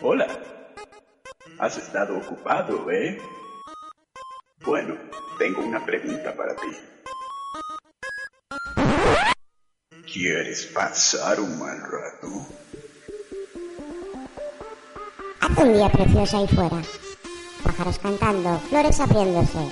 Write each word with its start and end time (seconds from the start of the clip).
Hola. 0.00 0.26
Has 1.58 1.76
estado 1.78 2.16
ocupado, 2.18 2.90
¿eh? 2.90 3.18
Bueno, 4.64 4.96
tengo 5.38 5.62
una 5.62 5.84
pregunta 5.84 6.34
para 6.34 6.54
ti. 6.56 6.76
¿Quieres 10.12 10.66
pasar 10.66 11.40
un 11.40 11.58
mal 11.58 11.80
rato? 11.80 12.46
Hace 15.40 15.62
un 15.62 15.72
día 15.74 15.88
precioso 15.88 16.38
ahí 16.38 16.48
fuera. 16.48 16.82
Pájaros 17.62 17.98
cantando, 17.98 18.58
flores 18.68 19.00
abriéndose. 19.00 19.68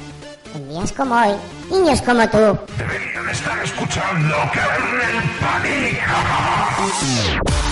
En 0.55 0.69
días 0.69 0.93
como 0.93 1.15
hoy, 1.15 1.35
niños 1.71 2.03
como 2.03 2.29
tú. 2.29 2.59
Deberían 2.77 3.29
estar 3.29 3.65
escuchando 3.65 4.37
Kernel 4.53 5.23
Panic. 5.41 6.01
Panic! 6.77 7.72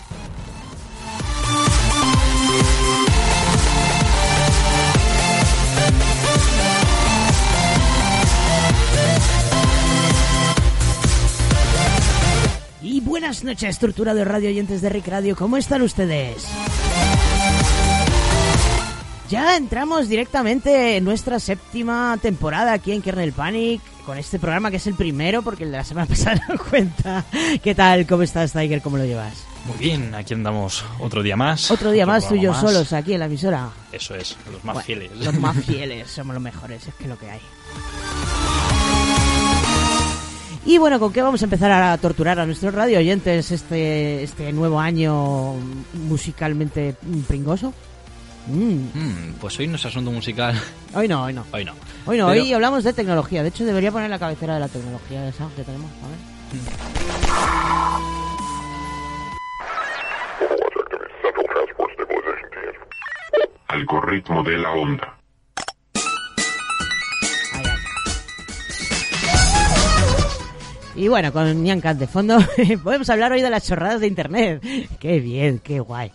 Buenas 13.43 13.59
noches, 13.59 13.69
estructura 13.75 14.13
de 14.13 14.23
radio 14.23 14.49
oyentes 14.49 14.81
de 14.81 14.89
Rick 14.89 15.07
Radio. 15.07 15.35
¿Cómo 15.35 15.57
están 15.57 15.81
ustedes? 15.81 16.45
Ya 19.29 19.57
entramos 19.57 20.09
directamente 20.09 20.97
en 20.97 21.03
nuestra 21.03 21.39
séptima 21.39 22.19
temporada 22.21 22.73
aquí 22.73 22.91
en 22.91 23.01
Kernel 23.01 23.33
Panic 23.33 23.81
con 24.05 24.17
este 24.17 24.37
programa 24.37 24.69
que 24.69 24.77
es 24.77 24.85
el 24.85 24.93
primero 24.93 25.41
porque 25.41 25.63
el 25.63 25.71
de 25.71 25.77
la 25.77 25.83
semana 25.83 26.05
pasada 26.09 26.39
no 26.49 26.57
cuenta. 26.57 27.25
¿Qué 27.63 27.73
tal? 27.73 28.05
¿Cómo 28.05 28.21
estás, 28.23 28.53
Tiger? 28.53 28.81
¿Cómo 28.81 28.97
lo 28.97 29.05
llevas? 29.05 29.43
Muy 29.65 29.77
bien, 29.77 30.13
aquí 30.13 30.33
andamos 30.35 30.83
otro 30.99 31.23
día 31.23 31.35
más. 31.35 31.71
Otro 31.71 31.91
día 31.91 32.05
más 32.05 32.27
tú 32.27 32.35
y 32.35 32.41
yo 32.41 32.53
solos 32.53 32.93
aquí 32.93 33.13
en 33.13 33.21
la 33.21 33.25
emisora. 33.25 33.69
Eso 33.91 34.13
es, 34.15 34.37
los 34.51 34.63
más 34.63 34.75
Bueno, 34.75 34.85
fieles. 34.85 35.11
Los 35.17 35.33
más 35.39 35.57
fieles, 35.65 36.11
somos 36.11 36.35
los 36.35 36.43
mejores, 36.43 36.87
es 36.87 36.93
que 36.93 37.07
lo 37.07 37.17
que 37.17 37.29
hay. 37.31 37.41
Y 40.65 40.77
bueno, 40.77 40.99
¿con 40.99 41.11
qué 41.11 41.21
vamos 41.21 41.41
a 41.41 41.45
empezar 41.45 41.71
a 41.71 41.97
torturar 41.97 42.39
a 42.39 42.45
nuestros 42.45 42.73
radio 42.73 42.99
oyentes 42.99 43.51
este, 43.51 44.21
este 44.23 44.51
nuevo 44.53 44.79
año 44.79 45.55
musicalmente 45.93 46.95
pringoso? 47.27 47.73
Mm. 48.47 48.75
Mm, 48.93 49.33
pues 49.39 49.57
hoy 49.59 49.67
no 49.67 49.75
es 49.75 49.85
asunto 49.85 50.11
musical. 50.11 50.55
Hoy 50.93 51.07
no, 51.07 51.23
hoy 51.23 51.33
no. 51.33 51.45
Hoy 51.51 51.65
no. 51.65 51.73
Hoy 52.05 52.17
no, 52.17 52.27
Pero- 52.27 52.43
hoy 52.43 52.53
hablamos 52.53 52.83
de 52.83 52.93
tecnología. 52.93 53.41
De 53.43 53.49
hecho, 53.49 53.65
debería 53.65 53.91
poner 53.91 54.09
la 54.09 54.19
cabecera 54.19 54.55
de 54.55 54.59
la 54.59 54.67
tecnología 54.67 55.27
esa 55.27 55.47
que 55.55 55.63
tenemos. 55.63 55.89
A 56.03 56.07
ver. 56.07 57.21
Algoritmo 63.67 64.43
de 64.43 64.57
la 64.57 64.71
onda. 64.71 65.20
Y 71.01 71.07
bueno, 71.07 71.33
con 71.33 71.63
Nyan 71.63 71.81
Cat 71.81 71.97
de 71.97 72.05
fondo, 72.05 72.37
podemos 72.83 73.09
hablar 73.09 73.31
hoy 73.31 73.41
de 73.41 73.49
las 73.49 73.65
chorradas 73.65 74.01
de 74.01 74.05
internet. 74.07 74.61
Qué 74.99 75.19
bien, 75.19 75.57
qué 75.57 75.79
guay. 75.79 76.11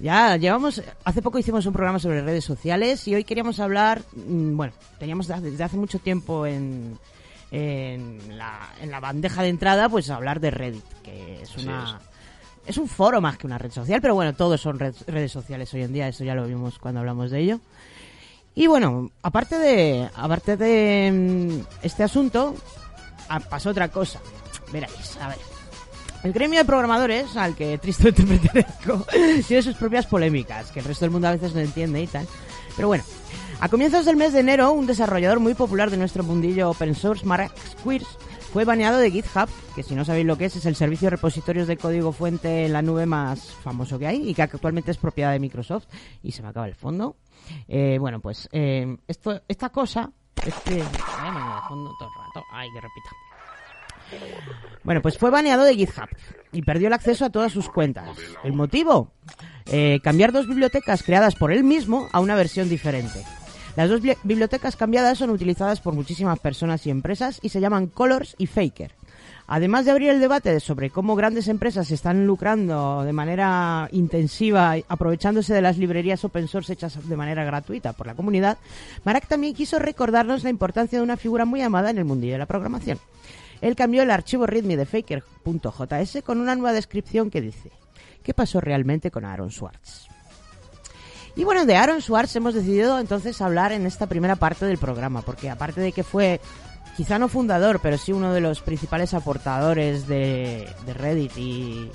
Ya 0.00 0.36
llevamos, 0.36 0.80
hace 1.04 1.22
poco 1.22 1.40
hicimos 1.40 1.66
un 1.66 1.72
programa 1.72 1.98
sobre 1.98 2.22
redes 2.22 2.44
sociales 2.44 3.08
y 3.08 3.16
hoy 3.16 3.24
queríamos 3.24 3.58
hablar, 3.58 4.00
mm, 4.14 4.56
bueno, 4.56 4.72
teníamos 5.00 5.26
desde 5.26 5.64
hace 5.64 5.76
mucho 5.76 5.98
tiempo 5.98 6.46
en, 6.46 6.96
en, 7.50 8.38
la, 8.38 8.60
en 8.80 8.92
la 8.92 9.00
bandeja 9.00 9.42
de 9.42 9.48
entrada, 9.48 9.88
pues 9.88 10.08
hablar 10.08 10.38
de 10.38 10.52
Reddit, 10.52 10.84
que 11.02 11.42
es 11.42 11.56
una... 11.56 11.98
Es 12.64 12.78
un 12.78 12.86
foro 12.86 13.20
más 13.20 13.38
que 13.38 13.48
una 13.48 13.58
red 13.58 13.72
social, 13.72 14.00
pero 14.00 14.14
bueno, 14.14 14.34
todos 14.34 14.60
son 14.60 14.78
red- 14.78 14.94
redes 15.08 15.32
sociales 15.32 15.74
hoy 15.74 15.82
en 15.82 15.92
día, 15.92 16.06
eso 16.06 16.22
ya 16.22 16.36
lo 16.36 16.46
vimos 16.46 16.78
cuando 16.78 17.00
hablamos 17.00 17.32
de 17.32 17.40
ello. 17.40 17.58
Y 18.54 18.68
bueno, 18.68 19.10
aparte 19.20 19.58
de, 19.58 20.08
aparte 20.14 20.56
de 20.56 21.10
mm, 21.10 21.84
este 21.84 22.04
asunto, 22.04 22.54
pasó 23.40 23.70
otra 23.70 23.88
cosa. 23.88 24.20
Veréis, 24.72 25.16
a 25.20 25.28
ver. 25.28 25.38
El 26.22 26.32
gremio 26.32 26.60
de 26.60 26.64
programadores, 26.64 27.36
al 27.36 27.56
que 27.56 27.78
tristemente 27.78 28.22
pertenezco, 28.26 29.06
tiene 29.46 29.62
sus 29.62 29.74
propias 29.76 30.06
polémicas, 30.06 30.70
que 30.70 30.80
el 30.80 30.86
resto 30.86 31.04
del 31.04 31.10
mundo 31.10 31.28
a 31.28 31.32
veces 31.32 31.54
no 31.54 31.60
entiende 31.60 32.02
y 32.02 32.06
tal. 32.06 32.26
Pero 32.76 32.88
bueno, 32.88 33.04
a 33.60 33.68
comienzos 33.68 34.04
del 34.04 34.16
mes 34.16 34.32
de 34.32 34.40
enero, 34.40 34.72
un 34.72 34.86
desarrollador 34.86 35.40
muy 35.40 35.54
popular 35.54 35.90
de 35.90 35.96
nuestro 35.96 36.22
mundillo 36.22 36.70
open 36.70 36.94
source, 36.94 37.26
Mark 37.26 37.52
Squires, 37.72 38.08
fue 38.52 38.64
baneado 38.64 38.98
de 38.98 39.10
GitHub, 39.10 39.48
que 39.74 39.82
si 39.82 39.94
no 39.94 40.04
sabéis 40.04 40.26
lo 40.26 40.36
que 40.36 40.44
es, 40.44 40.56
es 40.56 40.66
el 40.66 40.76
servicio 40.76 41.06
de 41.06 41.10
repositorios 41.10 41.66
de 41.66 41.78
código 41.78 42.12
fuente 42.12 42.66
en 42.66 42.74
la 42.74 42.82
nube 42.82 43.06
más 43.06 43.50
famoso 43.62 43.98
que 43.98 44.06
hay 44.06 44.28
y 44.28 44.34
que 44.34 44.42
actualmente 44.42 44.90
es 44.90 44.98
propiedad 44.98 45.32
de 45.32 45.38
Microsoft. 45.38 45.86
Y 46.22 46.32
se 46.32 46.42
me 46.42 46.48
acaba 46.48 46.68
el 46.68 46.74
fondo. 46.74 47.16
Eh, 47.66 47.96
bueno, 47.98 48.20
pues 48.20 48.48
eh, 48.52 48.96
esta 49.48 49.70
cosa, 49.70 50.10
este... 50.44 50.82
Ay, 51.18 51.30
me 51.32 51.68
fondo 51.68 51.90
todo 51.98 52.08
el 52.08 52.14
rato. 52.26 52.46
Ay, 52.52 52.68
que 52.72 52.80
repita. 52.80 53.10
Bueno, 54.84 55.00
pues 55.00 55.16
fue 55.16 55.30
baneado 55.30 55.64
de 55.64 55.74
GitHub 55.74 56.08
y 56.52 56.62
perdió 56.62 56.88
el 56.88 56.92
acceso 56.92 57.24
a 57.24 57.30
todas 57.30 57.52
sus 57.52 57.68
cuentas. 57.68 58.10
¿El 58.44 58.52
motivo? 58.52 59.10
Eh, 59.66 60.00
cambiar 60.02 60.32
dos 60.32 60.46
bibliotecas 60.46 61.02
creadas 61.02 61.34
por 61.34 61.52
él 61.52 61.64
mismo 61.64 62.08
a 62.12 62.20
una 62.20 62.34
versión 62.34 62.68
diferente. 62.68 63.24
Las 63.76 63.88
dos 63.88 64.02
bli- 64.02 64.18
bibliotecas 64.22 64.76
cambiadas 64.76 65.16
son 65.18 65.30
utilizadas 65.30 65.80
por 65.80 65.94
muchísimas 65.94 66.38
personas 66.40 66.86
y 66.86 66.90
empresas 66.90 67.38
y 67.42 67.48
se 67.48 67.60
llaman 67.60 67.86
Colors 67.86 68.34
y 68.38 68.46
Faker. 68.46 68.92
Además 69.46 69.84
de 69.84 69.90
abrir 69.90 70.10
el 70.10 70.20
debate 70.20 70.52
de 70.52 70.60
sobre 70.60 70.90
cómo 70.90 71.16
grandes 71.16 71.48
empresas 71.48 71.90
están 71.90 72.26
lucrando 72.26 73.02
de 73.02 73.12
manera 73.12 73.88
intensiva 73.92 74.76
aprovechándose 74.88 75.52
de 75.52 75.62
las 75.62 75.78
librerías 75.78 76.24
open 76.24 76.48
source 76.48 76.72
hechas 76.72 77.08
de 77.08 77.16
manera 77.16 77.44
gratuita 77.44 77.92
por 77.92 78.06
la 78.06 78.14
comunidad, 78.14 78.58
Marak 79.04 79.26
también 79.26 79.54
quiso 79.54 79.78
recordarnos 79.78 80.44
la 80.44 80.50
importancia 80.50 80.98
de 80.98 81.04
una 81.04 81.16
figura 81.16 81.44
muy 81.44 81.60
amada 81.60 81.90
en 81.90 81.98
el 81.98 82.04
mundillo 82.04 82.34
de 82.34 82.38
la 82.38 82.46
programación. 82.46 82.98
Él 83.60 83.76
cambió 83.76 84.02
el 84.02 84.10
archivo 84.10 84.46
readme 84.46 84.76
de 84.76 84.86
faker.js 84.86 86.22
con 86.24 86.40
una 86.40 86.54
nueva 86.54 86.72
descripción 86.72 87.30
que 87.30 87.40
dice 87.40 87.70
¿Qué 88.22 88.34
pasó 88.34 88.60
realmente 88.60 89.10
con 89.10 89.24
Aaron 89.24 89.50
Swartz? 89.50 90.08
Y 91.34 91.44
bueno, 91.44 91.64
de 91.64 91.76
Aaron 91.76 92.02
Swartz 92.02 92.36
hemos 92.36 92.52
decidido 92.54 92.98
entonces 92.98 93.40
hablar 93.40 93.72
en 93.72 93.86
esta 93.86 94.06
primera 94.06 94.36
parte 94.36 94.66
del 94.66 94.76
programa, 94.76 95.22
porque 95.22 95.48
aparte 95.48 95.80
de 95.80 95.92
que 95.92 96.04
fue 96.04 96.40
quizá 96.96 97.18
no 97.18 97.28
fundador, 97.28 97.80
pero 97.80 97.98
sí 97.98 98.12
uno 98.12 98.32
de 98.32 98.40
los 98.40 98.60
principales 98.60 99.14
aportadores 99.14 100.06
de, 100.06 100.68
Reddit 100.86 101.32
y 101.36 101.90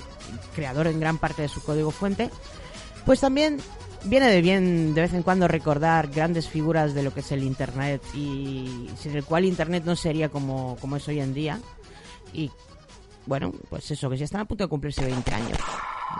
creador 0.54 0.86
en 0.86 1.00
gran 1.00 1.18
parte 1.18 1.42
de 1.42 1.48
su 1.48 1.62
código 1.62 1.90
fuente, 1.90 2.30
pues 3.04 3.20
también 3.20 3.58
viene 4.04 4.28
de 4.28 4.40
bien 4.40 4.94
de 4.94 5.00
vez 5.02 5.14
en 5.14 5.22
cuando 5.22 5.48
recordar 5.48 6.08
grandes 6.08 6.48
figuras 6.48 6.94
de 6.94 7.02
lo 7.02 7.12
que 7.12 7.20
es 7.20 7.32
el 7.32 7.42
Internet 7.42 8.02
y 8.14 8.88
sin 8.96 9.16
el 9.16 9.24
cual 9.24 9.44
Internet 9.44 9.84
no 9.84 9.96
sería 9.96 10.28
como, 10.28 10.76
como 10.80 10.96
es 10.96 11.08
hoy 11.08 11.20
en 11.20 11.34
día. 11.34 11.60
Y 12.32 12.50
bueno, 13.26 13.52
pues 13.68 13.90
eso, 13.90 14.08
que 14.10 14.16
ya 14.16 14.24
están 14.24 14.42
a 14.42 14.44
punto 14.44 14.64
de 14.64 14.68
cumplirse 14.68 15.04
20 15.04 15.34
años 15.34 15.58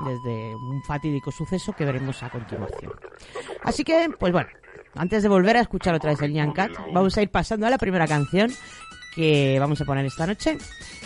desde 0.05 0.55
un 0.55 0.83
fatídico 0.83 1.31
suceso 1.31 1.72
que 1.72 1.84
veremos 1.84 2.22
a 2.22 2.31
continuación. 2.31 2.93
Así 3.62 3.84
que, 3.84 4.11
pues 4.19 4.33
bueno, 4.33 4.49
antes 4.94 5.22
de 5.22 5.28
volver 5.28 5.56
a 5.56 5.60
escuchar 5.60 5.94
otra 5.94 6.10
vez 6.10 6.22
el 6.22 6.32
Nyan 6.32 6.53
Cat, 6.53 6.72
vamos 6.93 7.16
a 7.16 7.22
ir 7.22 7.31
pasando 7.31 7.66
a 7.66 7.71
la 7.71 7.78
primera 7.78 8.06
canción 8.06 8.53
que 9.15 9.59
vamos 9.59 9.81
a 9.81 9.84
poner 9.84 10.06
esta 10.06 10.26
noche, 10.26 10.59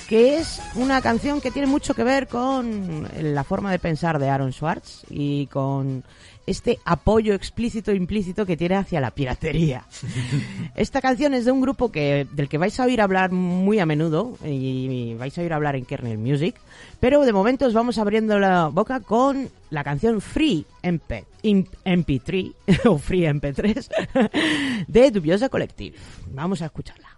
que 0.09 0.37
es 0.37 0.61
una 0.75 1.01
canción 1.01 1.41
que 1.41 1.51
tiene 1.51 1.67
mucho 1.67 1.95
que 1.95 2.05
ver 2.05 2.29
con 2.29 3.09
la 3.21 3.45
forma 3.45 3.71
de 3.71 3.79
pensar 3.79 4.19
de 4.19 4.29
Aaron 4.29 4.53
Swartz 4.53 5.05
y 5.09 5.47
con 5.47 6.05
este 6.47 6.79
apoyo 6.85 7.35
explícito 7.35 7.91
e 7.91 7.97
implícito 7.97 8.45
que 8.47 8.57
tiene 8.57 8.75
hacia 8.77 9.01
la 9.01 9.11
piratería. 9.13 9.85
Esta 10.75 11.01
canción 11.01 11.35
es 11.35 11.45
de 11.45 11.53
un 11.53 11.61
grupo 11.61 11.93
que 11.93 12.27
del 12.33 12.49
que 12.49 12.59
vais 12.59 12.79
a 12.81 12.85
oír 12.85 13.01
hablar 13.01 13.31
muy 13.33 13.79
a 13.79 13.87
menudo 13.87 14.37
y 14.45 15.15
vais 15.15 15.37
a 15.39 15.43
oír 15.43 15.53
hablar 15.53 15.77
en 15.77 15.85
Kernel 15.85 16.19
Music, 16.19 16.57
pero 17.01 17.25
de 17.25 17.33
momento 17.33 17.67
os 17.67 17.75
vamos 17.75 17.99
abriendo 17.99 18.39
la 18.39 18.69
boca 18.69 19.01
con 19.01 19.49
la 19.71 19.85
canción 19.85 20.21
Free 20.21 20.67
MP, 20.83 21.25
Im- 21.45 21.67
MP3 21.85 22.53
o 22.87 22.99
Free 22.99 23.23
MP3 23.23 24.85
de 24.89 25.11
Dubiosa 25.11 25.49
Collective. 25.49 25.97
Vamos 26.33 26.61
a 26.63 26.67
escucharla. 26.67 27.12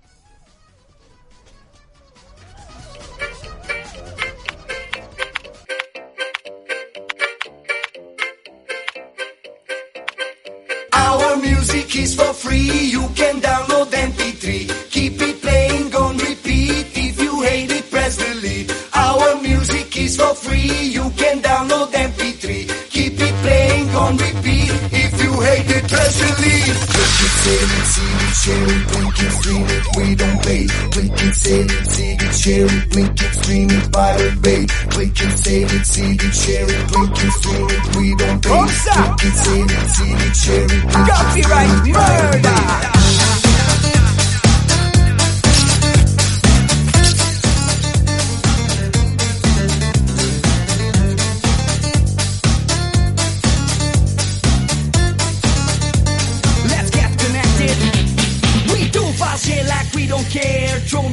Our 11.14 11.37
music 11.37 11.94
is 11.94 12.16
for 12.16 12.32
free. 12.32 12.90
You 12.94 13.06
can 13.14 13.40
download 13.40 13.87
MP3. 13.93 14.90
Keep 14.90 15.22
it 15.22 15.40
playing 15.43 15.94
on 15.94 16.16
repeat. 16.19 16.87
If 17.06 17.20
you 17.22 17.40
hate 17.43 17.70
it, 17.70 17.88
press 17.88 18.16
delete. 18.16 18.69
Our 18.93 19.40
music 19.40 19.96
is 19.96 20.16
for 20.16 20.34
free. 20.34 20.88
You 20.96 21.08
can 21.16 21.40
download 21.40 21.93
MP3. 21.93 22.90
Keep 22.90 23.20
it 23.20 23.34
playing 23.44 23.88
on 23.90 24.16
repeat. 24.16 24.72
If 25.05 25.12
you 25.22 25.32
hate 25.40 25.70
it, 25.76 25.88
press 25.88 26.14
delete 26.19 26.94
can 27.25 27.37
say 27.41 27.55
it, 27.55 27.85
see 27.85 28.05
it, 28.05 28.35
share 28.35 28.69
it, 28.69 28.88
blink 28.88 29.19
it, 29.21 29.32
stream 29.32 29.67
it, 29.69 29.85
we 29.97 30.15
don't 30.15 30.43
pay. 30.43 30.67
Blink 30.91 31.23
and 31.23 31.35
say 31.35 31.61
it, 31.61 31.87
see 31.87 32.12
it, 32.12 32.35
share 32.35 32.67
it, 32.67 32.91
blink 32.91 33.23
it, 33.23 33.32
stream 33.35 33.71
it 33.71 33.93
by 33.93 34.17
the 34.17 34.31
bay. 34.43 34.67
Blink 34.91 35.21
and 35.23 35.38
say 35.38 35.62
it, 35.62 35.87
see 35.87 36.12
it, 36.12 36.35
share 36.35 36.69
it, 36.69 36.93
blink 36.93 37.25
it, 37.25 37.32
stream 37.32 37.67
it, 37.71 37.97
we 37.97 38.15
don't 38.17 38.43
pay. 38.43 38.50
Blink 38.50 39.25
and 39.25 39.35
say 39.35 39.61
it, 39.62 39.88
see 39.88 40.12
it, 40.12 40.37
share 40.37 40.65
it, 40.65 40.69
blink 40.69 41.09
it, 41.09 41.25
stream 41.25 41.41
it 41.41 41.94
by 41.94 42.21
the 42.31 42.38
bay. 42.38 42.44
Copyright 42.44 42.82
murder! 42.82 42.94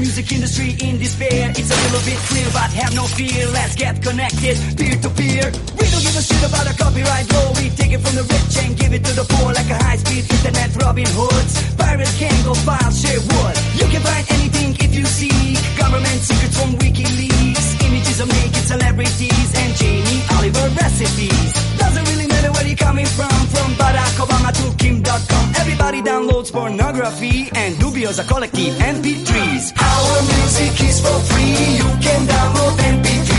Music 0.01 0.31
industry 0.33 0.74
in 0.81 0.98
despair. 0.98 1.53
It's 1.53 1.69
a 1.69 1.77
little 1.86 2.01
bit 2.01 2.18
clear, 2.25 2.50
but 2.57 2.74
have 2.74 2.94
no 2.98 3.06
fear. 3.06 3.45
Let's 3.53 3.75
get 3.75 4.01
connected, 4.01 4.57
peer 4.74 4.98
to 4.98 5.09
peer. 5.13 5.45
We 5.77 5.86
don't 5.94 6.01
give 6.01 6.18
a 6.18 6.24
shit 6.25 6.42
about 6.42 6.65
a 6.65 6.74
copyright 6.74 7.30
law. 7.30 7.53
We 7.62 7.69
take 7.69 7.94
it 7.94 8.01
from 8.01 8.18
the 8.18 8.25
rich 8.25 8.56
and 8.65 8.74
give 8.74 8.92
it 8.98 9.06
to 9.06 9.13
the 9.13 9.25
poor 9.30 9.53
like 9.53 9.69
a 9.69 9.77
high-speed 9.77 10.25
internet 10.25 10.74
Robin 10.81 11.06
Hoods. 11.06 11.53
Pirates 11.77 12.18
can 12.18 12.33
go 12.44 12.53
file 12.65 12.92
share 12.92 13.21
wood. 13.21 13.56
You 13.77 13.86
can 13.94 14.01
find 14.01 14.25
anything 14.42 14.74
if 14.81 14.92
you 14.98 15.06
seek. 15.06 15.62
Government 15.77 16.19
secrets 16.25 16.57
from 16.57 16.74
WikiLeaks. 16.81 17.68
Images 17.86 18.18
of 18.19 18.27
naked 18.42 18.65
celebrities 18.65 19.50
and 19.53 19.69
Jamie 19.77 20.21
Oliver 20.33 20.68
recipes. 20.81 21.53
Doesn't 21.77 22.06
really 22.09 22.20
where 22.62 22.69
you're 22.69 22.78
coming 22.78 23.06
from. 23.06 23.30
From 23.54 23.72
Barack 23.74 24.16
Obama 24.24 24.52
to 24.54 24.78
Kim.com. 24.78 25.46
Everybody 25.62 26.02
downloads 26.02 26.52
pornography 26.52 27.50
and 27.56 27.75
dubios 27.75 28.19
are 28.19 28.28
collective 28.28 28.74
MP3s. 28.75 29.74
Our 29.78 30.18
music 30.34 30.74
is 30.90 31.00
for 31.02 31.18
free. 31.30 31.58
You 31.81 31.90
can 32.06 32.22
download 32.28 32.75
MP3. 32.96 33.31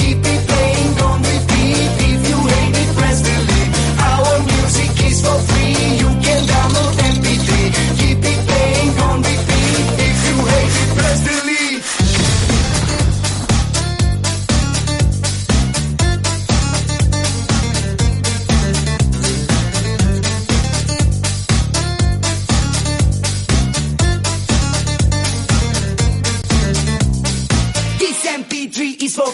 Keep 0.00 0.18
it 0.32 0.42
playing 0.48 0.92
on 1.08 1.18
repeat. 1.30 1.90
If 2.10 2.20
you 2.28 2.38
hate 2.52 2.76
it, 2.82 2.90
press 2.96 3.18
delete. 3.22 3.70
Our 4.10 4.38
music 4.52 4.92
is 5.08 5.20
for 5.24 5.38
free. 5.48 5.99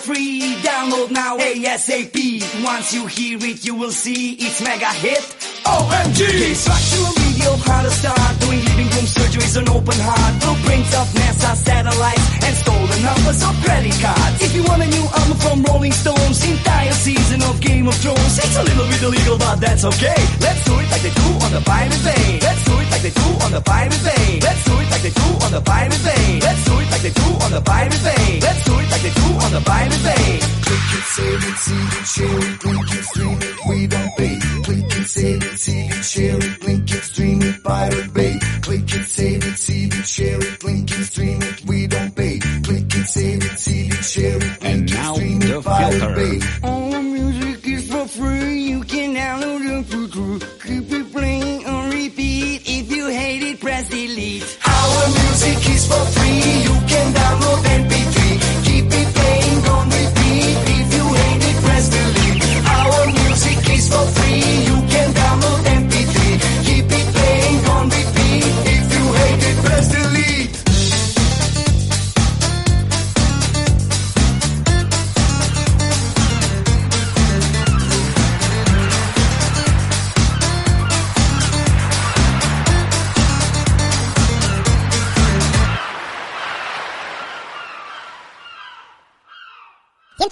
Free. 0.06 0.54
Download 0.62 1.10
now 1.10 1.36
ASAP. 1.36 2.16
Once 2.64 2.94
you 2.94 3.06
hear 3.06 3.38
it, 3.42 3.64
you 3.66 3.74
will 3.74 3.90
see 3.90 4.34
it's 4.34 4.62
mega 4.62 4.92
hit. 5.02 5.24
OMG! 5.66 6.54
Structural 6.54 7.12
video, 7.18 7.50
how 7.66 7.82
to 7.82 7.90
start 7.90 8.40
doing 8.40 8.62
living 8.70 8.90
room 8.94 9.06
surgeries 9.16 9.58
on 9.58 9.68
open 9.68 9.98
heart. 9.98 10.32
Blueprints 10.42 10.94
of 10.94 11.06
NASA 11.18 11.56
satellites 11.56 12.35
and 12.96 13.04
numbers 13.04 13.40
credit 13.62 13.96
cards. 14.00 14.42
If 14.42 14.54
you 14.54 14.62
want 14.64 14.82
a 14.82 14.88
new 14.88 15.04
album 15.04 15.38
from 15.44 15.62
Rolling 15.68 15.92
Stones, 15.92 16.38
entire 16.44 16.92
season 16.92 17.42
of 17.42 17.60
Game 17.60 17.86
of 17.88 17.96
Thrones, 17.96 18.38
it's 18.38 18.56
a 18.56 18.62
little 18.62 18.86
bit 18.86 19.02
illegal, 19.02 19.38
but 19.38 19.56
that's 19.60 19.84
okay. 19.84 20.20
Let's 20.40 20.64
do 20.64 20.72
it 20.80 20.88
like 20.90 21.02
they 21.02 21.14
do 21.14 21.28
on 21.44 21.50
the 21.52 21.62
Pirate 21.64 22.02
Bay. 22.04 22.38
Let's 22.40 22.64
do 22.64 22.74
it 22.80 22.88
like 22.90 23.02
they 23.02 23.14
do 23.22 23.28
on 23.44 23.50
the 23.52 23.60
Pirate 23.60 24.02
Bay. 24.04 24.40
Let's 24.40 24.64
do 24.64 24.72
it 24.80 24.88
like 24.90 25.02
they 25.02 25.14
do 25.22 25.28
on 25.44 25.50
the 25.52 25.60
Pirate 25.60 26.02
Bay. 26.06 26.40
Let's 26.40 26.64
do 26.64 26.74
it 26.80 26.88
like 26.90 27.02
they 27.02 27.14
do 27.20 27.28
on 27.44 27.50
the 27.52 27.60
Pirate 27.60 28.02
Bay. 28.06 28.24
Let's 28.40 28.62
do 28.64 28.72
it 28.80 28.88
like 28.90 29.02
they 29.02 29.14
do 29.20 29.28
on 29.44 29.50
the 29.52 29.62
Pirate 29.66 30.02
Bay. 30.06 30.26
Click 30.66 30.88
it, 30.98 31.06
save 31.16 31.42
it, 31.48 31.56
see 31.64 31.84
it, 31.96 32.06
share 32.14 32.38
it, 32.46 32.64
link 32.64 32.90
it, 32.96 33.04
stream 33.04 33.38
it, 33.40 33.56
we 33.68 33.86
don't 33.86 34.10
pay. 34.16 34.36
Click 34.66 34.90
it, 34.98 35.06
save 35.06 35.42
it, 35.42 35.58
see 35.58 35.82
it, 35.86 36.04
share 36.04 36.36
it, 36.36 36.64
link 36.64 36.92
it, 36.92 37.02
stream 37.04 37.42
it, 37.42 37.62
Pirate 37.62 38.14
Bay. 38.14 38.38
Click 38.62 38.94
it, 38.94 39.06
save 39.06 39.44
it, 39.44 39.56
see 39.58 39.84
it, 39.86 40.06
share 40.06 40.40
it, 40.42 40.64
link 40.64 40.90
it, 40.90 41.04
stream 41.04 41.42
it, 41.42 41.64
we 41.66 41.86
don't 41.86 42.14
pay. 42.16 42.35
Click 43.06 43.24
it, 43.24 43.38
save 43.38 43.44
it, 43.44 43.58
see 43.58 43.86
it, 43.86 44.04
share 44.04 44.36
it, 44.36 44.62
link 44.62 44.90
it, 44.90 45.14
stream 45.14 45.42
it, 45.42 45.64
Pirate 45.64 46.16
Bay. 46.16 46.40
All 46.62 46.90
the 46.90 47.02
music 47.02 47.66
is 47.66 47.88
for 47.88 48.08
free, 48.08 48.62
you 48.62 48.80
can 48.82 49.14
download 49.14 49.80
it 49.80 49.86
for 49.86 50.08
free. 50.08 50.40
Keep 50.62 50.92
it 50.92 51.12
playing 51.12 51.66
on 51.66 51.90
repeat, 51.90 52.62
if 52.66 52.90
you 52.90 53.08
hate 53.08 53.42
it, 53.42 53.60
press 53.60 53.88
delete. 53.88 54.58
Our 54.66 55.08
music 55.08 55.70
is 55.70 55.86
for 55.86 56.04
free, 56.18 56.62
you 56.62 56.74
can 56.88 57.14
download 57.14 57.64
MP3. 57.64 57.95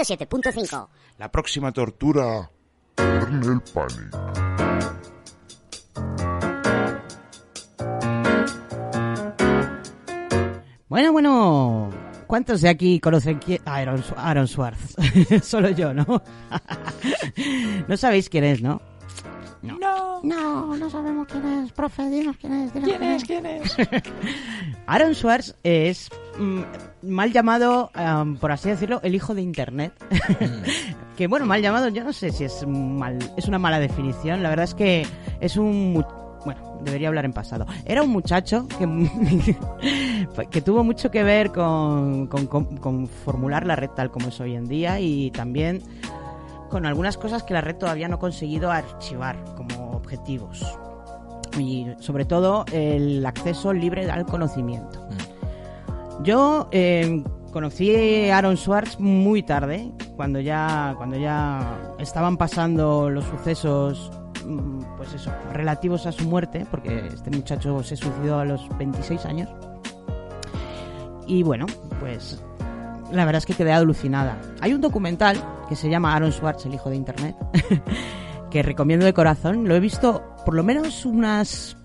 ...107.5... 0.04 0.88
La 1.18 1.30
próxima 1.30 1.72
tortura. 1.72 2.50
Kernel 2.96 3.60
Panic. 3.72 4.10
Bueno, 10.88 11.12
bueno. 11.12 11.90
¿Cuántos 12.26 12.60
de 12.60 12.68
aquí 12.68 13.00
conocen 13.00 13.38
quién? 13.38 13.60
Ah, 13.64 13.76
Aaron, 13.76 14.04
Aaron 14.16 14.48
Swartz. 14.48 14.94
Solo 15.42 15.70
yo, 15.70 15.94
¿no? 15.94 16.04
no 17.88 17.96
sabéis 17.96 18.28
quién 18.28 18.44
es, 18.44 18.60
¿no? 18.60 18.80
No. 19.64 20.20
No, 20.22 20.76
no 20.76 20.90
sabemos 20.90 21.26
quién 21.30 21.46
es, 21.46 21.72
profe, 21.72 22.08
dinos 22.10 22.36
quién 22.38 22.52
es. 22.52 22.72
dinos 22.72 22.88
¿Quién 22.88 23.02
es? 23.02 23.24
¿Quién 23.24 23.46
es? 23.46 23.76
Aaron 24.86 25.14
Swartz 25.14 25.54
es 25.62 26.10
mm, 26.38 26.60
mal 27.10 27.32
llamado, 27.32 27.90
am, 27.94 28.36
por 28.36 28.52
así 28.52 28.68
decirlo, 28.68 29.00
el 29.02 29.14
hijo 29.14 29.34
de 29.34 29.42
Internet. 29.42 29.92
que 31.16 31.26
bueno, 31.26 31.46
mal 31.46 31.62
llamado, 31.62 31.88
yo 31.88 32.04
no 32.04 32.12
sé 32.12 32.30
si 32.30 32.44
es 32.44 32.66
mal, 32.66 33.18
es 33.36 33.46
una 33.48 33.58
mala 33.58 33.78
definición. 33.80 34.42
La 34.42 34.48
verdad 34.50 34.64
es 34.64 34.74
que 34.74 35.06
es 35.40 35.56
un 35.56 35.92
mu- 35.94 36.04
bueno, 36.44 36.78
debería 36.82 37.08
hablar 37.08 37.24
en 37.24 37.32
pasado. 37.32 37.66
Era 37.86 38.02
un 38.02 38.10
muchacho 38.10 38.66
que, 38.78 38.86
que 40.50 40.60
tuvo 40.60 40.84
mucho 40.84 41.10
que 41.10 41.22
ver 41.22 41.50
con, 41.52 42.26
con- 42.26 42.46
con- 42.46 42.76
con 42.78 43.06
formular 43.08 43.66
la 43.66 43.76
red 43.76 43.90
tal 43.90 44.10
como 44.10 44.28
es 44.28 44.40
hoy 44.40 44.54
en 44.54 44.66
día 44.66 45.00
y 45.00 45.30
también 45.30 45.82
con 46.74 46.86
algunas 46.86 47.16
cosas 47.16 47.44
que 47.44 47.54
la 47.54 47.60
red 47.60 47.76
todavía 47.76 48.08
no 48.08 48.16
ha 48.16 48.18
conseguido 48.18 48.68
archivar 48.72 49.36
como 49.54 49.92
objetivos. 49.92 50.60
Y 51.56 51.86
sobre 52.00 52.24
todo 52.24 52.64
el 52.72 53.24
acceso 53.24 53.72
libre 53.72 54.10
al 54.10 54.26
conocimiento. 54.26 55.06
Yo 56.24 56.68
eh, 56.72 57.22
conocí 57.52 58.28
a 58.28 58.38
Aaron 58.38 58.56
Swartz 58.56 58.98
muy 58.98 59.44
tarde, 59.44 59.92
cuando 60.16 60.40
ya, 60.40 60.94
cuando 60.96 61.16
ya 61.16 61.94
estaban 62.00 62.36
pasando 62.36 63.08
los 63.08 63.24
sucesos, 63.24 64.10
mm, 64.44 64.96
pues 64.96 65.14
eso, 65.14 65.30
relativos 65.52 66.06
a 66.06 66.10
su 66.10 66.24
muerte, 66.24 66.66
porque 66.68 67.06
este 67.06 67.30
muchacho 67.30 67.84
se 67.84 67.94
suicidó 67.94 68.40
a 68.40 68.44
los 68.44 68.68
26 68.76 69.24
años. 69.26 69.48
Y 71.28 71.44
bueno, 71.44 71.66
pues 72.00 72.42
la 73.16 73.24
verdad 73.24 73.38
es 73.38 73.46
que 73.46 73.54
quedé 73.54 73.72
alucinada. 73.72 74.40
Hay 74.60 74.72
un 74.74 74.80
documental 74.80 75.36
que 75.68 75.76
se 75.76 75.88
llama 75.88 76.14
Aaron 76.14 76.32
Swartz, 76.32 76.66
el 76.66 76.74
hijo 76.74 76.90
de 76.90 76.96
Internet, 76.96 77.36
que 78.50 78.62
recomiendo 78.62 79.04
de 79.06 79.12
corazón. 79.14 79.66
Lo 79.68 79.74
he 79.74 79.80
visto 79.80 80.22
por 80.44 80.54
lo 80.54 80.62
menos 80.62 81.04
unas 81.06 81.76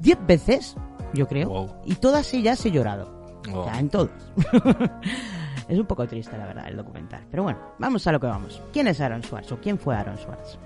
10 0.00 0.26
veces, 0.26 0.76
yo 1.12 1.26
creo, 1.28 1.48
Wow. 1.48 1.70
y 1.84 1.94
todas 1.96 2.32
ellas 2.34 2.64
he 2.66 2.70
llorado. 2.70 3.40
Oh. 3.52 3.60
O 3.60 3.64
sea, 3.64 3.78
en 3.78 3.88
todos. 3.90 4.10
es 5.68 5.78
un 5.78 5.86
poco 5.86 6.06
triste, 6.06 6.36
la 6.38 6.46
verdad, 6.46 6.68
el 6.68 6.76
documental. 6.76 7.22
Pero 7.30 7.42
bueno, 7.42 7.58
vamos 7.78 8.06
a 8.06 8.12
lo 8.12 8.20
que 8.20 8.26
vamos. 8.26 8.62
¿Quién 8.72 8.86
es 8.88 9.00
Aaron 9.00 9.22
Swartz 9.22 9.52
o 9.52 9.58
quién 9.60 9.78
fue 9.78 9.94
Aaron 9.94 10.18
Swartz? 10.18 10.58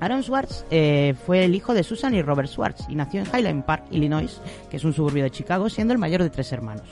Aaron 0.00 0.22
Swartz 0.22 0.66
eh, 0.70 1.14
fue 1.24 1.44
el 1.44 1.54
hijo 1.54 1.72
de 1.72 1.82
Susan 1.82 2.14
y 2.14 2.20
Robert 2.20 2.48
Swartz 2.48 2.84
y 2.88 2.94
nació 2.94 3.20
en 3.20 3.26
Highland 3.26 3.64
Park, 3.64 3.84
Illinois, 3.90 4.40
que 4.68 4.76
es 4.76 4.84
un 4.84 4.92
suburbio 4.92 5.22
de 5.24 5.30
Chicago, 5.30 5.70
siendo 5.70 5.92
el 5.94 5.98
mayor 5.98 6.22
de 6.22 6.28
tres 6.28 6.52
hermanos. 6.52 6.84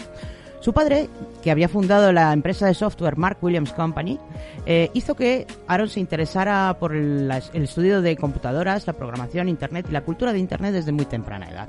Su 0.64 0.73
padre, 0.73 1.11
que 1.42 1.50
había 1.50 1.68
fundado 1.68 2.11
la 2.11 2.33
empresa 2.33 2.66
de 2.66 2.73
software 2.73 3.18
Mark 3.18 3.37
Williams 3.42 3.75
Company, 3.75 4.18
eh, 4.64 4.90
hizo 4.94 5.14
que 5.14 5.47
Aaron 5.66 5.90
se 5.90 6.00
interesara 6.00 6.75
por 6.80 6.94
el, 6.94 7.30
estudio 7.52 8.00
de 8.00 8.16
computadoras, 8.16 8.87
la 8.87 8.94
programación, 8.94 9.50
Internet 9.50 9.85
y 9.90 9.92
la 9.92 10.00
cultura 10.00 10.33
de 10.33 10.38
Internet 10.38 10.73
desde 10.73 10.90
muy 10.90 11.04
temprana 11.04 11.50
edad. 11.50 11.68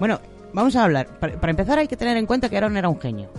Bueno, 0.00 0.18
vamos 0.52 0.74
a 0.74 0.82
hablar. 0.82 1.06
Para, 1.20 1.40
para 1.40 1.52
empezar 1.52 1.78
hay 1.78 1.86
que 1.86 1.96
tener 1.96 2.16
en 2.16 2.26
cuenta 2.26 2.48
que 2.48 2.56
Aaron 2.56 2.76
era 2.76 2.88
un 2.88 2.98
genio. 2.98 3.30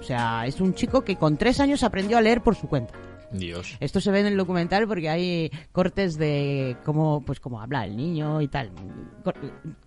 O 0.00 0.02
sea, 0.02 0.44
es 0.46 0.60
un 0.60 0.74
chico 0.74 1.02
que 1.02 1.14
con 1.14 1.36
tres 1.36 1.60
años 1.60 1.84
aprendió 1.84 2.18
a 2.18 2.20
leer 2.20 2.40
por 2.40 2.56
su 2.56 2.68
cuenta. 2.68 2.92
Dios. 3.38 3.76
Esto 3.80 4.00
se 4.00 4.10
ve 4.10 4.20
en 4.20 4.26
el 4.26 4.36
documental 4.36 4.86
porque 4.86 5.08
hay 5.08 5.50
cortes 5.72 6.16
de 6.16 6.76
cómo, 6.84 7.22
pues 7.24 7.40
cómo 7.40 7.60
habla 7.60 7.84
el 7.84 7.96
niño 7.96 8.40
y 8.40 8.48
tal. 8.48 8.70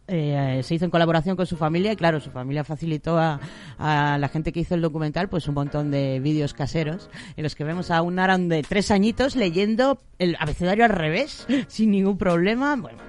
Eh, 0.07 0.61
se 0.63 0.75
hizo 0.75 0.85
en 0.85 0.91
colaboración 0.91 1.35
con 1.35 1.45
su 1.45 1.57
familia 1.57 1.91
y 1.91 1.95
claro, 1.95 2.19
su 2.19 2.31
familia 2.31 2.63
facilitó 2.63 3.17
a, 3.17 3.39
la 3.77 4.29
gente 4.29 4.51
que 4.51 4.61
hizo 4.61 4.75
el 4.75 4.81
documental 4.81 5.29
pues 5.29 5.47
un 5.47 5.55
montón 5.55 5.91
de 5.91 6.19
vídeos 6.19 6.53
caseros 6.53 7.09
en 7.35 7.43
los 7.43 7.55
que 7.55 7.63
vemos 7.63 7.91
a 7.91 8.01
un 8.01 8.19
Aaron 8.19 8.49
de 8.49 8.63
tres 8.63 8.91
añitos 8.91 9.35
leyendo 9.35 9.99
el 10.19 10.35
abecedario 10.39 10.85
al 10.85 10.91
revés 10.91 11.45
sin 11.67 11.91
ningún 11.91 12.17
problema. 12.17 12.75
Bueno, 12.75 12.99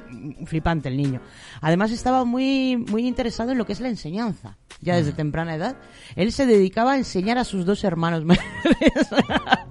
flipante 0.46 0.88
el 0.88 0.96
niño. 0.96 1.20
Además 1.60 1.90
estaba 1.92 2.24
muy, 2.24 2.76
muy 2.76 3.06
interesado 3.06 3.52
en 3.52 3.58
lo 3.58 3.66
que 3.66 3.72
es 3.72 3.80
la 3.80 3.88
enseñanza. 3.88 4.56
Ya 4.80 4.96
desde 4.96 5.12
temprana 5.12 5.54
edad. 5.54 5.76
Él 6.14 6.30
se 6.32 6.46
dedicaba 6.46 6.92
a 6.92 6.96
enseñar 6.96 7.36
a 7.38 7.44
sus 7.44 7.66
dos 7.66 7.82
hermanos 7.84 8.24
mayores. 8.26 9.08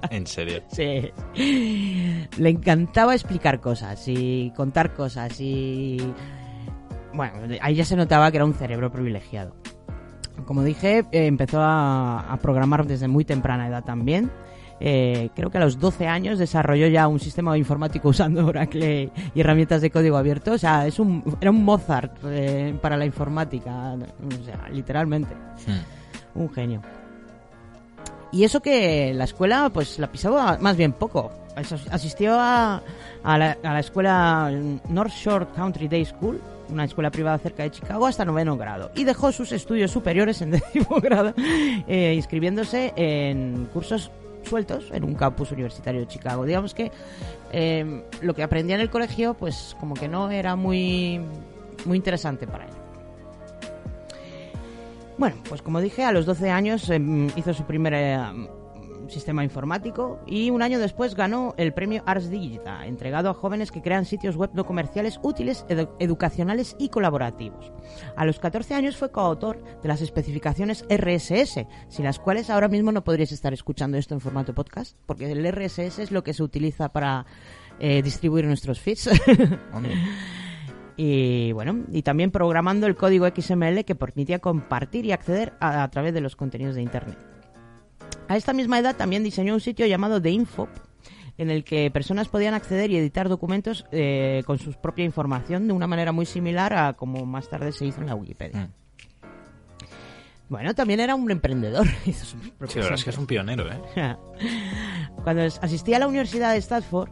En 0.10 0.28
serio. 0.28 0.64
Sí. 0.70 1.12
Le 2.38 2.50
encantaba 2.50 3.14
explicar 3.14 3.62
cosas 3.62 4.08
y 4.08 4.52
contar 4.56 4.94
cosas 4.94 5.40
y... 5.40 5.98
Bueno, 7.14 7.56
ahí 7.62 7.76
ya 7.76 7.86
se 7.86 7.96
notaba 7.96 8.30
que 8.32 8.38
era 8.38 8.46
un 8.46 8.54
cerebro 8.54 8.92
privilegiado. 8.92 9.56
Como 10.46 10.64
dije, 10.64 11.00
eh, 11.12 11.26
empezó 11.26 11.62
a, 11.62 12.20
a 12.32 12.38
programar 12.38 12.86
desde 12.86 13.08
muy 13.08 13.26
temprana 13.26 13.68
edad 13.68 13.84
también. 13.84 14.30
Eh, 14.80 15.30
creo 15.36 15.50
que 15.50 15.58
a 15.58 15.62
los 15.62 15.80
12 15.80 16.08
años 16.08 16.38
desarrolló 16.38 16.88
ya 16.88 17.08
un 17.08 17.20
sistema 17.20 17.58
informático 17.58 18.10
usando 18.10 18.46
Oracle 18.48 19.10
y 19.34 19.40
herramientas 19.40 19.82
de 19.82 19.90
código 19.90 20.18
abierto. 20.18 20.52
O 20.54 20.58
sea, 20.58 20.86
es 20.88 21.00
un, 21.00 21.24
era 21.42 21.50
un 21.52 21.64
Mozart 21.64 22.18
eh, 22.26 22.78
para 22.82 22.96
la 22.98 23.06
informática. 23.06 23.96
O 23.96 24.44
sea, 24.46 24.70
literalmente. 24.72 25.34
Hmm. 25.66 26.40
Un 26.42 26.50
genio. 26.54 26.82
Y 28.32 28.44
eso 28.44 28.62
que 28.62 29.14
la 29.14 29.24
escuela, 29.24 29.70
pues 29.74 30.00
la 30.00 30.12
pisaba 30.12 30.58
más 30.60 30.76
bien 30.78 30.92
poco. 30.94 31.32
As- 31.56 31.88
Asistió 31.90 32.36
a, 32.40 32.82
a 33.24 33.38
la, 33.38 33.58
a 33.64 33.74
la 33.74 33.80
escuela 33.80 34.52
North 34.90 35.12
Shore 35.14 35.48
Country 35.56 35.88
Day 35.88 36.06
School, 36.06 36.40
una 36.70 36.84
escuela 36.84 37.10
privada 37.10 37.38
cerca 37.40 37.64
de 37.64 37.72
Chicago, 37.72 38.06
hasta 38.06 38.26
noveno 38.26 38.58
grado. 38.58 38.92
Y 38.96 39.06
dejó 39.06 39.32
sus 39.32 39.52
estudios 39.54 39.90
superiores 39.92 40.42
en 40.42 40.52
décimo 40.52 41.00
grado, 41.02 41.34
eh, 41.88 42.14
inscribiéndose 42.16 42.94
en 42.98 43.68
cursos 43.74 44.12
sueltos 44.48 44.90
en 44.92 45.04
un 45.04 45.16
campus 45.16 45.52
universitario 45.52 46.02
de 46.02 46.08
Chicago. 46.08 46.46
Digamos 46.46 46.74
que 46.74 46.92
eh, 47.52 48.04
lo 48.22 48.34
que 48.34 48.44
aprendía 48.44 48.76
en 48.76 48.82
el 48.82 48.90
colegio, 48.90 49.34
pues 49.34 49.76
como 49.80 49.94
que 49.94 50.08
no 50.08 50.30
era 50.32 50.56
muy, 50.56 51.22
muy 51.86 51.98
interesante 51.98 52.48
para 52.48 52.66
él. 52.66 52.72
Bueno, 55.18 55.36
pues 55.50 55.62
como 55.62 55.82
dije, 55.82 56.04
a 56.04 56.12
los 56.12 56.26
12 56.26 56.52
años 56.52 56.90
em, 56.90 57.28
hizo 57.36 57.54
su 57.54 57.64
primer 57.64 57.94
sistema 59.10 59.44
informático 59.44 60.20
y 60.26 60.50
un 60.50 60.62
año 60.62 60.80
después 60.80 61.16
ganó 61.16 61.54
el 61.58 61.74
premio 61.74 62.04
Ars 62.06 62.30
Digita, 62.30 62.86
entregado 62.86 63.30
a 63.30 63.34
jóvenes 63.34 63.72
que 63.72 63.82
crean 63.82 64.06
sitios 64.06 64.36
web 64.36 64.52
no 64.54 64.66
comerciales 64.66 65.20
útiles, 65.24 65.66
edu- 65.70 65.90
educacionales 66.00 66.76
y 66.80 66.90
colaborativos. 66.90 67.72
A 68.16 68.26
los 68.26 68.40
14 68.40 68.74
años 68.76 68.98
fue 68.98 69.12
coautor 69.12 69.62
de 69.82 69.88
las 69.88 70.02
especificaciones 70.02 70.86
RSS, 70.90 71.66
sin 71.90 72.06
las 72.06 72.20
cuales 72.20 72.50
ahora 72.50 72.68
mismo 72.68 72.92
no 72.92 73.04
podríais 73.04 73.32
estar 73.32 73.54
escuchando 73.54 73.98
esto 73.98 74.14
en 74.14 74.20
formato 74.22 74.54
podcast, 74.54 74.98
porque 75.06 75.32
el 75.32 75.46
RSS 75.52 76.00
es 76.00 76.12
lo 76.12 76.24
que 76.24 76.34
se 76.34 76.44
utiliza 76.44 76.90
para 76.90 77.26
eh, 77.80 78.02
distribuir 78.02 78.46
nuestros 78.46 78.80
feeds. 78.80 79.10
Y 81.00 81.52
bueno, 81.52 81.84
y 81.92 82.02
también 82.02 82.32
programando 82.32 82.88
el 82.88 82.96
código 82.96 83.28
XML 83.28 83.86
que 83.86 83.94
permitía 83.94 84.40
compartir 84.40 85.06
y 85.06 85.12
acceder 85.12 85.54
a, 85.60 85.84
a 85.84 85.92
través 85.92 86.12
de 86.14 86.22
los 86.22 86.36
contenidos 86.36 86.74
de 86.74 86.82
Internet. 86.82 87.18
A 88.28 88.36
esta 88.36 88.54
misma 88.54 88.80
edad 88.80 88.96
también 88.96 89.24
diseñó 89.24 89.54
un 89.54 89.62
sitio 89.62 89.86
llamado 89.86 90.22
The 90.22 90.30
Info, 90.32 90.68
en 91.38 91.50
el 91.50 91.64
que 91.64 91.92
personas 91.92 92.28
podían 92.28 92.54
acceder 92.54 92.92
y 92.92 92.98
editar 92.98 93.30
documentos 93.30 93.86
eh, 93.92 94.44
con 94.46 94.60
su 94.60 94.74
propia 94.74 95.06
información 95.06 95.68
de 95.68 95.74
una 95.74 95.88
manera 95.88 96.12
muy 96.12 96.26
similar 96.26 96.74
a 96.74 96.94
como 96.94 97.26
más 97.26 97.50
tarde 97.50 97.72
se 97.72 97.86
hizo 97.86 98.02
en 98.02 98.08
la 98.08 98.16
Wikipedia. 98.16 98.68
Mm. 98.68 98.72
Bueno, 100.50 100.74
también 100.74 101.02
era 101.02 101.14
un 101.14 101.30
emprendedor. 101.30 101.86
hizo 102.06 102.26
sus 102.26 102.42
Sí, 102.42 102.52
propios 102.58 102.76
la 102.78 102.82
verdad 102.84 103.00
es 103.00 103.04
que 103.04 103.10
es 103.10 103.18
un 103.18 103.28
pionero, 103.28 103.66
¿eh? 103.70 103.82
Cuando 105.24 105.44
asistía 105.44 105.98
a 105.98 106.00
la 106.00 106.08
Universidad 106.08 106.54
de 106.54 106.58
Stanford, 106.60 107.10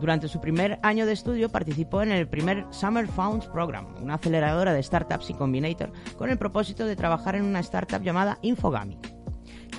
durante 0.00 0.28
su 0.28 0.40
primer 0.40 0.78
año 0.82 1.04
de 1.06 1.12
estudio 1.12 1.50
participó 1.50 2.02
en 2.02 2.12
el 2.12 2.28
primer 2.28 2.64
Summer 2.70 3.06
Founds 3.06 3.46
Program, 3.46 3.86
una 4.00 4.14
aceleradora 4.14 4.72
de 4.72 4.82
startups 4.82 5.28
y 5.30 5.34
combinator, 5.34 5.92
con 6.16 6.30
el 6.30 6.38
propósito 6.38 6.86
de 6.86 6.96
trabajar 6.96 7.34
en 7.34 7.44
una 7.44 7.60
startup 7.60 8.02
llamada 8.02 8.38
Infogami, 8.42 8.98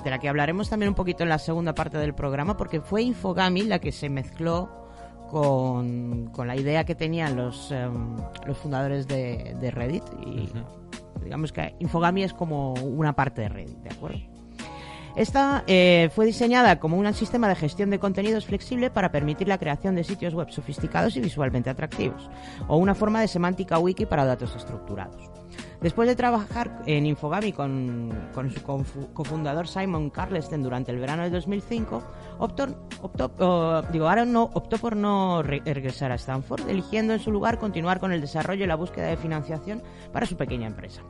de 0.04 0.10
la 0.10 0.20
que 0.20 0.30
hablaremos 0.30 0.70
también 0.70 0.90
un 0.90 0.96
poquito 0.96 1.24
en 1.24 1.30
la 1.30 1.40
segunda 1.40 1.74
parte 1.74 1.98
del 1.98 2.14
programa, 2.14 2.58
porque 2.58 2.82
fue 2.82 3.04
Infogami 3.04 3.64
la 3.64 3.80
que 3.80 3.92
se 3.92 4.10
mezcló 4.10 4.70
con, 5.30 6.28
con 6.32 6.48
la 6.48 6.56
idea 6.56 6.86
que 6.86 6.96
tenían 6.96 7.36
los, 7.36 7.72
em, 7.72 8.18
los 8.46 8.58
fundadores 8.58 9.08
de, 9.08 9.56
de 9.60 9.72
Reddit. 9.72 10.04
Y 10.26 10.50
digamos 11.24 11.52
que 11.52 11.76
Infogami 11.80 12.24
es 12.24 12.34
como 12.34 12.74
una 12.74 13.14
parte 13.14 13.42
de 13.42 13.50
Reddit, 13.50 13.78
¿de 13.78 13.90
acuerdo? 13.90 14.20
Esta 15.16 15.64
eh, 15.68 16.10
fue 16.16 16.26
diseñada 16.26 16.80
como 16.80 16.98
un 16.98 17.14
sistema 17.14 17.50
de 17.50 17.56
gestión 17.56 17.90
de 17.90 18.00
contenidos 18.00 18.46
flexible 18.46 18.90
para 18.90 19.12
permitir 19.12 19.48
la 19.48 19.58
creación 19.58 19.96
de 19.96 20.04
sitios 20.04 20.34
web 20.34 20.50
sofisticados 20.50 21.18
y 21.18 21.20
visualmente 21.20 21.70
atractivos, 21.70 22.30
o 22.68 22.78
una 22.78 22.96
forma 22.96 23.20
de 23.20 23.28
semántica 23.28 23.80
wiki 23.80 24.06
para 24.06 24.26
datos 24.26 24.56
estructurados. 24.56 25.29
Después 25.82 26.10
de 26.10 26.16
trabajar 26.16 26.82
en 26.86 27.06
Infogami 27.06 27.54
con, 27.54 28.12
su 28.54 28.62
cofundador 29.14 29.66
Simon 29.68 30.10
Carleston 30.10 30.62
durante 30.62 30.92
el 30.92 31.00
verano 31.00 31.24
de 31.24 31.30
2005, 31.30 32.04
optó, 32.40 32.68
optó, 33.02 33.82
digo, 33.92 34.08
Aaron 34.10 34.34
no, 34.34 34.44
optó 34.54 34.78
por 34.78 34.98
no 34.98 35.42
re- 35.42 35.62
regresar 35.64 36.12
a 36.12 36.16
Stanford, 36.16 36.70
eligiendo 36.70 37.14
en 37.14 37.20
su 37.22 37.32
lugar 37.32 37.60
continuar 37.60 38.00
con 38.02 38.12
el 38.12 38.20
desarrollo 38.20 38.66
y 38.66 38.68
la 38.68 38.76
búsqueda 38.76 39.08
de 39.08 39.16
financiación 39.16 39.82
para 40.12 40.26
su 40.26 40.36
pequeña 40.36 40.68
empresa. 40.68 41.02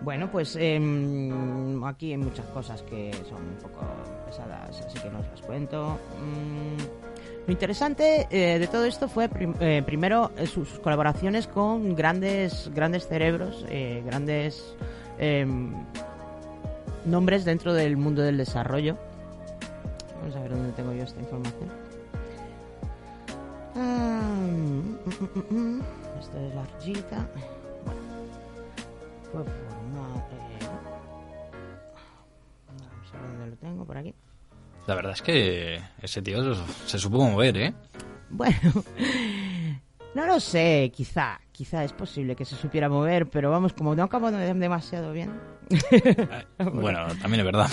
Bueno, 0.00 0.30
pues 0.30 0.54
em, 0.54 1.82
aquí 1.84 2.12
hay 2.12 2.18
muchas 2.18 2.46
cosas 2.46 2.82
que 2.82 3.12
son 3.28 3.42
un 3.42 3.56
poco 3.56 3.80
pesadas, 4.26 4.80
así 4.86 4.96
que 5.00 5.10
no 5.10 5.18
os 5.18 5.26
las 5.26 5.42
cuento. 5.42 5.98
Mm, 6.22 7.17
lo 7.48 7.52
interesante 7.52 8.28
eh, 8.30 8.58
de 8.58 8.66
todo 8.66 8.84
esto 8.84 9.08
fue 9.08 9.30
eh, 9.60 9.82
primero 9.86 10.32
eh, 10.36 10.46
sus 10.46 10.68
colaboraciones 10.80 11.46
con 11.46 11.96
grandes, 11.96 12.70
grandes 12.74 13.08
cerebros, 13.08 13.64
grandes 14.04 14.76
em, 15.18 15.72
nombres 17.06 17.46
dentro 17.46 17.72
del 17.72 17.96
mundo 17.96 18.20
del 18.20 18.36
desarrollo. 18.36 18.98
Vamos 20.20 20.36
a 20.36 20.40
ver 20.40 20.50
dónde 20.50 20.72
tengo 20.72 20.92
yo 20.92 21.04
esta 21.04 21.20
información. 21.20 21.70
Ah, 23.76 24.34
mm, 24.42 24.98
mm, 25.06 25.54
mm, 25.54 25.76
mm. 25.78 25.82
Esto 26.20 26.38
es 26.38 26.54
la 26.54 26.60
argita. 26.60 27.28
Bueno, 27.86 28.00
fue 29.32 29.42
formado. 29.44 30.22
vamos 32.68 33.14
a 33.14 33.16
ver 33.16 33.30
dónde 33.30 33.50
lo 33.52 33.56
tengo, 33.56 33.86
por 33.86 33.96
aquí. 33.96 34.14
La 34.88 34.94
verdad 34.94 35.12
es 35.12 35.20
que 35.20 35.82
ese 36.00 36.22
tío 36.22 36.54
se 36.86 36.98
supo 36.98 37.18
mover, 37.18 37.58
¿eh? 37.58 37.74
Bueno, 38.30 38.56
no 40.14 40.24
lo 40.24 40.40
sé, 40.40 40.90
quizá, 40.96 41.38
quizá 41.52 41.84
es 41.84 41.92
posible 41.92 42.34
que 42.34 42.46
se 42.46 42.56
supiera 42.56 42.88
mover, 42.88 43.28
pero 43.28 43.50
vamos, 43.50 43.74
como 43.74 43.94
no 43.94 44.04
acabo 44.04 44.30
de 44.30 44.54
demasiado 44.54 45.12
bien. 45.12 45.30
Bueno, 46.72 47.06
también 47.20 47.40
es 47.40 47.44
verdad. 47.44 47.68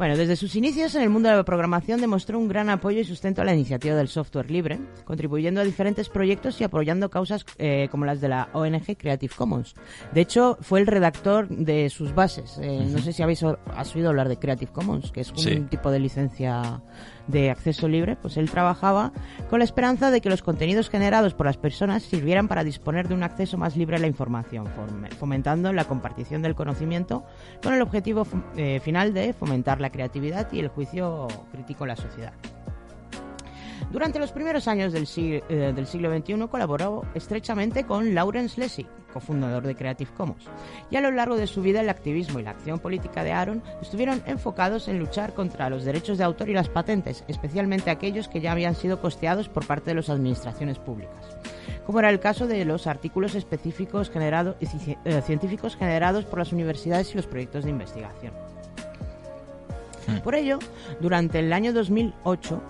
Bueno, 0.00 0.16
desde 0.16 0.34
sus 0.34 0.56
inicios 0.56 0.94
en 0.94 1.02
el 1.02 1.10
mundo 1.10 1.28
de 1.28 1.36
la 1.36 1.44
programación 1.44 2.00
demostró 2.00 2.38
un 2.38 2.48
gran 2.48 2.70
apoyo 2.70 3.00
y 3.00 3.04
sustento 3.04 3.42
a 3.42 3.44
la 3.44 3.52
iniciativa 3.52 3.94
del 3.94 4.08
software 4.08 4.50
libre, 4.50 4.80
contribuyendo 5.04 5.60
a 5.60 5.64
diferentes 5.64 6.08
proyectos 6.08 6.58
y 6.58 6.64
apoyando 6.64 7.10
causas 7.10 7.44
eh, 7.58 7.86
como 7.90 8.06
las 8.06 8.22
de 8.22 8.30
la 8.30 8.48
ONG 8.54 8.96
Creative 8.96 9.34
Commons. 9.36 9.74
De 10.14 10.22
hecho, 10.22 10.56
fue 10.62 10.80
el 10.80 10.86
redactor 10.86 11.48
de 11.50 11.90
sus 11.90 12.14
bases. 12.14 12.56
Eh, 12.62 12.88
No 12.90 12.96
sé 13.00 13.12
si 13.12 13.22
habéis 13.22 13.42
has 13.42 13.94
oído 13.94 14.08
hablar 14.08 14.30
de 14.30 14.38
Creative 14.38 14.72
Commons, 14.72 15.12
que 15.12 15.20
es 15.20 15.32
un 15.32 15.36
Sí. 15.38 15.60
tipo 15.68 15.90
de 15.90 15.98
licencia 16.00 16.80
de 17.30 17.50
acceso 17.50 17.88
libre. 17.88 18.16
Pues 18.16 18.36
él 18.36 18.50
trabajaba 18.50 19.12
con 19.48 19.58
la 19.60 19.64
esperanza 19.64 20.10
de 20.10 20.20
que 20.20 20.28
los 20.30 20.42
contenidos 20.42 20.90
generados 20.90 21.34
por 21.34 21.46
las 21.46 21.56
personas 21.56 22.02
sirvieran 22.02 22.48
para 22.48 22.64
disponer 22.64 23.08
de 23.08 23.14
un 23.14 23.22
acceso 23.22 23.56
más 23.58 23.76
libre 23.76 23.96
a 23.96 24.00
la 24.00 24.06
información, 24.06 24.66
fom- 24.66 25.08
fomentando 25.18 25.72
la 25.72 25.84
compartición 25.84 26.42
del 26.42 26.54
conocimiento 26.54 27.24
con 27.62 27.74
el 27.74 27.82
objetivo 27.82 28.26
eh, 28.56 28.80
final 28.82 29.14
de 29.14 29.32
fomentar 29.32 29.80
la 29.80 29.90
creatividad 29.90 30.50
y 30.52 30.60
el 30.60 30.68
juicio 30.68 31.28
crítico 31.52 31.84
en 31.84 31.88
la 31.88 31.96
sociedad. 31.96 32.32
Durante 33.90 34.20
los 34.20 34.30
primeros 34.30 34.68
años 34.68 34.92
del 34.92 35.06
siglo, 35.06 35.44
del 35.48 35.86
siglo 35.86 36.16
XXI 36.16 36.46
colaboró 36.48 37.04
estrechamente 37.14 37.84
con 37.84 38.14
Lawrence 38.14 38.60
Lessig, 38.60 38.86
cofundador 39.12 39.66
de 39.66 39.74
Creative 39.74 40.12
Commons, 40.16 40.44
y 40.90 40.96
a 40.96 41.00
lo 41.00 41.10
largo 41.10 41.36
de 41.36 41.48
su 41.48 41.60
vida 41.60 41.80
el 41.80 41.88
activismo 41.88 42.38
y 42.38 42.44
la 42.44 42.50
acción 42.50 42.78
política 42.78 43.24
de 43.24 43.32
Aaron 43.32 43.64
estuvieron 43.82 44.22
enfocados 44.26 44.86
en 44.86 45.00
luchar 45.00 45.34
contra 45.34 45.68
los 45.70 45.84
derechos 45.84 46.18
de 46.18 46.24
autor 46.24 46.48
y 46.48 46.54
las 46.54 46.68
patentes, 46.68 47.24
especialmente 47.26 47.90
aquellos 47.90 48.28
que 48.28 48.40
ya 48.40 48.52
habían 48.52 48.76
sido 48.76 49.00
costeados 49.00 49.48
por 49.48 49.66
parte 49.66 49.90
de 49.90 49.96
las 49.96 50.08
administraciones 50.08 50.78
públicas. 50.78 51.36
Como 51.84 51.98
era 51.98 52.10
el 52.10 52.20
caso 52.20 52.46
de 52.46 52.64
los 52.64 52.86
artículos 52.86 53.34
específicos 53.34 54.08
generados, 54.10 54.54
eh, 54.60 55.22
científicos 55.22 55.74
generados 55.76 56.24
por 56.24 56.38
las 56.38 56.52
universidades 56.52 57.12
y 57.12 57.16
los 57.16 57.26
proyectos 57.26 57.64
de 57.64 57.70
investigación. 57.70 58.32
Por 60.22 60.34
ello, 60.34 60.58
durante 61.00 61.40
el 61.40 61.52
año 61.52 61.72
2008, 61.72 62.62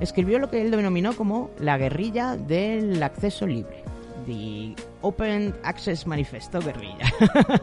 escribió 0.00 0.38
lo 0.38 0.50
que 0.50 0.60
él 0.60 0.70
denominó 0.70 1.14
como 1.16 1.50
la 1.58 1.78
guerrilla 1.78 2.36
del 2.36 3.02
acceso 3.02 3.46
libre, 3.46 3.82
The 4.26 4.74
Open 5.02 5.54
Access 5.62 6.06
Manifesto 6.06 6.60
Guerrilla. 6.60 7.06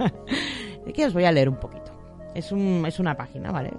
Aquí 0.88 1.04
os 1.04 1.14
voy 1.14 1.26
a 1.26 1.32
leer 1.32 1.50
un 1.50 1.60
poquito. 1.60 1.92
Es, 2.34 2.52
un, 2.52 2.86
es 2.88 3.00
una 3.00 3.16
página, 3.16 3.52
¿vale? 3.52 3.72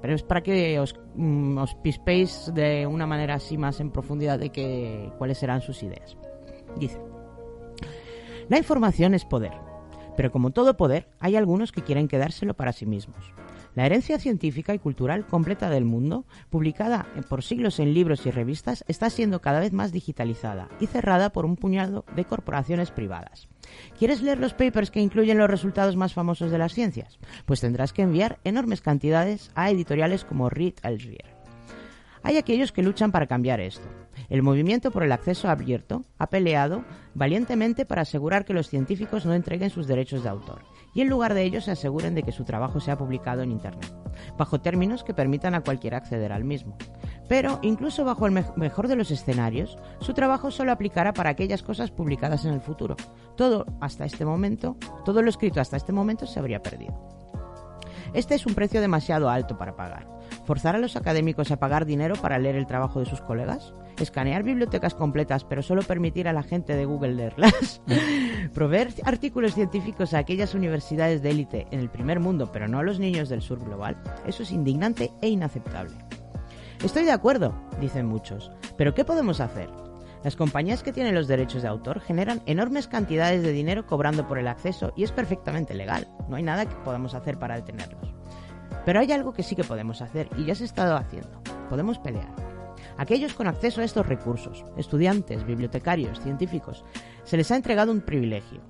Pero 0.00 0.14
es 0.14 0.22
para 0.22 0.42
que 0.42 0.80
os, 0.80 0.94
mm, 1.14 1.58
os 1.58 1.74
pispéis 1.76 2.50
de 2.54 2.86
una 2.86 3.06
manera 3.06 3.34
así 3.34 3.56
más 3.56 3.80
en 3.80 3.90
profundidad 3.90 4.38
de 4.38 4.50
que, 4.50 5.12
cuáles 5.18 5.38
serán 5.38 5.60
sus 5.60 5.82
ideas. 5.82 6.16
Dice, 6.76 7.00
la 8.48 8.58
información 8.58 9.14
es 9.14 9.24
poder, 9.24 9.52
pero 10.16 10.32
como 10.32 10.50
todo 10.50 10.76
poder, 10.76 11.06
hay 11.20 11.36
algunos 11.36 11.70
que 11.72 11.82
quieren 11.82 12.08
quedárselo 12.08 12.54
para 12.54 12.72
sí 12.72 12.84
mismos. 12.84 13.32
La 13.76 13.86
herencia 13.86 14.18
científica 14.18 14.74
y 14.74 14.80
cultural 14.80 15.26
completa 15.26 15.70
del 15.70 15.84
mundo, 15.84 16.24
publicada 16.50 17.06
por 17.28 17.44
siglos 17.44 17.78
en 17.78 17.94
libros 17.94 18.26
y 18.26 18.30
revistas, 18.32 18.84
está 18.88 19.10
siendo 19.10 19.40
cada 19.40 19.60
vez 19.60 19.72
más 19.72 19.92
digitalizada 19.92 20.68
y 20.80 20.86
cerrada 20.86 21.30
por 21.30 21.44
un 21.44 21.56
puñado 21.56 22.04
de 22.16 22.24
corporaciones 22.24 22.90
privadas. 22.90 23.48
¿Quieres 23.96 24.22
leer 24.22 24.40
los 24.40 24.54
papers 24.54 24.90
que 24.90 25.00
incluyen 25.00 25.38
los 25.38 25.48
resultados 25.48 25.96
más 25.96 26.14
famosos 26.14 26.50
de 26.50 26.58
las 26.58 26.74
ciencias? 26.74 27.20
Pues 27.46 27.60
tendrás 27.60 27.92
que 27.92 28.02
enviar 28.02 28.40
enormes 28.42 28.80
cantidades 28.80 29.52
a 29.54 29.70
editoriales 29.70 30.24
como 30.24 30.50
Reed 30.50 30.74
Elsevier. 30.82 31.36
Hay 32.22 32.36
aquellos 32.36 32.72
que 32.72 32.82
luchan 32.82 33.12
para 33.12 33.28
cambiar 33.28 33.60
esto. 33.60 33.88
El 34.28 34.42
movimiento 34.42 34.90
por 34.90 35.04
el 35.04 35.12
acceso 35.12 35.48
abierto 35.48 36.04
ha 36.18 36.26
peleado 36.26 36.84
valientemente 37.14 37.86
para 37.86 38.02
asegurar 38.02 38.44
que 38.44 38.52
los 38.52 38.68
científicos 38.68 39.24
no 39.24 39.32
entreguen 39.32 39.70
sus 39.70 39.86
derechos 39.86 40.24
de 40.24 40.28
autor 40.28 40.69
y 40.94 41.00
en 41.00 41.08
lugar 41.08 41.34
de 41.34 41.42
ello 41.42 41.60
se 41.60 41.70
aseguren 41.70 42.14
de 42.14 42.22
que 42.22 42.32
su 42.32 42.44
trabajo 42.44 42.80
sea 42.80 42.98
publicado 42.98 43.42
en 43.42 43.52
Internet, 43.52 43.92
bajo 44.36 44.60
términos 44.60 45.04
que 45.04 45.14
permitan 45.14 45.54
a 45.54 45.62
cualquiera 45.62 45.98
acceder 45.98 46.32
al 46.32 46.44
mismo. 46.44 46.76
Pero, 47.28 47.60
incluso 47.62 48.04
bajo 48.04 48.26
el 48.26 48.32
mejor 48.56 48.88
de 48.88 48.96
los 48.96 49.10
escenarios, 49.10 49.78
su 50.00 50.14
trabajo 50.14 50.50
solo 50.50 50.72
aplicará 50.72 51.12
para 51.12 51.30
aquellas 51.30 51.62
cosas 51.62 51.90
publicadas 51.90 52.44
en 52.44 52.52
el 52.52 52.60
futuro. 52.60 52.96
Todo 53.36 53.66
hasta 53.80 54.04
este 54.04 54.24
momento, 54.24 54.76
todo 55.04 55.22
lo 55.22 55.30
escrito 55.30 55.60
hasta 55.60 55.76
este 55.76 55.92
momento 55.92 56.26
se 56.26 56.40
habría 56.40 56.62
perdido. 56.62 56.94
Este 58.12 58.34
es 58.34 58.46
un 58.46 58.54
precio 58.54 58.80
demasiado 58.80 59.30
alto 59.30 59.56
para 59.56 59.76
pagar. 59.76 60.08
¿Forzar 60.50 60.74
a 60.74 60.80
los 60.80 60.96
académicos 60.96 61.52
a 61.52 61.60
pagar 61.60 61.86
dinero 61.86 62.16
para 62.16 62.40
leer 62.40 62.56
el 62.56 62.66
trabajo 62.66 62.98
de 62.98 63.06
sus 63.06 63.20
colegas? 63.20 63.72
¿Escanear 64.00 64.42
bibliotecas 64.42 64.96
completas 64.96 65.44
pero 65.44 65.62
solo 65.62 65.82
permitir 65.82 66.26
a 66.26 66.32
la 66.32 66.42
gente 66.42 66.74
de 66.74 66.86
Google 66.86 67.14
leerlas? 67.14 67.80
¿Proveer 68.52 68.92
artículos 69.04 69.54
científicos 69.54 70.12
a 70.12 70.18
aquellas 70.18 70.56
universidades 70.56 71.22
de 71.22 71.30
élite 71.30 71.68
en 71.70 71.78
el 71.78 71.88
primer 71.88 72.18
mundo 72.18 72.50
pero 72.52 72.66
no 72.66 72.80
a 72.80 72.82
los 72.82 72.98
niños 72.98 73.28
del 73.28 73.42
sur 73.42 73.64
global? 73.64 74.02
Eso 74.26 74.42
es 74.42 74.50
indignante 74.50 75.12
e 75.22 75.28
inaceptable. 75.28 75.94
Estoy 76.82 77.04
de 77.04 77.12
acuerdo, 77.12 77.54
dicen 77.80 78.06
muchos, 78.06 78.50
pero 78.76 78.92
¿qué 78.92 79.04
podemos 79.04 79.38
hacer? 79.38 79.70
Las 80.24 80.34
compañías 80.34 80.82
que 80.82 80.92
tienen 80.92 81.14
los 81.14 81.28
derechos 81.28 81.62
de 81.62 81.68
autor 81.68 82.00
generan 82.00 82.42
enormes 82.46 82.88
cantidades 82.88 83.44
de 83.44 83.52
dinero 83.52 83.86
cobrando 83.86 84.26
por 84.26 84.36
el 84.36 84.48
acceso 84.48 84.92
y 84.96 85.04
es 85.04 85.12
perfectamente 85.12 85.74
legal. 85.74 86.08
No 86.28 86.34
hay 86.34 86.42
nada 86.42 86.66
que 86.66 86.74
podamos 86.84 87.14
hacer 87.14 87.38
para 87.38 87.54
detenerlos. 87.54 88.19
Pero 88.84 89.00
hay 89.00 89.12
algo 89.12 89.32
que 89.32 89.42
sí 89.42 89.54
que 89.56 89.64
podemos 89.64 90.02
hacer 90.02 90.28
y 90.36 90.44
ya 90.44 90.54
se 90.54 90.64
ha 90.64 90.66
estado 90.66 90.96
haciendo. 90.96 91.42
Podemos 91.68 91.98
pelear. 91.98 92.50
Aquellos 92.96 93.34
con 93.34 93.46
acceso 93.46 93.80
a 93.80 93.84
estos 93.84 94.06
recursos, 94.06 94.64
estudiantes, 94.76 95.46
bibliotecarios, 95.46 96.20
científicos, 96.20 96.84
se 97.24 97.36
les 97.36 97.50
ha 97.50 97.56
entregado 97.56 97.92
un 97.92 98.00
privilegio. 98.00 98.60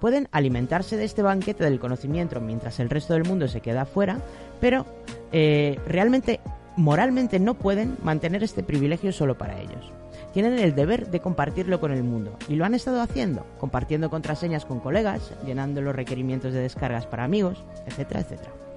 Pueden 0.00 0.28
alimentarse 0.32 0.96
de 0.96 1.04
este 1.04 1.22
banquete 1.22 1.64
del 1.64 1.80
conocimiento 1.80 2.40
mientras 2.40 2.80
el 2.80 2.90
resto 2.90 3.14
del 3.14 3.24
mundo 3.24 3.48
se 3.48 3.60
queda 3.60 3.84
fuera, 3.84 4.18
pero 4.60 4.86
eh, 5.32 5.78
realmente, 5.86 6.40
moralmente 6.76 7.38
no 7.38 7.54
pueden 7.54 7.96
mantener 8.02 8.42
este 8.42 8.62
privilegio 8.62 9.12
solo 9.12 9.36
para 9.36 9.58
ellos. 9.60 9.92
Tienen 10.32 10.58
el 10.58 10.74
deber 10.74 11.10
de 11.10 11.20
compartirlo 11.20 11.80
con 11.80 11.92
el 11.92 12.02
mundo 12.02 12.36
y 12.48 12.56
lo 12.56 12.64
han 12.64 12.74
estado 12.74 13.00
haciendo, 13.00 13.46
compartiendo 13.58 14.10
contraseñas 14.10 14.64
con 14.64 14.80
colegas, 14.80 15.32
llenando 15.44 15.82
los 15.82 15.96
requerimientos 15.96 16.52
de 16.52 16.60
descargas 16.60 17.06
para 17.06 17.24
amigos, 17.24 17.64
etcétera, 17.86 18.20
etcétera. 18.20 18.69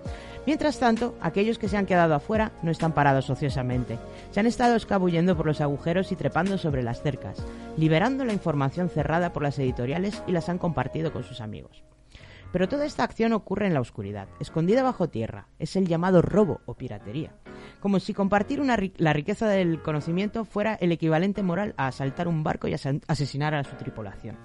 Mientras 0.45 0.77
tanto, 0.77 1.15
aquellos 1.21 1.57
que 1.57 1.69
se 1.69 1.77
han 1.77 1.85
quedado 1.85 2.15
afuera 2.15 2.51
no 2.63 2.71
están 2.71 2.93
parados 2.93 3.29
ociosamente. 3.29 3.97
Se 4.31 4.41
han 4.41 4.45
estado 4.45 4.75
escabullendo 4.75 5.37
por 5.37 5.45
los 5.45 5.61
agujeros 5.61 6.11
y 6.11 6.17
trepando 6.17 6.57
sobre 6.57 6.83
las 6.83 7.01
cercas, 7.01 7.43
liberando 7.77 8.25
la 8.25 8.33
información 8.33 8.89
cerrada 8.89 9.31
por 9.31 9.43
las 9.43 9.57
editoriales 9.57 10.21
y 10.27 10.33
las 10.33 10.49
han 10.49 10.57
compartido 10.57 11.13
con 11.13 11.23
sus 11.23 11.39
amigos. 11.39 11.83
Pero 12.51 12.69
toda 12.69 12.85
esta 12.85 13.03
acción 13.03 13.33
ocurre 13.33 13.67
en 13.67 13.73
la 13.73 13.81
oscuridad, 13.81 14.27
escondida 14.39 14.83
bajo 14.83 15.09
tierra. 15.09 15.47
Es 15.57 15.75
el 15.75 15.87
llamado 15.87 16.21
robo 16.21 16.61
o 16.65 16.75
piratería. 16.75 17.33
Como 17.79 17.99
si 17.99 18.13
compartir 18.13 18.61
la 18.97 19.13
riqueza 19.13 19.47
del 19.47 19.81
conocimiento 19.81 20.45
fuera 20.45 20.75
el 20.75 20.91
equivalente 20.91 21.41
moral 21.41 21.73
a 21.77 21.87
asaltar 21.87 22.27
un 22.27 22.43
barco 22.43 22.67
y 22.67 22.73
asesinar 22.73 23.55
a 23.55 23.63
su 23.63 23.75
tripulación. 23.77 24.37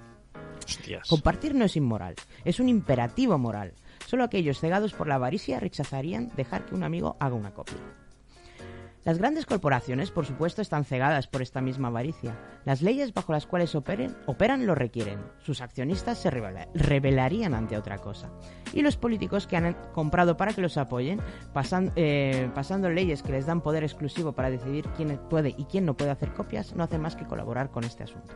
Compartir 1.07 1.55
no 1.55 1.65
es 1.65 1.75
inmoral, 1.75 2.15
es 2.45 2.59
un 2.59 2.69
imperativo 2.69 3.37
moral. 3.37 3.73
Solo 4.09 4.23
aquellos 4.23 4.59
cegados 4.59 4.93
por 4.93 5.07
la 5.07 5.15
avaricia 5.15 5.59
rechazarían 5.59 6.31
dejar 6.35 6.65
que 6.65 6.73
un 6.73 6.83
amigo 6.83 7.15
haga 7.19 7.35
una 7.35 7.53
copia. 7.53 7.77
Las 9.05 9.19
grandes 9.19 9.45
corporaciones, 9.45 10.09
por 10.09 10.25
supuesto, 10.25 10.63
están 10.63 10.83
cegadas 10.83 11.27
por 11.27 11.43
esta 11.43 11.61
misma 11.61 11.89
avaricia. 11.89 12.35
Las 12.65 12.81
leyes 12.81 13.13
bajo 13.13 13.33
las 13.33 13.45
cuales 13.45 13.75
operen, 13.75 14.17
operan 14.25 14.65
lo 14.65 14.73
requieren. 14.73 15.19
Sus 15.37 15.61
accionistas 15.61 16.17
se 16.17 16.31
rebelarían 16.31 17.53
ante 17.53 17.77
otra 17.77 17.99
cosa. 17.99 18.31
Y 18.73 18.81
los 18.81 18.97
políticos 18.97 19.45
que 19.45 19.57
han 19.57 19.75
comprado 19.93 20.37
para 20.37 20.53
que 20.53 20.61
los 20.61 20.77
apoyen, 20.77 21.21
eh, 21.95 22.49
pasando 22.55 22.89
leyes 22.89 23.21
que 23.21 23.33
les 23.33 23.45
dan 23.45 23.61
poder 23.61 23.83
exclusivo 23.83 24.31
para 24.31 24.49
decidir 24.49 24.85
quién 24.97 25.19
puede 25.29 25.53
y 25.55 25.65
quién 25.65 25.85
no 25.85 25.95
puede 25.95 26.09
hacer 26.09 26.33
copias, 26.33 26.73
no 26.73 26.83
hacen 26.83 27.01
más 27.01 27.15
que 27.15 27.27
colaborar 27.27 27.69
con 27.69 27.83
este 27.83 28.05
asunto. 28.05 28.33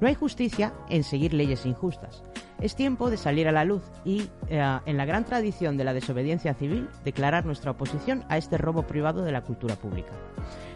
No 0.00 0.08
hay 0.08 0.14
justicia 0.14 0.74
en 0.88 1.04
seguir 1.04 1.32
leyes 1.32 1.64
injustas. 1.64 2.22
Es 2.60 2.74
tiempo 2.74 3.10
de 3.10 3.16
salir 3.16 3.48
a 3.48 3.52
la 3.52 3.64
luz 3.64 3.82
y, 4.04 4.28
eh, 4.48 4.78
en 4.86 4.96
la 4.96 5.04
gran 5.04 5.24
tradición 5.24 5.76
de 5.76 5.84
la 5.84 5.92
desobediencia 5.92 6.54
civil, 6.54 6.88
declarar 7.04 7.44
nuestra 7.44 7.72
oposición 7.72 8.24
a 8.28 8.38
este 8.38 8.56
robo 8.56 8.82
privado 8.82 9.22
de 9.22 9.32
la 9.32 9.42
cultura 9.42 9.76
pública. 9.76 10.12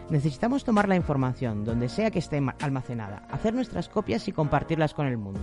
Necesitamos 0.09 0.63
tomar 0.63 0.87
la 0.87 0.95
información, 0.95 1.63
donde 1.63 1.89
sea 1.89 2.11
que 2.11 2.19
esté 2.19 2.41
almacenada, 2.59 3.23
hacer 3.29 3.53
nuestras 3.53 3.89
copias 3.89 4.27
y 4.27 4.31
compartirlas 4.31 4.93
con 4.93 5.07
el 5.07 5.17
mundo. 5.17 5.41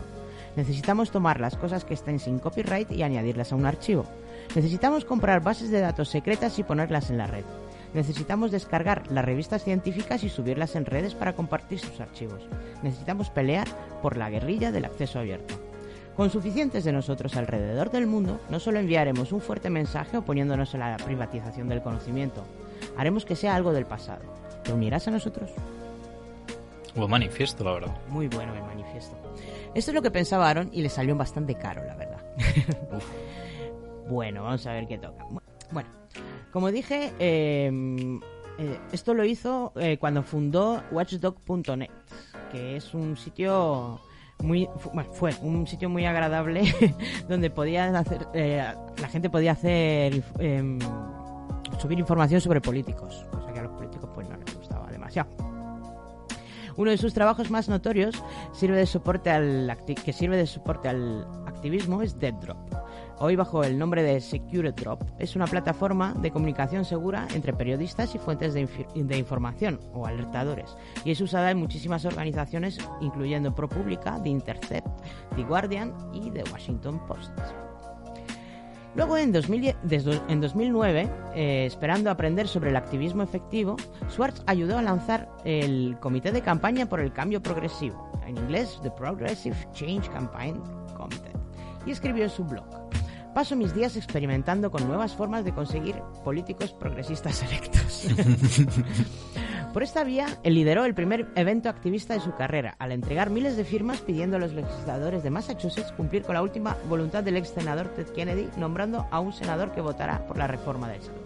Necesitamos 0.57 1.11
tomar 1.11 1.41
las 1.41 1.57
cosas 1.57 1.85
que 1.85 1.95
estén 1.95 2.19
sin 2.19 2.38
copyright 2.38 2.91
y 2.93 3.03
añadirlas 3.03 3.53
a 3.53 3.57
un 3.57 3.67
archivo. 3.67 4.05
Necesitamos 4.55 5.05
comprar 5.05 5.43
bases 5.43 5.71
de 5.71 5.81
datos 5.81 6.09
secretas 6.09 6.59
y 6.59 6.64
ponerlas 6.64 7.11
en 7.11 7.19
la 7.19 7.27
red. 7.27 7.45
Necesitamos 7.94 8.51
descargar 8.51 9.11
las 9.11 9.24
revistas 9.24 9.64
científicas 9.64 10.22
y 10.24 10.29
subirlas 10.29 10.77
en 10.77 10.85
redes 10.85 11.14
para 11.14 11.35
compartir 11.35 11.79
sus 11.79 12.01
archivos. 12.01 12.46
Necesitamos 12.83 13.31
pelear 13.31 13.66
por 14.03 14.16
la 14.16 14.31
guerrilla 14.31 14.72
del 14.72 14.85
acceso 14.85 15.18
abierto. 15.18 15.55
Con 16.16 16.31
suficientes 16.31 16.85
de 16.85 16.92
nosotros 16.92 17.37
alrededor 17.37 17.90
del 17.90 18.09
mundo, 18.09 18.40
no 18.51 18.59
solo 18.59 18.81
enviaremos 18.81 19.33
un 19.33 19.40
fuerte 19.40 19.70
mensaje 19.70 20.16
oponiéndonos 20.16 20.74
a 20.74 20.79
la 20.79 20.96
privatización 20.96 21.68
del 21.68 21.81
conocimiento, 21.81 22.44
haremos 22.96 23.24
que 23.24 23.37
sea 23.37 23.55
algo 23.55 23.72
del 23.72 23.87
pasado. 23.87 24.22
¿Te 24.64 24.72
unirás 24.72 25.07
a 25.07 25.12
nosotros? 25.12 25.51
Buen 26.96 27.11
manifiesto, 27.11 27.62
la 27.62 27.72
verdad. 27.72 27.96
Muy 28.09 28.27
bueno 28.27 28.53
el 28.53 28.62
manifiesto. 28.62 29.16
Esto 29.74 29.92
es 29.92 29.94
lo 29.94 30.03
que 30.03 30.11
pensaba 30.11 30.51
Aaron 30.51 30.70
y 30.72 30.83
le 30.83 30.88
salió 30.88 31.14
bastante 31.14 31.55
caro, 31.55 31.85
la 31.85 31.94
verdad. 31.94 32.20
bueno, 34.09 34.42
vamos 34.42 34.66
a 34.66 34.72
ver 34.72 34.88
qué 34.88 34.98
toca. 34.98 35.24
Bueno, 35.70 35.88
como 36.53 36.71
dije, 36.71 37.13
em, 37.19 38.21
eh, 38.59 38.79
esto 38.93 39.15
lo 39.15 39.25
hizo 39.25 39.73
eh, 39.77 39.99
cuando 39.99 40.23
fundó 40.23 40.83
watchdog.net, 40.91 41.91
que 42.51 42.77
es 42.77 42.95
un 42.95 43.17
sitio 43.17 44.01
muy 44.43 44.69
bueno, 44.93 45.13
fue 45.13 45.35
un 45.43 45.67
sitio 45.67 45.89
muy 45.89 46.07
agradable 46.07 46.63
donde 47.29 47.51
podían 47.51 47.97
hacer 47.97 48.29
eh, 48.35 48.65
la 49.01 49.09
gente 49.09 49.31
podía 49.31 49.53
hacer 49.53 50.23
em, 50.39 50.79
subir 51.79 51.99
información 51.99 52.41
sobre 52.41 52.61
políticos 52.61 53.27
cosa 53.33 53.53
que 53.53 53.59
a 53.59 53.63
los 53.65 53.73
políticos 53.73 54.11
pues 54.15 54.29
no 54.29 54.37
les 54.37 54.57
gustaba 54.57 54.91
demasiado. 54.91 55.31
Uno 56.77 56.93
de 56.93 56.99
sus 56.99 57.13
trabajos 57.13 57.51
más 57.51 57.69
notorios 57.69 58.23
sirve 58.53 58.77
de 58.77 58.87
soporte 58.87 59.31
al 59.31 59.77
que 60.05 60.13
sirve 60.13 60.37
de 60.37 60.47
soporte 60.47 60.89
al 60.89 61.27
activismo 61.47 62.03
es 62.03 62.19
Dead 62.19 62.35
Drop 62.35 62.59
hoy 63.20 63.37
bajo 63.37 63.64
el 63.64 63.78
nombre 63.78 64.02
de 64.02 64.20
Secure 64.20 64.72
Drop, 64.72 65.02
es 65.18 65.37
una 65.37 65.46
plataforma 65.46 66.14
de 66.14 66.31
comunicación 66.31 66.85
segura 66.85 67.26
entre 67.35 67.52
periodistas 67.52 68.14
y 68.14 68.18
fuentes 68.18 68.54
de, 68.54 69.18
información 69.18 69.81
o 69.92 70.07
alertadores, 70.07 70.76
y 71.04 71.11
es 71.11 71.20
usada 71.20 71.50
en 71.50 71.59
muchísimas 71.59 72.04
organizaciones, 72.04 72.78
incluyendo 73.00 73.54
ProPublica, 73.54 74.22
The 74.22 74.28
Intercept, 74.28 74.87
The 75.37 75.42
Guardian 75.44 75.94
y 76.12 76.31
The 76.31 76.44
Washington 76.52 77.00
Post. 77.07 77.33
Luego, 78.94 79.16
en, 79.16 79.33
2010 79.33 79.76
desde- 79.83 80.20
en 80.28 80.40
2009, 80.40 81.09
eh, 81.35 81.66
esperando 81.66 82.11
aprender 82.11 82.48
sobre 82.48 82.70
el 82.70 82.76
activismo 82.76 83.22
efectivo, 83.22 83.76
Schwartz 84.11 84.42
ayudó 84.46 84.78
a 84.78 84.83
lanzar 84.83 85.28
el 85.44 85.96
Comité 86.00 86.33
de 86.33 86.40
Campaña 86.42 86.87
por 86.87 87.00
el 87.00 87.12
Cambio 87.12 87.42
Progresivo, 87.42 88.11
en 88.26 88.37
inglés 88.38 88.81
The 88.83 88.90
Progressive 88.90 89.57
Change 89.72 90.09
Campaign 90.11 90.61
Committee, 90.96 91.33
y 91.87 91.92
escribió 91.92 92.24
en 92.24 92.31
su 92.31 92.44
blog. 92.44 92.64
Paso 93.38 93.55
mis 93.55 93.72
días 93.72 93.96
experimentando 93.96 94.72
con 94.72 94.88
nuevas 94.88 95.14
formas 95.14 95.44
de 95.44 95.55
conseguir 95.55 95.94
políticos 96.24 96.72
progresistas 96.72 97.40
electos. 97.44 98.09
Por 99.72 99.85
esta 99.85 100.03
vía, 100.03 100.27
él 100.42 100.55
lideró 100.55 100.85
el 100.85 100.92
primer 100.92 101.29
evento 101.37 101.68
activista 101.68 102.14
de 102.14 102.20
su 102.20 102.35
carrera, 102.35 102.74
al 102.81 102.90
entregar 102.90 103.31
miles 103.31 103.57
de 103.57 103.62
firmas 103.62 104.01
pidiendo 104.01 104.38
a 104.38 104.40
los 104.40 104.55
legisladores 104.55 105.22
de 105.22 105.31
Massachusetts 105.31 105.92
cumplir 105.92 106.24
con 106.24 106.35
la 106.35 106.42
última 106.42 106.77
voluntad 106.88 107.22
del 107.22 107.37
ex 107.37 107.51
senador 107.51 107.87
Ted 107.94 108.09
Kennedy, 108.09 108.48
nombrando 108.57 109.07
a 109.12 109.20
un 109.20 109.33
senador 109.33 109.70
que 109.70 109.83
votará 109.83 110.27
por 110.27 110.37
la 110.37 110.48
reforma 110.48 110.88
del 110.88 111.03
salud. 111.03 111.22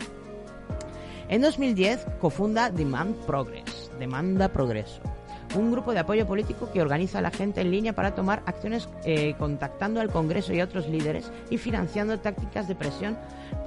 En 1.31 1.41
2010 1.41 2.09
cofunda 2.21 2.69
Demand 2.69 3.17
Progress, 3.25 3.91
Demanda 3.99 4.53
Progreso, 4.53 5.01
un 5.55 5.71
grupo 5.73 5.93
de 5.93 6.01
apoyo 6.01 6.27
político 6.27 6.71
que 6.73 6.81
organiza 6.81 7.19
a 7.19 7.23
la 7.23 7.31
gente 7.31 7.61
en 7.61 7.71
línea 7.71 7.95
para 7.95 8.15
tomar 8.15 8.43
acciones 8.47 8.89
eh, 9.05 9.35
contactando 9.39 10.01
al 10.01 10.11
Congreso 10.11 10.53
y 10.53 10.61
a 10.61 10.65
otros 10.65 10.89
líderes 10.89 11.31
y 11.51 11.59
financiando 11.59 12.19
tácticas 12.21 12.69
de 12.69 12.75
presión 12.75 13.19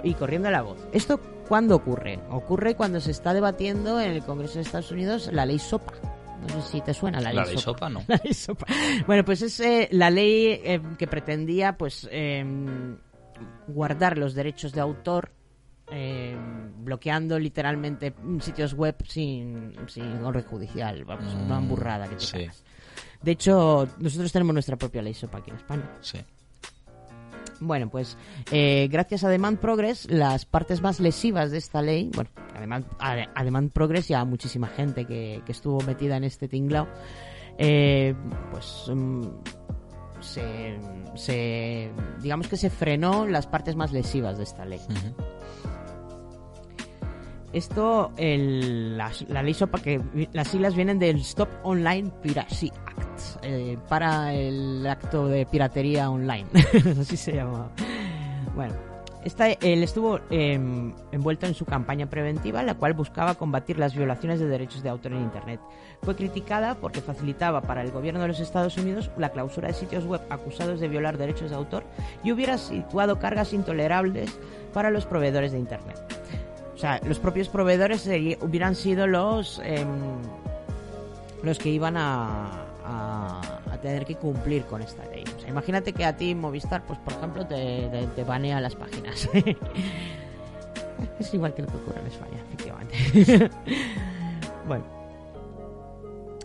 y 0.03 0.13
corriendo 0.13 0.49
la 0.51 0.61
voz. 0.61 0.77
¿Esto 0.91 1.19
cuándo 1.47 1.75
ocurre? 1.75 2.19
Ocurre 2.29 2.75
cuando 2.75 2.99
se 2.99 3.11
está 3.11 3.33
debatiendo 3.33 3.99
en 3.99 4.11
el 4.11 4.23
Congreso 4.23 4.55
de 4.55 4.61
Estados 4.61 4.91
Unidos 4.91 5.29
la 5.31 5.45
ley 5.45 5.59
SOPA. 5.59 5.93
No 6.41 6.61
sé 6.61 6.71
si 6.73 6.81
te 6.81 6.93
suena 6.93 7.19
la 7.21 7.29
ley, 7.29 7.37
La 7.37 7.45
ley 7.45 7.57
sopa, 7.57 7.89
no. 7.89 8.03
la 8.07 8.19
ley 8.23 8.33
SOPA. 8.33 8.65
Bueno, 9.07 9.25
pues 9.25 9.41
es 9.41 9.59
eh, 9.59 9.87
la 9.91 10.09
ley 10.09 10.59
eh, 10.63 10.81
que 10.97 11.07
pretendía 11.07 11.77
pues 11.77 12.07
guardar 13.67 14.17
los 14.17 14.35
derechos 14.35 14.73
de 14.73 14.81
autor 14.81 15.31
eh, 15.91 16.35
bloqueando 16.79 17.37
literalmente 17.39 18.13
sitios 18.41 18.73
web 18.73 18.95
sin, 19.07 19.73
sin 19.87 20.23
orden 20.23 20.43
judicial. 20.43 21.03
Vamos, 21.05 21.33
una 21.35 21.59
Mm, 21.59 21.67
burrada 21.67 22.07
que 22.07 22.15
te 22.15 22.21
sí. 22.25 22.47
De 23.21 23.31
hecho, 23.31 23.87
nosotros 23.99 24.31
tenemos 24.31 24.53
nuestra 24.53 24.75
propia 24.75 25.01
ley 25.01 25.13
SOPA 25.13 25.39
aquí 25.39 25.49
en 25.51 25.57
España. 25.57 25.89
Sí. 26.01 26.19
Bueno, 27.61 27.89
pues 27.89 28.17
eh, 28.51 28.87
gracias 28.91 29.23
a 29.23 29.29
Demand 29.29 29.57
Progress, 29.59 30.09
las 30.11 30.45
partes 30.45 30.81
más 30.81 30.99
lesivas 30.99 31.51
de 31.51 31.57
esta 31.57 31.81
ley, 31.81 32.11
bueno, 32.13 32.29
a 32.53 32.59
Demand, 32.59 32.85
a, 32.99 33.15
a 33.33 33.43
Demand 33.45 33.71
Progress 33.71 34.09
y 34.09 34.13
a 34.13 34.25
muchísima 34.25 34.67
gente 34.67 35.05
que, 35.05 35.41
que 35.45 35.51
estuvo 35.53 35.79
metida 35.81 36.17
en 36.17 36.25
este 36.25 36.49
tinglao, 36.49 36.85
eh, 37.57 38.13
pues 38.51 38.91
mm, 38.93 39.21
se, 40.19 40.77
se- 41.15 41.91
digamos 42.21 42.49
que 42.49 42.57
se 42.57 42.69
frenó 42.69 43.25
las 43.25 43.47
partes 43.47 43.77
más 43.77 43.93
lesivas 43.93 44.37
de 44.37 44.43
esta 44.43 44.65
ley. 44.65 44.81
Ujú. 44.89 45.15
Esto, 47.55 48.11
la, 48.17 49.11
la 49.29 49.41
ley 49.41 49.55
que 49.81 50.01
las 50.33 50.49
siglas 50.49 50.75
vienen 50.75 50.99
del 50.99 51.21
Stop 51.21 51.47
Online 51.63 52.11
Piracy 52.21 52.69
Act, 52.85 53.43
eh, 53.43 53.77
para 53.87 54.33
el 54.33 54.85
acto 54.85 55.29
de 55.29 55.45
piratería 55.45 56.09
online, 56.09 56.47
así 56.99 57.15
se 57.15 57.31
llama. 57.31 57.71
Bueno, 58.55 58.75
esta, 59.23 59.49
él 59.49 59.83
estuvo 59.83 60.19
em, 60.31 60.93
envuelto 61.13 61.45
en 61.45 61.53
su 61.53 61.63
campaña 61.63 62.09
preventiva, 62.09 62.61
la 62.61 62.75
cual 62.75 62.93
buscaba 62.93 63.35
combatir 63.35 63.79
las 63.79 63.95
violaciones 63.95 64.41
de 64.41 64.47
derechos 64.47 64.83
de 64.83 64.89
autor 64.89 65.13
en 65.13 65.21
Internet. 65.21 65.61
Fue 66.01 66.13
criticada 66.13 66.75
porque 66.75 66.99
facilitaba 66.99 67.61
para 67.61 67.83
el 67.83 67.91
gobierno 67.91 68.19
de 68.19 68.27
los 68.27 68.41
Estados 68.41 68.77
Unidos 68.77 69.09
la 69.17 69.29
clausura 69.29 69.69
de 69.69 69.75
sitios 69.75 70.03
web 70.03 70.19
acusados 70.29 70.81
de 70.81 70.89
violar 70.89 71.17
derechos 71.17 71.51
de 71.51 71.55
autor 71.55 71.85
y 72.21 72.33
hubiera 72.33 72.57
situado 72.57 73.17
cargas 73.17 73.53
intolerables 73.53 74.37
para 74.73 74.89
los 74.89 75.05
proveedores 75.05 75.53
de 75.53 75.59
Internet. 75.59 76.03
Sea, 76.85 77.01
los 77.03 77.17
propios 77.17 77.49
proveedores 77.49 78.07
hubieran 78.41 78.75
sido 78.75 79.07
los 79.07 79.59
em, 79.65 79.87
los 81.41 81.57
que 81.57 81.69
iban 81.69 81.95
a, 81.97 82.61
tener 83.81 84.05
que 84.05 84.13
cumplir 84.15 84.65
con 84.65 84.83
esta 84.83 85.03
ley. 85.05 85.23
O 85.35 85.39
sea, 85.39 85.49
imagínate 85.49 85.93
que 85.93 86.05
a 86.05 86.15
ti 86.15 86.35
Movistar, 86.35 86.83
pues 86.85 86.99
por 86.99 87.13
ejemplo, 87.13 87.45
te, 87.47 87.87
te, 87.89 88.05
te 88.15 88.23
banea 88.23 88.61
las 88.61 88.75
páginas. 88.75 89.27
es 91.19 91.33
igual 91.33 91.55
que 91.55 91.63
lo 91.63 91.69
que 91.69 91.77
ocurre 91.77 92.01
en 92.01 92.07
España, 92.07 92.37
efectivamente. 92.45 93.49
bueno. 94.67 94.85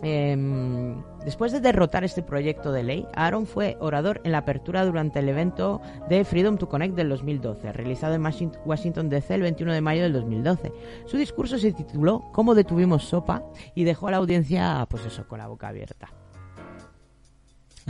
Em, 0.01 1.03
después 1.25 1.51
de 1.51 1.59
derrotar 1.61 2.03
este 2.03 2.21
proyecto 2.23 2.71
de 2.71 2.83
ley, 2.83 3.07
Aaron 3.13 3.45
fue 3.45 3.77
orador 3.79 4.21
en 4.23 4.31
la 4.31 4.39
apertura 4.39 4.85
durante 4.85 5.19
el 5.19 5.29
evento 5.29 5.81
de 6.09 6.23
Freedom 6.25 6.57
to 6.57 6.67
Connect 6.69 6.95
del 6.95 7.09
2012, 7.09 7.71
realizado 7.73 8.13
en 8.15 8.23
Washing- 8.23 8.57
Washington 8.65 9.09
DC 9.09 9.35
el 9.35 9.41
21 9.41 9.73
de 9.73 9.81
mayo 9.81 10.03
del 10.03 10.13
2012. 10.13 10.71
Su 11.05 11.17
discurso 11.17 11.57
se 11.57 11.71
tituló 11.73 12.23
¿Cómo 12.31 12.55
detuvimos 12.55 13.03
sopa? 13.05 13.43
y 13.75 13.83
dejó 13.83 14.07
a 14.07 14.11
la 14.11 14.17
audiencia, 14.17 14.85
pues 14.89 15.05
eso, 15.05 15.27
con 15.27 15.39
la 15.39 15.47
boca 15.47 15.67
abierta. 15.67 16.09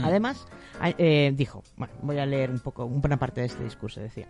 Además, 0.04 0.46
a- 0.80 0.90
eh, 0.98 1.32
dijo, 1.34 1.62
bueno, 1.76 1.92
voy 2.02 2.18
a 2.18 2.26
leer 2.26 2.50
un 2.50 2.60
poco, 2.60 2.84
una 2.84 3.18
parte 3.18 3.40
de 3.40 3.46
este 3.46 3.64
discurso, 3.64 4.00
decía. 4.00 4.28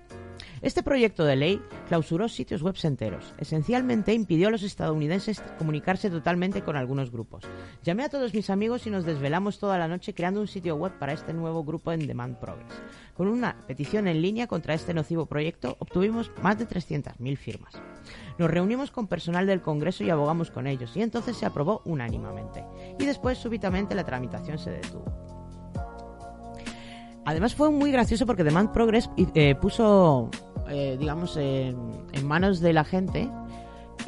Este 0.60 0.82
proyecto 0.82 1.24
de 1.24 1.36
ley 1.36 1.62
clausuró 1.88 2.28
sitios 2.28 2.62
web 2.62 2.74
enteros. 2.82 3.34
Esencialmente 3.38 4.12
impidió 4.12 4.48
a 4.48 4.50
los 4.50 4.62
estadounidenses 4.62 5.42
comunicarse 5.58 6.10
totalmente 6.10 6.62
con 6.62 6.76
algunos 6.76 7.10
grupos. 7.10 7.44
Llamé 7.82 8.04
a 8.04 8.08
todos 8.08 8.32
mis 8.34 8.50
amigos 8.50 8.86
y 8.86 8.90
nos 8.90 9.04
desvelamos 9.04 9.58
toda 9.58 9.78
la 9.78 9.88
noche 9.88 10.14
creando 10.14 10.40
un 10.40 10.48
sitio 10.48 10.76
web 10.76 10.92
para 10.98 11.12
este 11.12 11.32
nuevo 11.32 11.64
grupo 11.64 11.92
en 11.92 12.06
Demand 12.06 12.36
Progress. 12.38 12.82
Con 13.16 13.28
una 13.28 13.56
petición 13.66 14.08
en 14.08 14.22
línea 14.22 14.46
contra 14.46 14.74
este 14.74 14.94
nocivo 14.94 15.26
proyecto 15.26 15.76
obtuvimos 15.78 16.30
más 16.42 16.58
de 16.58 16.66
300.000 16.66 17.36
firmas. 17.36 17.74
Nos 18.38 18.50
reunimos 18.50 18.90
con 18.90 19.06
personal 19.06 19.46
del 19.46 19.60
Congreso 19.62 20.02
y 20.04 20.10
abogamos 20.10 20.50
con 20.50 20.66
ellos 20.66 20.96
y 20.96 21.02
entonces 21.02 21.36
se 21.36 21.46
aprobó 21.46 21.82
unánimemente. 21.84 22.64
Y 22.98 23.04
después 23.04 23.38
súbitamente 23.38 23.94
la 23.94 24.04
tramitación 24.04 24.58
se 24.58 24.70
detuvo. 24.70 25.04
Además 27.24 27.54
fue 27.54 27.70
muy 27.70 27.92
gracioso 27.92 28.26
porque 28.26 28.44
Demand 28.44 28.70
Progress 28.72 29.08
eh, 29.34 29.54
puso, 29.54 30.28
eh, 30.68 30.96
digamos, 30.98 31.36
en, 31.36 31.76
en 32.12 32.26
manos 32.26 32.60
de 32.60 32.72
la 32.72 32.84
gente 32.84 33.30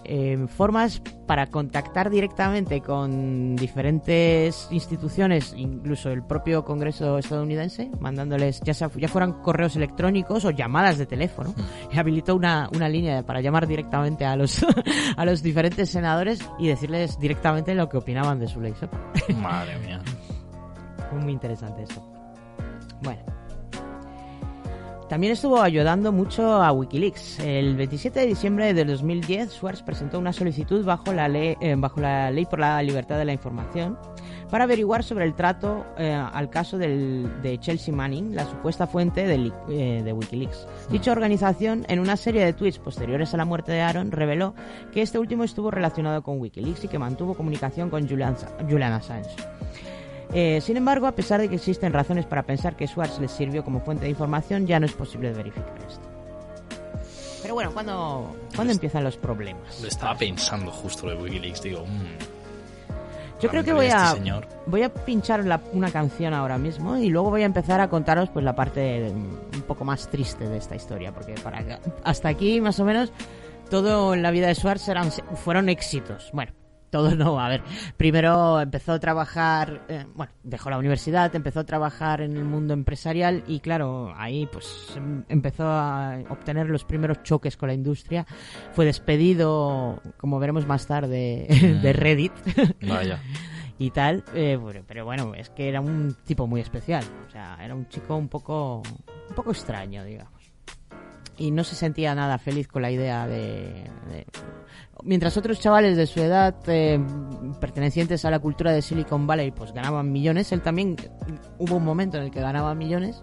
eh, 0.05 0.47
formas 0.49 1.01
para 1.27 1.47
contactar 1.47 2.11
directamente 2.11 2.81
con 2.81 3.55
diferentes 3.57 4.67
instituciones, 4.73 5.55
incluso 5.57 6.11
el 6.11 6.23
propio 6.25 6.65
Congreso 6.65 7.17
estadounidense, 7.19 7.91
mandándoles 8.01 8.61
ya, 8.63 8.75
sea- 8.75 8.91
ya 8.97 9.07
fueran 9.09 9.35
correos 9.43 9.77
electrónicos 9.77 10.45
o 10.45 10.51
llamadas 10.51 10.99
de 10.99 11.07
teléfono. 11.07 11.55
Y 11.93 11.99
habilitó 11.99 12.35
una, 12.35 12.69
una 12.75 12.89
línea 12.89 13.23
para 13.23 13.41
llamar 13.41 13.69
directamente 13.69 14.25
a 14.25 14.35
los, 14.35 14.67
a 15.17 15.25
los 15.25 15.43
diferentes 15.43 15.89
senadores 15.91 16.41
y 16.59 16.67
decirles 16.67 17.19
directamente 17.21 17.75
lo 17.77 17.89
que 17.89 17.97
opinaban 17.99 18.41
de 18.41 18.49
su 18.49 18.61
ley. 18.61 18.75
Madre 19.41 19.79
mía. 19.79 20.01
Fue 21.11 21.21
muy 21.21 21.33
interesante 21.33 21.85
eso. 21.85 22.03
Bueno. 23.05 23.23
También 25.09 25.35
estuvo 25.35 25.61
ayudando 25.61 26.11
mucho 26.13 26.51
a 26.63 26.73
Wikileaks. 26.73 27.39
El 27.41 27.77
27 27.77 28.21
de 28.21 28.27
diciembre 28.27 28.73
de 28.73 28.85
2010, 28.87 29.53
Schwartz 29.53 29.83
presentó 29.83 30.19
una 30.19 30.33
solicitud 30.33 30.83
bajo 30.85 31.13
la 31.13 31.29
ley, 31.29 31.55
eh, 31.61 31.75
bajo 31.77 32.01
la 32.01 32.31
ley 32.31 32.47
por 32.47 32.59
la 32.59 32.83
libertad 32.83 33.19
de 33.19 33.27
la 33.27 33.33
información 33.35 33.99
para 34.51 34.65
averiguar 34.65 35.05
sobre 35.05 35.25
el 35.27 35.35
trato 35.35 35.85
eh, 35.99 36.13
al 36.13 36.49
caso 36.49 36.79
del- 36.79 37.43
de 37.43 37.59
Chelsea 37.59 37.95
Manning, 37.95 38.35
la 38.35 38.47
supuesta 38.47 38.87
fuente 38.87 39.27
de, 39.27 39.53
eh, 39.69 40.03
de 40.03 40.13
Wikileaks. 40.13 40.67
Dicha 40.91 41.13
organización, 41.13 41.85
en 41.89 42.01
una 42.01 42.17
serie 42.17 42.45
de 42.45 42.53
tweets 42.55 42.79
posteriores 42.79 43.35
a 43.35 43.37
la 43.37 43.45
muerte 43.45 43.73
de 43.73 43.83
Aaron, 43.83 44.11
reveló 44.11 44.55
que 44.93 45.03
este 45.03 45.19
último 45.19 45.45
estuvo 45.45 45.71
relacionado 45.71 46.23
con 46.23 46.41
Wikileaks 46.41 46.85
y 46.85 46.89
que 46.89 46.99
mantuvo 46.99 47.35
comunicación 47.35 47.91
con 47.91 48.09
Julian, 48.09 48.37
Julian 48.69 48.93
Assange. 48.95 49.31
Eh, 50.35 50.61
sin 50.61 50.77
embargo, 50.77 51.07
a 51.07 51.13
pesar 51.13 51.41
de 51.41 51.49
que 51.49 51.55
existen 51.55 51.93
razones 51.93 52.27
para 52.27 52.43
pensar 52.43 52.75
que 52.77 52.87
Schwartz 52.89 53.21
les 53.21 53.31
sirvió 53.31 53.63
como 53.65 53.81
fuente 53.81 54.05
de 54.05 54.11
información, 54.11 54.67
ya 54.67 54.81
no 54.81 54.87
es 54.87 54.93
posible 54.93 55.33
verificar 55.33 55.73
esto. 55.87 56.03
Pero 57.43 57.55
bueno, 57.55 57.73
¿cuándo, 57.73 58.35
¿cuándo 58.57 58.73
empiezan 58.73 59.05
los 59.05 59.17
problemas? 59.17 59.81
Lo 59.81 59.89
estaba 59.89 60.17
pensando 60.17 60.71
justo 60.73 61.09
de 61.09 61.15
Wikileaks. 61.15 61.63
Digo, 61.63 61.85
mm, 61.87 63.41
Yo 63.41 63.51
creo 63.51 63.63
que 63.63 63.73
voy 63.75 63.87
a, 63.87 64.15
este 64.17 64.33
voy 64.67 64.83
a 64.83 64.89
pinchar 64.93 65.45
la- 65.45 65.61
una 65.73 65.91
canción 65.91 66.33
ahora 66.33 66.57
mismo 66.57 66.97
y 66.97 67.11
luego 67.11 67.29
voy 67.31 67.43
a 67.43 67.47
empezar 67.47 67.81
a 67.81 67.89
contaros 67.89 68.31
pues 68.31 68.45
la 68.45 68.55
parte 68.57 69.11
un 69.13 69.63
poco 69.69 69.85
más 69.85 70.09
triste 70.09 70.49
de 70.49 70.57
esta 70.57 70.75
historia, 70.75 71.13
porque 71.13 71.35
para 71.35 71.79
hasta 72.03 72.29
aquí 72.31 72.61
más 72.63 72.81
o 72.81 72.85
menos 72.87 73.13
todo 73.69 74.15
en 74.15 74.23
la 74.23 74.31
vida 74.31 74.47
de 74.47 74.55
Schwartz 74.55 74.89
eran, 74.89 75.11
fueron 75.13 75.69
éxitos. 75.69 76.31
Bueno, 76.33 76.53
todo 76.95 77.17
no, 77.17 77.41
a 77.41 77.49
ver. 77.49 77.63
Primero 77.97 78.61
empezó 78.61 78.93
a 78.93 79.01
trabajar, 79.01 79.85
eh, 79.89 80.07
bueno, 80.15 80.31
dejó 80.45 80.71
la 80.71 80.79
universidad, 80.79 81.35
empezó 81.35 81.59
a 81.59 81.65
trabajar 81.65 82.21
en 82.21 82.37
el 82.37 82.45
mundo 82.45 82.73
empresarial 82.73 83.43
y 83.49 83.59
claro, 83.59 84.13
ahí 84.17 84.47
pues 84.53 84.93
em- 84.97 85.25
empezó 85.29 85.65
a 85.67 86.21
obtener 86.29 86.69
los 86.71 86.85
primeros 86.85 87.21
choques 87.25 87.57
con 87.57 87.67
la 87.67 87.75
industria. 87.75 88.27
Fue 88.75 88.85
despedido, 88.85 90.01
como 90.19 90.39
veremos 90.39 90.69
más 90.69 90.87
tarde, 90.87 91.49
de 91.83 91.93
Reddit 91.93 92.33
Vaya. 92.87 93.19
y 93.81 93.91
tal. 93.91 94.23
eh, 94.33 94.55
bueno, 94.55 94.83
pero 94.87 95.05
bueno, 95.05 95.35
es 95.35 95.51
que 95.51 95.69
era 95.69 95.81
un 95.81 96.17
tipo 96.25 96.47
muy 96.47 96.61
especial. 96.61 97.03
O 97.27 97.31
sea, 97.33 97.59
era 97.61 97.75
un 97.75 97.89
chico 97.89 98.15
un 98.15 98.29
poco, 98.29 98.83
un 99.29 99.35
poco 99.35 99.51
extraño, 99.51 100.05
digamos. 100.05 100.33
Y 101.39 101.51
no 101.51 101.65
se 101.65 101.75
sentía 101.75 102.15
nada 102.15 102.39
feliz 102.39 102.69
con 102.69 102.83
la 102.83 102.93
idea 102.93 103.27
de... 103.27 103.91
de- 104.11 104.27
Mientras 105.05 105.37
otros 105.37 105.61
chavales 105.61 105.97
de 105.99 106.07
su 106.07 106.21
edad, 106.21 106.55
eh, 106.67 106.99
pertenecientes 107.61 108.25
a 108.25 108.31
la 108.31 108.39
cultura 108.39 108.73
de 108.73 108.81
Silicon 108.81 109.27
Valley, 109.27 109.51
pues 109.51 109.73
ganaban 109.73 110.11
millones, 110.11 110.51
él 110.53 110.63
también 110.63 110.97
hubo 111.59 111.77
un 111.77 111.85
momento 111.85 112.17
en 112.17 112.25
el 112.25 112.31
que 112.31 112.41
ganaba 112.41 112.75
millones, 112.75 113.23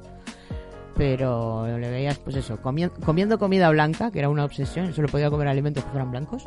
pero 0.95 1.65
le 1.79 1.89
veías, 1.89 2.19
pues 2.19 2.35
eso, 2.35 2.61
comi- 2.61 2.91
comiendo 3.03 3.39
comida 3.39 3.67
blanca, 3.71 4.11
que 4.11 4.19
era 4.19 4.29
una 4.29 4.45
obsesión, 4.45 4.93
solo 4.93 5.07
podía 5.07 5.31
comer 5.31 5.47
alimentos 5.47 5.83
que 5.83 5.89
fueran 5.89 6.11
blancos, 6.11 6.43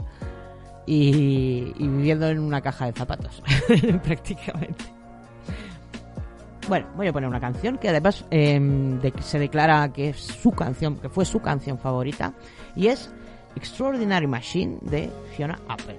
y, 0.86 1.72
y 1.78 1.88
viviendo 1.88 2.28
en 2.28 2.38
una 2.38 2.60
caja 2.60 2.86
de 2.86 2.92
zapatos, 2.92 3.42
prácticamente. 4.04 4.84
Bueno, 6.68 6.86
voy 6.96 7.08
a 7.08 7.12
poner 7.12 7.28
una 7.28 7.40
canción 7.40 7.76
que 7.78 7.88
además 7.88 8.24
de- 8.30 9.12
se 9.20 9.38
declara 9.40 9.92
que 9.92 10.10
es 10.10 10.16
su 10.18 10.52
canción, 10.52 10.96
que 10.96 11.08
fue 11.08 11.24
su 11.24 11.40
canción 11.40 11.76
favorita, 11.78 12.34
y 12.76 12.86
es 12.86 13.10
Extraordinary 13.56 14.26
Machine 14.26 14.78
de 14.84 15.10
Fiona 15.34 15.58
Apple. 15.68 15.96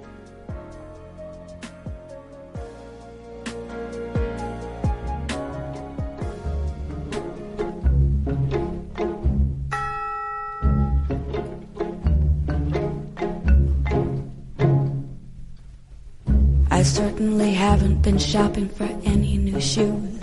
I 16.71 16.83
certainly 16.83 17.53
haven't 17.53 18.01
been 18.01 18.17
shopping 18.17 18.69
for 18.69 18.83
any 19.05 19.37
new 19.37 19.61
shoes. 19.61 20.21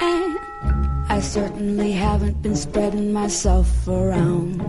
And 0.00 0.38
I 1.08 1.20
certainly 1.20 1.92
haven't 1.92 2.42
been 2.42 2.56
spreading 2.56 3.12
myself 3.12 3.86
around. 3.86 4.60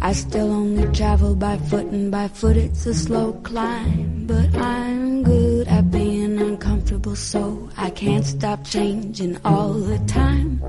I 0.00 0.12
still 0.12 0.52
only 0.52 0.86
travel 0.94 1.34
by 1.34 1.58
foot, 1.58 1.86
and 1.86 2.10
by 2.10 2.28
foot 2.28 2.56
it's 2.56 2.86
a 2.86 2.94
slow 2.94 3.32
climb. 3.42 4.26
But 4.26 4.54
I'm 4.54 5.22
good 5.24 5.66
at 5.66 5.90
being 5.90 6.38
uncomfortable, 6.38 7.16
so 7.16 7.68
I 7.76 7.90
can't 7.90 8.24
stop 8.24 8.64
changing 8.64 9.38
all 9.44 9.72
the 9.74 9.98
time. 10.06 10.62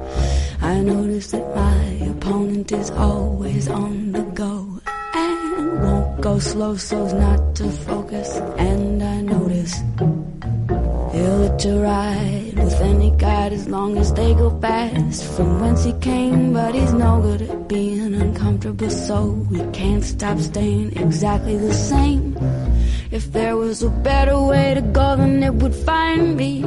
I 0.61 0.81
notice 0.81 1.31
that 1.31 1.55
my 1.55 1.83
opponent 2.09 2.71
is 2.71 2.89
always 2.91 3.67
on 3.69 4.11
the 4.11 4.23
go 4.33 4.81
and 5.13 5.83
won't 5.83 6.21
go 6.21 6.39
slow 6.39 6.75
so's 6.75 7.13
not 7.13 7.55
to 7.55 7.69
focus. 7.69 8.35
And 8.57 9.03
I 9.03 9.21
notice 9.21 9.75
let 11.13 11.65
you 11.65 11.81
ride 11.81 12.53
with 12.55 12.81
any 12.81 13.11
guide 13.11 13.53
as 13.53 13.67
long 13.67 13.97
as 13.97 14.13
they 14.13 14.33
go 14.33 14.49
fast 14.59 15.23
from 15.35 15.59
whence 15.59 15.83
he 15.83 15.93
came. 15.93 16.53
But 16.53 16.75
he's 16.75 16.93
no 16.93 17.21
good 17.21 17.41
at 17.41 17.67
being 17.67 18.13
uncomfortable, 18.13 18.89
so 18.89 19.25
we 19.49 19.59
can't 19.71 20.03
stop 20.03 20.37
staying 20.39 20.97
exactly 20.97 21.57
the 21.57 21.73
same. 21.73 22.37
If 23.11 23.31
there 23.31 23.57
was 23.57 23.81
a 23.81 23.89
better 23.89 24.39
way 24.39 24.75
to 24.75 24.81
go, 24.81 25.15
then 25.17 25.43
it 25.43 25.53
would 25.55 25.75
find 25.75 26.37
me. 26.37 26.63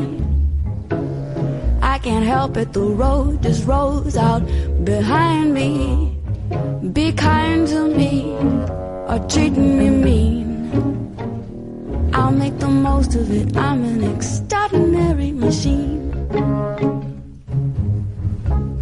I 1.81 1.99
can't 1.99 2.25
help 2.25 2.57
it, 2.57 2.73
the 2.73 2.81
road 2.81 3.43
just 3.43 3.67
rolls 3.67 4.17
out 4.17 4.43
behind 4.85 5.55
me. 5.55 6.19
Be 6.93 7.13
kind 7.13 7.67
to 7.69 7.89
me 7.89 8.35
or 9.09 9.25
treat 9.29 9.53
me 9.53 9.91
mean. 9.91 10.52
I'll 12.13 12.31
make 12.31 12.59
the 12.59 12.69
most 12.69 13.15
of 13.15 13.31
it. 13.31 13.57
I'm 13.57 13.85
an 13.85 14.05
extraordinary 14.15 15.33
machine. 15.33 16.13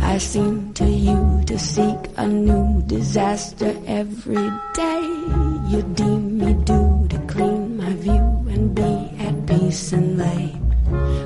I 0.01 0.19
seem 0.19 0.73
to 0.75 0.85
you 0.85 1.43
to 1.47 1.57
seek 1.59 1.99
a 2.17 2.27
new 2.27 2.83
disaster 2.87 3.73
every 3.87 4.51
day. 4.75 5.03
You 5.71 5.83
deem 5.95 6.39
me 6.39 6.55
due 6.65 7.07
to 7.09 7.19
clean 7.29 7.77
my 7.77 7.95
view 7.95 8.27
and 8.51 8.75
be 8.75 8.93
at 9.21 9.47
peace 9.47 9.93
and 9.93 10.19
lay. 10.19 10.53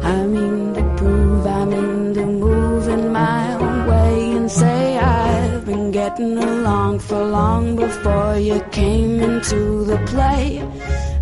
I 0.02 0.26
mean 0.26 0.74
to 0.74 0.82
prove 0.98 1.46
I'm 1.46 1.72
in 1.72 2.14
to 2.14 2.26
move 2.26 2.88
in 2.88 3.12
my 3.12 3.54
own 3.54 3.86
way 3.88 4.36
and 4.36 4.50
say 4.50 4.98
I've 4.98 5.64
been 5.64 5.90
getting 5.90 6.36
along 6.36 6.98
for 6.98 7.24
long 7.24 7.76
before 7.76 8.36
you 8.36 8.60
came 8.70 9.20
into 9.20 9.84
the 9.84 9.96
play. 10.12 10.60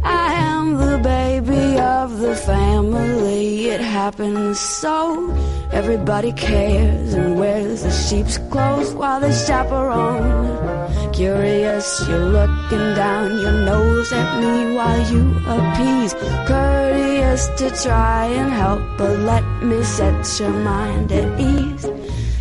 I 0.03 0.35
am 0.35 0.77
the 0.79 0.99
baby 0.99 1.79
of 1.79 2.19
the 2.19 2.35
family. 2.35 3.69
It 3.69 3.81
happens 3.81 4.59
so. 4.59 5.31
Everybody 5.73 6.33
cares 6.33 7.15
and 7.15 7.39
wears 7.39 7.83
the 7.83 7.91
sheep's 7.91 8.39
clothes 8.51 8.93
while 8.93 9.21
they 9.21 9.33
chaperone. 9.33 11.13
Curious, 11.13 12.07
you're 12.09 12.19
looking 12.19 12.95
down 12.95 13.39
your 13.39 13.65
nose 13.65 14.13
at 14.13 14.41
me 14.41 14.75
while 14.77 15.13
you 15.13 15.25
appease. 15.47 16.15
Courteous 16.47 17.49
to 17.59 17.71
try 17.83 18.27
and 18.27 18.53
help, 18.53 18.83
but 18.99 19.19
let 19.21 19.45
me 19.63 19.83
set 19.83 20.41
your 20.41 20.51
mind 20.51 21.13
at 21.13 21.41
ease. 21.41 21.87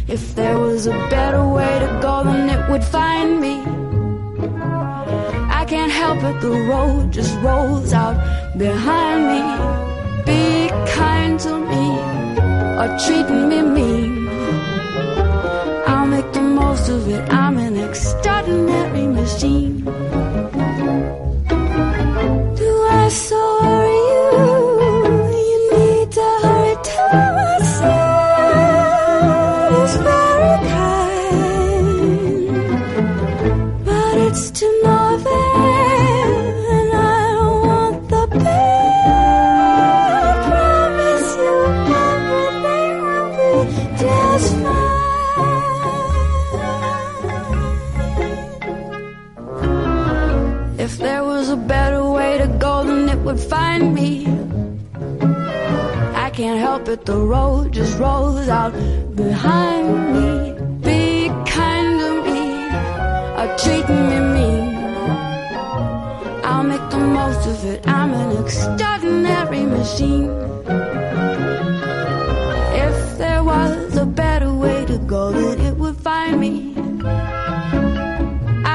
If 0.08 0.36
there 0.36 0.58
was 0.58 0.88
a 0.88 0.97
better 1.10 1.47
way 1.47 1.80
to 1.80 2.00
go, 2.02 2.24
then 2.24 2.50
it 2.50 2.69
would 2.69 2.84
find 2.84 3.39
me. 3.39 3.81
Can't 5.72 5.90
help 5.90 6.22
it, 6.22 6.42
the 6.42 6.52
road 6.70 7.14
just 7.14 7.34
rolls 7.40 7.94
out 7.94 8.18
behind 8.58 9.22
me. 9.32 9.42
Be 10.26 10.68
kind 10.92 11.40
to 11.40 11.54
me 11.72 11.88
or 12.82 12.90
treat 13.04 13.28
me 13.50 13.62
mean. 13.76 14.28
I'll 15.88 16.08
make 16.08 16.30
the 16.34 16.42
most 16.42 16.90
of 16.90 17.08
it. 17.08 17.24
I'm 17.32 17.58
an 17.58 17.78
extraordinary 17.78 19.08
machine. 19.08 19.86
Do 22.60 22.72
I 23.00 23.08
so 23.10 23.40
it, 56.91 57.06
the 57.06 57.17
road 57.17 57.71
just 57.71 57.97
rolls 57.99 58.47
out 58.49 58.73
behind 59.15 59.88
me. 60.15 60.30
Be 60.88 61.30
kind 61.45 61.99
to 62.04 62.12
me 62.27 62.43
or 63.39 63.47
treat 63.62 63.88
me 63.89 64.19
mean. 64.36 64.75
I'll 66.43 66.63
make 66.63 66.86
the 66.89 67.04
most 67.19 67.47
of 67.47 67.65
it. 67.65 67.88
I'm 67.88 68.13
an 68.13 68.43
extraordinary 68.43 69.63
machine. 69.77 70.30
If 72.86 73.17
there 73.17 73.43
was 73.43 73.97
a 73.97 74.06
better 74.06 74.54
way 74.54 74.86
to 74.86 74.97
go, 74.97 75.32
then 75.32 75.60
it 75.67 75.75
would 75.77 75.97
find 75.97 76.39
me. 76.39 76.75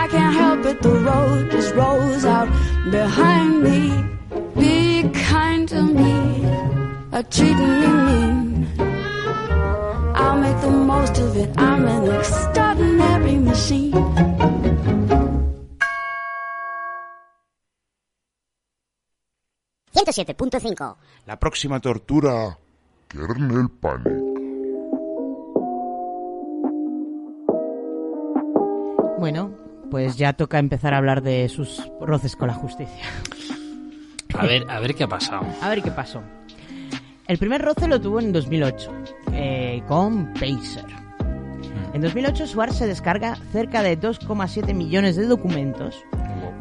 I 0.01 0.09
can't 0.09 0.35
help 0.43 0.65
it, 0.65 0.81
the 0.81 0.95
road 1.09 1.51
just 1.51 1.75
rolls 1.75 2.25
out 2.25 2.49
behind 2.91 3.63
me. 3.63 3.81
Be 4.59 5.11
kind 5.13 5.69
to 5.69 5.83
me 5.83 6.47
or 7.17 7.23
treat 7.23 7.57
me 7.57 7.96
an 11.85 12.15
extraordinary 12.15 13.37
machine. 13.37 13.93
$107.5. 19.93 20.97
La 21.27 21.39
próxima 21.39 21.81
tortura, 21.81 22.59
Kernel 23.09 23.71
Panic. 23.81 24.37
Bueno, 29.19 29.51
pues 29.91 30.17
ya 30.17 30.35
toca 30.35 30.59
empezar 30.59 30.95
a 30.95 30.99
hablar 30.99 31.23
de 31.23 31.49
sus 31.49 31.83
roces 32.01 32.37
con 32.37 32.49
la 32.49 32.55
justicia. 32.55 33.05
A 34.35 34.45
ver, 34.45 34.65
a 34.69 34.79
ver 34.81 34.95
qué 34.95 35.05
ha 35.05 35.09
pasado. 35.09 35.47
A 35.63 35.69
ver 35.71 35.83
qué 35.83 35.91
pasó. 35.91 36.23
El 37.27 37.39
primer 37.39 37.63
roce 37.63 37.89
lo 37.89 38.01
tuvo 38.01 38.21
en 38.21 38.33
2008 38.33 38.93
eh, 39.33 39.83
con 39.89 40.33
Pacer. 40.35 41.06
En 41.97 42.03
2008 42.03 42.47
Schwartz 42.49 42.77
se 42.77 42.87
descarga 42.87 43.37
cerca 43.53 43.81
de 43.83 43.99
2,7 43.99 44.75
millones 44.75 45.17
de 45.17 45.25
documentos 45.25 45.97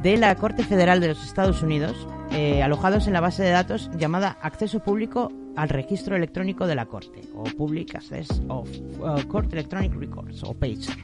de 0.01 0.15
la 0.15 0.33
Corte 0.35 0.63
Federal 0.63 1.01
de 1.01 1.09
los 1.09 1.21
Estados 1.25 1.61
Unidos 1.61 2.07
eh, 2.31 2.63
alojados 2.63 3.05
en 3.07 3.11
la 3.11 3.19
base 3.19 3.43
de 3.43 3.49
datos 3.49 3.89
llamada 3.97 4.37
Acceso 4.41 4.79
Público 4.79 5.29
al 5.57 5.67
Registro 5.67 6.15
Electrónico 6.15 6.67
de 6.67 6.75
la 6.75 6.85
Corte 6.85 7.19
o 7.35 7.43
Public 7.43 7.95
Access 7.95 8.29
of 8.47 8.69
uh, 9.01 9.27
Court 9.27 9.51
Electronic 9.51 9.93
Records 9.95 10.41
o 10.43 10.53
PACER. 10.53 10.95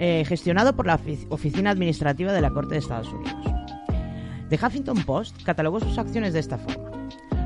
Eh, 0.00 0.24
gestionado 0.26 0.74
por 0.74 0.86
la 0.88 0.98
Ofi- 0.98 1.26
Oficina 1.28 1.70
Administrativa 1.70 2.32
de 2.32 2.40
la 2.40 2.50
Corte 2.50 2.74
de 2.74 2.80
Estados 2.80 3.12
Unidos. 3.12 3.36
The 4.48 4.56
Huffington 4.60 5.04
Post 5.04 5.42
catalogó 5.44 5.78
sus 5.78 5.96
acciones 5.96 6.32
de 6.32 6.40
esta 6.40 6.58
forma. 6.58 6.87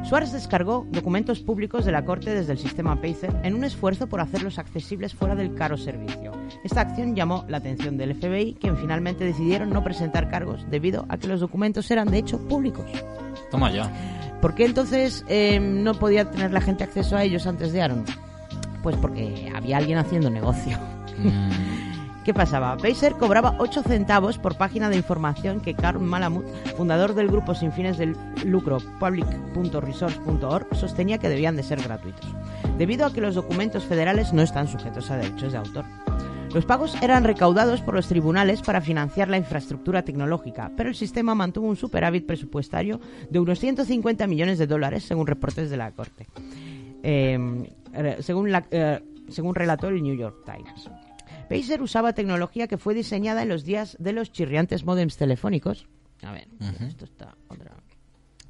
Suárez 0.05 0.33
descargó 0.33 0.87
documentos 0.91 1.41
públicos 1.41 1.85
de 1.85 1.93
la 1.93 2.05
Corte 2.05 2.35
desde 2.35 2.53
el 2.53 2.59
sistema 2.59 2.97
Pacer 2.97 3.35
en 3.43 3.55
un 3.55 3.65
esfuerzo 3.65 4.09
por 4.09 4.21
hacerlos 4.21 4.59
accesibles 4.59 5.15
fuera 5.15 5.35
del 5.35 5.55
caro 5.55 5.77
servicio. 5.77 6.33
Esta 6.65 6.83
acción 6.83 7.15
llamó 7.15 7.45
la 7.49 7.59
atención 7.59 7.97
del 7.97 8.15
FBI, 8.15 8.57
quien 8.61 8.77
finalmente 8.77 9.25
decidieron 9.25 9.71
no 9.71 9.83
presentar 9.85 10.29
cargos 10.29 10.69
debido 10.71 11.07
a 11.09 11.17
que 11.19 11.29
los 11.29 11.41
documentos 11.41 11.91
eran 11.91 12.11
de 12.11 12.19
hecho 12.19 12.39
públicos. 12.49 12.87
Toma 13.51 13.71
ya. 13.71 13.91
¿Por 14.41 14.55
qué 14.55 14.65
entonces 14.65 15.25
eh, 15.29 15.61
no 15.61 15.95
podía 15.95 16.31
tener 16.31 16.53
la 16.53 16.61
gente 16.61 16.83
acceso 16.83 17.17
a 17.17 17.23
ellos 17.23 17.47
antes 17.47 17.73
de 17.73 17.83
Aaron? 17.83 18.05
Pues 18.83 18.97
porque 18.97 19.51
había 19.55 19.79
alguien 19.79 19.99
haciendo 19.99 20.31
negocio. 20.31 20.79
¿Qué 22.25 22.33
pasaba? 22.33 22.77
Pacer 22.77 23.15
cobraba 23.15 23.57
8 23.59 23.83
centavos 23.83 24.39
por 24.39 24.57
página 24.57 24.89
de 24.89 24.97
información 24.97 25.61
que 25.61 25.75
Carl 25.75 25.99
Malamud, 25.99 26.45
fundador 26.77 27.15
del 27.15 27.27
grupo 27.27 27.53
sin 27.53 27.73
fines 27.73 27.99
de 27.99 28.15
lucro 28.45 28.79
public.resource.org, 29.01 30.77
sostenía 30.77 31.19
que 31.19 31.29
debían 31.29 31.57
de 31.57 31.65
ser 31.65 31.83
gratuitos, 31.83 32.33
debido 32.79 33.07
a 33.07 33.13
que 33.13 33.21
los 33.21 33.35
documentos 33.35 33.85
federales 33.85 34.33
no 34.33 34.41
están 34.43 34.69
sujetos 34.69 35.11
a 35.11 35.17
derechos 35.17 35.51
de 35.51 35.59
autor. 35.59 35.85
Los 36.55 36.65
pagos 36.65 36.97
eran 37.03 37.25
recaudados 37.25 37.81
por 37.81 37.95
los 37.95 38.07
tribunales 38.07 38.63
para 38.63 38.81
financiar 38.81 39.29
la 39.29 39.39
infraestructura 39.39 40.03
tecnológica, 40.03 40.71
pero 40.77 40.91
el 40.91 40.95
sistema 40.95 41.35
mantuvo 41.35 41.67
un 41.67 41.77
superávit 41.77 42.25
presupuestario 42.25 43.01
de 43.31 43.41
unos 43.41 43.59
150 43.59 44.29
millones 44.29 44.59
de 44.59 44.69
dólares, 44.69 45.03
según 45.03 45.27
reportes 45.27 45.71
de 45.71 45.77
la 45.77 45.91
Corte. 45.91 46.29
Eh, 47.03 47.67
según, 48.21 48.53
eh, 48.71 49.01
según 49.29 49.57
relató 49.57 49.89
el 49.89 50.03
New 50.03 50.15
York 50.15 50.45
Times. 50.45 50.89
Pacer 51.49 51.83
usaba 51.83 52.13
tecnología 52.13 52.67
que 52.67 52.79
fue 52.79 52.95
diseñada 52.95 53.43
en 53.43 53.49
los 53.49 53.65
días 53.65 53.97
de 53.99 54.13
los 54.13 54.33
chirriantes 54.33 54.85
modems 54.85 55.17
telefónicos. 55.17 55.87
A 56.23 56.33
ver, 56.33 56.49
esto 56.87 57.05
está 57.05 57.37
otra. 57.49 57.73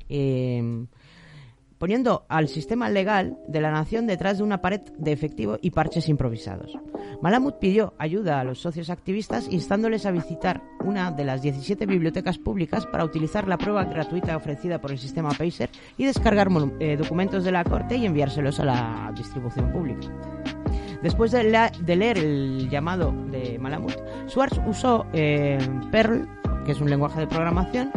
Eh, 0.09 0.87
poniendo 1.83 2.27
al 2.29 2.47
sistema 2.47 2.89
legal 2.89 3.39
de 3.49 3.61
la 3.61 3.73
nación 3.73 4.07
detrás 4.07 4.39
de 4.39 4.45
una 4.45 4.61
pared 4.61 4.83
de 4.99 5.11
efectivo 5.11 5.59
y 5.61 5.73
parches 5.73 6.09
improvisados. 6.09 6.79
Malamud 7.21 7.55
pidió 7.55 7.95
ayuda 7.99 8.39
a 8.39 8.45
los 8.45 8.61
socios 8.61 8.89
activistas 8.89 9.49
instándoles 9.51 10.07
a 10.07 10.13
visitar 10.13 10.63
una 10.85 11.11
de 11.11 11.25
las 11.25 11.43
17 11.43 11.85
bibliotecas 11.87 12.39
públicas 12.39 12.87
para 12.87 13.05
utilizar 13.05 13.49
la 13.49 13.59
prueba 13.59 13.85
gratuita 13.85 14.37
ofrecida 14.37 14.81
por 14.81 14.93
el 14.93 14.99
sistema 14.99 15.31
Pacer 15.31 15.71
y 15.99 16.05
descargar 16.05 16.47
eh, 16.79 16.97
documentos 16.97 17.43
de 17.43 17.51
la 17.51 17.65
corte 17.65 17.97
y 17.97 18.07
enviárselos 18.07 18.61
a 18.61 18.65
la 18.65 19.13
distribución 19.17 19.73
pública. 19.73 20.07
Después 21.03 21.33
de, 21.33 21.43
leer 21.43 22.19
el 22.19 22.69
llamado 22.71 23.13
de 23.31 23.59
Malamud, 23.59 23.93
Schwartz 24.29 24.61
usó 24.67 25.05
eh, 25.13 25.59
Perl, 25.91 26.29
que 26.65 26.73
es 26.73 26.81
un 26.81 26.89
lenguaje 26.89 27.19
de 27.19 27.27
programación 27.27 27.91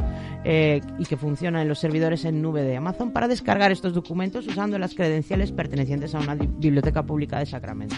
eh, 0.43 0.81
y 0.97 1.05
que 1.05 1.15
funciona 1.15 1.61
en 1.61 1.67
los 1.67 1.77
servidores 1.77 2.25
en 2.25 2.41
nube 2.41 2.63
de 2.63 2.75
Amazon, 2.77 3.11
para 3.11 3.27
descargar 3.27 3.71
estos 3.71 3.93
documentos 3.93 4.47
usando 4.47 4.79
las 4.79 4.95
credenciales 4.95 5.51
pertenecientes 5.51 6.15
a 6.15 6.19
una 6.19 6.33
biblioteca 6.33 7.03
pública 7.03 7.37
de 7.37 7.45
Sacramento. 7.45 7.95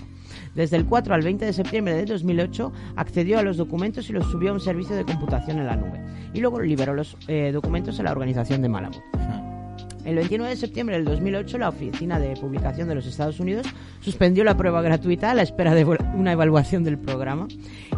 Desde 0.56 0.76
el 0.76 0.86
4 0.86 1.13
al 1.13 1.22
20 1.22 1.46
de 1.46 1.54
septiembre 1.54 1.96
de 1.96 2.06
2008 2.06 2.74
accedió 2.98 3.39
a 3.39 3.43
los 3.43 3.56
documentos 3.56 4.10
y 4.10 4.13
los 4.13 4.30
subió 4.30 4.52
a 4.52 4.54
un 4.54 4.60
servicio 4.60 4.96
de 4.98 5.06
computación 5.06 5.60
en 5.60 5.67
la 5.67 5.78
nube. 5.78 6.02
Y 6.34 6.41
luego 6.41 6.60
liberó 6.60 6.93
los 6.93 7.15
eh, 7.28 7.52
documentos 7.54 8.00
a 8.00 8.04
la 8.04 8.12
organización 8.12 8.62
de 8.62 8.70
Malamud. 8.70 9.47
El 10.08 10.15
29 10.15 10.52
de 10.52 10.56
septiembre 10.56 10.96
del 10.96 11.04
2008, 11.04 11.58
la 11.58 11.67
Oficina 11.67 12.17
de 12.17 12.34
Publicación 12.38 12.88
de 12.88 12.96
los 12.96 13.06
Estados 13.06 13.41
Unidos 13.41 13.67
suspendió 14.00 14.46
la 14.46 14.56
prueba 14.56 14.82
gratuita 14.82 15.32
a 15.32 15.34
la 15.36 15.41
espera 15.41 15.76
de 15.76 15.84
una 15.84 16.32
evaluación 16.32 16.86
del 16.86 16.98
programa 16.98 17.50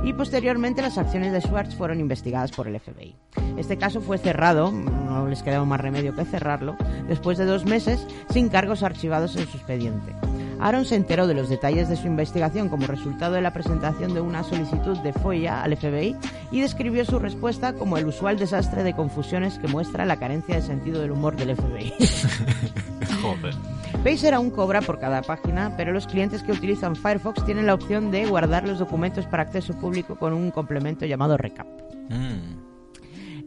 y 0.04 0.14
posteriormente 0.14 0.82
las 0.82 0.98
acciones 0.98 1.32
de 1.32 1.42
Schwartz 1.42 1.76
fueron 1.76 2.00
investigadas 2.00 2.52
por 2.52 2.68
el 2.68 2.80
FBI. 2.80 3.16
Este 3.60 3.78
caso 3.78 4.02
fue 4.02 4.18
cerrado, 4.18 4.72
no 4.72 5.28
les 5.28 5.44
quedaba 5.44 5.66
más 5.66 5.82
remedio 5.82 6.16
que 6.16 6.26
cerrarlo, 6.26 6.76
después 7.08 7.38
de 7.38 7.46
dos 7.46 7.66
meses 7.66 8.04
sin 8.32 8.50
cargos 8.50 8.82
archivados 8.82 9.36
en 9.36 9.46
su 9.46 9.58
expediente. 9.58 10.12
Aaron 10.60 10.86
se 10.86 10.96
enteró 10.96 11.28
de 11.28 11.34
los 11.34 11.50
detalles 11.50 11.90
de 11.90 11.96
su 11.96 12.08
investigación 12.08 12.70
como 12.70 12.88
resultado 12.88 13.34
de 13.34 13.42
la 13.42 13.54
presentación 13.54 14.14
de 14.14 14.22
una 14.22 14.44
solicitud 14.44 14.98
de 15.00 15.14
FOIA 15.14 15.64
al 15.64 15.76
FBI 15.78 16.16
y 16.52 16.62
describió 16.62 17.06
su 17.06 17.20
respuesta 17.20 17.74
como 17.74 17.98
el 17.98 18.08
usual 18.08 18.38
desastre 18.38 18.84
de 18.84 18.94
confusiones 18.94 19.58
que 19.60 19.68
muestra 19.68 20.06
la 20.06 20.18
carencia 20.18 20.56
de 20.56 20.62
sentido 20.62 21.02
del 21.02 21.12
humor 21.12 21.36
del 21.36 21.56
FBI. 21.56 21.94
Joder. 23.22 23.56
Pacer 24.04 24.34
aún 24.34 24.52
cobra 24.52 24.82
por 24.82 25.00
cada 25.00 25.22
página, 25.22 25.74
pero 25.76 25.92
los 25.92 26.08
clientes 26.08 26.44
que 26.44 26.52
utilizan 26.52 26.96
Firefox 26.96 27.44
tienen 27.46 27.66
la 27.66 27.74
opción 27.74 28.12
de 28.12 28.26
guardar 28.26 28.68
los 28.68 28.80
documentos 28.80 29.26
para 29.26 29.44
acceso 29.44 29.74
público 29.74 30.16
con 30.16 30.34
un 30.34 30.52
complemento 30.52 31.06
llamado 31.06 31.38
Recap. 31.38 31.68
Mm. 32.10 32.59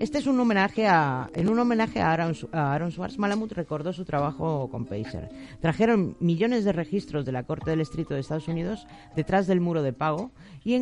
Este 0.03 0.19
es 0.19 0.27
un 0.27 0.41
homenaje 0.41 0.89
a, 0.89 1.31
en 1.33 1.49
un 1.49 1.61
homenaje 1.61 2.01
a 2.01 2.11
Aaron, 2.11 2.35
a 2.51 2.75
Aaron 2.75 2.91
Swartz. 2.91 3.19
Malamud 3.19 3.53
recordó 3.53 3.93
su 3.93 4.05
trabajo 4.05 4.69
con 4.69 4.85
Pacer. 4.85 5.29
Trajeron 5.61 6.17
millones 6.19 6.65
de 6.65 6.73
registros 6.73 7.25
de 7.25 7.31
la 7.31 7.45
Corte 7.45 7.71
del 7.71 7.79
Distrito 7.79 8.13
de 8.13 8.19
Estados 8.19 8.49
Unidos 8.49 8.89
detrás 9.15 9.47
del 9.47 9.61
muro 9.61 9.81
de 9.81 9.93
pago 9.93 10.33
y 10.65 10.77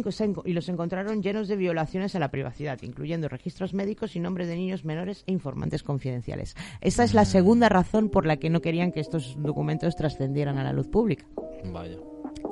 los 0.55 0.69
encontraron 0.71 1.23
llenos 1.23 1.49
de 1.49 1.57
violaciones 1.57 2.15
a 2.15 2.19
la 2.19 2.31
privacidad, 2.31 2.79
incluyendo 2.81 3.29
registros 3.29 3.75
médicos 3.75 4.17
y 4.17 4.21
nombres 4.21 4.49
de 4.49 4.57
niños 4.57 4.87
menores 4.87 5.23
e 5.27 5.33
informantes 5.33 5.83
confidenciales. 5.83 6.57
Esta 6.81 7.05
es 7.05 7.13
la 7.13 7.27
segunda 7.27 7.69
razón 7.69 8.09
por 8.09 8.25
la 8.25 8.39
que 8.39 8.49
no 8.49 8.63
querían 8.63 8.91
que 8.91 9.01
estos 9.01 9.37
documentos 9.39 9.97
trascendieran 9.97 10.57
a 10.57 10.65
la 10.65 10.73
luz 10.73 10.89
pública. 10.89 11.27
Vaya. 11.71 11.99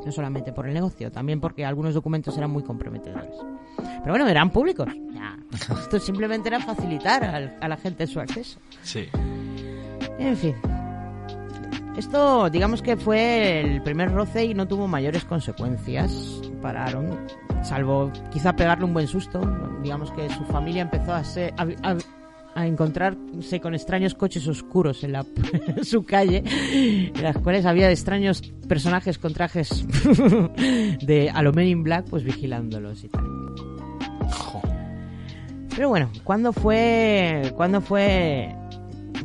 No 0.04 0.12
solamente 0.12 0.52
por 0.52 0.66
el 0.66 0.74
negocio, 0.74 1.10
también 1.10 1.40
porque 1.40 1.64
algunos 1.66 1.92
documentos 1.94 2.36
eran 2.38 2.50
muy 2.50 2.62
comprometedores. 2.62 3.34
Pero 3.76 4.10
bueno, 4.12 4.26
eran 4.28 4.50
públicos. 4.50 4.88
Esto 5.52 5.98
simplemente 5.98 6.48
era 6.48 6.60
facilitar 6.60 7.24
al- 7.24 7.56
a 7.60 7.68
la 7.68 7.76
gente 7.76 8.06
su 8.06 8.20
acceso. 8.20 8.58
Sí. 8.82 9.08
En 10.18 10.36
fin. 10.36 10.54
Esto, 11.96 12.48
digamos 12.48 12.80
que 12.80 12.96
fue 12.96 13.60
el 13.60 13.82
primer 13.82 14.12
roce 14.12 14.44
y 14.44 14.54
no 14.54 14.68
tuvo 14.68 14.86
mayores 14.86 15.24
consecuencias 15.24 16.40
para 16.62 16.84
Aaron, 16.84 17.10
salvo 17.64 18.12
quizá 18.30 18.54
pegarle 18.54 18.84
un 18.84 18.94
buen 18.94 19.08
susto. 19.08 19.40
Digamos 19.82 20.12
que 20.12 20.28
su 20.30 20.44
familia 20.44 20.82
empezó 20.82 21.12
a, 21.12 21.24
ser- 21.24 21.52
a, 21.56 21.62
a- 21.90 21.96
a 22.60 22.66
encontrarse 22.66 23.60
con 23.60 23.74
extraños 23.74 24.14
coches 24.14 24.46
oscuros 24.48 25.04
en, 25.04 25.12
la, 25.12 25.24
en 25.76 25.84
su 25.84 26.04
calle, 26.04 26.42
en 26.72 27.22
las 27.22 27.36
cuales 27.38 27.64
había 27.66 27.90
extraños 27.90 28.42
personajes 28.66 29.18
con 29.18 29.32
trajes 29.32 29.86
de 31.02 31.30
a 31.32 31.42
lo 31.42 31.52
Men 31.52 31.68
in 31.68 31.82
Black, 31.82 32.06
pues 32.10 32.24
vigilándolos 32.24 33.04
y 33.04 33.08
tal. 33.08 33.24
Pero 35.74 35.88
bueno, 35.90 36.10
¿cuándo 36.24 36.52
fue, 36.52 37.52
¿cuándo 37.56 37.80
fue, 37.80 38.52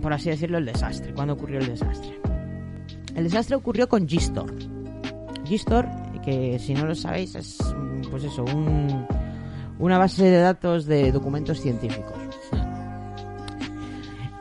por 0.02 0.14
así 0.14 0.30
decirlo, 0.30 0.60
el 0.60 0.66
desastre? 0.66 1.12
¿Cuándo 1.14 1.34
ocurrió 1.34 1.58
el 1.60 1.66
desastre? 1.68 2.20
El 3.16 3.24
desastre 3.24 3.56
ocurrió 3.56 3.90
con 3.90 4.08
G-Store. 4.08 4.54
G-Store, 5.46 5.90
que 6.24 6.60
si 6.60 6.76
no 6.76 6.86
lo 6.86 6.94
sabéis, 6.94 7.34
es, 7.36 7.58
pues 8.12 8.24
eso, 8.24 8.44
un- 8.44 9.08
una 9.80 9.98
base 9.98 10.26
de 10.26 10.40
datos 10.40 10.86
de 10.86 11.12
documentos 11.12 11.60
científicos. 11.60 12.14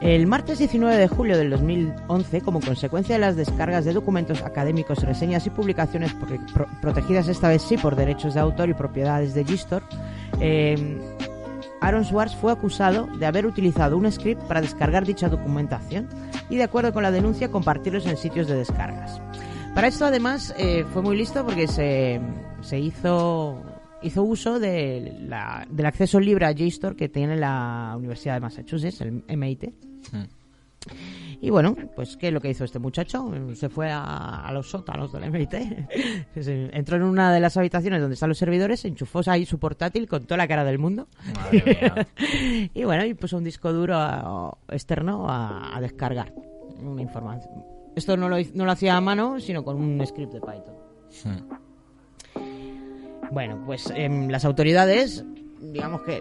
El 0.02 0.26
martes 0.26 0.58
19 0.58 0.96
de 0.96 1.06
julio 1.06 1.38
del 1.38 1.50
2011, 1.50 2.40
como 2.40 2.60
consecuencia 2.60 3.14
de 3.14 3.20
las 3.20 3.36
descargas 3.36 3.84
de 3.84 3.92
documentos 3.92 4.42
académicos, 4.42 5.04
reseñas 5.04 5.46
y 5.46 5.50
publicaciones 5.50 6.12
protegidas 6.80 7.28
esta 7.28 7.48
vez 7.48 7.62
sí 7.62 7.76
por 7.76 7.94
derechos 7.94 8.34
de 8.34 8.40
autor 8.40 8.68
y 8.68 8.74
propiedades 8.74 9.32
de 9.32 9.44
Gistor, 9.44 9.84
eh, 10.40 10.98
Aaron 11.80 12.04
Swartz 12.04 12.34
fue 12.34 12.50
acusado 12.50 13.06
de 13.16 13.26
haber 13.26 13.46
utilizado 13.46 13.96
un 13.96 14.10
script 14.10 14.42
para 14.42 14.60
descargar 14.60 15.06
dicha 15.06 15.28
documentación 15.28 16.08
y, 16.50 16.56
de 16.56 16.64
acuerdo 16.64 16.92
con 16.92 17.04
la 17.04 17.12
denuncia, 17.12 17.52
compartirlos 17.52 18.04
en 18.06 18.16
sitios 18.16 18.48
de 18.48 18.56
descargas. 18.56 19.22
Para 19.72 19.86
esto, 19.86 20.04
además, 20.04 20.52
eh, 20.58 20.84
fue 20.92 21.02
muy 21.02 21.16
listo 21.16 21.44
porque 21.44 21.68
se, 21.68 22.20
se 22.60 22.78
hizo, 22.80 23.62
uso 24.16 24.58
del 24.58 25.32
acceso 25.32 26.18
libre 26.18 26.46
a 26.46 26.50
JSTOR 26.50 26.96
que 26.96 27.08
tiene 27.08 27.36
la 27.36 27.94
Universidad 27.96 28.34
de 28.34 28.40
Massachusetts, 28.40 29.00
el 29.00 29.22
MIT. 29.28 29.91
Y 31.40 31.50
bueno, 31.50 31.76
pues 31.94 32.16
¿qué 32.16 32.28
es 32.28 32.32
lo 32.34 32.40
que 32.40 32.50
hizo 32.50 32.64
este 32.64 32.78
muchacho? 32.80 33.30
Se 33.54 33.68
fue 33.68 33.90
a, 33.90 34.46
a 34.46 34.52
los 34.52 34.68
sótanos 34.70 35.12
del 35.12 35.30
MIT. 35.30 35.54
Se 36.40 36.76
Entró 36.76 36.96
en 36.96 37.04
una 37.04 37.32
de 37.32 37.38
las 37.40 37.56
habitaciones 37.56 38.00
donde 38.00 38.14
están 38.14 38.28
los 38.28 38.38
servidores, 38.38 38.84
enchufó 38.84 39.20
ahí 39.26 39.46
su 39.46 39.58
portátil 39.58 40.08
con 40.08 40.24
toda 40.24 40.38
la 40.38 40.48
cara 40.48 40.64
del 40.64 40.78
mundo. 40.78 41.06
Madre 41.34 41.62
mía. 41.80 42.70
y 42.74 42.84
bueno, 42.84 43.04
y 43.04 43.14
puso 43.14 43.36
un 43.36 43.44
disco 43.44 43.72
duro 43.72 43.96
a- 43.96 44.56
externo 44.70 45.28
a, 45.28 45.76
a 45.76 45.80
descargar 45.80 46.32
una 46.80 47.02
información. 47.02 47.64
Esto 47.94 48.16
no 48.16 48.28
lo, 48.28 48.36
no 48.54 48.64
lo 48.64 48.70
hacía 48.72 48.96
a 48.96 49.00
mano, 49.00 49.38
sino 49.38 49.62
con 49.64 49.76
un 49.76 50.04
script 50.06 50.32
de 50.32 50.40
Python. 50.40 51.46
Bueno, 53.30 53.62
pues 53.66 53.92
em, 53.94 54.28
las 54.28 54.44
autoridades, 54.44 55.24
digamos 55.60 56.02
que... 56.02 56.20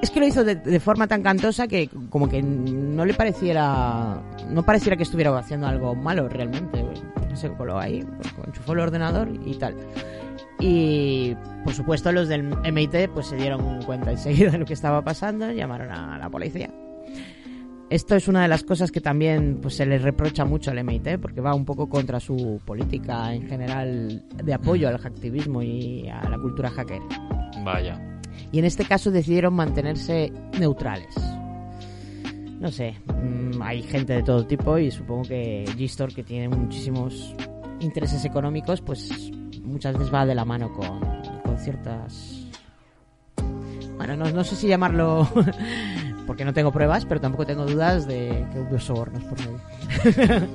Es 0.00 0.10
que 0.10 0.20
lo 0.20 0.26
hizo 0.26 0.44
de, 0.44 0.80
forma 0.80 1.06
tan 1.06 1.22
cantosa 1.22 1.68
que 1.68 1.88
como 2.08 2.28
que 2.28 2.42
no 2.42 3.04
le 3.04 3.14
pareciera... 3.14 4.22
No 4.48 4.62
pareciera 4.64 4.96
que 4.96 5.02
estuviera 5.02 5.36
haciendo 5.38 5.66
algo 5.66 5.94
malo 5.94 6.28
realmente. 6.28 6.84
Se 7.34 7.50
coló 7.52 7.78
ahí, 7.78 8.04
enchufó 8.46 8.72
el 8.72 8.80
ordenador 8.80 9.28
y 9.44 9.54
tal. 9.54 9.74
Y 10.60 11.34
por 11.64 11.74
supuesto 11.74 12.12
los 12.12 12.28
del 12.28 12.44
MIT 12.44 13.10
pues 13.12 13.26
se 13.26 13.36
dieron 13.36 13.82
cuenta 13.82 14.12
enseguida 14.12 14.52
de 14.52 14.58
lo 14.58 14.64
que 14.64 14.74
estaba 14.74 15.02
pasando, 15.02 15.50
llamaron 15.50 15.90
a 15.90 16.18
la 16.18 16.30
policía. 16.30 16.70
Esto 17.90 18.16
es 18.16 18.28
una 18.28 18.42
de 18.42 18.48
las 18.48 18.64
cosas 18.64 18.90
que 18.90 19.00
también 19.00 19.58
pues, 19.60 19.76
se 19.76 19.86
le 19.86 19.98
reprocha 19.98 20.44
mucho 20.44 20.70
al 20.70 20.82
MIT, 20.82 21.18
porque 21.20 21.40
va 21.40 21.54
un 21.54 21.64
poco 21.64 21.88
contra 21.88 22.18
su 22.18 22.60
política 22.64 23.32
en 23.34 23.46
general 23.46 24.24
de 24.42 24.54
apoyo 24.54 24.88
al 24.88 24.98
hacktivismo 24.98 25.62
y 25.62 26.08
a 26.08 26.28
la 26.28 26.38
cultura 26.38 26.70
hacker. 26.70 27.02
Vaya. 27.62 28.13
Y 28.54 28.60
en 28.60 28.66
este 28.66 28.84
caso 28.84 29.10
decidieron 29.10 29.52
mantenerse 29.54 30.32
neutrales. 30.60 31.12
No 32.60 32.70
sé, 32.70 32.94
mm, 33.04 33.60
hay 33.60 33.82
gente 33.82 34.12
de 34.12 34.22
todo 34.22 34.46
tipo 34.46 34.78
y 34.78 34.92
supongo 34.92 35.24
que 35.24 35.64
G-Store, 35.76 36.14
que 36.14 36.22
tiene 36.22 36.48
muchísimos 36.48 37.34
intereses 37.80 38.24
económicos, 38.24 38.80
pues 38.80 39.10
muchas 39.60 39.94
veces 39.98 40.14
va 40.14 40.24
de 40.24 40.36
la 40.36 40.44
mano 40.44 40.72
con, 40.72 41.00
con 41.42 41.58
ciertas... 41.58 42.46
Bueno, 43.96 44.16
no, 44.16 44.30
no 44.30 44.44
sé 44.44 44.54
si 44.54 44.68
llamarlo 44.68 45.28
porque 46.28 46.44
no 46.44 46.54
tengo 46.54 46.70
pruebas, 46.70 47.06
pero 47.06 47.20
tampoco 47.20 47.46
tengo 47.46 47.66
dudas 47.66 48.06
de 48.06 48.46
que 48.52 48.60
hubo 48.60 48.78
sobornos 48.78 49.24
por 49.24 49.38
medio. 49.40 50.48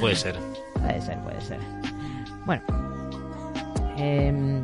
Puede 0.00 0.14
ser. 0.14 0.36
Puede 0.74 1.00
ser, 1.00 1.18
puede 1.22 1.40
ser. 1.40 1.58
Bueno. 2.44 2.62
em, 3.96 4.62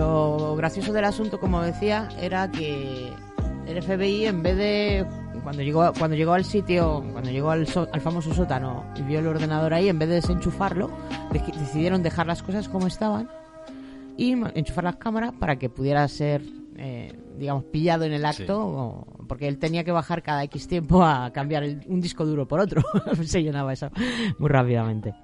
lo 0.00 0.56
gracioso 0.56 0.92
del 0.92 1.04
asunto, 1.04 1.38
como 1.38 1.60
decía, 1.62 2.08
era 2.20 2.50
que 2.50 3.12
el 3.66 3.82
FBI, 3.82 4.26
en 4.26 4.42
vez 4.42 4.56
de. 4.56 5.06
Cuando 5.42 5.62
llegó, 5.62 5.92
cuando 5.98 6.16
llegó 6.16 6.32
al 6.34 6.44
sitio, 6.44 7.02
cuando 7.12 7.30
llegó 7.30 7.50
al, 7.50 7.66
so- 7.66 7.88
al 7.92 8.00
famoso 8.00 8.34
sótano 8.34 8.84
y 8.96 9.02
vio 9.02 9.20
el 9.20 9.26
ordenador 9.26 9.72
ahí, 9.72 9.88
en 9.88 9.98
vez 9.98 10.08
de 10.08 10.16
desenchufarlo, 10.16 10.90
de- 11.32 11.40
decidieron 11.58 12.02
dejar 12.02 12.26
las 12.26 12.42
cosas 12.42 12.68
como 12.68 12.86
estaban 12.86 13.28
y 14.18 14.32
enchufar 14.54 14.84
las 14.84 14.96
cámaras 14.96 15.32
para 15.38 15.56
que 15.56 15.70
pudiera 15.70 16.06
ser, 16.08 16.42
eh, 16.76 17.18
digamos, 17.38 17.64
pillado 17.64 18.04
en 18.04 18.12
el 18.12 18.24
acto, 18.26 18.44
Sí. 18.44 18.52
o- 18.52 19.06
porque 19.26 19.48
él 19.48 19.58
tenía 19.58 19.82
que 19.84 19.92
bajar 19.92 20.22
cada 20.22 20.42
X 20.44 20.66
tiempo 20.68 21.02
a 21.02 21.30
cambiar 21.32 21.62
el- 21.62 21.82
un 21.88 22.00
disco 22.02 22.26
duro 22.26 22.46
por 22.46 22.60
otro. 22.60 22.82
Se 23.24 23.42
llenaba 23.42 23.72
eso 23.72 23.88
muy 24.38 24.48
rápidamente. 24.50 25.14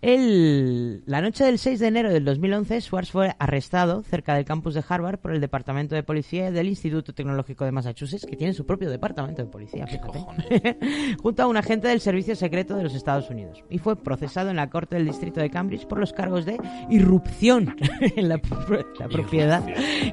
El- 0.00 1.02
la 1.06 1.20
noche 1.20 1.44
del 1.44 1.58
6 1.58 1.78
de 1.80 1.86
enero 1.86 2.12
del 2.12 2.24
2011, 2.24 2.80
Schwartz 2.80 3.10
fue 3.10 3.34
arrestado 3.38 4.02
cerca 4.02 4.34
del 4.34 4.44
campus 4.44 4.74
de 4.74 4.82
Harvard 4.88 5.18
por 5.18 5.32
el 5.32 5.40
Departamento 5.40 5.94
de 5.94 6.02
Policía 6.02 6.50
del 6.50 6.68
Instituto 6.68 7.12
Tecnológico 7.14 7.64
de 7.64 7.72
Massachusetts, 7.72 8.26
que 8.26 8.36
tiene 8.36 8.52
su 8.52 8.66
propio 8.66 8.90
departamento 8.90 9.42
de 9.42 9.48
policía, 9.48 9.86
fíjate, 9.86 10.76
junto 11.22 11.42
a 11.42 11.46
un 11.46 11.56
agente 11.56 11.88
del 11.88 12.00
Servicio 12.00 12.34
Secreto 12.36 12.76
de 12.76 12.82
los 12.84 12.94
Estados 12.94 13.30
Unidos. 13.30 13.62
Y 13.70 13.78
fue 13.78 13.96
procesado 13.96 14.50
en 14.50 14.56
la 14.56 14.70
Corte 14.70 14.96
del 14.96 15.06
Distrito 15.06 15.40
de 15.40 15.50
Cambridge 15.50 15.86
por 15.86 15.98
los 15.98 16.12
cargos 16.12 16.44
de 16.44 16.58
irrupción 16.90 17.76
en 18.16 18.28
la 18.28 18.38
propiedad 18.38 19.62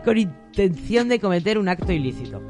con 0.04 0.18
intención 0.18 1.10
de 1.10 1.20
cometer 1.20 1.58
un 1.58 1.70
acto 1.70 1.92
ilícito. 1.92 2.42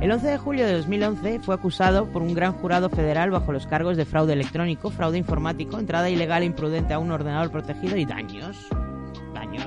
El 0.00 0.10
11 0.10 0.28
de 0.28 0.38
julio 0.38 0.66
de 0.66 0.72
2011 0.72 1.40
fue 1.40 1.54
acusado 1.54 2.10
por 2.10 2.22
un 2.22 2.32
gran 2.32 2.54
jurado 2.54 2.88
federal 2.88 3.30
bajo 3.30 3.52
los 3.52 3.66
cargos 3.66 3.98
de 3.98 4.06
fraude 4.06 4.32
electrónico, 4.32 4.88
fraude 4.88 5.18
informático, 5.18 5.78
entrada 5.78 6.08
ilegal 6.08 6.42
e 6.42 6.46
imprudente 6.46 6.94
a 6.94 6.98
un 6.98 7.10
ordenador 7.10 7.50
protegido 7.50 7.98
y 7.98 8.06
daños. 8.06 8.56
Daños. 9.34 9.66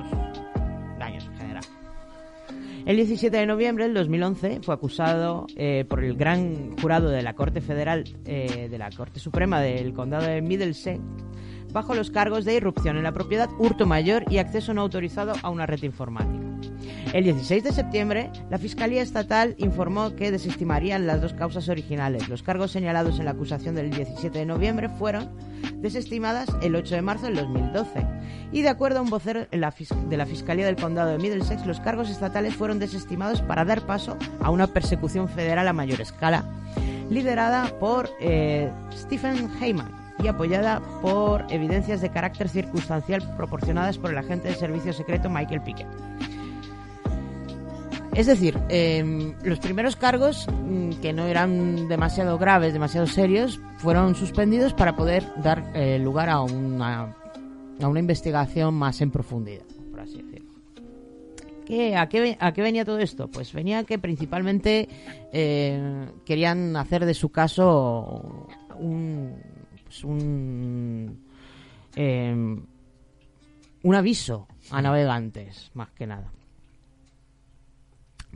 Daños 0.98 1.24
en 1.26 1.36
general. 1.36 1.64
El 2.84 2.96
17 2.96 3.36
de 3.36 3.46
noviembre 3.46 3.84
del 3.84 3.94
2011 3.94 4.58
fue 4.62 4.74
acusado 4.74 5.46
eh, 5.54 5.84
por 5.88 6.02
el 6.02 6.16
gran 6.16 6.76
jurado 6.78 7.10
de 7.10 7.22
la 7.22 7.34
Corte 7.34 7.60
Federal 7.60 8.02
eh, 8.24 8.66
de 8.68 8.78
la 8.78 8.90
Corte 8.90 9.20
Suprema 9.20 9.60
del 9.60 9.92
Condado 9.94 10.26
de 10.26 10.42
Middlesex 10.42 11.00
bajo 11.74 11.94
los 11.94 12.10
cargos 12.10 12.44
de 12.44 12.54
irrupción 12.54 12.96
en 12.96 13.02
la 13.02 13.12
propiedad, 13.12 13.50
hurto 13.58 13.84
mayor 13.84 14.24
y 14.30 14.38
acceso 14.38 14.72
no 14.72 14.80
autorizado 14.80 15.34
a 15.42 15.50
una 15.50 15.66
red 15.66 15.82
informática. 15.82 16.44
El 17.12 17.24
16 17.24 17.64
de 17.64 17.72
septiembre, 17.72 18.30
la 18.48 18.58
Fiscalía 18.58 19.02
Estatal 19.02 19.56
informó 19.58 20.14
que 20.14 20.30
desestimarían 20.30 21.06
las 21.06 21.20
dos 21.20 21.34
causas 21.34 21.68
originales. 21.68 22.28
Los 22.28 22.42
cargos 22.42 22.70
señalados 22.70 23.18
en 23.18 23.24
la 23.24 23.32
acusación 23.32 23.74
del 23.74 23.90
17 23.90 24.38
de 24.38 24.46
noviembre 24.46 24.88
fueron 24.88 25.30
desestimadas 25.80 26.48
el 26.62 26.76
8 26.76 26.94
de 26.94 27.02
marzo 27.02 27.26
del 27.26 27.36
2012. 27.36 28.06
Y 28.52 28.62
de 28.62 28.68
acuerdo 28.68 29.00
a 29.00 29.02
un 29.02 29.10
vocero 29.10 29.46
de 29.50 30.16
la 30.16 30.26
Fiscalía 30.26 30.66
del 30.66 30.76
Condado 30.76 31.10
de 31.10 31.18
Middlesex, 31.18 31.66
los 31.66 31.80
cargos 31.80 32.08
estatales 32.08 32.54
fueron 32.54 32.78
desestimados 32.78 33.42
para 33.42 33.64
dar 33.64 33.84
paso 33.84 34.16
a 34.40 34.50
una 34.50 34.68
persecución 34.68 35.28
federal 35.28 35.66
a 35.66 35.72
mayor 35.72 36.00
escala, 36.00 36.44
liderada 37.10 37.78
por 37.80 38.10
eh, 38.20 38.70
Stephen 38.92 39.50
Heyman 39.60 40.03
y 40.22 40.28
apoyada 40.28 40.80
por 41.02 41.44
evidencias 41.50 42.00
de 42.00 42.10
carácter 42.10 42.48
circunstancial 42.48 43.22
proporcionadas 43.36 43.98
por 43.98 44.10
el 44.10 44.18
agente 44.18 44.48
de 44.48 44.54
servicio 44.54 44.92
secreto 44.92 45.28
Michael 45.28 45.62
Pickett. 45.62 45.88
Es 48.14 48.26
decir, 48.26 48.56
em, 48.68 49.34
los 49.42 49.58
primeros 49.58 49.96
cargos, 49.96 50.46
mm, 50.48 51.00
que 51.02 51.12
no 51.12 51.26
eran 51.26 51.88
demasiado 51.88 52.38
graves, 52.38 52.72
demasiado 52.72 53.08
serios, 53.08 53.60
fueron 53.78 54.14
suspendidos 54.14 54.72
para 54.72 54.94
poder 54.94 55.24
dar 55.42 55.72
eh, 55.74 55.98
lugar 55.98 56.30
a 56.30 56.40
una, 56.40 57.16
a 57.82 57.88
una 57.88 57.98
investigación 57.98 58.74
más 58.74 59.00
en 59.00 59.10
profundidad, 59.10 59.64
por 59.90 60.00
así 60.00 60.22
decirlo. 60.22 60.52
¿Qué, 61.66 61.96
a, 61.96 62.08
qué, 62.08 62.36
¿A 62.38 62.52
qué 62.52 62.62
venía 62.62 62.84
todo 62.84 62.98
esto? 62.98 63.28
Pues 63.28 63.52
venía 63.52 63.82
que 63.82 63.98
principalmente 63.98 64.88
eh, 65.32 66.06
querían 66.24 66.76
hacer 66.76 67.06
de 67.06 67.14
su 67.14 67.30
caso 67.30 68.46
un, 68.78 69.34
pues 69.94 70.04
un, 70.04 71.20
em, 71.94 72.64
un 73.82 73.94
aviso 73.94 74.48
a 74.70 74.82
navegantes, 74.82 75.70
más 75.74 75.90
que 75.90 76.06
nada. 76.06 76.32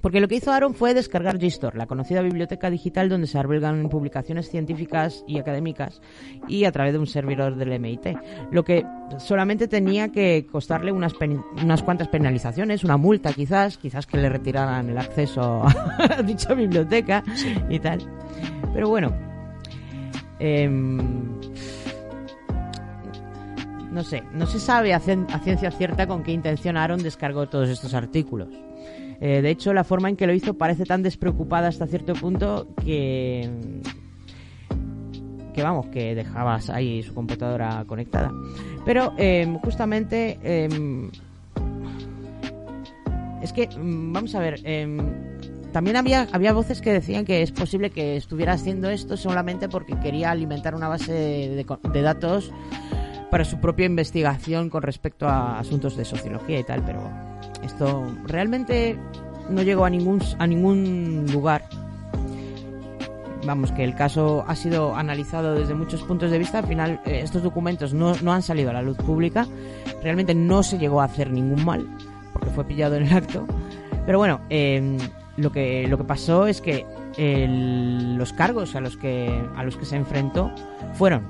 Porque 0.01 0.21
lo 0.21 0.29
que 0.29 0.37
hizo 0.37 0.53
Aaron 0.53 0.75
fue 0.75 0.95
descargar 0.95 1.39
JSTOR, 1.41 1.75
la 1.75 1.87
conocida 1.87 2.23
biblioteca 2.23 2.71
digital 2.71 3.09
donde 3.09 3.27
se 3.27 3.37
albergan 3.37 3.89
publicaciones 3.89 4.49
científicas 4.49 5.25
y 5.27 5.41
académicas, 5.41 6.01
y 6.47 6.67
a 6.67 6.71
través 6.71 6.93
de 6.93 7.01
un 7.01 7.09
servidor 7.09 7.57
del 7.57 7.73
MIT. 7.81 8.17
Lo 8.53 8.63
que 8.63 8.87
solamente 9.19 9.67
tenía 9.67 10.11
que 10.13 10.47
costarle 10.47 10.93
unas, 10.93 11.15
pen- 11.15 11.43
unas 11.65 11.83
cuantas 11.83 12.07
penalizaciones, 12.07 12.85
una 12.85 12.97
multa 12.97 13.33
quizás, 13.33 13.77
quizás 13.77 14.07
que 14.07 14.19
le 14.19 14.29
retiraran 14.29 14.89
el 14.89 14.99
acceso 14.99 15.65
a 15.67 16.23
dicha 16.23 16.55
biblioteca 16.55 17.25
y 17.69 17.81
tal. 17.81 17.99
Pero 18.73 18.89
bueno, 18.91 19.13
em, 20.41 20.99
no 23.93 24.03
sé, 24.05 24.23
no 24.35 24.47
se 24.47 24.61
sabe 24.61 24.93
a, 24.95 25.01
cien- 25.01 25.27
a 25.33 25.39
ciencia 25.41 25.71
cierta 25.71 26.07
con 26.07 26.23
qué 26.23 26.33
intención 26.33 26.77
Aaron 26.77 27.03
descargó 27.03 27.49
todos 27.49 27.69
estos 27.69 27.95
artículos. 27.95 28.49
Eh, 29.21 29.41
de 29.43 29.51
hecho, 29.51 29.73
la 29.73 29.83
forma 29.83 30.09
en 30.09 30.17
que 30.17 30.27
lo 30.27 30.33
hizo 30.33 30.55
parece 30.55 30.85
tan 30.85 31.03
despreocupada 31.03 31.69
hasta 31.69 31.87
cierto 31.87 32.13
punto 32.15 32.69
que 32.85 33.51
que 35.55 35.63
vamos, 35.65 35.87
que 35.87 36.15
dejabas 36.15 36.71
ahí 36.71 37.03
su 37.03 37.13
computadora 37.15 37.85
conectada. 37.89 38.31
Pero 38.85 39.13
em, 39.17 39.59
justamente 39.59 40.39
em, 40.45 41.11
es 43.43 43.53
que 43.53 43.67
mm, 43.67 44.13
vamos 44.13 44.35
a 44.37 44.39
ver, 44.41 44.61
también 45.73 45.97
había 45.97 46.29
había 46.33 46.53
voces 46.53 46.81
que 46.81 46.93
decían 46.93 47.25
que 47.25 47.43
es 47.43 47.53
posible 47.53 47.91
que 47.91 48.17
estuviera 48.17 48.53
haciendo 48.53 48.91
esto 48.91 49.17
solamente 49.17 49.69
porque 49.69 49.99
quería 50.01 50.31
alimentar 50.31 50.75
una 50.75 50.89
base 50.89 51.13
de, 51.13 51.67
de 51.93 52.03
datos 52.03 52.53
para 53.31 53.45
su 53.45 53.61
propia 53.61 53.87
investigación 53.87 54.71
con 54.71 54.83
respecto 54.83 55.29
a 55.29 55.59
asuntos 55.59 55.97
de 55.97 56.05
sociología 56.05 56.59
y 56.59 56.65
tal, 56.65 56.85
pero 56.85 57.11
esto 57.63 58.07
realmente 58.25 58.99
no 59.51 59.63
llegó 59.63 59.85
a 59.85 59.91
ningún 59.91 60.23
a 60.39 60.47
ningún 60.47 61.27
lugar. 61.33 61.65
Vamos, 63.47 63.71
que 63.73 63.85
el 63.85 63.95
caso 63.95 64.45
ha 64.47 64.57
sido 64.57 64.95
analizado 64.95 65.55
desde 65.55 65.73
muchos 65.73 66.03
puntos 66.03 66.31
de 66.31 66.39
vista. 66.39 66.59
Al 66.59 66.67
final, 66.67 67.01
eh, 67.07 67.21
estos 67.23 67.43
documentos 67.43 67.95
no, 67.95 68.15
no 68.21 68.33
han 68.33 68.43
salido 68.43 68.71
a 68.71 68.73
la 68.73 68.83
luz 68.83 68.97
pública. 68.99 69.47
Realmente 70.03 70.35
no 70.35 70.63
se 70.63 70.77
llegó 70.77 71.01
a 71.01 71.05
hacer 71.05 71.31
ningún 71.31 71.65
mal, 71.65 71.89
porque 72.33 72.51
fue 72.51 72.65
pillado 72.65 72.97
en 72.97 73.05
el 73.05 73.17
acto. 73.17 73.47
Pero 74.05 74.19
bueno, 74.19 74.41
eh, 74.51 74.99
lo, 75.39 75.51
que, 75.53 75.87
lo 75.89 75.97
que 75.99 76.05
pasó 76.05 76.47
es 76.47 76.61
que 76.61 76.85
el- 77.17 78.17
los 78.17 78.33
cargos 78.33 78.75
a 78.75 78.81
los 78.81 78.97
que 78.97 79.29
a 79.57 79.65
los 79.65 79.77
que 79.77 79.85
se 79.87 79.97
enfrentó 79.97 80.53
fueron 80.95 81.27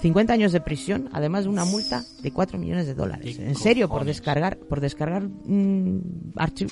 50 0.00 0.32
años 0.32 0.52
de 0.52 0.60
prisión, 0.60 1.08
además 1.12 1.44
de 1.44 1.50
una 1.50 1.64
multa 1.64 2.02
de 2.22 2.30
4 2.32 2.58
millones 2.58 2.86
de 2.86 2.94
dólares. 2.94 3.36
¿Qué 3.36 3.46
En 3.48 3.54
serio, 3.54 3.88
por 3.88 4.04
descargar 4.04 4.56
por 4.58 4.80
descargar 4.80 5.28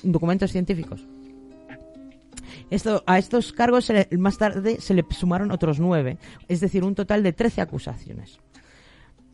documentos 0.03 0.51
científicos. 0.53 1.07
Esto, 2.71 3.03
a 3.07 3.19
estos 3.19 3.53
cargos 3.53 3.85
se 3.85 3.93
le- 4.11 4.19
más 4.19 4.39
tarde 4.39 4.81
se 4.81 4.95
le 4.95 5.05
sumaron 5.11 5.51
otros 5.51 5.79
nueve, 5.81 6.19
es 6.49 6.61
decir, 6.61 6.83
un 6.83 6.95
total 6.95 7.23
de 7.23 7.33
13 7.33 7.61
acusaciones. 7.61 8.39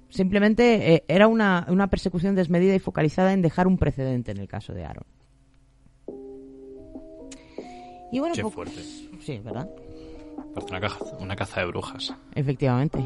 Simplemente 0.09 0.95
eh, 0.95 1.05
era 1.07 1.29
una, 1.29 1.65
una 1.69 1.87
persecución 1.89 2.35
desmedida 2.35 2.75
y 2.75 2.81
focalizada 2.81 3.33
en 3.33 3.43
dejar 3.43 3.69
un 3.69 3.79
precedente 3.79 4.33
en 4.33 4.39
el 4.39 4.49
caso 4.49 4.73
de 4.75 4.85
Aaron. 4.85 5.05
Y 8.13 8.19
bueno, 8.21 8.35
Qué 8.35 8.43
po- 8.43 8.51
fuerte. 8.51 8.83
Sí, 9.21 9.39
¿verdad? 9.45 9.69
Parece 10.55 10.71
una, 10.73 10.81
caja, 10.81 10.99
una 11.21 11.37
caza 11.37 11.61
de 11.61 11.67
brujas. 11.67 12.15
Efectivamente. 12.35 12.99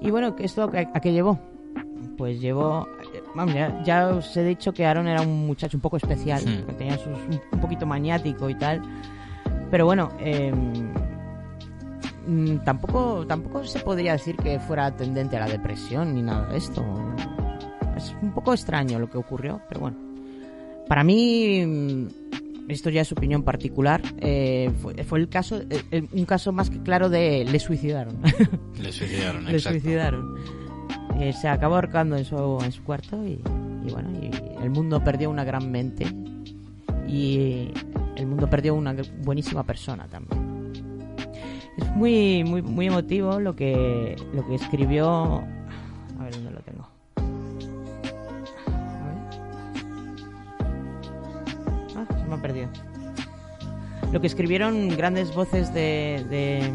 Y 0.00 0.10
bueno, 0.10 0.34
¿esto 0.38 0.62
a, 0.64 0.78
a 0.94 1.00
qué 1.00 1.12
llevó? 1.12 1.38
Pues 2.16 2.40
llevó... 2.40 2.86
Vamos, 3.34 3.54
ya, 3.54 3.82
ya 3.84 4.08
os 4.08 4.36
he 4.36 4.44
dicho 4.44 4.72
que 4.72 4.84
Aaron 4.86 5.08
era 5.08 5.22
un 5.22 5.46
muchacho 5.46 5.76
un 5.76 5.80
poco 5.80 5.96
especial, 5.96 6.42
que 6.66 6.72
tenía 6.74 6.96
sus, 6.98 7.06
un, 7.52 7.60
poquito 7.60 7.86
maniático 7.86 8.48
y 8.48 8.54
tal. 8.56 8.80
Pero 9.70 9.86
bueno, 9.86 10.10
eh, 10.20 10.52
tampoco, 12.64 13.26
tampoco 13.26 13.64
se 13.64 13.80
podría 13.80 14.12
decir 14.12 14.36
que 14.36 14.58
fuera 14.60 14.94
tendente 14.96 15.36
a 15.36 15.40
la 15.40 15.46
depresión 15.48 16.14
ni 16.14 16.22
nada 16.22 16.46
de 16.48 16.58
esto. 16.58 16.84
Es 17.96 18.14
un 18.22 18.32
poco 18.32 18.52
extraño 18.52 18.98
lo 18.98 19.08
que 19.10 19.18
ocurrió, 19.18 19.60
pero 19.68 19.80
bueno. 19.80 19.96
Para 20.88 21.02
mí, 21.04 22.08
esto 22.68 22.90
ya 22.90 23.02
es 23.02 23.12
opinión 23.12 23.42
particular, 23.42 24.02
eh, 24.18 24.70
fue, 24.80 24.94
fue 25.04 25.18
el 25.18 25.28
caso, 25.28 25.60
eh, 25.70 25.82
eh, 25.90 26.06
un 26.12 26.24
caso 26.24 26.52
más 26.52 26.70
que 26.70 26.80
claro 26.82 27.08
de 27.08 27.44
le 27.44 27.58
suicidaron. 27.58 28.18
Le 28.80 28.92
suicidaron, 28.92 29.44
le 29.44 29.52
exacto. 29.52 29.80
suicidaron. 29.80 30.34
Eh, 31.20 31.32
se 31.32 31.48
acabó 31.48 31.76
ahorcando 31.76 32.16
en 32.16 32.24
su, 32.24 32.58
en 32.64 32.72
su 32.72 32.82
cuarto 32.82 33.24
y, 33.24 33.40
y 33.86 33.92
bueno, 33.92 34.10
y 34.20 34.30
el 34.62 34.70
mundo 34.70 35.02
perdió 35.02 35.30
una 35.30 35.44
gran 35.44 35.70
mente 35.70 36.06
y 37.06 37.70
el 38.16 38.26
mundo 38.26 38.48
perdió 38.50 38.74
una 38.74 38.96
buenísima 39.22 39.64
persona 39.64 40.08
también. 40.08 40.72
Es 41.76 41.88
muy, 41.96 42.44
muy, 42.44 42.62
muy 42.62 42.86
emotivo 42.86 43.40
lo 43.40 43.54
que, 43.54 44.16
lo 44.32 44.46
que 44.46 44.54
escribió. 44.54 45.44
Me 52.26 52.38
perdido. 52.38 52.68
Lo 54.12 54.20
que 54.20 54.26
escribieron 54.26 54.88
grandes 54.90 55.34
voces 55.34 55.72
de, 55.74 56.24
de, 56.30 56.72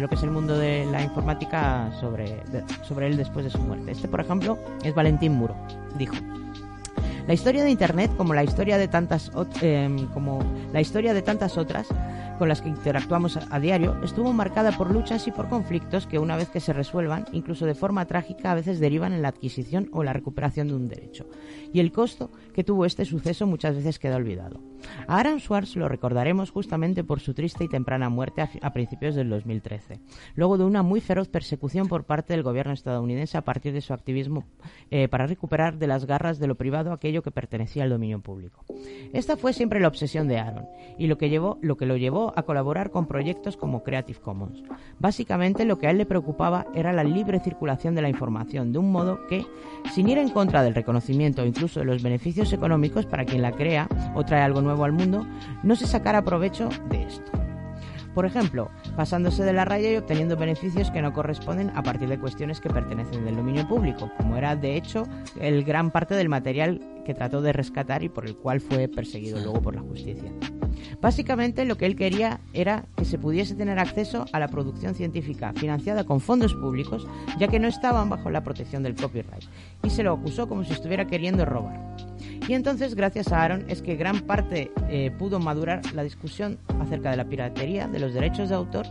lo 0.00 0.08
que 0.08 0.14
es 0.14 0.22
el 0.22 0.30
mundo 0.30 0.56
de 0.56 0.86
la 0.86 1.02
informática 1.02 1.90
sobre, 2.00 2.42
sobre 2.82 3.06
él 3.06 3.16
después 3.16 3.44
de 3.44 3.50
su 3.50 3.58
muerte. 3.58 3.92
Este, 3.92 4.08
por 4.08 4.20
ejemplo, 4.20 4.58
es 4.82 4.94
Valentín 4.94 5.32
Muro. 5.32 5.54
Dijo. 5.98 6.14
La 7.26 7.34
historia 7.34 7.62
de 7.62 7.70
Internet, 7.70 8.10
como 8.16 8.34
la 8.34 8.42
historia 8.42 8.78
de 8.78 8.88
tantas, 8.88 9.30
em, 9.60 10.06
como 10.08 10.40
la 10.72 10.80
historia 10.80 11.14
de 11.14 11.22
tantas 11.22 11.58
otras 11.58 11.86
con 12.40 12.48
las 12.48 12.62
que 12.62 12.70
interactuamos 12.70 13.36
a, 13.36 13.60
diario, 13.60 14.02
estuvo 14.02 14.32
marcada 14.32 14.72
por 14.72 14.90
luchas 14.90 15.28
y 15.28 15.30
por 15.30 15.50
conflictos 15.50 16.06
que 16.06 16.18
una 16.18 16.38
vez 16.38 16.48
que 16.48 16.58
se 16.58 16.72
resuelvan, 16.72 17.26
incluso 17.32 17.66
de 17.66 17.74
forma 17.74 18.06
trágica, 18.06 18.50
a 18.50 18.54
veces 18.54 18.80
derivan 18.80 19.12
en 19.12 19.20
la 19.20 19.28
adquisición 19.28 19.90
o 19.92 20.02
la 20.02 20.14
recuperación 20.14 20.68
de 20.68 20.74
un 20.74 20.88
derecho. 20.88 21.26
Y 21.70 21.80
el 21.80 21.92
costo 21.92 22.30
que 22.54 22.64
tuvo 22.64 22.86
este 22.86 23.04
suceso 23.04 23.46
muchas 23.46 23.76
veces 23.76 23.98
queda 23.98 24.16
olvidado. 24.16 24.62
A 25.06 25.18
Aaron 25.18 25.40
Swartz 25.40 25.76
lo 25.76 25.88
recordaremos 25.88 26.50
justamente 26.50 27.04
por 27.04 27.20
su 27.20 27.34
triste 27.34 27.64
y 27.64 27.68
temprana 27.68 28.08
muerte 28.08 28.42
a 28.62 28.72
principios 28.72 29.14
del 29.14 29.28
2013, 29.28 30.00
luego 30.34 30.56
de 30.56 30.64
una 30.64 30.82
muy 30.82 31.00
feroz 31.00 31.28
persecución 31.28 31.88
por 31.88 32.04
parte 32.04 32.32
del 32.32 32.42
gobierno 32.42 32.72
estadounidense 32.72 33.36
a 33.36 33.44
partir 33.44 33.72
de 33.72 33.82
su 33.82 33.92
activismo 33.92 34.44
eh, 34.90 35.08
para 35.08 35.26
recuperar 35.26 35.78
de 35.78 35.86
las 35.86 36.06
garras 36.06 36.38
de 36.38 36.46
lo 36.46 36.54
privado 36.54 36.92
aquello 36.92 37.22
que 37.22 37.30
pertenecía 37.30 37.84
al 37.84 37.90
dominio 37.90 38.20
público. 38.20 38.64
Esta 39.12 39.36
fue 39.36 39.52
siempre 39.52 39.80
la 39.80 39.88
obsesión 39.88 40.26
de 40.26 40.38
Aaron 40.38 40.66
y 40.98 41.06
lo 41.06 41.18
que, 41.18 41.28
llevó, 41.28 41.58
lo 41.60 41.76
que 41.76 41.86
lo 41.86 41.96
llevó 41.96 42.29
a 42.36 42.42
colaborar 42.42 42.90
con 42.90 43.06
proyectos 43.06 43.56
como 43.56 43.82
Creative 43.82 44.20
Commons. 44.20 44.62
Básicamente 44.98 45.64
lo 45.64 45.78
que 45.78 45.86
a 45.86 45.90
él 45.90 45.98
le 45.98 46.06
preocupaba 46.06 46.66
era 46.74 46.92
la 46.92 47.04
libre 47.04 47.40
circulación 47.40 47.94
de 47.94 48.02
la 48.02 48.08
información 48.08 48.72
de 48.72 48.78
un 48.78 48.92
modo 48.92 49.26
que, 49.28 49.46
sin 49.92 50.08
ir 50.08 50.18
en 50.18 50.30
contra 50.30 50.62
del 50.62 50.74
reconocimiento 50.74 51.42
o 51.42 51.46
incluso 51.46 51.80
de 51.80 51.86
los 51.86 52.02
beneficios 52.02 52.52
económicos 52.52 53.06
para 53.06 53.24
quien 53.24 53.42
la 53.42 53.52
crea 53.52 53.88
o 54.14 54.24
trae 54.24 54.42
algo 54.42 54.62
nuevo 54.62 54.84
al 54.84 54.92
mundo, 54.92 55.26
no 55.62 55.76
se 55.76 55.86
sacara 55.86 56.22
provecho 56.22 56.68
de 56.88 57.02
esto. 57.02 57.30
Por 58.14 58.26
ejemplo, 58.26 58.70
pasándose 58.96 59.44
de 59.44 59.52
la 59.52 59.64
raya 59.64 59.92
y 59.92 59.96
obteniendo 59.96 60.36
beneficios 60.36 60.90
que 60.90 61.00
no 61.00 61.12
corresponden 61.12 61.70
a 61.76 61.82
partir 61.82 62.08
de 62.08 62.18
cuestiones 62.18 62.60
que 62.60 62.68
pertenecen 62.68 63.24
del 63.24 63.36
dominio 63.36 63.68
público, 63.68 64.10
como 64.16 64.36
era 64.36 64.56
de 64.56 64.76
hecho 64.76 65.04
el 65.40 65.64
gran 65.64 65.90
parte 65.90 66.14
del 66.14 66.28
material 66.28 66.80
que 67.04 67.14
trató 67.14 67.40
de 67.40 67.52
rescatar 67.52 68.02
y 68.02 68.08
por 68.08 68.26
el 68.26 68.36
cual 68.36 68.60
fue 68.60 68.88
perseguido 68.88 69.38
luego 69.40 69.62
por 69.62 69.76
la 69.76 69.82
justicia. 69.82 70.32
Básicamente 71.00 71.64
lo 71.64 71.76
que 71.76 71.86
él 71.86 71.96
quería 71.96 72.40
era 72.52 72.84
que 72.96 73.04
se 73.04 73.18
pudiese 73.18 73.54
tener 73.54 73.78
acceso 73.78 74.26
a 74.32 74.38
la 74.38 74.48
producción 74.48 74.94
científica 74.94 75.52
financiada 75.54 76.04
con 76.04 76.20
fondos 76.20 76.54
públicos, 76.54 77.06
ya 77.38 77.48
que 77.48 77.58
no 77.58 77.68
estaban 77.68 78.10
bajo 78.10 78.30
la 78.30 78.44
protección 78.44 78.82
del 78.82 78.94
copyright, 78.94 79.44
y 79.82 79.90
se 79.90 80.02
lo 80.02 80.12
acusó 80.12 80.48
como 80.48 80.64
si 80.64 80.72
estuviera 80.72 81.06
queriendo 81.06 81.44
robar. 81.44 81.96
Y 82.48 82.54
entonces, 82.54 82.94
gracias 82.94 83.32
a 83.32 83.42
Aaron, 83.42 83.64
es 83.68 83.82
que 83.82 83.96
gran 83.96 84.20
parte 84.20 84.72
eh, 84.88 85.10
pudo 85.18 85.38
madurar 85.38 85.82
la 85.94 86.02
discusión 86.02 86.58
acerca 86.80 87.10
de 87.10 87.16
la 87.16 87.24
piratería, 87.24 87.86
de 87.86 88.00
los 88.00 88.12
derechos 88.12 88.48
de 88.48 88.54
autor, 88.54 88.86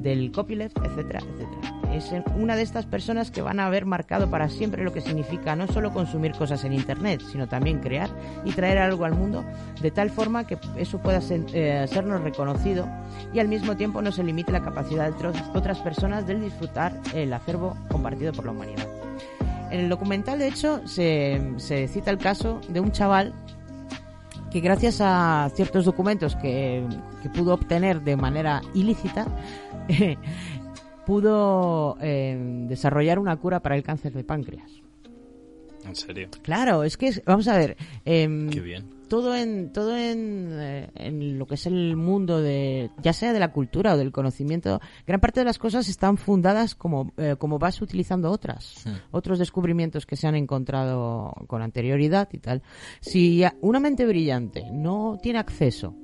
del 0.00 0.32
copyleft, 0.32 0.76
etcétera, 0.78 1.20
etcétera. 1.20 1.83
Es 1.94 2.12
una 2.36 2.56
de 2.56 2.62
estas 2.62 2.86
personas 2.86 3.30
que 3.30 3.40
van 3.40 3.60
a 3.60 3.66
haber 3.66 3.86
marcado 3.86 4.28
para 4.28 4.48
siempre 4.48 4.82
lo 4.82 4.92
que 4.92 5.00
significa 5.00 5.54
no 5.54 5.68
solo 5.68 5.92
consumir 5.92 6.32
cosas 6.32 6.64
en 6.64 6.72
Internet, 6.72 7.22
sino 7.30 7.46
también 7.46 7.78
crear 7.78 8.10
y 8.44 8.50
traer 8.50 8.78
algo 8.78 9.04
al 9.04 9.14
mundo 9.14 9.44
de 9.80 9.92
tal 9.92 10.10
forma 10.10 10.44
que 10.44 10.58
eso 10.76 10.98
pueda 10.98 11.20
ser, 11.20 11.42
eh, 11.54 11.86
sernos 11.88 12.20
reconocido 12.22 12.88
y 13.32 13.38
al 13.38 13.46
mismo 13.46 13.76
tiempo 13.76 14.02
no 14.02 14.10
se 14.10 14.24
limite 14.24 14.50
la 14.50 14.60
capacidad 14.60 15.12
de 15.12 15.28
otras 15.54 15.78
personas 15.78 16.26
de 16.26 16.34
disfrutar 16.34 17.00
el 17.14 17.32
acervo 17.32 17.76
compartido 17.88 18.32
por 18.32 18.44
la 18.46 18.50
humanidad. 18.50 18.88
En 19.70 19.78
el 19.78 19.88
documental, 19.88 20.40
de 20.40 20.48
hecho, 20.48 20.86
se, 20.88 21.54
se 21.58 21.86
cita 21.86 22.10
el 22.10 22.18
caso 22.18 22.60
de 22.68 22.80
un 22.80 22.90
chaval 22.90 23.32
que 24.50 24.60
gracias 24.60 25.00
a 25.00 25.50
ciertos 25.54 25.84
documentos 25.84 26.36
que, 26.36 26.84
que 27.22 27.28
pudo 27.28 27.54
obtener 27.54 28.02
de 28.02 28.16
manera 28.16 28.62
ilícita, 28.72 29.26
pudo 31.04 31.96
eh, 32.00 32.36
desarrollar 32.68 33.18
una 33.18 33.36
cura 33.36 33.60
para 33.60 33.76
el 33.76 33.82
cáncer 33.82 34.12
de 34.12 34.24
páncreas. 34.24 34.70
En 35.86 35.94
serio. 35.96 36.28
Claro, 36.42 36.82
es 36.82 36.96
que, 36.96 37.08
es- 37.08 37.22
vamos 37.26 37.46
a 37.46 37.58
ver, 37.58 37.76
Qué 38.06 38.26
bien. 38.64 38.88
todo 39.08 39.36
en 39.36 39.70
todo 39.70 39.94
en, 39.94 40.48
eh, 40.52 40.88
en 40.94 41.38
lo 41.38 41.46
que 41.46 41.56
es 41.56 41.66
el 41.66 41.94
mundo 41.94 42.40
de 42.40 42.88
ya 43.02 43.12
sea 43.12 43.34
de 43.34 43.38
la 43.38 43.52
cultura 43.52 43.92
o 43.92 43.98
del 43.98 44.10
conocimiento 44.10 44.80
gran 45.06 45.20
parte 45.20 45.40
de 45.40 45.44
las 45.44 45.58
cosas 45.58 45.86
están 45.90 46.16
fundadas 46.16 46.74
como 46.74 47.12
eh, 47.18 47.36
como 47.38 47.58
vas 47.58 47.82
utilizando 47.82 48.30
otras 48.30 48.82
Hmm. 48.86 48.92
otros 49.10 49.38
descubrimientos 49.38 50.06
que 50.06 50.16
se 50.16 50.26
han 50.26 50.36
encontrado 50.36 51.34
con 51.48 51.60
anterioridad 51.60 52.30
y 52.32 52.38
tal 52.38 52.62
si 53.02 53.44
una 53.60 53.78
mente 53.78 54.06
brillante 54.06 54.64
no 54.72 55.18
tiene 55.22 55.38
acceso 55.38 55.94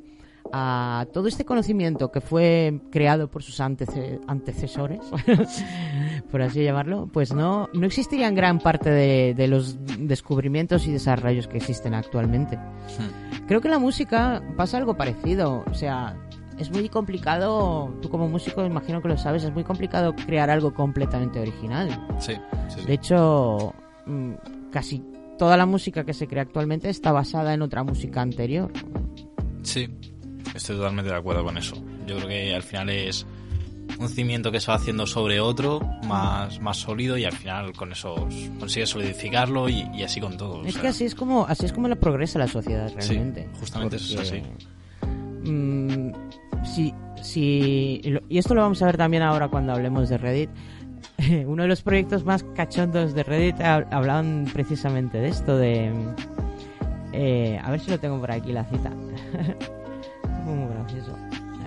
a 0.53 1.07
todo 1.13 1.29
este 1.29 1.45
conocimiento 1.45 2.11
que 2.11 2.21
fue 2.21 2.81
creado 2.91 3.29
por 3.29 3.43
sus 3.43 3.61
antece- 3.61 4.21
antecesores, 4.27 5.01
por 6.31 6.43
así 6.43 6.63
llamarlo, 6.63 7.09
pues 7.13 7.33
no, 7.33 7.69
no 7.73 7.87
existirían 7.87 8.35
gran 8.35 8.59
parte 8.59 8.91
de, 8.91 9.35
de 9.35 9.49
los 9.49 9.79
descubrimientos 9.99 10.87
y 10.87 10.93
desarrollos 10.93 11.47
que 11.49 11.59
existen 11.59 11.95
actualmente. 11.95 12.57
Hmm. 12.57 13.47
Creo 13.47 13.61
que 13.61 13.69
la 13.69 13.79
música 13.79 14.43
pasa 14.57 14.79
algo 14.79 14.97
parecido, 14.97 15.65
o 15.71 15.75
sea, 15.75 16.17
es 16.59 16.71
muy 16.71 16.89
complicado, 16.89 17.93
tú 18.03 18.09
como 18.11 18.29
músico 18.29 18.65
imagino 18.65 19.01
que 19.01 19.09
lo 19.09 19.17
sabes, 19.17 19.45
es 19.45 19.53
muy 19.53 19.65
complicado 19.65 20.15
crear 20.15 20.51
algo 20.51 20.75
completamente 20.75 21.41
original. 21.41 21.89
Sí, 22.19 22.35
sí, 22.69 22.81
sí. 22.81 22.87
De 22.87 22.93
hecho, 22.95 23.73
mm, 24.07 24.33
casi 24.71 25.03
toda 25.39 25.57
la 25.57 25.65
música 25.65 26.05
que 26.05 26.13
se 26.13 26.27
crea 26.29 26.43
actualmente 26.43 26.91
está 26.91 27.13
basada 27.13 27.55
en 27.55 27.63
otra 27.63 27.83
música 27.83 28.21
anterior. 28.21 28.71
Sí, 29.63 29.89
estoy 30.55 30.77
totalmente 30.77 31.11
de 31.11 31.17
acuerdo 31.17 31.45
con 31.45 31.57
eso. 31.59 31.77
Yo 32.07 32.17
creo 32.17 32.29
que 32.29 32.55
al 32.55 32.63
final 32.63 32.91
es 32.91 33.27
un 33.99 34.09
cimiento 34.09 34.51
que 34.53 34.61
se 34.61 34.69
va 34.71 34.77
haciendo 34.77 35.07
sobre 35.07 35.41
otro 35.41 35.81
más, 36.07 36.61
más 36.61 36.79
sólido 36.79 37.19
y 37.19 37.25
al 37.25 37.33
final 37.33 37.73
con 37.73 37.93
eso 37.93 38.15
consigues 38.59 38.89
solidificarlo 38.91 39.69
y, 39.69 39.87
y 39.95 40.03
así 40.03 40.21
con 40.21 40.37
todo. 40.37 40.61
o 40.61 40.65
Es 40.65 40.75
sea, 40.75 40.83
que 40.83 40.89
así 40.89 41.05
es 41.05 41.15
como 41.15 41.45
así 41.47 41.67
es 41.67 41.73
como 41.73 41.89
la 41.89 41.97
progresa 41.97 42.39
la 42.39 42.47
sociedad 42.49 42.89
Sí, 42.99 43.15
realmente. 43.15 43.49
justamente 43.59 43.97
eso 43.97 44.21
es 44.23 44.31
así. 44.33 44.43
mm, 45.51 46.13
si, 46.65 46.95
si, 47.23 48.01
y 48.29 48.39
esto 48.39 48.55
lo 48.55 48.63
vamos 48.63 48.81
a 48.83 48.87
ver 48.87 48.97
también 48.97 49.23
ahora 49.23 49.49
cuando 49.49 49.73
hablemos 49.73 50.09
de 50.09 50.19
Reddit. 50.19 50.51
Uno 51.47 51.63
de 51.65 51.69
los 51.69 51.83
proyectos 51.83 52.25
más 52.25 52.43
cachondos 52.55 53.15
de 53.15 53.23
Reddit 53.23 53.57
hab- 53.57 53.87
hablaban 53.91 54.47
precisamente 54.53 55.19
de 55.19 55.29
esto, 55.29 55.57
de... 55.57 55.91
eh, 57.13 57.59
a 57.63 57.71
ver 57.71 57.81
si 57.81 57.91
lo 57.91 57.99
tengo 57.99 58.19
por 58.21 58.31
aquí 58.31 58.53
la 58.53 58.65
cita. 58.65 58.91
Muy 60.55 60.69
gracioso. 60.75 61.17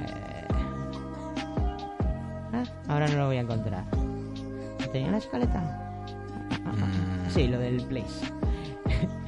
Eh, 0.01 0.47
Ah, 2.55 2.63
Ahora 2.87 3.07
no 3.07 3.17
lo 3.17 3.25
voy 3.27 3.37
a 3.37 3.41
encontrar. 3.41 3.83
¿Tenía 4.91 5.11
la 5.11 5.17
escaleta? 5.17 5.59
Mm, 6.65 7.29
Sí, 7.29 7.47
lo 7.47 7.57
del 7.59 7.79
Blaze. 7.87 8.31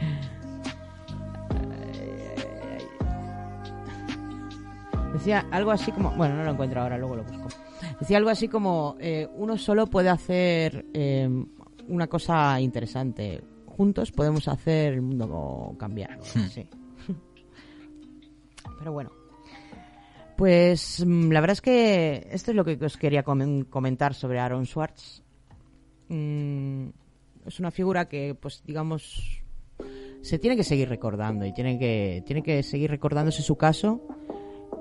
Decía 5.14 5.46
algo 5.52 5.72
así 5.72 5.92
como... 5.92 6.12
Bueno, 6.12 6.36
no 6.36 6.44
lo 6.44 6.52
encuentro 6.52 6.82
ahora, 6.82 6.98
luego 6.98 7.16
lo 7.16 7.24
busco. 7.24 7.48
Decía 8.00 8.18
algo 8.18 8.30
así 8.30 8.48
como... 8.48 8.96
eh, 9.00 9.28
uno 9.36 9.58
solo 9.58 9.88
puede 9.88 10.10
hacer 10.10 10.86
eh, 10.94 11.30
una 11.88 12.08
cosa 12.08 12.60
interesante. 12.60 13.42
Juntos 13.66 14.12
podemos 14.12 14.48
hacer 14.48 14.94
el 14.94 15.02
mundo 15.02 15.74
cambiar. 15.80 16.20
Sí. 16.24 16.68
Pero 18.80 18.92
bueno. 18.92 19.12
Pues 20.38 21.04
mm, 21.06 21.32
la 21.32 21.40
verdad 21.42 21.54
es 21.54 21.62
que 21.62 22.28
esto 22.32 22.52
es 22.52 22.58
lo 22.58 22.66
que 22.66 22.78
os 22.84 22.98
quería 22.98 23.24
comen- 23.24 23.66
comentar 23.70 24.14
sobre 24.14 24.40
Aaron 24.40 24.66
Swartz. 24.66 25.24
Mm, 26.10 26.88
es 27.46 27.60
una 27.60 27.72
figura 27.72 28.08
que, 28.08 28.36
pues 28.36 28.62
digamos, 28.66 29.42
se 30.22 30.40
tiene 30.40 30.56
que 30.56 30.64
seguir 30.64 30.90
recordando 30.90 31.46
y 31.46 31.54
tiene 31.54 31.80
que, 31.80 32.24
tiene 32.26 32.44
que 32.44 32.64
seguir 32.64 32.90
recordándose 32.92 33.42
su 33.42 33.56
caso 33.56 34.02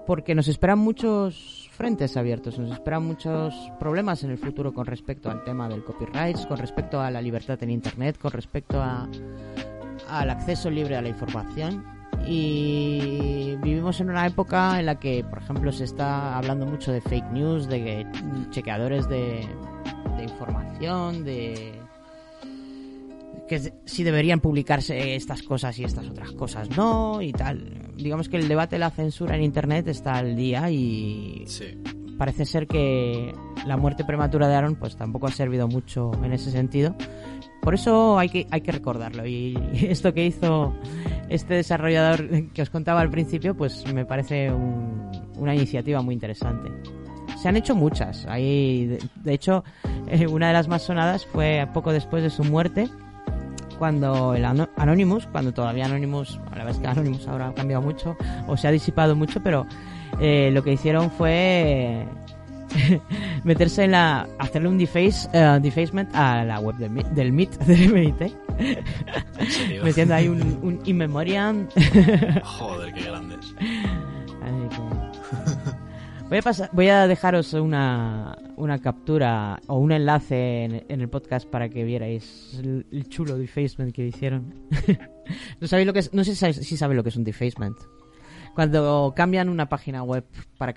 porque 0.06 0.34
nos 0.34 0.48
esperan 0.48 0.78
muchos 0.80 1.70
frentes 1.72 2.16
abiertos, 2.16 2.58
nos 2.58 2.72
esperan 2.72 3.04
muchos 3.06 3.54
problemas 3.78 4.22
en 4.22 4.30
el 4.30 4.38
futuro 4.38 4.74
con 4.74 4.84
respecto 4.86 5.30
al 5.30 5.44
tema 5.44 5.68
del 5.68 5.82
copyright, 5.84 6.46
con 6.46 6.58
respecto 6.58 7.00
a 7.00 7.10
la 7.10 7.22
libertad 7.22 7.62
en 7.62 7.70
Internet, 7.70 8.18
con 8.18 8.32
respecto 8.32 8.80
a, 8.82 9.08
al 10.08 10.30
acceso 10.30 10.68
libre 10.68 10.96
a 10.96 11.00
la 11.02 11.08
información. 11.08 11.84
Y 12.26 13.56
vivimos 13.62 14.00
en 14.00 14.10
una 14.10 14.26
época 14.26 14.80
en 14.80 14.86
la 14.86 14.98
que, 14.98 15.24
por 15.24 15.38
ejemplo, 15.38 15.72
se 15.72 15.84
está 15.84 16.36
hablando 16.36 16.66
mucho 16.66 16.92
de 16.92 17.00
fake 17.00 17.32
news, 17.32 17.68
de 17.68 17.84
que, 17.84 18.06
chequeadores 18.50 19.08
de, 19.08 19.46
de 20.16 20.22
información, 20.22 21.24
de 21.24 21.80
que 23.48 23.74
si 23.84 24.04
deberían 24.04 24.40
publicarse 24.40 25.14
estas 25.14 25.42
cosas 25.42 25.78
y 25.78 25.84
estas 25.84 26.08
otras 26.08 26.32
cosas 26.32 26.76
no 26.76 27.20
y 27.20 27.32
tal. 27.32 27.92
Digamos 27.96 28.28
que 28.28 28.36
el 28.36 28.48
debate 28.48 28.76
de 28.76 28.80
la 28.80 28.90
censura 28.90 29.36
en 29.36 29.42
Internet 29.42 29.86
está 29.88 30.14
al 30.14 30.34
día 30.36 30.70
y 30.70 31.44
sí. 31.46 31.78
parece 32.16 32.46
ser 32.46 32.66
que 32.66 33.32
la 33.66 33.76
muerte 33.76 34.04
prematura 34.04 34.48
de 34.48 34.54
Aaron 34.54 34.76
pues 34.76 34.96
tampoco 34.96 35.26
ha 35.26 35.30
servido 35.30 35.68
mucho 35.68 36.10
en 36.22 36.32
ese 36.32 36.50
sentido. 36.50 36.96
Por 37.64 37.74
eso 37.74 38.18
hay 38.18 38.28
que, 38.28 38.46
hay 38.50 38.60
que 38.60 38.70
recordarlo. 38.72 39.26
Y 39.26 39.58
esto 39.88 40.12
que 40.14 40.26
hizo 40.26 40.74
este 41.28 41.54
desarrollador 41.54 42.28
que 42.52 42.62
os 42.62 42.70
contaba 42.70 43.00
al 43.00 43.10
principio, 43.10 43.56
pues 43.56 43.90
me 43.92 44.04
parece 44.04 44.52
un- 44.52 45.10
una 45.38 45.54
iniciativa 45.54 46.02
muy 46.02 46.14
interesante. 46.14 46.70
Se 47.40 47.48
han 47.48 47.56
hecho 47.56 47.74
muchas. 47.74 48.26
Hay, 48.26 48.98
de, 49.24 49.32
hecho, 49.34 49.64
eh, 50.08 50.26
una 50.26 50.48
de 50.48 50.52
las 50.52 50.68
más 50.68 50.82
sonadas 50.82 51.26
fue 51.26 51.66
poco 51.74 51.92
después 51.92 52.22
de 52.22 52.30
su 52.30 52.44
muerte, 52.44 52.88
cuando 53.78 54.34
el 54.34 54.44
Ano- 54.44 54.68
Anonymous, 54.76 55.26
cuando 55.26 55.52
todavía 55.52 55.86
Anonymous, 55.86 56.38
la 56.50 56.50
verdad 56.64 56.70
es 56.70 56.78
que 56.78 56.86
Anonymous 56.86 57.26
ahora 57.26 57.48
ha 57.48 57.54
cambiado 57.54 57.82
mucho 57.82 58.16
o 58.46 58.56
se 58.56 58.68
ha 58.68 58.70
disipado 58.70 59.16
mucho, 59.16 59.42
pero 59.42 59.66
eh, 60.20 60.50
lo 60.52 60.62
que 60.62 60.72
hicieron 60.72 61.10
fue 61.10 62.06
meterse 63.44 63.84
en 63.84 63.92
la 63.92 64.28
hacerle 64.38 64.68
un 64.68 64.78
deface, 64.78 65.28
eh, 65.32 65.58
defacement 65.62 66.14
a 66.14 66.44
la 66.44 66.60
web 66.60 66.76
del, 66.76 66.94
del 67.14 67.32
MIT 67.32 67.50
del 67.66 67.92
MIT 67.92 68.32
serio. 69.48 69.84
metiendo 69.84 70.14
ahí 70.14 70.28
un, 70.28 70.40
un 70.62 70.80
in 70.84 70.96
memoriam 70.96 71.68
Joder, 72.44 72.92
qué 72.92 73.02
grandes. 73.02 73.54
Voy 76.28 76.38
a, 76.38 76.42
pasar, 76.42 76.70
voy 76.72 76.88
a 76.88 77.06
dejaros 77.06 77.52
una, 77.52 78.36
una 78.56 78.78
captura 78.78 79.60
o 79.66 79.78
un 79.78 79.92
enlace 79.92 80.64
en, 80.64 80.84
en 80.88 81.00
el 81.00 81.08
podcast 81.08 81.48
para 81.48 81.68
que 81.68 81.84
vierais 81.84 82.58
el, 82.58 82.86
el 82.90 83.08
chulo 83.08 83.36
defacement 83.36 83.94
que 83.94 84.06
hicieron. 84.06 84.54
no 85.60 85.68
sabéis 85.68 85.86
lo 85.86 85.92
que 85.92 85.98
es, 86.00 86.14
no 86.14 86.24
sé 86.24 86.32
si 86.32 86.36
sabéis, 86.36 86.56
si 86.56 86.76
sabéis 86.76 86.96
lo 86.96 87.02
que 87.02 87.10
es 87.10 87.16
un 87.16 87.24
defacement. 87.24 87.76
Cuando 88.54 89.12
cambian 89.16 89.48
una 89.48 89.68
página 89.68 90.02
web 90.04 90.24
para 90.58 90.72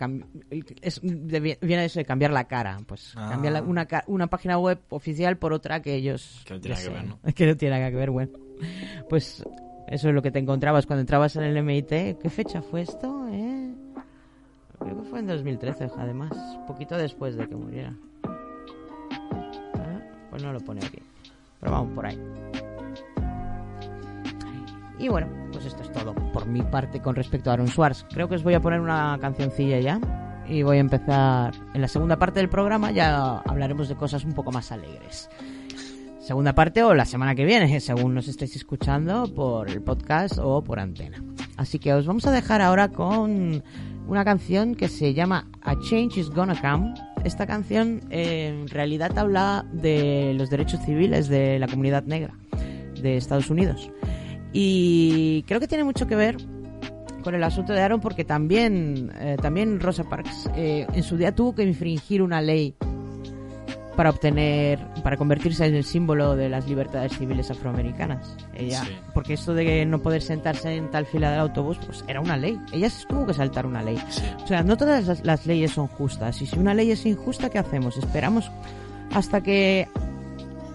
es, 0.82 0.99
de- 1.03 1.57
viene 1.61 1.86
eso 1.86 1.99
de 1.99 2.05
cambiar 2.05 2.32
la 2.32 2.45
cara, 2.45 2.80
pues 2.88 3.13
Ah. 3.15 3.30
cambiar 3.32 3.53
la- 3.53 3.61
una, 3.61 3.88
una 4.07 4.28
página 4.28 4.57
web 4.57 4.80
oficial 4.89 5.38
por 5.38 5.53
otra 5.53 5.82
que 5.82 5.93
ellos 5.95 6.41
Que 6.45 6.55
no 6.55 6.59
tiene 6.61 6.75
nada 6.75 6.84
que 6.88 6.93
ver, 6.93 7.01
desean. 7.03 7.34
que 7.36 7.45
no 7.45 7.57
tiene 7.57 7.78
nada 7.78 7.91
que 7.91 7.97
ver, 7.97 8.09
bueno. 8.11 8.32
Pues 9.09 9.43
eso 9.88 10.09
es 10.09 10.15
lo 10.15 10.21
que 10.21 10.32
te 10.32 10.39
encontrabas 10.39 10.86
cuando 10.88 11.01
entrabas 11.01 11.36
en 11.36 11.43
el 11.43 11.55
MIT. 11.63 12.17
¿Qué 12.19 12.30
fecha 12.32 12.61
fue 12.63 12.82
esto? 12.82 13.28
Eh? 13.32 13.73
Creo 14.80 14.97
que 15.03 15.09
fue 15.09 15.19
en 15.19 15.28
2013, 15.28 15.88
además. 15.97 16.32
Poquito 16.67 16.97
después 16.97 17.36
de 17.36 17.47
que 17.47 17.55
muriera. 17.55 17.93
Ah, 18.23 19.99
Pues 20.32 20.43
no 20.43 20.51
lo 20.53 20.59
pone 20.61 20.84
aquí. 20.86 20.99
Pero 21.59 21.71
vamos 21.71 21.93
por 21.93 22.05
ahí. 22.05 22.19
Y 25.00 25.10
bueno, 25.10 25.28
pues 25.52 25.66
esto 25.66 25.84
es 25.84 25.91
todo 25.91 26.14
por 26.34 26.48
mi 26.48 26.62
parte 26.62 27.02
con 27.02 27.16
respecto 27.16 27.50
a 27.50 27.54
Aaron 27.54 27.68
Swartz. 27.68 28.06
Creo 28.14 28.28
que 28.28 28.36
os 28.36 28.43
voy 28.43 28.56
a 28.56 28.62
poner 28.62 28.80
una 28.82 29.18
cancioncilla 29.22 29.80
ya. 29.80 30.00
Y 30.48 30.64
voy 30.64 30.78
a 30.78 30.80
empezar 30.80 31.54
en 31.74 31.82
la 31.82 31.88
segunda 31.88 32.18
parte 32.18 32.39
del 32.39 32.50
programa. 32.50 32.91
Ya 32.91 33.39
hablaremos 33.39 33.89
de 33.89 33.95
cosas 33.95 34.24
un 34.24 34.34
poco 34.34 34.52
más 34.52 34.72
alegres 34.72 35.30
segunda 36.28 36.54
parte 36.54 36.84
o 36.84 36.93
la 36.93 37.06
semana 37.06 37.36
que 37.36 37.45
viene, 37.45 37.80
según 37.80 38.14
nos 38.14 38.28
estéis 38.28 38.58
escuchando 38.58 39.34
por 39.34 39.70
el 39.70 39.82
podcast 39.82 40.38
o 40.39 40.62
por 40.62 40.78
antena. 40.78 41.24
Así 41.56 41.80
que 41.80 41.93
os 41.93 42.06
vamos 42.06 42.28
a 42.28 42.32
dejar 42.32 42.62
ahora 42.62 42.89
con 42.89 43.64
una 44.10 44.26
canción 44.26 44.76
que 44.76 44.89
se 44.89 45.14
llama 45.14 45.48
A 45.62 45.80
Change 45.80 46.18
is 46.18 46.30
Gonna 46.30 46.60
Come. 46.60 46.93
Esta 47.24 47.48
canción 47.48 48.02
en 48.10 48.68
realidad 48.68 49.18
habla 49.18 49.66
de 49.72 50.34
los 50.38 50.50
derechos 50.50 50.82
civiles 50.86 51.30
de 51.30 51.60
la 51.60 51.68
comunidad 51.70 52.04
negra 52.04 52.34
de 53.02 53.16
Estados 53.16 53.50
Unidos. 53.50 53.89
Y 54.54 55.43
creo 55.43 55.60
que 55.60 55.68
tiene 55.68 55.84
mucho 55.84 56.08
que 56.08 56.16
ver 56.16 56.38
con 57.24 57.36
el 57.36 57.43
asunto 57.43 57.74
de 57.74 57.82
Aaron 57.82 58.00
porque 58.00 58.24
también, 58.24 59.12
eh, 59.20 59.36
también 59.41 59.80
Rosa 59.80 60.04
Parks 60.06 60.50
eh, 60.56 60.88
en 60.93 61.04
su 61.04 61.18
día 61.18 61.34
tuvo 61.36 61.54
que 61.56 61.64
infringir 61.64 62.22
una 62.22 62.41
ley 62.41 62.74
para 63.98 64.12
obtener, 64.12 64.80
para 65.04 65.18
convertirse 65.18 65.66
en 65.66 65.74
el 65.74 65.84
símbolo 65.84 66.36
de 66.36 66.50
las 66.50 66.68
libertades 66.70 67.18
civiles 67.18 67.50
afroamericanas. 67.50 68.38
Ella, 68.54 68.84
Sí. 68.86 68.91
porque 69.14 69.34
esto 69.34 69.56
de 69.56 69.86
no 69.88 70.00
poder 70.04 70.22
sentarse 70.22 70.76
en 70.76 70.91
tal 70.91 71.08
fila 71.08 71.32
del 71.32 71.39
autobús, 71.39 71.78
pues 71.84 72.06
era 72.08 72.22
una 72.22 72.38
ley. 72.38 72.60
Ella 72.72 72.89
tuvo 73.10 73.26
que 73.26 73.34
saltar 73.34 73.66
una 73.66 73.82
ley. 73.82 73.98
Sí. 74.10 74.22
O 74.43 74.48
sea, 74.48 74.62
no 74.62 74.78
todas 74.78 75.08
las, 75.08 75.26
las 75.26 75.48
leyes 75.48 75.72
son 75.72 75.88
justas. 75.88 76.39
Y 76.43 76.45
si 76.45 76.60
una 76.60 76.76
ley 76.76 76.91
es 76.91 77.06
injusta, 77.08 77.50
¿qué 77.50 77.58
hacemos? 77.58 77.98
¿Esperamos 77.98 78.52
hasta 79.16 79.41
que 79.41 79.88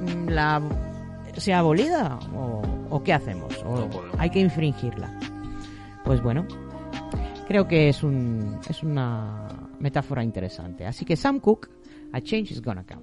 mm, 0.01 0.29
la 0.29 0.61
sea 1.37 1.61
abolida? 1.61 2.19
¿O, 2.35 2.61
o 2.93 3.03
qué 3.03 3.13
hacemos? 3.15 3.57
¿O 3.65 3.77
No 3.77 3.91
podemos. 3.91 4.17
hay 4.21 4.29
que 4.31 4.39
infringirla? 4.39 5.19
Pues 6.05 6.23
bueno, 6.23 6.47
creo 7.49 7.67
que 7.67 7.89
es, 7.89 8.03
un, 8.03 8.59
es 8.69 8.83
una 8.83 9.49
metáfora 9.81 10.23
interesante. 10.23 10.85
Así 10.87 11.05
que 11.05 11.17
Sam 11.17 11.41
Cooke, 11.41 11.71
A 12.13 12.21
Change 12.21 12.53
is 12.53 12.61
Gonna 12.63 12.85
Come. 12.85 13.03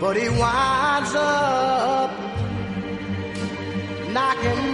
But 0.00 0.16
he 0.16 0.28
winds 0.28 1.14
up 1.14 2.10
knocking 4.12 4.65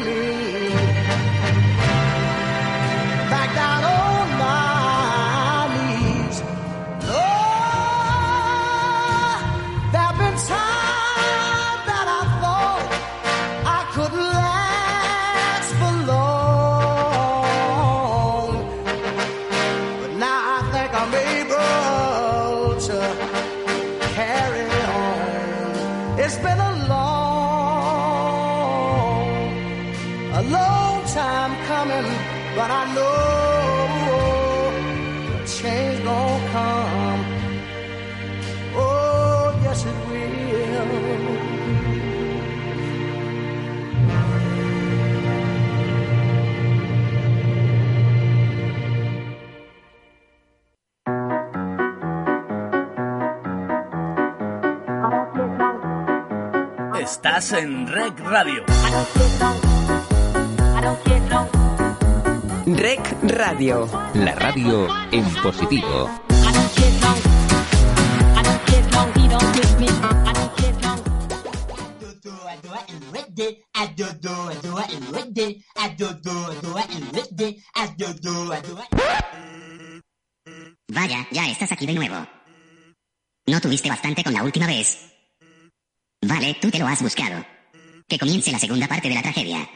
Estás 57.34 57.52
en 57.62 57.86
Rec 57.86 58.20
Radio. 58.20 58.62
Rec 62.66 63.16
Radio. 63.22 63.88
La 64.12 64.34
radio 64.34 64.86
en 65.10 65.24
positivo. 65.42 66.10
Vaya, 80.88 81.26
ya 81.30 81.48
estás 81.48 81.72
aquí 81.72 81.86
de 81.86 81.94
nuevo. 81.94 82.26
¿No 83.46 83.58
tuviste 83.62 83.88
bastante 83.88 84.22
con 84.22 84.34
la 84.34 84.42
última 84.42 84.66
vez? 84.66 85.11
Vale, 86.24 86.56
tú 86.60 86.70
te 86.70 86.78
lo 86.78 86.86
has 86.86 87.02
buscado. 87.02 87.44
Que 88.08 88.18
comience 88.18 88.52
la 88.52 88.58
segunda 88.58 88.86
parte 88.86 89.08
de 89.08 89.14
la 89.14 89.22
tragedia. 89.22 89.68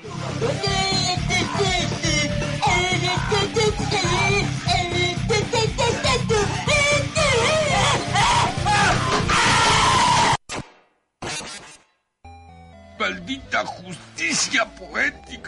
Maldita 12.98 13.64
justicia 13.64 14.64
poética. 14.66 15.45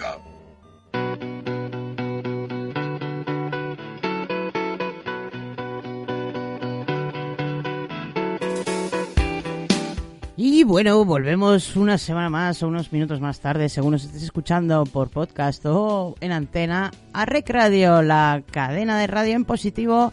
Bueno, 10.69 11.03
volvemos 11.07 11.77
una 11.77 11.97
semana 11.97 12.29
más 12.29 12.63
o 12.63 12.69
unos 12.69 12.93
minutos 12.93 13.23
más 13.23 13.41
tarde, 13.41 13.71
según 13.71 13.93
nos 13.93 14.05
estés 14.05 14.23
escuchando 14.23 14.85
por 14.85 15.09
podcast 15.09 15.65
o 15.65 16.15
en 16.21 16.31
antena, 16.31 16.91
a 17.15 17.25
Rec 17.25 17.49
Radio, 17.49 18.03
la 18.03 18.43
cadena 18.51 18.99
de 18.99 19.07
radio 19.07 19.35
en 19.35 19.47
positivo, 19.47 20.13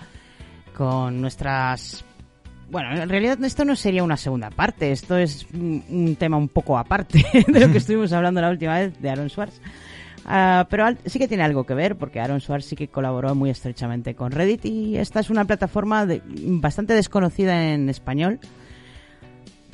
con 0.74 1.20
nuestras... 1.20 2.06
Bueno, 2.72 2.96
en 2.96 3.10
realidad 3.10 3.44
esto 3.44 3.66
no 3.66 3.76
sería 3.76 4.02
una 4.02 4.16
segunda 4.16 4.50
parte, 4.50 4.94
esto 4.94 5.18
es 5.18 5.46
un, 5.54 6.16
tema 6.18 6.38
un 6.38 6.48
poco 6.48 6.78
aparte 6.78 7.26
de 7.48 7.60
lo 7.60 7.70
que 7.70 7.80
estuvimos 7.80 8.14
hablando 8.14 8.40
la 8.40 8.50
última 8.50 8.80
vez 8.80 8.98
de 9.02 9.10
Aaron 9.10 9.30
Swartz. 9.30 9.60
Ah, 10.26 10.68
pero 10.70 10.86
sí 11.06 11.20
que 11.20 11.28
tiene 11.28 11.44
algo 11.44 11.66
que 11.66 11.74
ver 11.74 11.98
porque 11.98 12.22
Aaron 12.22 12.40
Swartz 12.40 12.68
sí 12.68 12.78
que 12.78 12.88
colaboró 12.88 13.36
muy 13.36 13.50
estrechamente 13.50 14.16
con 14.16 14.32
Reddit 14.32 14.64
y 14.66 14.98
esta 14.98 15.20
es 15.20 15.30
una 15.30 15.44
plataforma 15.44 16.06
de- 16.06 16.22
bastante 16.26 16.94
desconocida 16.94 17.74
en 17.74 17.90
español 17.90 18.40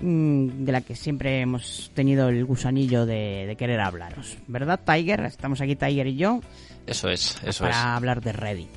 de 0.01 0.71
la 0.71 0.81
que 0.81 0.95
siempre 0.95 1.41
hemos 1.41 1.91
tenido 1.93 2.29
el 2.29 2.43
gusanillo 2.45 3.05
de, 3.05 3.45
de 3.47 3.55
querer 3.55 3.79
hablaros. 3.79 4.37
¿Verdad, 4.47 4.79
Tiger? 4.85 5.21
Estamos 5.25 5.61
aquí 5.61 5.75
Tiger 5.75 6.07
y 6.07 6.15
yo 6.15 6.41
Eso 6.87 7.09
es, 7.09 7.37
eso 7.45 7.63
para 7.63 7.75
es. 7.75 7.85
hablar 7.85 8.21
de 8.21 8.31
Reddit. 8.33 8.69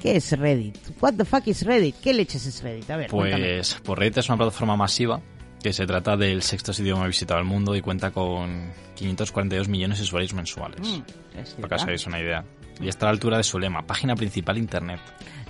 ¿Qué 0.00 0.16
es 0.16 0.30
Reddit? 0.38 0.76
What 1.00 1.14
the 1.14 1.24
fuck 1.24 1.46
is 1.46 1.62
Reddit? 1.64 1.96
¿Qué 1.96 2.12
leches 2.12 2.46
es 2.46 2.62
Reddit? 2.62 2.90
A 2.90 2.96
ver, 2.96 3.10
cuéntame. 3.10 3.54
Pues, 3.54 3.80
pues 3.82 3.98
Reddit 3.98 4.18
es 4.18 4.28
una 4.28 4.36
plataforma 4.38 4.76
masiva 4.76 5.20
que 5.62 5.72
se 5.72 5.86
trata 5.86 6.16
del 6.16 6.42
sexto 6.42 6.70
idioma 6.80 7.00
más 7.00 7.08
visitado 7.08 7.38
del 7.40 7.48
mundo 7.48 7.74
y 7.74 7.80
cuenta 7.80 8.10
con 8.10 8.70
542 8.94 9.68
millones 9.68 9.98
de 9.98 10.04
usuarios 10.04 10.34
mensuales. 10.34 10.80
Mm, 10.80 11.60
para 11.60 11.68
que 11.68 11.74
os 11.74 11.82
hagáis 11.82 12.06
una 12.06 12.20
idea. 12.20 12.44
Y 12.80 12.88
está 12.88 13.06
a 13.06 13.08
la 13.08 13.12
altura 13.12 13.38
de 13.38 13.42
su 13.42 13.58
lema, 13.58 13.86
página 13.86 14.14
principal 14.14 14.58
internet. 14.58 15.00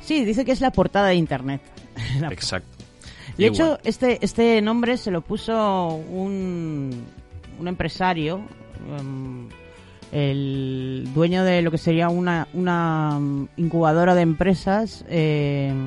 Sí, 0.00 0.24
dice 0.24 0.44
que 0.44 0.52
es 0.52 0.60
la 0.60 0.70
portada 0.70 1.08
de 1.08 1.16
internet. 1.16 1.60
Exacto. 2.30 2.75
De 3.38 3.46
hecho, 3.46 3.78
este, 3.84 4.18
este 4.24 4.60
nombre 4.62 4.96
se 4.96 5.10
lo 5.10 5.20
puso 5.20 5.88
un, 5.88 6.90
un 7.58 7.68
empresario, 7.68 8.40
em, 8.98 9.48
el 10.12 11.08
dueño 11.14 11.42
de 11.44 11.62
lo 11.62 11.70
que 11.70 11.78
sería 11.78 12.08
una, 12.08 12.46
una 12.54 13.18
incubadora 13.56 14.14
de 14.14 14.22
empresas 14.22 15.04
em, 15.08 15.84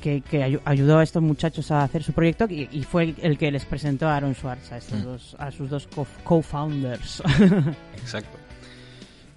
que, 0.00 0.20
que 0.22 0.40
ayu- 0.42 0.60
ayudó 0.64 0.98
a 0.98 1.02
estos 1.02 1.22
muchachos 1.22 1.70
a 1.70 1.82
hacer 1.84 2.02
su 2.02 2.12
proyecto 2.12 2.46
y, 2.48 2.68
y 2.72 2.82
fue 2.82 3.14
el, 3.22 3.38
que 3.38 3.50
les 3.50 3.64
presentó 3.64 4.08
a 4.08 4.16
Aaron 4.16 4.34
Schwartz, 4.34 4.72
a, 4.72 4.78
estos 4.78 5.00
Mm. 5.00 5.04
dos, 5.04 5.36
a 5.38 5.50
sus 5.50 5.70
dos 5.70 5.86
co- 5.94 6.06
co-founders. 6.24 7.22
Exacto. 8.00 8.38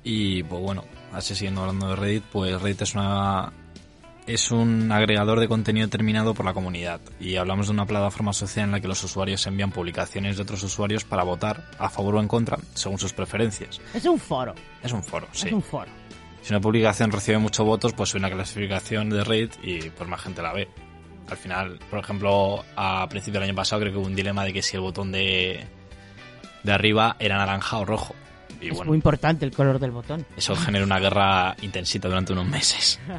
Y 0.03 0.43
pues 0.43 0.61
bueno, 0.61 0.85
así 1.13 1.35
siguiendo 1.35 1.61
hablando 1.61 1.89
de 1.89 1.95
Reddit, 1.97 2.23
pues 2.31 2.59
Reddit 2.61 2.81
es 2.81 2.95
una 2.95 3.51
es 4.29 4.51
un 4.51 4.91
agregador 4.91 5.39
de 5.39 5.47
contenido 5.47 5.87
determinado 5.87 6.35
por 6.35 6.45
la 6.45 6.53
comunidad 6.53 7.01
y 7.19 7.37
hablamos 7.37 7.65
de 7.67 7.73
una 7.73 7.87
plataforma 7.87 8.31
social 8.31 8.65
en 8.65 8.71
la 8.71 8.79
que 8.79 8.87
los 8.87 9.03
usuarios 9.03 9.45
envían 9.47 9.71
publicaciones 9.71 10.37
de 10.37 10.43
otros 10.43 10.61
usuarios 10.61 11.03
para 11.03 11.23
votar 11.23 11.67
a 11.79 11.89
favor 11.89 12.15
o 12.15 12.19
en 12.19 12.27
contra 12.27 12.59
según 12.75 12.99
sus 12.99 13.11
preferencias. 13.11 13.81
es 13.93 14.05
un 14.05 14.19
foro, 14.19 14.53
Es 14.83 14.91
un 14.91 15.03
foro, 15.03 15.27
sí. 15.31 15.47
es 15.47 15.53
un 15.53 15.63
foro. 15.63 15.89
Si 16.43 16.53
una 16.53 16.61
publicación 16.61 17.11
recibe 17.11 17.39
muchos 17.39 17.65
votos, 17.65 17.93
pues 17.93 18.13
una 18.13 18.29
clasificación 18.29 19.09
de 19.09 19.23
Reddit 19.23 19.55
y 19.63 19.89
pues 19.89 20.07
más 20.07 20.21
gente 20.21 20.43
la 20.43 20.53
ve. 20.53 20.67
Al 21.27 21.37
final, 21.37 21.79
por 21.89 21.99
ejemplo, 21.99 22.63
a 22.75 23.07
principio 23.09 23.39
del 23.39 23.49
año 23.49 23.55
pasado 23.57 23.81
creo 23.81 23.93
que 23.93 23.99
hubo 23.99 24.07
un 24.07 24.15
dilema 24.15 24.45
de 24.45 24.53
que 24.53 24.61
si 24.61 24.75
el 24.75 24.81
botón 24.81 25.11
de, 25.11 25.65
de 26.63 26.71
arriba 26.71 27.15
era 27.19 27.37
naranja 27.37 27.77
o 27.79 27.85
rojo. 27.85 28.13
Y 28.61 28.67
es 28.67 28.75
bueno, 28.75 28.89
muy 28.89 28.95
importante 28.95 29.45
el 29.45 29.51
color 29.51 29.79
del 29.79 29.91
botón. 29.91 30.25
eso 30.35 30.55
genera 30.55 30.83
una 30.83 30.99
guerra 30.99 31.55
intensita 31.61 32.07
durante 32.07 32.33
unos 32.33 32.47
meses. 32.47 32.99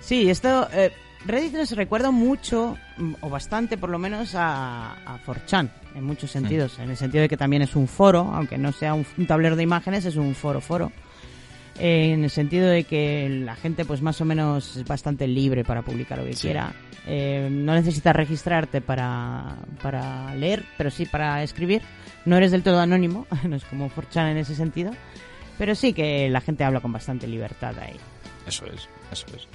Sí, 0.00 0.30
esto 0.30 0.66
eh, 0.72 0.92
Reddit 1.26 1.52
nos 1.54 1.70
recuerda 1.72 2.10
mucho, 2.10 2.76
mm, 2.96 3.14
o 3.20 3.28
bastante 3.28 3.76
por 3.76 3.90
lo 3.90 3.98
menos, 3.98 4.34
a, 4.34 4.92
a 4.92 5.18
4chan, 5.24 5.70
en 5.94 6.04
muchos 6.04 6.30
sentidos. 6.30 6.78
En 6.78 6.90
el 6.90 6.96
sentido 6.96 7.22
de 7.22 7.28
que 7.28 7.36
también 7.36 7.62
es 7.62 7.76
un 7.76 7.88
foro, 7.88 8.30
aunque 8.34 8.58
no 8.58 8.72
sea 8.72 8.94
un, 8.94 9.06
un 9.16 9.26
tablero 9.26 9.56
de 9.56 9.62
imágenes, 9.62 10.04
es 10.04 10.16
un 10.16 10.34
foro-foro. 10.34 10.92
Eh, 11.78 12.12
en 12.12 12.24
el 12.24 12.30
sentido 12.30 12.68
de 12.68 12.84
que 12.84 13.28
la 13.28 13.56
gente 13.56 13.84
pues 13.84 14.00
más 14.00 14.20
o 14.20 14.24
menos 14.24 14.76
es 14.76 14.84
bastante 14.84 15.26
libre 15.26 15.64
para 15.64 15.82
publicar 15.82 16.18
lo 16.18 16.24
que 16.24 16.34
quiera. 16.34 16.72
Eh, 17.06 17.48
no 17.50 17.74
necesitas 17.74 18.14
registrarte 18.14 18.80
para, 18.80 19.56
para 19.82 20.34
leer, 20.36 20.64
pero 20.76 20.90
sí 20.90 21.06
para 21.06 21.42
escribir. 21.42 21.82
No 22.24 22.36
eres 22.36 22.50
del 22.52 22.62
todo 22.62 22.80
anónimo, 22.80 23.26
no 23.44 23.56
es 23.56 23.64
como 23.64 23.90
4chan 23.90 24.30
en 24.32 24.38
ese 24.38 24.54
sentido. 24.54 24.92
Pero 25.58 25.74
sí 25.74 25.92
que 25.92 26.28
la 26.30 26.40
gente 26.40 26.64
habla 26.64 26.80
con 26.80 26.92
bastante 26.92 27.26
libertad 27.28 27.78
ahí. 27.78 27.96
Eso 28.46 28.66
es, 28.66 28.88
eso 29.12 29.26
es. 29.36 29.46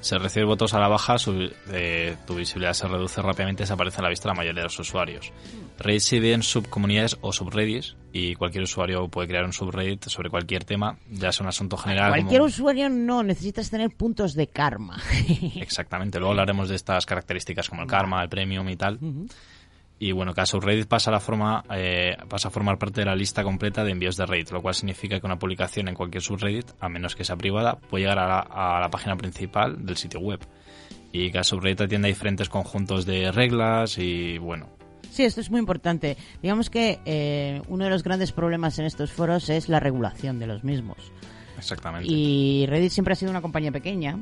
Se 0.00 0.16
recibe 0.16 0.44
votos 0.46 0.74
a 0.74 0.78
la 0.78 0.86
baja, 0.86 1.18
su- 1.18 1.50
eh, 1.72 2.16
tu 2.24 2.36
visibilidad 2.36 2.72
se 2.72 2.86
reduce 2.86 3.20
rápidamente 3.20 3.62
y 3.62 3.64
desaparece 3.64 3.98
a 3.98 4.02
la 4.02 4.10
vista 4.10 4.28
de 4.28 4.34
la 4.34 4.36
mayoría 4.36 4.60
de 4.60 4.64
los 4.66 4.78
usuarios. 4.78 5.32
Reddit 5.78 6.00
se 6.02 6.16
divide 6.16 6.34
en 6.34 6.42
subcomunidades 6.44 7.16
o 7.20 7.32
subreddits 7.32 7.96
y 8.12 8.34
cualquier 8.36 8.62
usuario 8.64 9.08
puede 9.08 9.26
crear 9.26 9.44
un 9.44 9.52
subreddit 9.52 10.04
sobre 10.04 10.30
cualquier 10.30 10.62
tema, 10.64 10.98
ya 11.10 11.32
sea 11.32 11.42
un 11.44 11.48
asunto 11.48 11.76
general. 11.76 12.10
Cualquier 12.10 12.40
como- 12.42 12.48
usuario 12.48 12.88
no, 12.90 13.24
necesitas 13.24 13.70
tener 13.70 13.90
puntos 13.90 14.34
de 14.34 14.46
karma. 14.46 15.00
Exactamente, 15.56 16.18
luego 16.18 16.30
hablaremos 16.32 16.68
de 16.68 16.76
estas 16.76 17.04
características 17.06 17.68
como 17.68 17.82
el 17.82 17.88
karma, 17.88 18.22
el 18.22 18.28
premium 18.28 18.68
y 18.68 18.76
tal. 18.76 18.98
Y 20.00 20.12
bueno, 20.12 20.32
cada 20.32 20.46
subreddit 20.46 20.86
pasa 20.86 21.10
a, 21.10 21.14
la 21.14 21.20
forma, 21.20 21.64
eh, 21.74 22.16
pasa 22.28 22.48
a 22.48 22.50
formar 22.50 22.78
parte 22.78 23.00
de 23.00 23.06
la 23.06 23.16
lista 23.16 23.42
completa 23.42 23.82
de 23.82 23.90
envíos 23.90 24.16
de 24.16 24.26
Reddit, 24.26 24.52
lo 24.52 24.62
cual 24.62 24.74
significa 24.74 25.18
que 25.18 25.26
una 25.26 25.38
publicación 25.38 25.88
en 25.88 25.94
cualquier 25.94 26.22
subreddit, 26.22 26.70
a 26.78 26.88
menos 26.88 27.16
que 27.16 27.24
sea 27.24 27.36
privada, 27.36 27.76
puede 27.76 28.04
llegar 28.04 28.20
a 28.20 28.28
la, 28.28 28.38
a 28.38 28.80
la 28.80 28.90
página 28.90 29.16
principal 29.16 29.84
del 29.84 29.96
sitio 29.96 30.20
web. 30.20 30.40
Y 31.10 31.30
cada 31.32 31.42
subreddit 31.42 31.80
atiende 31.80 32.08
a 32.08 32.10
diferentes 32.10 32.48
conjuntos 32.48 33.06
de 33.06 33.32
reglas 33.32 33.98
y 33.98 34.38
bueno, 34.38 34.68
Sí, 35.10 35.24
esto 35.24 35.40
es 35.40 35.50
muy 35.50 35.60
importante. 35.60 36.16
Digamos 36.42 36.70
que 36.70 37.00
eh, 37.04 37.62
uno 37.68 37.84
de 37.84 37.90
los 37.90 38.02
grandes 38.02 38.32
problemas 38.32 38.78
en 38.78 38.84
estos 38.84 39.10
foros 39.10 39.48
es 39.48 39.68
la 39.68 39.80
regulación 39.80 40.38
de 40.38 40.46
los 40.46 40.64
mismos. 40.64 41.12
exactamente. 41.56 42.08
Y 42.08 42.66
Reddit 42.66 42.92
siempre 42.92 43.12
ha 43.12 43.16
sido 43.16 43.30
una 43.30 43.42
compañía 43.42 43.72
pequeña. 43.72 44.20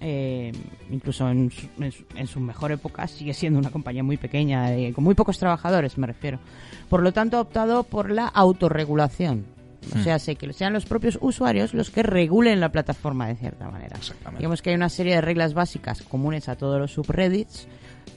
Eh, 0.00 0.52
incluso 0.90 1.28
en 1.28 1.50
su, 1.50 1.66
en 1.82 1.92
su- 1.92 2.04
en 2.14 2.26
su 2.26 2.40
mejor 2.40 2.72
época 2.72 3.06
sigue 3.06 3.34
siendo 3.34 3.58
una 3.58 3.70
compañía 3.70 4.02
muy 4.02 4.16
pequeña, 4.16 4.72
eh, 4.74 4.92
con 4.92 5.04
muy 5.04 5.14
pocos 5.14 5.38
trabajadores 5.38 5.98
me 5.98 6.06
refiero. 6.06 6.38
Por 6.88 7.02
lo 7.02 7.12
tanto 7.12 7.36
ha 7.36 7.40
optado 7.40 7.82
por 7.84 8.10
la 8.10 8.26
autorregulación. 8.26 9.44
O 9.94 9.98
Hmm. 9.98 10.02
sea, 10.04 10.18
sé 10.18 10.34
que 10.36 10.52
sean 10.52 10.72
los 10.72 10.86
propios 10.86 11.18
usuarios 11.20 11.72
los 11.72 11.90
que 11.90 12.02
regulen 12.02 12.60
la 12.60 12.70
plataforma 12.70 13.28
de 13.28 13.36
cierta 13.36 13.70
manera. 13.70 13.96
Digamos 14.36 14.60
que 14.60 14.70
hay 14.70 14.76
una 14.76 14.88
serie 14.88 15.14
de 15.14 15.20
reglas 15.20 15.54
básicas 15.54 16.02
comunes 16.02 16.48
a 16.48 16.56
todos 16.56 16.80
los 16.80 16.92
subreddits, 16.92 17.68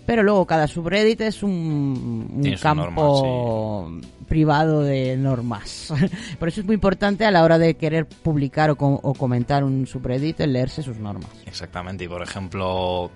pero 0.06 0.24
luego 0.24 0.46
cada 0.46 0.68
subreddit 0.68 1.22
es 1.22 1.44
un, 1.44 2.30
un 2.34 2.56
campo 2.62 3.92
privado 4.28 4.82
de 4.84 5.18
normas. 5.18 5.94
Por 6.40 6.48
eso 6.48 6.62
es 6.62 6.66
muy 6.66 6.76
importante 6.76 7.26
a 7.26 7.32
la 7.32 7.44
hora 7.44 7.58
de 7.58 7.76
querer 7.76 8.06
publicar 8.08 8.70
o, 8.70 8.76
co- 8.76 9.00
o 9.04 9.14
comentar 9.14 9.64
un 9.64 9.86
subreddit 9.88 10.40
el 10.42 10.54
leerse 10.54 10.82
sus 10.84 10.98
normas. 10.98 11.30
Exactamente, 11.46 12.06
y 12.06 12.08
por 12.08 12.22
ejemplo, 12.22 13.12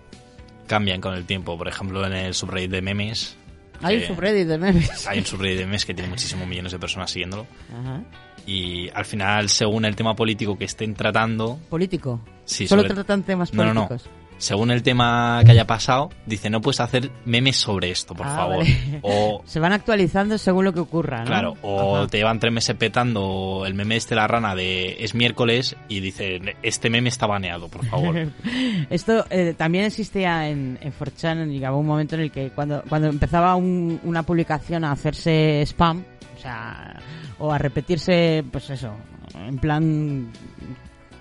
cambian 0.67 0.99
con 1.01 1.13
el 1.13 1.26
tiempo. 1.26 1.57
Por 1.57 1.67
ejemplo, 1.67 2.05
en 2.05 2.13
el 2.13 2.34
subreddit 2.34 2.71
de 2.71 2.82
memes. 2.82 3.38
Hay 3.82 3.97
un 3.97 4.03
subreddit 4.03 4.47
de 4.47 4.57
memes. 4.57 5.07
Hay 5.07 5.19
un 5.19 5.26
subreddit 5.26 5.59
de 5.59 5.65
memes 5.65 5.86
que 5.86 5.93
tiene 5.93 6.09
muchísimos 6.09 6.47
millones 6.47 6.71
de 6.71 6.80
personas 6.80 7.11
siguiéndolo. 7.11 7.45
Ajá. 7.71 8.01
Y 8.47 8.89
al 8.93 9.05
final, 9.05 9.49
según 9.49 9.86
el 9.86 9.95
tema 9.95 10.15
político 10.15 10.57
que 10.57 10.65
estén 10.65 10.93
tratando. 10.93 11.59
Político. 11.69 12.19
Sí, 12.45 12.67
Solo 12.67 12.84
sobre- 12.84 12.93
tratan 12.93 13.23
temas 13.23 13.53
No, 13.53 13.65
no, 13.65 13.73
no. 13.73 13.89
Según 14.38 14.69
el 14.69 14.83
tema 14.83 15.41
que 15.45 15.51
haya 15.51 15.65
pasado, 15.65 16.09
dice 16.25 16.49
no 16.49 16.59
puedes 16.61 16.79
hacer 16.81 17.09
memes 17.25 17.55
sobre 17.55 17.89
esto, 17.89 18.13
por 18.13 18.27
Ah, 18.27 18.36
favor. 18.36 18.57
vale. 18.59 18.99
O 19.01 19.41
Se 19.45 19.59
van 19.59 19.71
actualizando 19.73 20.38
según 20.38 20.65
lo 20.65 20.73
que 20.73 20.81
ocurra, 20.81 21.19
¿no? 21.19 21.25
Claro, 21.25 21.53
o 21.61 21.97
Ajá. 21.97 22.07
te 22.07 22.17
llevan 22.17 22.39
tres 22.39 22.51
meses 22.53 22.75
petando 22.75 23.63
el 23.65 23.73
meme 23.73 23.95
este 23.95 24.13
de 24.15 24.21
la 24.21 24.27
rana 24.27 24.53
de 24.53 24.97
es 24.99 25.15
miércoles 25.15 25.75
y 25.88 26.01
dice 26.01 26.39
este 26.63 26.89
meme 26.89 27.09
está 27.09 27.27
baneado, 27.27 27.69
por 27.69 27.86
favor. 27.86 28.15
Esto 28.89 29.25
eh, 29.29 29.53
también 29.57 29.86
existía 29.86 30.49
en, 30.49 30.77
en 30.81 30.93
4chan, 30.93 31.47
llegaba 31.49 31.77
un 31.77 31.86
momento 31.88 32.15
en 32.15 32.21
el 32.21 32.31
que 32.31 32.49
cuando, 32.49 32.83
cuando 32.89 33.07
empezaba 33.07 33.55
un- 33.55 33.99
una 34.03 34.23
publicación 34.23 34.83
a 34.83 34.91
hacerse 34.91 35.61
spam, 35.65 36.03
o 36.36 36.39
sea, 36.41 36.99
o 37.39 37.51
a 37.51 37.57
repetirse, 37.57 38.43
pues 38.51 38.69
eso, 38.69 38.91
en 39.33 39.57
plan 39.59 40.27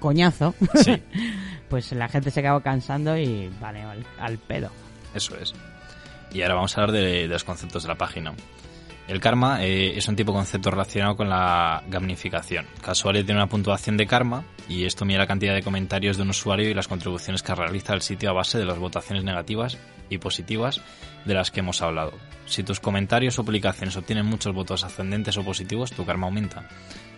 coñazo, 0.00 0.54
Sí. 0.74 1.00
pues 1.68 1.92
la 1.92 2.08
gente 2.08 2.30
se 2.30 2.40
acaba 2.40 2.62
cansando 2.62 3.16
y 3.16 3.50
vale, 3.60 3.82
al, 3.82 4.06
al 4.18 4.38
pedo. 4.38 4.70
Eso 5.14 5.36
es. 5.36 5.54
Y 6.32 6.42
ahora 6.42 6.54
vamos 6.54 6.76
a 6.76 6.80
hablar 6.82 6.96
de, 6.96 7.28
los 7.28 7.44
conceptos 7.44 7.84
de 7.84 7.88
la 7.88 7.94
página. 7.94 8.32
El 9.06 9.20
karma 9.20 9.62
eh, 9.64 9.96
es 9.96 10.08
un 10.08 10.16
tipo 10.16 10.32
de 10.32 10.38
concepto 10.38 10.70
relacionado 10.70 11.16
con 11.16 11.28
la 11.28 11.82
gamificación. 11.88 12.66
Usuario 12.88 13.24
tiene 13.24 13.40
una 13.40 13.48
puntuación 13.48 13.96
de 13.96 14.06
karma 14.06 14.44
y 14.68 14.84
esto 14.84 15.04
mide 15.04 15.18
la 15.18 15.26
cantidad 15.26 15.54
de 15.54 15.62
comentarios 15.62 16.16
de 16.16 16.22
un 16.22 16.30
usuario 16.30 16.70
y 16.70 16.74
las 16.74 16.88
contribuciones 16.88 17.42
que 17.42 17.54
realiza 17.54 17.94
el 17.94 18.00
sitio 18.00 18.30
a 18.30 18.32
base 18.32 18.58
de 18.58 18.64
las 18.64 18.78
votaciones 18.78 19.22
negativas 19.22 19.78
y 20.08 20.18
positivas 20.18 20.80
de 21.24 21.34
las 21.34 21.50
que 21.50 21.60
hemos 21.60 21.82
hablado. 21.82 22.12
Si 22.46 22.62
tus 22.62 22.80
comentarios 22.80 23.38
o 23.38 23.44
publicaciones 23.44 23.96
obtienen 23.96 24.26
muchos 24.26 24.54
votos 24.54 24.84
ascendentes 24.84 25.36
o 25.36 25.44
positivos, 25.44 25.92
tu 25.92 26.04
karma 26.04 26.26
aumenta. 26.26 26.68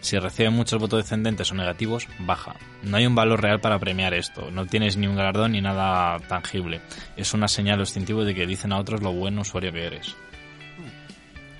Si 0.00 0.18
reciben 0.18 0.52
muchos 0.52 0.80
votos 0.80 1.02
descendentes 1.02 1.50
o 1.50 1.54
negativos, 1.54 2.06
baja. 2.20 2.54
No 2.82 2.96
hay 2.96 3.06
un 3.06 3.14
valor 3.14 3.42
real 3.42 3.60
para 3.60 3.78
premiar 3.78 4.14
esto, 4.14 4.50
no 4.50 4.66
tienes 4.66 4.96
ni 4.96 5.06
un 5.06 5.16
galardón 5.16 5.52
ni 5.52 5.60
nada 5.60 6.18
tangible. 6.28 6.80
Es 7.16 7.34
una 7.34 7.48
señal 7.48 7.80
o 7.80 7.82
distintivo 7.82 8.24
de 8.24 8.34
que 8.34 8.46
dicen 8.46 8.72
a 8.72 8.78
otros 8.78 9.02
lo 9.02 9.12
buen 9.12 9.38
usuario 9.38 9.72
que 9.72 9.86
eres. 9.86 10.14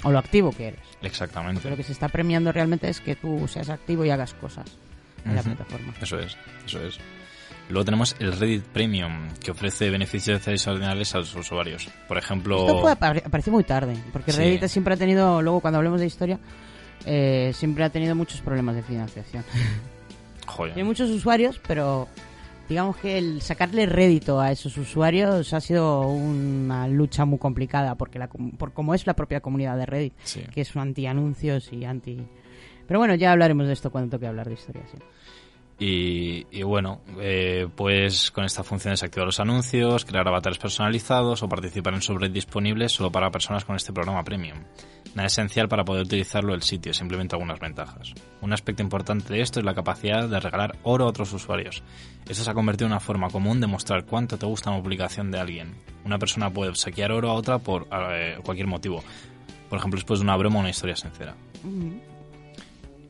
O 0.04 0.12
lo 0.12 0.18
activo 0.18 0.52
que 0.52 0.68
eres. 0.68 0.80
Exactamente. 1.02 1.68
Lo 1.68 1.76
que 1.76 1.82
se 1.82 1.92
está 1.92 2.08
premiando 2.08 2.52
realmente 2.52 2.88
es 2.88 3.00
que 3.00 3.16
tú 3.16 3.48
seas 3.48 3.70
activo 3.70 4.04
y 4.04 4.10
hagas 4.10 4.34
cosas 4.34 4.66
en 5.24 5.34
la 5.34 5.42
plataforma. 5.42 5.94
Eso 6.00 6.18
es, 6.20 6.36
eso 6.64 6.80
es. 6.80 7.00
Luego 7.68 7.84
tenemos 7.84 8.14
el 8.20 8.32
Reddit 8.38 8.62
Premium, 8.64 9.28
que 9.42 9.50
ofrece 9.50 9.90
beneficios 9.90 10.46
adicionales 10.46 11.14
a 11.14 11.18
los 11.18 11.34
usuarios. 11.34 11.88
Por 12.06 12.16
ejemplo... 12.16 12.60
Esto 12.60 12.80
fue, 12.80 12.92
apare- 12.92 13.22
apareció 13.26 13.52
muy 13.52 13.64
tarde, 13.64 13.96
porque 14.12 14.30
Sí. 14.32 14.38
Reddit 14.38 14.64
siempre 14.66 14.94
ha 14.94 14.96
tenido, 14.96 15.42
luego 15.42 15.60
cuando 15.60 15.78
hablemos 15.78 16.00
de 16.00 16.06
historia, 16.06 16.38
eh, 17.04 17.50
siempre 17.54 17.82
ha 17.84 17.90
tenido 17.90 18.14
muchos 18.14 18.40
problemas 18.40 18.76
de 18.76 18.82
financiación. 18.82 19.44
Joder. 20.46 20.74
Tiene 20.74 20.86
muchos 20.86 21.10
usuarios, 21.10 21.60
pero 21.66 22.06
digamos 22.68 22.96
que 22.98 23.18
el 23.18 23.42
sacarle 23.42 23.86
rédito 23.86 24.40
a 24.40 24.52
esos 24.52 24.76
usuarios 24.78 25.52
ha 25.52 25.60
sido 25.60 26.02
una 26.02 26.86
lucha 26.86 27.24
muy 27.24 27.38
complicada, 27.38 27.96
porque 27.96 28.18
la, 28.20 28.28
por 28.28 28.72
cómo 28.72 28.94
es 28.94 29.06
la 29.08 29.14
propia 29.14 29.40
comunidad 29.40 29.76
de 29.76 29.86
Reddit, 29.86 30.12
Sí. 30.22 30.42
que 30.54 30.60
es 30.60 30.74
un 30.76 30.82
anti-anuncios 30.82 31.72
y 31.72 31.84
anti... 31.84 32.24
Pero 32.86 33.00
bueno, 33.00 33.16
ya 33.16 33.32
hablaremos 33.32 33.66
de 33.66 33.72
esto 33.72 33.90
cuando 33.90 34.10
toque 34.16 34.28
hablar 34.28 34.46
de 34.46 34.54
historia, 34.54 34.82
sí. 34.92 34.98
Y, 35.78 36.46
y 36.50 36.62
bueno, 36.62 37.02
eh, 37.20 37.68
pues 37.74 38.30
con 38.30 38.44
esta 38.44 38.64
función 38.64 38.92
desactivar 38.92 39.26
los 39.26 39.40
anuncios, 39.40 40.06
crear 40.06 40.26
avatares 40.26 40.58
personalizados 40.58 41.42
o 41.42 41.48
participar 41.48 41.92
en 41.92 42.00
subreddits 42.00 42.46
disponibles 42.46 42.92
solo 42.92 43.12
para 43.12 43.30
personas 43.30 43.66
con 43.66 43.76
este 43.76 43.92
programa 43.92 44.24
premium. 44.24 44.58
Nada 45.14 45.26
esencial 45.26 45.68
para 45.68 45.84
poder 45.84 46.04
utilizarlo 46.04 46.54
el 46.54 46.62
sitio, 46.62 46.94
simplemente 46.94 47.36
algunas 47.36 47.60
ventajas. 47.60 48.14
Un 48.40 48.52
aspecto 48.52 48.82
importante 48.82 49.32
de 49.32 49.40
esto 49.40 49.60
es 49.60 49.66
la 49.66 49.74
capacidad 49.74 50.28
de 50.28 50.40
regalar 50.40 50.76
oro 50.82 51.04
a 51.04 51.08
otros 51.08 51.32
usuarios. 51.32 51.82
Esto 52.28 52.44
se 52.44 52.50
ha 52.50 52.54
convertido 52.54 52.86
en 52.86 52.92
una 52.92 53.00
forma 53.00 53.28
común 53.28 53.60
de 53.60 53.66
mostrar 53.66 54.04
cuánto 54.04 54.38
te 54.38 54.46
gusta 54.46 54.70
una 54.70 54.82
publicación 54.82 55.30
de 55.30 55.40
alguien. 55.40 55.74
Una 56.04 56.18
persona 56.18 56.50
puede 56.50 56.70
obsequiar 56.70 57.12
oro 57.12 57.30
a 57.30 57.34
otra 57.34 57.58
por 57.58 57.86
eh, 57.92 58.38
cualquier 58.44 58.66
motivo. 58.66 59.02
Por 59.68 59.78
ejemplo, 59.78 59.96
después 59.96 60.20
de 60.20 60.24
una 60.24 60.36
broma 60.36 60.56
o 60.56 60.60
una 60.60 60.70
historia 60.70 60.96
sincera. 60.96 61.34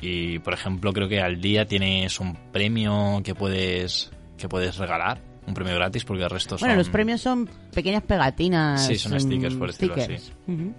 Y 0.00 0.38
por 0.40 0.52
ejemplo, 0.54 0.92
creo 0.92 1.08
que 1.08 1.20
al 1.20 1.40
día 1.40 1.66
tienes 1.66 2.20
un 2.20 2.34
premio 2.52 3.20
que 3.24 3.34
puedes 3.34 4.10
que 4.36 4.48
puedes 4.48 4.76
regalar, 4.76 5.20
un 5.46 5.54
premio 5.54 5.74
gratis, 5.74 6.04
porque 6.04 6.22
el 6.24 6.28
resto 6.30 6.58
son 6.58 6.66
Bueno, 6.68 6.78
los 6.78 6.90
premios 6.90 7.22
son 7.22 7.48
pequeñas 7.72 8.02
pegatinas. 8.02 8.86
Sí, 8.86 8.96
son 8.98 9.18
stickers, 9.18 9.54
por 9.54 9.68
decirlo 9.68 9.94
así. 9.94 10.02
stickers. 10.18 10.32
Ujú. 10.46 10.74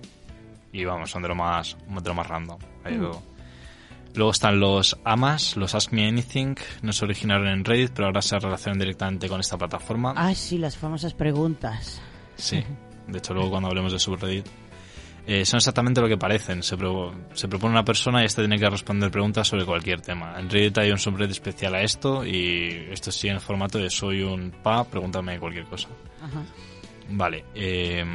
y 0.73 0.85
vamos, 0.85 1.09
son 1.09 1.23
de 1.23 1.29
lo 1.29 1.35
más 1.35 1.75
de 1.89 2.07
lo 2.09 2.13
más 2.13 2.27
random. 2.27 2.59
Ahí 2.83 2.95
Mm. 2.95 2.99
luego. 3.01 3.23
Luego 4.13 4.31
están 4.31 4.59
los 4.59 4.97
AMAs, 5.03 5.57
los 5.57 5.73
Ask 5.75 5.91
Me 5.91 6.07
Anything, 6.07 6.55
no 6.81 6.91
se 6.93 7.05
originaron 7.05 7.47
en 7.47 7.63
Reddit, 7.65 7.91
pero 7.93 8.07
ahora 8.07 8.21
se 8.21 8.37
relacionan 8.39 8.79
directamente 8.79 9.27
con 9.29 9.39
esta 9.39 9.57
plataforma. 9.57 10.13
Ah, 10.15 10.33
sí, 10.35 10.57
las 10.57 10.75
famosas 10.77 11.13
preguntas. 11.13 12.01
Sí, 12.35 12.63
de 13.07 13.17
hecho 13.17 13.33
luego 13.33 13.49
cuando 13.51 13.69
hablemos 13.69 13.91
de 13.91 13.99
subreddit. 13.99 14.45
Eh, 15.29 15.43
son 15.45 15.57
exactamente 15.57 15.99
lo 15.99 16.07
que 16.07 16.17
parecen. 16.17 16.63
Se, 16.63 16.77
pro- 16.77 17.13
se 17.33 17.49
propone 17.49 17.73
una 17.73 17.83
persona 17.83 18.21
y 18.21 18.25
esta 18.25 18.41
tiene 18.41 18.57
que 18.57 18.69
responder 18.69 19.11
preguntas 19.11 19.45
sobre 19.47 19.65
cualquier 19.65 19.99
tema. 19.99 20.39
En 20.39 20.49
Reddit 20.49 20.77
hay 20.77 20.89
un 20.91 20.97
subreddit 20.97 21.31
especial 21.31 21.75
a 21.75 21.81
esto 21.81 22.25
y 22.25 22.87
esto 22.91 23.11
sí 23.11 23.27
en 23.27 23.35
el 23.35 23.41
formato 23.41 23.77
de 23.77 23.89
soy 23.89 24.21
un 24.23 24.51
pa, 24.63 24.85
pregúntame 24.85 25.37
cualquier 25.37 25.65
cosa. 25.65 25.89
Ajá. 26.23 26.43
Vale. 27.09 27.43
Eh, 27.53 28.05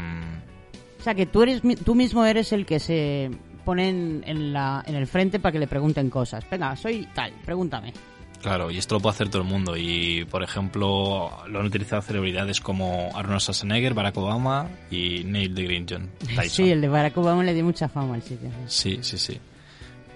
O 0.99 1.03
sea, 1.03 1.15
que 1.15 1.27
tú, 1.27 1.43
eres, 1.43 1.61
tú 1.85 1.95
mismo 1.95 2.25
eres 2.25 2.51
el 2.53 2.65
que 2.65 2.81
se 2.81 3.31
pone 3.65 3.89
en 3.91 4.53
la, 4.53 4.83
en 4.87 4.95
el 4.97 5.07
frente 5.07 5.39
para 5.39 5.53
que 5.53 5.59
le 5.59 5.67
pregunten 5.67 6.09
cosas. 6.11 6.45
Venga, 6.51 6.75
soy 6.77 7.07
tal, 7.15 7.33
pregúntame. 7.45 7.93
Claro, 8.43 8.73
y 8.73 8.79
esto 8.79 8.97
lo 8.97 9.01
puede 9.01 9.15
hacer 9.15 9.29
todo 9.29 9.43
el 9.43 9.49
mundo. 9.49 9.77
Y, 9.77 10.25
por 10.25 10.43
ejemplo, 10.43 11.31
lo 11.47 11.61
han 11.61 11.67
utilizado 11.67 12.03
celebridades 12.03 12.61
como 12.61 13.11
Arnold 13.15 13.41
Schwarzenegger, 13.41 13.95
Barack 13.95 14.17
Obama 14.17 14.69
y 14.91 15.23
Neil 15.25 15.55
deGrasse 15.55 16.09
Tyson. 16.19 16.49
Sí, 16.49 16.71
el 16.71 16.81
de 16.81 16.89
Barack 16.89 17.17
Obama 17.17 17.45
le 17.45 17.55
dio 17.55 17.65
mucha 17.65 17.89
fama 17.89 18.17
al 18.17 18.23
sitio. 18.23 18.51
Sí, 18.67 18.99
sí, 19.03 19.17
sí. 19.17 19.39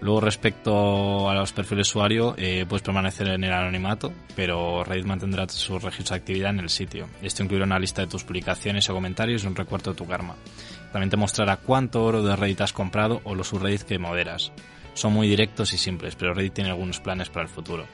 Luego, 0.00 0.20
respecto 0.20 1.30
a 1.30 1.34
los 1.34 1.52
perfiles 1.52 1.86
de 1.86 1.90
usuario, 1.90 2.34
eh, 2.36 2.66
puedes 2.68 2.82
permanecer 2.82 3.28
en 3.28 3.44
el 3.44 3.52
anonimato, 3.52 4.12
pero 4.34 4.84
Reddit 4.84 5.06
mantendrá 5.06 5.48
sus 5.48 5.82
registros 5.82 6.10
de 6.10 6.16
actividad 6.16 6.50
en 6.50 6.60
el 6.60 6.68
sitio. 6.68 7.08
Esto 7.22 7.44
incluirá 7.44 7.64
una 7.64 7.78
lista 7.78 8.02
de 8.02 8.08
tus 8.08 8.24
publicaciones 8.24 8.90
o 8.90 8.94
comentarios 8.94 9.44
y 9.44 9.46
un 9.46 9.56
recuerdo 9.56 9.92
de 9.92 9.96
tu 9.96 10.06
karma. 10.06 10.34
También 10.92 11.10
te 11.10 11.16
mostrará 11.16 11.56
cuánto 11.58 12.04
oro 12.04 12.22
de 12.22 12.36
Reddit 12.36 12.60
has 12.60 12.72
comprado 12.72 13.20
o 13.24 13.34
los 13.34 13.48
subreddits 13.48 13.84
que 13.84 13.98
moderas. 13.98 14.52
Son 14.94 15.12
muy 15.12 15.28
directos 15.28 15.72
y 15.72 15.78
simples, 15.78 16.14
pero 16.16 16.34
Reddit 16.34 16.54
tiene 16.54 16.70
algunos 16.70 17.00
planes 17.00 17.30
para 17.30 17.44
el 17.44 17.48
futuro. 17.48 17.86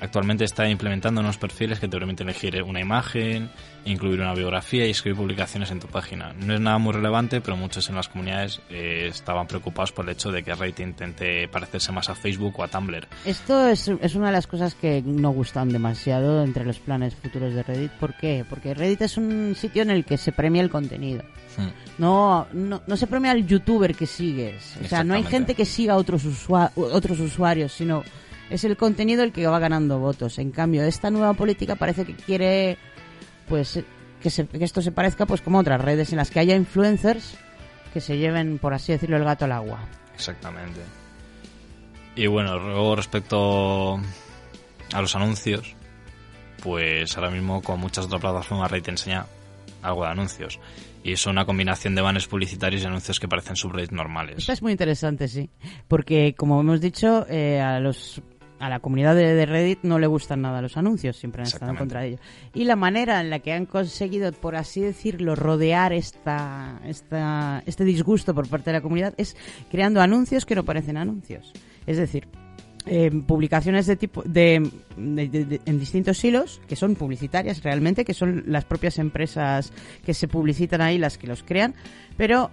Actualmente 0.00 0.44
está 0.44 0.68
implementando 0.68 1.20
unos 1.20 1.38
perfiles 1.38 1.80
que 1.80 1.88
te 1.88 1.96
permiten 1.98 2.28
elegir 2.28 2.62
una 2.62 2.80
imagen, 2.80 3.50
incluir 3.84 4.20
una 4.20 4.34
biografía 4.34 4.86
y 4.86 4.90
escribir 4.90 5.16
publicaciones 5.16 5.70
en 5.70 5.80
tu 5.80 5.86
página. 5.88 6.32
No 6.34 6.54
es 6.54 6.60
nada 6.60 6.78
muy 6.78 6.92
relevante, 6.92 7.40
pero 7.40 7.56
muchos 7.56 7.88
en 7.88 7.96
las 7.96 8.08
comunidades 8.08 8.60
eh, 8.70 9.06
estaban 9.08 9.46
preocupados 9.46 9.90
por 9.92 10.04
el 10.04 10.12
hecho 10.12 10.30
de 10.30 10.42
que 10.42 10.54
Reddit 10.54 10.80
intente 10.80 11.48
parecerse 11.48 11.90
más 11.92 12.08
a 12.08 12.14
Facebook 12.14 12.54
o 12.58 12.62
a 12.64 12.68
Tumblr. 12.68 13.06
Esto 13.24 13.66
es, 13.68 13.88
es 13.88 14.14
una 14.14 14.26
de 14.26 14.32
las 14.32 14.46
cosas 14.46 14.74
que 14.74 15.02
no 15.04 15.30
gustan 15.30 15.70
demasiado 15.70 16.44
entre 16.44 16.64
los 16.64 16.78
planes 16.78 17.14
futuros 17.14 17.52
de 17.54 17.62
Reddit. 17.62 17.90
¿Por 17.92 18.14
qué? 18.14 18.44
Porque 18.48 18.74
Reddit 18.74 19.02
es 19.02 19.16
un 19.16 19.54
sitio 19.56 19.82
en 19.82 19.90
el 19.90 20.04
que 20.04 20.16
se 20.16 20.32
premia 20.32 20.62
el 20.62 20.70
contenido. 20.70 21.22
No, 21.98 22.46
no, 22.52 22.82
no 22.86 22.96
se 22.96 23.06
premia 23.08 23.32
al 23.32 23.44
youtuber 23.46 23.94
que 23.96 24.06
sigues. 24.06 24.76
O 24.84 24.86
sea, 24.86 25.02
no 25.02 25.14
hay 25.14 25.24
gente 25.24 25.54
que 25.54 25.64
siga 25.64 25.94
a 25.94 25.96
otros, 25.96 26.24
usua- 26.24 26.70
otros 26.76 27.18
usuarios, 27.18 27.72
sino 27.72 28.04
es 28.50 28.64
el 28.64 28.76
contenido 28.76 29.22
el 29.22 29.32
que 29.32 29.46
va 29.46 29.58
ganando 29.58 29.98
votos. 29.98 30.38
En 30.38 30.50
cambio, 30.50 30.82
esta 30.84 31.10
nueva 31.10 31.34
política 31.34 31.76
parece 31.76 32.04
que 32.04 32.14
quiere 32.14 32.78
pues 33.48 33.80
que, 34.22 34.30
se- 34.30 34.46
que 34.46 34.64
esto 34.64 34.82
se 34.82 34.92
parezca 34.92 35.26
pues 35.26 35.40
como 35.40 35.58
otras 35.58 35.80
redes 35.80 36.10
en 36.12 36.18
las 36.18 36.30
que 36.30 36.40
haya 36.40 36.54
influencers 36.56 37.36
que 37.92 38.00
se 38.00 38.18
lleven, 38.18 38.58
por 38.58 38.74
así 38.74 38.92
decirlo, 38.92 39.16
el 39.16 39.24
gato 39.24 39.44
al 39.46 39.52
agua. 39.52 39.80
Exactamente. 40.14 40.80
Y 42.16 42.26
bueno, 42.26 42.58
luego 42.58 42.96
respecto 42.96 44.00
a 44.92 45.00
los 45.00 45.14
anuncios, 45.16 45.74
pues 46.62 47.16
ahora 47.16 47.30
mismo 47.30 47.62
con 47.62 47.78
muchas 47.80 48.06
otras 48.06 48.20
plataformas 48.20 48.70
Reddit 48.70 48.84
te 48.86 48.90
enseña 48.90 49.26
algo 49.82 50.02
de 50.04 50.10
anuncios. 50.10 50.58
Y 51.04 51.16
son 51.16 51.32
una 51.32 51.46
combinación 51.46 51.94
de 51.94 52.02
banners 52.02 52.26
publicitarios 52.26 52.82
y 52.82 52.86
anuncios 52.86 53.20
que 53.20 53.28
parecen 53.28 53.54
subreddits 53.54 53.92
normales. 53.92 54.38
Esto 54.38 54.52
es 54.52 54.60
muy 54.62 54.72
interesante, 54.72 55.28
sí. 55.28 55.48
Porque, 55.86 56.34
como 56.36 56.60
hemos 56.60 56.80
dicho, 56.80 57.24
eh, 57.30 57.60
a 57.60 57.78
los 57.78 58.20
a 58.60 58.68
la 58.68 58.80
comunidad 58.80 59.14
de, 59.14 59.34
de 59.34 59.46
Reddit 59.46 59.80
no 59.82 59.98
le 59.98 60.06
gustan 60.06 60.42
nada 60.42 60.60
los 60.62 60.76
anuncios, 60.76 61.16
siempre 61.16 61.42
han 61.42 61.46
estado 61.46 61.70
en 61.72 61.76
contra 61.78 62.00
de 62.00 62.08
ellos. 62.08 62.20
Y 62.54 62.64
la 62.64 62.76
manera 62.76 63.20
en 63.20 63.30
la 63.30 63.38
que 63.38 63.52
han 63.52 63.66
conseguido, 63.66 64.32
por 64.32 64.56
así 64.56 64.80
decirlo, 64.80 65.34
rodear 65.36 65.92
esta, 65.92 66.80
esta, 66.84 67.62
este 67.66 67.84
disgusto 67.84 68.34
por 68.34 68.48
parte 68.48 68.70
de 68.70 68.78
la 68.78 68.80
comunidad 68.80 69.14
es 69.16 69.36
creando 69.70 70.00
anuncios 70.00 70.44
que 70.46 70.54
no 70.54 70.64
parecen 70.64 70.96
anuncios. 70.96 71.52
Es 71.86 71.96
decir, 71.96 72.26
eh, 72.86 73.10
publicaciones 73.26 73.86
de 73.86 73.96
tipo 73.96 74.22
de, 74.22 74.70
de- 74.96 75.28
de- 75.28 75.44
de- 75.44 75.60
en 75.66 75.78
distintos 75.78 76.24
hilos 76.24 76.60
que 76.66 76.74
son 76.76 76.94
publicitarias 76.94 77.62
realmente 77.62 78.04
que 78.04 78.14
son 78.14 78.44
las 78.46 78.64
propias 78.64 78.98
empresas 78.98 79.72
que 80.06 80.14
se 80.14 80.26
publicitan 80.26 80.80
ahí 80.80 80.96
las 80.96 81.18
que 81.18 81.26
los 81.26 81.42
crean 81.42 81.74
pero 82.16 82.50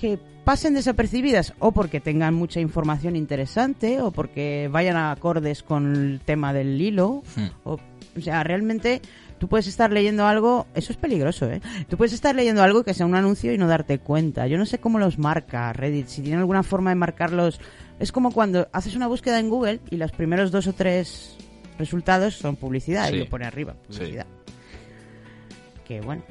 que 0.00 0.18
pasen 0.44 0.74
desapercibidas 0.74 1.54
o 1.58 1.72
porque 1.72 2.00
tengan 2.00 2.34
mucha 2.34 2.60
información 2.60 3.16
interesante 3.16 4.00
o 4.00 4.10
porque 4.12 4.68
vayan 4.70 4.96
a 4.96 5.10
acordes 5.10 5.62
con 5.62 5.94
el 5.94 6.20
tema 6.20 6.52
del 6.52 6.80
hilo 6.80 7.22
Hmm. 7.36 7.46
o, 7.64 7.78
o 8.16 8.20
sea 8.20 8.42
realmente 8.44 9.02
tú 9.38 9.48
puedes 9.48 9.66
estar 9.66 9.92
leyendo 9.92 10.24
algo 10.26 10.66
eso 10.74 10.92
es 10.92 10.96
peligroso 10.98 11.50
eh 11.50 11.60
tú 11.88 11.96
puedes 11.96 12.12
estar 12.12 12.34
leyendo 12.36 12.62
algo 12.62 12.84
que 12.84 12.94
sea 12.94 13.06
un 13.06 13.14
anuncio 13.16 13.52
y 13.52 13.58
no 13.58 13.66
darte 13.66 13.98
cuenta 13.98 14.46
yo 14.46 14.56
no 14.56 14.66
sé 14.66 14.78
cómo 14.78 14.98
los 14.98 15.18
marca 15.18 15.72
Reddit 15.72 16.06
si 16.06 16.22
tiene 16.22 16.38
alguna 16.38 16.62
forma 16.62 16.90
de 16.90 16.96
marcarlos 16.96 17.60
es 17.98 18.12
como 18.12 18.30
cuando 18.30 18.68
haces 18.72 18.94
una 18.94 19.08
búsqueda 19.08 19.40
en 19.40 19.48
Google 19.50 19.80
y 19.90 19.96
los 19.96 20.12
primeros 20.12 20.50
dos 20.52 20.66
o 20.68 20.72
tres 20.74 21.36
resultados 21.78 22.34
son 22.36 22.54
publicidad 22.56 23.08
Sí. 23.08 23.16
y 23.16 23.18
lo 23.18 23.26
pone 23.28 23.44
arriba 23.46 23.74
Sí. 23.90 23.98
publicidad 23.98 24.26
que 25.84 26.00
bueno 26.00 26.22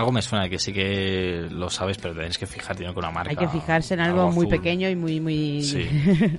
Algo 0.00 0.12
me 0.12 0.22
suena 0.22 0.48
que 0.48 0.58
sí 0.58 0.72
que 0.72 1.46
lo 1.50 1.68
sabes, 1.68 1.98
pero 1.98 2.14
tenéis 2.14 2.38
que 2.38 2.46
fijarte 2.46 2.84
con 2.86 2.98
una 2.98 3.10
marca. 3.10 3.30
hay 3.30 3.36
que 3.36 3.48
fijarse 3.48 3.92
en 3.94 4.00
algo, 4.00 4.30
muy 4.32 4.46
azul. 4.46 4.48
pequeño 4.48 4.88
y 4.88 4.96
muy 4.96 5.20
muy 5.20 5.62
Sí. 5.62 5.86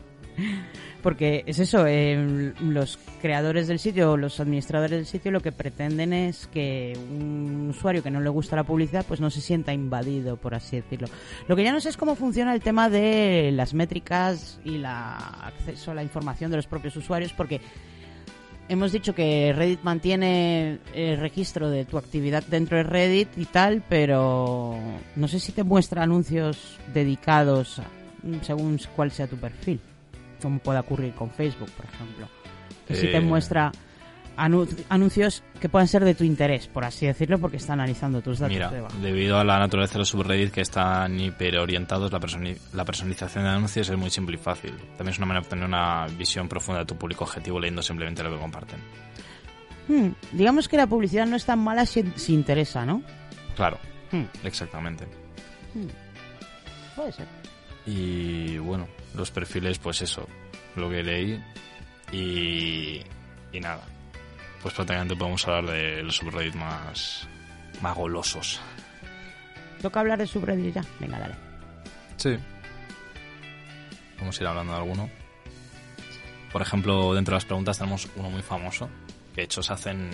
porque 1.04 1.44
es 1.46 1.60
eso 1.60 1.86
eh, 1.88 2.54
los 2.62 2.98
creadores 3.22 3.68
del 3.68 3.78
sitio 3.80 4.12
o 4.14 4.18
los 4.18 4.40
administradores 4.40 4.92
del 4.98 5.06
sitio 5.06 5.32
lo 5.32 5.42
que 5.42 5.52
pretenden 5.52 6.14
es 6.14 6.48
que 6.48 6.94
un 7.12 7.68
usuario 7.70 8.02
que 8.04 8.12
no 8.12 8.20
le 8.20 8.30
gusta 8.30 8.56
la 8.56 8.64
publicidad 8.64 9.06
pues 9.08 9.20
no 9.20 9.30
se 9.30 9.42
sienta 9.42 9.74
invadido 9.74 10.38
por 10.38 10.56
así 10.56 10.78
decirlo 10.78 11.08
lo 11.48 11.56
que 11.56 11.64
ya 11.64 11.72
no 11.72 11.80
sé 11.82 11.90
es 11.90 11.98
cómo 11.98 12.16
funciona 12.16 12.54
el 12.54 12.62
tema 12.62 12.90
de 12.90 13.52
las 13.54 13.74
métricas 13.74 14.60
y 14.64 14.78
la 14.78 15.18
acceso 15.18 15.92
a 15.92 15.96
la 15.96 16.04
información 16.04 16.50
de 16.52 16.58
los 16.58 16.68
propios 16.68 16.96
usuarios 16.96 17.34
porque 17.34 17.62
Hemos 18.72 18.94
dicho 18.94 19.14
que 19.14 19.52
Reddit 19.54 19.82
mantiene 19.84 20.80
el 20.96 21.18
registro 21.20 21.70
de 21.70 21.84
tu 21.84 21.98
actividad 21.98 22.42
dentro 22.48 22.78
de 22.78 22.84
Reddit 22.84 23.28
y 23.38 23.44
tal, 23.44 23.84
pero 23.90 24.78
no 25.18 25.28
sé 25.28 25.42
si 25.42 25.52
te 25.52 25.66
muestra 25.66 26.04
anuncios 26.04 26.78
dedicados 26.94 27.80
a- 27.80 27.88
según 28.44 28.80
cuál 28.96 29.12
sea 29.12 29.28
tu 29.28 29.36
perfil, 29.36 29.82
como 30.42 30.60
puede 30.60 30.80
ocurrir 30.80 31.14
con 31.16 31.30
Facebook, 31.32 31.70
por 31.72 31.86
ejemplo. 31.86 32.30
Que 32.88 32.96
si 32.96 33.08
te 33.08 33.18
Eh. 33.18 33.22
muestra 33.22 33.74
anu- 34.38 34.68
anuncios 34.90 35.44
que 35.60 35.70
puedan 35.70 35.88
ser 35.88 36.04
de 36.06 36.16
tu 36.16 36.24
interés, 36.24 36.68
por 36.68 36.84
así 36.86 37.06
decirlo, 37.06 37.40
porque 37.40 37.58
está 37.58 37.74
analizando 37.74 38.22
tus 38.22 38.40
datos 38.40 38.54
Mira, 38.54 38.72
debido 39.02 39.38
a 39.40 39.44
la 39.44 39.60
naturaleza 39.60 39.94
de 39.94 40.00
los 40.00 40.10
subreddits 40.10 40.52
que 40.52 40.62
están 40.62 41.20
hiperorientados, 41.20 42.12
la, 42.12 42.20
personi- 42.20 42.58
la 42.74 42.86
personalización 42.86 43.44
de 43.44 43.50
anuncios 43.52 43.90
es 43.90 43.98
muy 43.98 44.10
simple 44.10 44.36
y 44.36 44.40
fácil. 44.40 44.72
También 44.98 45.10
es 45.10 45.18
una 45.18 45.28
manera 45.28 45.42
de 45.42 45.46
obtener 45.48 45.66
una 45.66 46.08
visión 46.18 46.48
profunda 46.48 46.80
de 46.82 46.86
tu 46.86 46.96
público 46.98 47.24
objetivo 47.24 47.60
leyendo 47.60 47.82
simplemente 47.82 48.24
lo 48.24 48.32
que 48.34 48.40
comparten. 48.40 48.80
Hmm, 49.88 50.10
digamos 50.32 50.68
que 50.68 50.78
la 50.78 50.88
publicidad 50.88 51.26
no 51.26 51.36
es 51.36 51.46
tan 51.46 51.60
mala 51.60 51.86
si, 51.86 52.04
si 52.16 52.34
interesa, 52.34 52.86
¿no? 52.86 53.02
Claro, 53.56 53.78
Hmm. 54.12 54.24
exactamente. 54.44 55.06
Hmm. 55.74 55.88
Puede 56.96 57.12
ser. 57.14 57.26
Y 57.86 58.58
bueno, 58.60 58.88
los 59.16 59.32
perfiles, 59.32 59.80
pues 59.80 60.02
eso, 60.02 60.28
lo 60.76 60.90
que 60.90 61.02
leí. 61.04 61.44
Y, 62.12 63.02
y 63.54 63.60
nada, 63.62 63.82
pues 64.62 64.74
prácticamente 64.74 65.16
podemos 65.16 65.48
hablar 65.48 65.74
de 65.74 66.04
los 66.04 66.16
subreddits 66.16 66.56
más, 66.56 67.28
más 67.82 67.96
golosos. 67.96 68.62
Toca 69.82 70.00
hablar 70.00 70.20
de 70.20 70.28
subreddit 70.28 70.76
ya. 70.76 70.86
Venga, 71.00 71.20
dale. 71.20 71.36
Sí. 72.18 72.38
Vamos 74.20 74.40
a 74.40 74.44
ir 74.44 74.48
hablando 74.48 74.74
de 74.74 74.80
alguno. 74.80 75.10
Por 76.52 76.62
ejemplo, 76.62 77.14
dentro 77.14 77.32
de 77.34 77.38
las 77.38 77.46
preguntas 77.46 77.78
tenemos 77.78 78.08
uno 78.16 78.30
muy 78.30 78.42
famoso, 78.42 78.90
que 79.34 79.42
de 79.42 79.46
hecho 79.46 79.64
se 79.64 79.74
hacen 79.74 80.12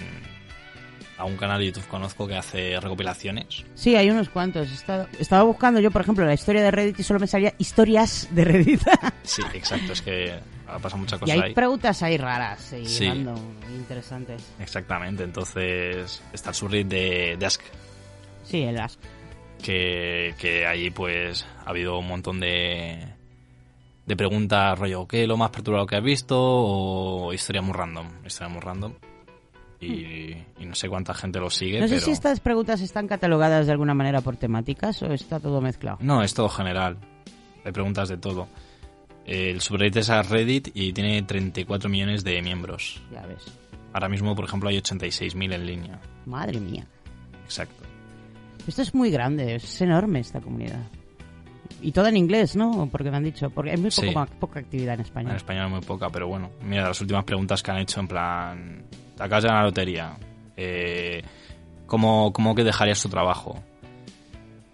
a 1.17 1.25
un 1.25 1.35
canal 1.35 1.59
de 1.59 1.67
YouTube 1.67 1.87
conozco 1.87 2.27
que 2.27 2.35
hace 2.35 2.79
recopilaciones. 2.79 3.65
Sí, 3.73 3.95
hay 3.95 4.09
unos 4.09 4.29
cuantos. 4.29 4.71
Estaba, 4.71 5.07
estaba 5.19 5.43
buscando 5.43 5.79
yo, 5.79 5.91
por 5.91 6.01
ejemplo, 6.01 6.25
la 6.25 6.35
historia 6.35 6.61
de 6.61 6.71
Reddit 6.71 6.99
y 6.99 7.03
solo 7.03 7.19
me 7.19 7.27
salía 7.27 7.53
historias 7.57 8.27
de 8.31 8.45
Reddit. 8.45 8.81
Sí, 9.23 9.41
exacto, 9.53 9.93
es 9.93 10.01
que 10.01 10.39
ha 10.67 10.79
pasado 10.79 10.97
muchas 10.99 11.19
y 11.25 11.31
hay 11.31 11.39
ahí. 11.41 11.53
preguntas 11.53 12.01
ahí 12.03 12.17
raras 12.17 12.73
y 12.73 12.85
Sí. 12.85 13.07
random, 13.07 13.39
interesantes. 13.75 14.43
Exactamente, 14.59 15.23
entonces 15.23 16.21
está 16.33 16.49
el 16.49 16.55
subreddit 16.55 16.87
de, 16.87 17.37
de 17.37 17.45
Ask, 17.45 17.61
Sí, 18.43 18.61
el 18.63 18.79
Ask. 18.79 18.99
que, 19.61 20.33
que 20.37 20.65
allí 20.65 20.89
pues 20.91 21.45
ha 21.65 21.69
habido 21.69 21.97
un 21.99 22.07
montón 22.07 22.39
de, 22.39 23.07
de 24.05 24.15
preguntas, 24.15 24.77
rollo, 24.79 25.07
¿qué 25.07 25.23
es 25.23 25.27
lo 25.27 25.37
más 25.37 25.49
perturbado 25.51 25.85
que 25.85 25.95
has 25.97 26.03
visto? 26.03 26.35
O 26.39 27.33
historia 27.33 27.61
muy 27.61 27.73
random, 27.73 28.07
historia 28.25 28.49
muy 28.53 28.61
random. 28.61 28.93
Y, 29.79 30.31
y 30.57 30.65
no 30.65 30.73
sé 30.73 30.89
cuánta 30.89 31.13
gente 31.13 31.39
lo 31.39 31.51
sigue, 31.51 31.79
No 31.79 31.87
sé 31.87 31.95
pero... 31.95 32.05
si 32.07 32.11
estas 32.11 32.39
preguntas 32.39 32.81
están 32.81 33.07
catalogadas 33.07 33.67
de 33.67 33.71
alguna 33.73 33.93
manera 33.93 34.21
por 34.21 34.35
temáticas 34.35 35.03
o 35.03 35.13
está 35.13 35.39
todo 35.39 35.61
mezclado. 35.61 35.97
No, 36.01 36.23
es 36.23 36.33
todo 36.33 36.49
general. 36.49 36.97
Hay 37.63 37.71
preguntas 37.71 38.09
de 38.09 38.17
todo. 38.17 38.47
El 39.27 39.59
subreddit 39.61 39.97
es 39.97 40.09
a 40.09 40.23
Reddit 40.23 40.69
y 40.73 40.93
tiene 40.93 41.21
34 41.21 41.89
millones 41.89 42.23
de 42.23 42.41
miembros. 42.41 43.01
Ya 43.11 43.25
ves. 43.27 43.43
Ahora 43.93 44.07
mismo, 44.09 44.33
por 44.35 44.45
ejemplo, 44.45 44.69
hay 44.69 44.77
86.000 44.77 45.53
en 45.53 45.65
línea. 45.65 45.99
Madre 46.25 46.59
mía. 46.59 46.87
Exacto. 47.43 47.83
Esto 48.65 48.81
es 48.81 48.93
muy 48.95 49.11
grande, 49.11 49.55
es 49.55 49.81
enorme 49.81 50.19
esta 50.19 50.39
comunidad. 50.41 50.81
Y 51.81 51.91
todo 51.91 52.07
en 52.07 52.17
inglés, 52.17 52.55
¿no? 52.55 52.87
Porque 52.91 53.11
me 53.11 53.17
han 53.17 53.23
dicho, 53.23 53.49
porque 53.49 53.71
hay 53.71 53.77
muy 53.77 53.89
poco 53.91 54.07
Sí. 54.07 54.15
ma- 54.15 54.25
poca 54.25 54.59
actividad 54.61 54.95
en 54.95 55.01
español. 55.01 55.31
En 55.31 55.37
español 55.37 55.65
es 55.65 55.71
muy 55.71 55.81
poca, 55.81 56.09
pero 56.09 56.27
bueno. 56.27 56.49
Mira, 56.63 56.87
las 56.87 56.99
últimas 57.01 57.23
preguntas 57.25 57.61
que 57.61 57.71
han 57.71 57.77
hecho 57.79 57.99
en 57.99 58.07
plan... 58.07 58.83
Te 59.15 59.23
acabas 59.23 59.43
de 59.43 59.47
ganar 59.49 59.63
la 59.63 59.69
lotería. 59.69 60.17
Eh, 60.55 61.21
¿cómo, 61.85 62.31
¿Cómo 62.33 62.55
que 62.55 62.63
dejarías 62.63 63.01
tu 63.01 63.09
trabajo? 63.09 63.61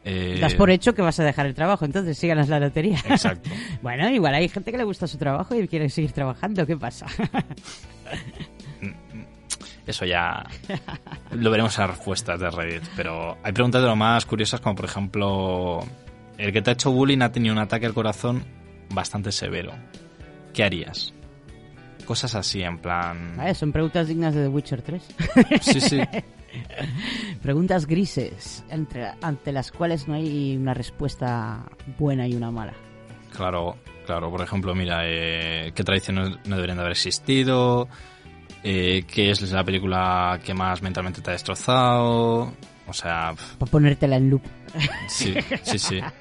Eh, 0.06 0.38
Das 0.41 0.54
por 0.56 0.70
hecho 0.70 0.93
que 0.93 1.01
vas 1.01 1.20
a 1.20 1.24
dejar 1.24 1.45
el 1.45 1.56
trabajo, 1.56 1.86
entonces 1.86 2.18
sí 2.18 2.28
ganas 2.28 2.49
la 2.49 2.60
lotería. 2.60 2.97
Exacto. 3.10 3.49
bueno, 3.82 4.10
igual 4.10 4.34
hay 4.36 4.49
gente 4.49 4.72
que 4.72 4.78
le 4.78 4.84
gusta 4.84 5.08
su 5.08 5.18
trabajo 5.18 5.56
y 5.56 5.68
quiere 5.68 5.89
seguir 5.89 6.12
trabajando, 6.12 6.66
¿qué 6.66 6.76
pasa? 6.76 7.06
Eso 9.86 10.06
ya 10.06 10.45
lo 11.32 11.51
veremos 11.51 11.78
en 11.78 11.82
las 11.88 11.97
respuestas 11.97 12.39
de 12.39 12.49
Reddit. 12.49 12.84
Pero 12.95 13.38
hay 13.43 13.51
preguntas 13.51 13.82
de 13.82 13.88
lo 13.88 13.95
más 13.95 14.26
curiosas, 14.26 14.62
como 14.62 14.76
por 14.76 14.86
ejemplo, 14.86 15.80
el 16.38 16.54
que 16.54 16.62
te 16.62 16.70
ha 16.70 16.74
hecho 16.74 16.91
bullying 16.91 17.22
ha 17.22 17.32
tenido 17.32 17.54
un 17.54 17.60
ataque 17.60 17.86
al 17.86 17.93
corazón 17.93 18.45
bastante 18.93 19.32
severo. 19.32 19.74
¿Qué 20.54 20.64
harías? 20.64 21.14
Cosas 22.06 22.36
así, 22.36 22.62
en 22.62 22.78
plan... 22.78 23.36
Son 23.56 23.72
preguntas 23.72 24.08
dignas 24.08 24.34
de 24.36 24.43
The 24.43 24.47
Witcher 24.49 24.82
3. 24.82 25.04
Sí, 25.62 25.82
sí. 25.82 25.99
preguntas 27.41 27.86
grises, 27.88 28.64
entre, 28.70 29.12
ante 29.22 29.51
las 29.51 29.72
cuales 29.72 30.08
no 30.08 30.14
hay 30.14 30.56
una 30.58 30.74
respuesta 30.74 31.64
buena 31.97 32.28
y 32.28 32.36
una 32.36 32.51
mala. 32.51 32.74
Claro, 33.36 33.78
claro. 34.06 34.30
Por 34.32 34.41
ejemplo, 34.41 34.76
mira, 34.76 35.01
eh, 35.06 35.72
¿qué 35.76 35.84
tradiciones 35.84 36.38
no 36.45 36.56
deberían 36.56 36.78
de 36.78 36.82
haber 36.84 36.91
existido? 36.93 37.88
Eh, 38.64 39.04
¿Qué 39.08 39.32
es 39.32 39.41
la 39.51 39.64
película 39.64 40.39
que 40.43 40.54
más 40.54 40.82
mentalmente 40.82 41.22
te 41.22 41.32
ha 41.32 41.34
destrozado? 41.34 42.54
O 42.88 42.93
sea, 42.93 43.34
Para 43.58 43.72
ponértela 43.72 44.18
en 44.18 44.30
loop. 44.30 44.43
sí, 45.08 45.34
sí, 45.64 45.80
sí. 45.80 45.99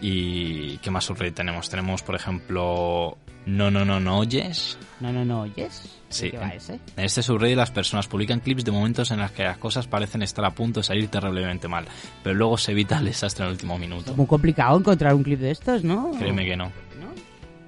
¿Y 0.00 0.78
qué 0.78 0.90
más 0.90 1.04
subreddit 1.04 1.36
tenemos? 1.36 1.70
Tenemos, 1.70 2.02
por 2.02 2.16
ejemplo, 2.16 3.16
No, 3.46 3.70
no, 3.70 3.84
no, 3.84 4.00
no 4.00 4.18
oyes. 4.18 4.78
No, 5.00 5.12
no, 5.12 5.24
no, 5.24 5.42
¿oyes? 5.42 6.00
Sí. 6.12 6.26
¿De 6.26 6.30
qué 6.32 6.38
va 6.38 6.48
ese? 6.48 6.74
En 6.96 7.04
este 7.04 7.22
subreddit 7.22 7.56
las 7.56 7.70
personas 7.70 8.06
publican 8.06 8.40
clips 8.40 8.64
de 8.64 8.70
momentos 8.70 9.10
en 9.10 9.18
los 9.18 9.30
que 9.32 9.44
las 9.44 9.58
cosas 9.58 9.86
parecen 9.86 10.22
estar 10.22 10.44
a 10.44 10.50
punto 10.50 10.80
de 10.80 10.84
salir 10.84 11.08
terriblemente 11.08 11.68
mal, 11.68 11.86
pero 12.22 12.34
luego 12.34 12.58
se 12.58 12.72
evita 12.72 12.98
el 12.98 13.06
desastre 13.06 13.44
en 13.44 13.48
el 13.48 13.52
último 13.52 13.78
minuto. 13.78 14.14
Muy 14.14 14.26
complicado 14.26 14.78
encontrar 14.78 15.14
un 15.14 15.22
clip 15.22 15.40
de 15.40 15.50
estos, 15.50 15.84
¿no? 15.84 16.12
Créeme 16.18 16.44
que 16.44 16.56
no. 16.56 16.70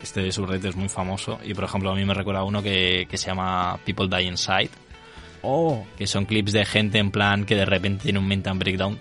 Este 0.02 0.30
subreddit 0.30 0.66
es 0.66 0.76
muy 0.76 0.90
famoso 0.90 1.38
y, 1.42 1.54
por 1.54 1.64
ejemplo, 1.64 1.90
a 1.90 1.94
mí 1.94 2.04
me 2.04 2.12
recuerda 2.12 2.44
uno 2.44 2.62
que, 2.62 3.06
que 3.08 3.16
se 3.16 3.28
llama 3.28 3.78
People 3.86 4.06
Die 4.06 4.28
Inside. 4.28 4.68
Oh. 5.40 5.82
Que 5.96 6.06
son 6.06 6.26
clips 6.26 6.52
de 6.52 6.66
gente 6.66 6.98
en 6.98 7.10
plan 7.10 7.46
que 7.46 7.54
de 7.54 7.64
repente 7.64 8.04
tiene 8.04 8.18
un 8.18 8.28
mental 8.28 8.58
breakdown. 8.58 8.98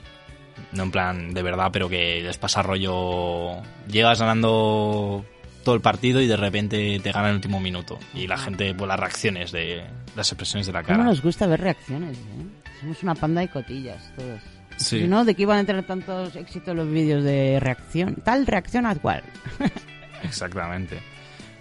No 0.71 0.83
en 0.83 0.91
plan 0.91 1.33
de 1.33 1.43
verdad, 1.43 1.71
pero 1.73 1.89
que 1.89 2.21
les 2.21 2.37
pasa 2.37 2.61
rollo... 2.61 3.61
Llegas 3.87 4.21
ganando 4.21 5.25
todo 5.63 5.75
el 5.75 5.81
partido 5.81 6.21
y 6.21 6.27
de 6.27 6.37
repente 6.37 6.99
te 7.01 7.11
gana 7.11 7.27
en 7.27 7.31
el 7.31 7.35
último 7.37 7.59
minuto. 7.59 7.97
Y 8.13 8.27
la 8.27 8.37
gente, 8.37 8.73
pues 8.75 8.87
las 8.87 8.99
reacciones 8.99 9.51
de 9.51 9.83
las 10.15 10.31
expresiones 10.31 10.67
de 10.67 10.73
la 10.73 10.83
¿Cómo 10.83 10.97
cara. 10.97 11.09
nos 11.09 11.21
gusta 11.21 11.47
ver 11.47 11.61
reacciones, 11.61 12.17
eh? 12.17 12.71
Somos 12.81 13.01
una 13.03 13.15
panda 13.15 13.41
de 13.41 13.47
cotillas, 13.47 14.11
todos. 14.15 14.41
Sí. 14.77 15.01
Si 15.01 15.07
no, 15.07 15.23
¿de 15.23 15.35
qué 15.35 15.43
iban 15.43 15.59
a 15.59 15.65
tener 15.65 15.85
tantos 15.85 16.35
éxitos 16.35 16.75
los 16.75 16.89
vídeos 16.89 17.23
de 17.23 17.59
reacción? 17.59 18.15
Tal 18.23 18.45
reacción 18.45 18.85
a 18.85 18.95
cual. 18.95 19.23
Exactamente. 20.23 20.99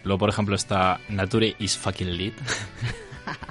Luego, 0.05 0.19
por 0.19 0.29
ejemplo, 0.31 0.55
está 0.55 1.01
Nature 1.09 1.55
is 1.59 1.77
fucking 1.77 2.17
lit. 2.17 2.35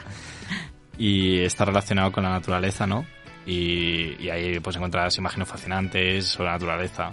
y 0.98 1.40
está 1.40 1.66
relacionado 1.66 2.12
con 2.12 2.24
la 2.24 2.32
naturaleza, 2.32 2.86
¿no? 2.86 3.06
Y, 3.46 4.22
y 4.24 4.30
ahí 4.30 4.60
pues 4.60 4.76
encontrarás 4.76 5.18
imágenes 5.18 5.48
fascinantes 5.48 6.26
sobre 6.26 6.48
la 6.48 6.54
naturaleza. 6.54 7.12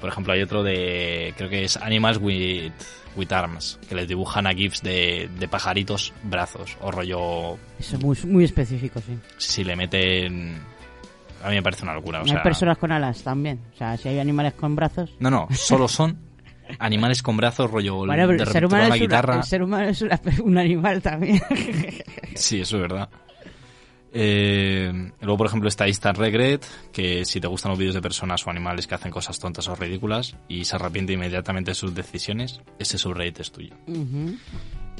Por 0.00 0.08
ejemplo, 0.10 0.32
hay 0.32 0.42
otro 0.42 0.62
de, 0.62 1.34
creo 1.36 1.48
que 1.50 1.64
es 1.64 1.76
Animals 1.76 2.18
with, 2.20 2.72
with 3.16 3.30
Arms, 3.32 3.78
que 3.88 3.94
les 3.94 4.08
dibujan 4.08 4.46
a 4.46 4.52
GIFs 4.52 4.82
de, 4.82 5.28
de 5.38 5.48
pajaritos 5.48 6.12
brazos, 6.24 6.76
o 6.80 6.90
rollo, 6.90 7.58
Eso 7.78 7.96
es 7.96 8.02
muy, 8.04 8.16
muy 8.26 8.44
específico, 8.44 9.00
sí. 9.00 9.18
si 9.36 9.62
le 9.64 9.76
meten... 9.76 10.58
A 11.42 11.48
mí 11.48 11.54
me 11.54 11.62
parece 11.62 11.84
una 11.84 11.94
locura, 11.94 12.20
o 12.20 12.24
hay 12.24 12.36
personas 12.42 12.76
con 12.76 12.92
alas 12.92 13.22
también. 13.22 13.60
O 13.72 13.76
sea, 13.76 13.96
si 13.96 14.08
hay 14.10 14.18
animales 14.18 14.52
con 14.54 14.76
brazos. 14.76 15.10
No, 15.20 15.30
no, 15.30 15.48
solo 15.52 15.88
son 15.88 16.18
animales 16.78 17.22
con 17.22 17.36
brazos, 17.38 17.70
rollo, 17.70 17.96
Bueno, 18.06 18.26
de 18.28 18.34
pero 18.36 18.44
el 18.44 18.52
ser, 18.52 18.66
humano 18.66 18.94
la 18.94 19.20
una- 19.20 19.36
el 19.38 19.44
ser 19.44 19.62
humano 19.62 19.88
es 19.88 20.02
una- 20.02 20.20
un 20.44 20.58
animal 20.58 21.00
también. 21.00 21.40
Sí, 22.34 22.60
eso 22.60 22.76
es 22.76 22.82
verdad. 22.82 23.08
Eh, 24.12 25.12
luego, 25.20 25.36
por 25.36 25.46
ejemplo, 25.46 25.68
está 25.68 25.86
Instant 25.86 26.18
Regret, 26.18 26.66
que 26.92 27.24
si 27.24 27.40
te 27.40 27.46
gustan 27.46 27.70
los 27.70 27.78
vídeos 27.78 27.94
de 27.94 28.02
personas 28.02 28.46
o 28.46 28.50
animales 28.50 28.86
que 28.86 28.94
hacen 28.94 29.10
cosas 29.10 29.38
tontas 29.38 29.68
o 29.68 29.74
ridículas 29.74 30.36
y 30.48 30.64
se 30.64 30.76
arrepiente 30.76 31.12
inmediatamente 31.12 31.70
de 31.72 31.74
sus 31.74 31.94
decisiones, 31.94 32.60
ese 32.78 32.98
subreddit 32.98 33.40
es 33.40 33.52
tuyo. 33.52 33.74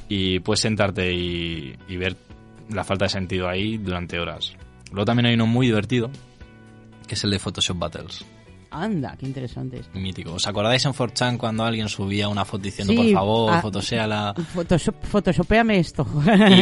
Y 0.08 0.40
puedes 0.40 0.60
sentarte 0.60 1.12
y, 1.12 1.76
y 1.88 1.96
ver 1.96 2.16
la 2.68 2.84
falta 2.84 3.06
de 3.06 3.10
sentido 3.10 3.48
ahí 3.48 3.78
durante 3.78 4.18
horas. 4.18 4.54
Luego 4.92 5.04
también 5.04 5.26
hay 5.26 5.34
uno 5.34 5.46
muy 5.46 5.66
divertido, 5.66 6.10
que 7.06 7.14
es 7.14 7.24
el 7.24 7.30
de 7.30 7.38
Photoshop 7.38 7.78
Battles. 7.78 8.24
Anda, 8.72 9.16
qué 9.18 9.26
interesante 9.26 9.80
esto. 9.80 9.98
Mítico. 9.98 10.34
¿Os 10.34 10.46
acordáis 10.46 10.84
en 10.84 10.92
4chan 10.92 11.36
cuando 11.38 11.64
alguien 11.64 11.88
subía 11.88 12.28
una 12.28 12.44
foto 12.44 12.62
diciendo, 12.64 12.92
Sí, 12.92 12.96
por 12.98 13.12
favor, 13.12 13.52
ah, 13.52 13.60
photoshéala? 13.62 14.34
Photoshop, 14.54 14.94
photoshopeame 15.04 15.78
esto. 15.80 16.06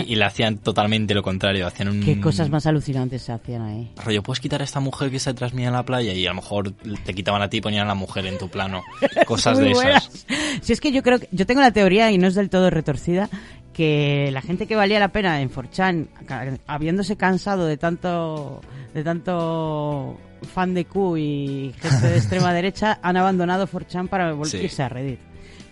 Y, 0.06 0.12
y 0.12 0.16
le 0.16 0.24
hacían 0.24 0.58
totalmente 0.58 1.12
lo 1.14 1.22
contrario, 1.22 1.66
hacían 1.66 1.88
un... 1.88 2.00
Qué 2.00 2.18
cosas 2.20 2.48
más 2.50 2.66
alucinantes 2.66 3.22
se 3.22 3.32
hacían 3.32 3.62
ahí. 3.62 3.92
rollo, 4.04 4.22
puedes 4.22 4.40
quitar 4.40 4.60
a 4.60 4.64
esta 4.64 4.80
mujer 4.80 5.10
que 5.10 5.16
está 5.18 5.32
detrás 5.32 5.52
mía 5.52 5.68
en 5.68 5.74
la 5.74 5.84
playa 5.84 6.12
y 6.14 6.24
a 6.26 6.30
lo 6.30 6.36
mejor 6.36 6.72
te 6.72 7.12
quitaban 7.14 7.42
a 7.42 7.48
ti 7.50 7.58
y 7.58 7.60
ponían 7.60 7.84
a 7.84 7.88
la 7.88 7.94
mujer 7.94 8.24
en 8.26 8.38
tu 8.38 8.48
plano. 8.48 8.82
Cosas 9.26 9.58
de 9.58 9.72
buenas. 9.74 10.08
esas. 10.08 10.26
Si 10.62 10.72
es 10.72 10.80
que 10.80 10.92
yo 10.92 11.02
creo 11.02 11.18
que 11.18 11.28
yo 11.30 11.46
tengo 11.46 11.60
la 11.60 11.72
teoría 11.72 12.10
y 12.10 12.18
no 12.18 12.26
es 12.28 12.34
del 12.34 12.48
todo 12.50 12.70
retorcida 12.70 13.28
que 13.74 14.30
la 14.32 14.40
gente 14.40 14.66
que 14.66 14.74
valía 14.76 14.98
la 14.98 15.08
pena 15.12 15.40
en 15.40 15.50
4chan, 15.52 16.08
ca- 16.26 16.58
habiéndose 16.66 17.16
cansado 17.16 17.66
de 17.66 17.76
tanto 17.76 18.60
de 18.94 19.04
tanto 19.04 20.18
fan 20.42 20.74
de 20.74 20.84
Q 20.84 21.16
y 21.16 21.74
gente 21.80 22.06
de 22.08 22.16
extrema 22.16 22.52
derecha, 22.54 22.98
han 23.02 23.16
abandonado 23.16 23.66
4chan 23.66 24.08
para 24.08 24.32
volverse 24.32 24.68
Sí. 24.68 24.82
a 24.82 24.88
Reddit. 24.88 25.18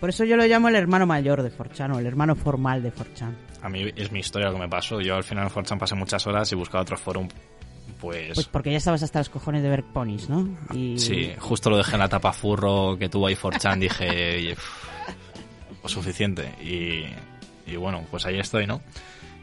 Por 0.01 0.11
eso 0.11 0.25
yo 0.25 0.37
lo 0.37 0.45
llamo 0.45 0.69
el 0.69 0.77
hermano 0.77 1.07
mayor 1.07 1.43
de 1.43 1.51
4chan 1.51 1.95
o 1.95 1.99
el 1.99 2.07
hermano 2.07 2.35
formal 2.37 2.83
de 2.83 2.93
4chan. 2.93 3.35
A 3.63 3.69
mí 3.69 3.91
es 3.97 4.13
mi 4.13 4.21
historia 4.21 4.49
lo 4.49 4.55
que 4.55 4.61
me 4.61 4.69
pasó. 4.69 5.01
Yo 5.01 5.17
al 5.17 5.25
final 5.25 5.45
en 5.45 5.51
4chan 5.51 5.79
pasé 5.79 5.95
muchas 5.95 6.27
horas 6.27 6.51
y 6.53 6.55
buscaba 6.55 6.83
otro 6.83 6.97
foro. 6.99 7.27
Pues, 8.01 8.35
Pues 8.35 8.47
porque 8.47 8.71
ya 8.71 8.77
estabas 8.77 9.03
hasta 9.03 9.21
los 9.21 9.31
cojones 9.31 9.63
de 9.63 9.71
ver 9.71 9.83
ponis, 9.83 10.29
¿no? 10.29 10.47
Y 10.75 10.99
sí, 10.99 11.33
justo 11.39 11.71
lo 11.71 11.79
dejé 11.79 11.93
en 11.95 12.01
la 12.01 12.09
tapa 12.11 12.33
furro 12.33 12.97
que 12.99 13.09
tuvo 13.09 13.27
ahí 13.27 13.35
4chan. 13.35 13.79
Dije, 13.79 14.55
pues 15.81 15.93
suficiente. 15.95 16.45
Y, 16.63 17.07
y 17.71 17.77
bueno, 17.77 18.05
pues 18.11 18.27
ahí 18.27 18.39
estoy, 18.39 18.67
¿no? 18.67 18.83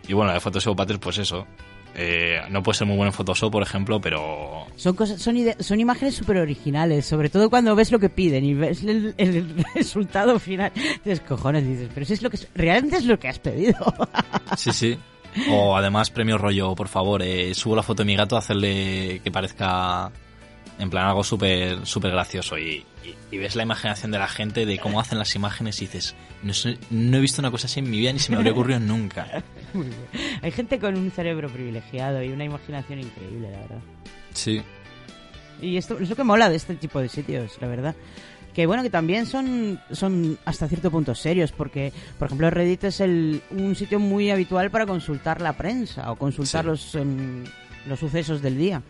Y 0.07 0.13
bueno, 0.13 0.31
de 0.33 0.39
Photoshop 0.39 0.77
Battles, 0.77 0.99
pues 0.99 1.17
eso. 1.17 1.47
Eh, 1.95 2.41
no 2.49 2.63
puede 2.63 2.77
ser 2.77 2.87
muy 2.87 2.95
bueno 2.97 3.11
en 3.11 3.13
Photoshop, 3.13 3.51
por 3.51 3.61
ejemplo, 3.61 4.01
pero 4.01 4.65
Son 4.75 4.95
cosas, 4.95 5.21
son, 5.21 5.79
imágenes 5.79 6.15
súper 6.15 6.37
originales, 6.37 7.05
sobre 7.05 7.29
todo 7.29 7.49
cuando 7.49 7.75
ves 7.75 7.91
lo 7.91 7.99
que 7.99 8.09
piden 8.09 8.43
y 8.43 8.53
ves 8.55 8.83
el, 8.83 9.13
el 9.17 9.63
resultado 9.75 10.39
final. 10.39 10.71
Dices, 11.03 11.21
cojones, 11.21 11.67
dices, 11.67 11.89
pero 11.93 12.05
si 12.05 12.13
es 12.13 12.21
lo 12.21 12.29
que 12.29 12.39
realmente 12.55 12.97
es 12.97 13.05
lo 13.05 13.19
que 13.19 13.27
has 13.27 13.39
pedido. 13.39 13.77
Sí, 14.57 14.71
sí. 14.71 14.97
O 15.49 15.75
además 15.75 16.11
premio 16.11 16.37
rollo, 16.37 16.75
por 16.75 16.87
favor, 16.87 17.23
eh, 17.23 17.53
subo 17.55 17.75
la 17.75 17.81
foto 17.81 18.03
de 18.03 18.07
mi 18.07 18.15
gato 18.15 18.35
a 18.35 18.39
hacerle 18.39 19.19
que 19.23 19.31
parezca 19.31 20.11
en 20.83 20.89
plan 20.89 21.07
algo 21.07 21.23
súper 21.23 21.85
súper 21.85 22.11
gracioso 22.11 22.57
y, 22.57 22.85
y- 23.03 23.15
y 23.31 23.37
ves 23.37 23.55
la 23.55 23.63
imaginación 23.63 24.11
de 24.11 24.19
la 24.19 24.27
gente 24.27 24.65
de 24.65 24.77
cómo 24.79 24.99
hacen 24.99 25.17
las 25.17 25.35
imágenes 25.35 25.81
y 25.81 25.85
dices, 25.85 26.15
no, 26.43 26.53
sé- 26.53 26.77
no 26.91 27.17
he 27.17 27.19
visto 27.21 27.41
una 27.41 27.49
cosa 27.51 27.65
así 27.67 27.79
en 27.79 27.89
mi 27.89 27.97
vida 27.99 28.13
ni 28.13 28.19
se 28.19 28.31
me 28.31 28.37
habría 28.37 28.51
ocurrido 28.53 28.79
nunca. 28.79 29.43
Muy 29.73 29.87
bien. 29.87 29.97
Hay 30.41 30.51
gente 30.51 30.77
con 30.79 30.95
un 30.95 31.09
cerebro 31.11 31.49
privilegiado 31.49 32.21
y 32.23 32.29
una 32.29 32.43
imaginación 32.45 32.99
increíble, 32.99 33.49
la 33.51 33.57
verdad. 33.59 33.79
Sí, 34.33 34.61
Y 35.61 35.77
esto 35.77 35.97
es 35.99 36.09
lo 36.09 36.15
que 36.15 36.23
mola 36.23 36.49
de 36.49 36.55
este 36.57 36.75
tipo 36.75 36.99
de 36.99 37.09
sitios, 37.09 37.57
la 37.61 37.67
verdad. 37.67 37.95
Que 38.53 38.67
bueno, 38.67 38.83
que 38.83 38.91
también 38.91 39.25
son, 39.25 39.79
son 39.91 40.37
hasta 40.45 40.67
cierto 40.67 40.91
punto 40.91 41.15
serios, 41.15 41.51
porque, 41.51 41.91
por 42.19 42.27
ejemplo, 42.27 42.51
Reddit 42.51 42.83
es 42.83 42.99
el, 42.99 43.41
un 43.49 43.75
sitio 43.75 43.99
muy 43.99 44.29
habitual 44.29 44.69
para 44.69 44.85
consultar 44.85 45.41
la 45.41 45.53
prensa 45.53 46.11
o 46.11 46.15
consultar 46.17 46.61
Sí. 46.63 46.67
los, 46.69 46.95
em, 46.95 47.43
los 47.87 47.99
sucesos 47.99 48.43
del 48.43 48.57
día. 48.59 48.83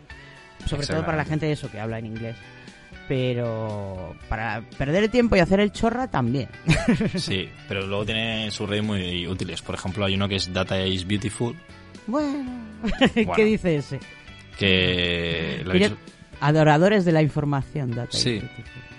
Sobre 0.65 0.87
todo 0.87 1.05
para 1.05 1.17
la 1.17 1.25
gente 1.25 1.51
eso 1.51 1.69
que 1.71 1.79
habla 1.79 1.99
en 1.99 2.05
inglés. 2.07 2.35
Pero 3.07 4.15
para 4.29 4.61
perder 4.77 5.03
el 5.03 5.09
tiempo 5.09 5.35
y 5.35 5.39
hacer 5.39 5.59
el 5.59 5.71
chorra 5.71 6.07
también. 6.09 6.47
sí, 7.15 7.49
pero 7.67 7.85
luego 7.85 8.05
tiene 8.05 8.49
sus 8.51 8.67
redes 8.69 8.83
muy 8.83 9.27
útiles. 9.27 9.61
Por 9.61 9.75
ejemplo, 9.75 10.05
hay 10.05 10.15
uno 10.15 10.27
que 10.29 10.35
es 10.37 10.51
Data 10.53 10.81
is 10.85 11.05
Beautiful, 11.05 11.55
bueno, 12.07 12.49
¿qué 13.13 13.25
Bueno. 13.25 13.43
dice 13.45 13.75
ese? 13.77 13.99
que... 14.57 15.61
lo 15.65 15.73
he 15.73 15.79
dicho- 15.79 15.97
Adoradores 16.39 17.05
de 17.05 17.11
la 17.13 17.21
información, 17.21 17.91
data. 17.91 18.11
Sí, 18.11 18.41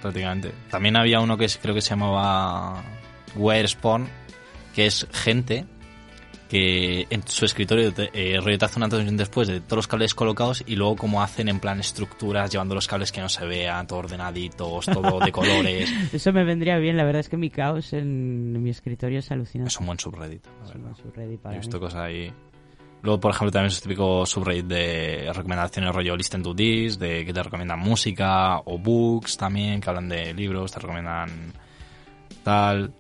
prácticamente. 0.01 0.53
También 0.71 0.97
había 0.97 1.21
uno 1.21 1.37
que 1.37 1.45
es- 1.47 1.59
creo 1.61 1.75
que 1.75 1.81
se 1.83 1.91
llamaba 1.91 2.83
Wire 3.37 3.69
Spawn, 3.69 4.09
que 4.75 4.87
es 4.87 5.07
gente 5.13 5.65
que 6.55 7.09
en 7.11 7.27
su 7.27 7.45
escritorio 7.45 7.93
eh, 8.13 8.39
rollo 8.41 8.57
te 8.57 8.65
hace 8.65 8.79
una 8.79 8.89
transmisión 8.89 9.17
después 9.17 9.49
de 9.49 9.61
todos 9.61 9.79
los 9.79 9.89
cables 9.89 10.15
colocados 10.15 10.63
y 10.65 10.77
luego 10.77 10.95
como 10.95 11.21
hacen 11.21 11.49
en 11.49 11.59
plan 11.59 11.81
estructuras 11.81 12.49
llevando 12.53 12.77
los 12.77 12.87
cables 12.87 13.11
que 13.11 13.21
no 13.21 13.29
se 13.29 13.45
vean, 13.45 13.89
todo 13.89 13.99
ordenaditos, 13.99 14.87
todo 14.87 15.19
de 15.19 15.33
colores. 15.33 15.93
Eso 16.13 16.33
me 16.33 16.45
vendría 16.45 16.79
bien, 16.79 16.97
la 16.97 17.03
verdad 17.03 17.19
es 17.19 17.29
que 17.29 17.37
mi 17.37 17.51
caos 17.51 17.93
en 17.93 18.63
mi 18.63 18.71
escritorio 18.71 19.19
es 19.19 19.33
alucinante. 19.33 19.69
Es 19.71 19.81
un 19.81 19.87
buen 19.87 19.99
subreddit. 19.99 20.47
la 20.47 20.53
Es 20.69 20.75
un 20.77 20.83
verdad. 20.83 20.83
buen 20.83 20.95
subreddit 21.13 21.41
para 21.41 21.55
He 21.57 21.59
visto 21.59 21.77
mí. 21.77 21.81
cosas 21.81 22.01
ahí. 22.03 22.33
Luego, 23.03 23.19
por 23.19 23.33
ejemplo, 23.33 23.51
también 23.51 23.73
es 23.73 23.83
típico 23.83 24.25
subreddit 24.25 24.67
de 24.67 25.33
recomendaciones 25.35 25.93
rollo 25.93 26.17
Listen 26.17 26.43
to 26.45 26.55
This, 26.55 27.01
de 27.01 27.25
que 27.27 27.33
te 27.33 27.43
recomiendan 27.43 27.81
música 27.81 28.61
o 28.65 28.79
books 28.79 29.37
también, 29.37 29.81
que 29.81 29.91
hablan 29.91 30.09
de 30.09 30.33
libros, 30.33 30.71
te 30.71 30.79
recomiendan 30.79 31.53
tal. 32.45 32.93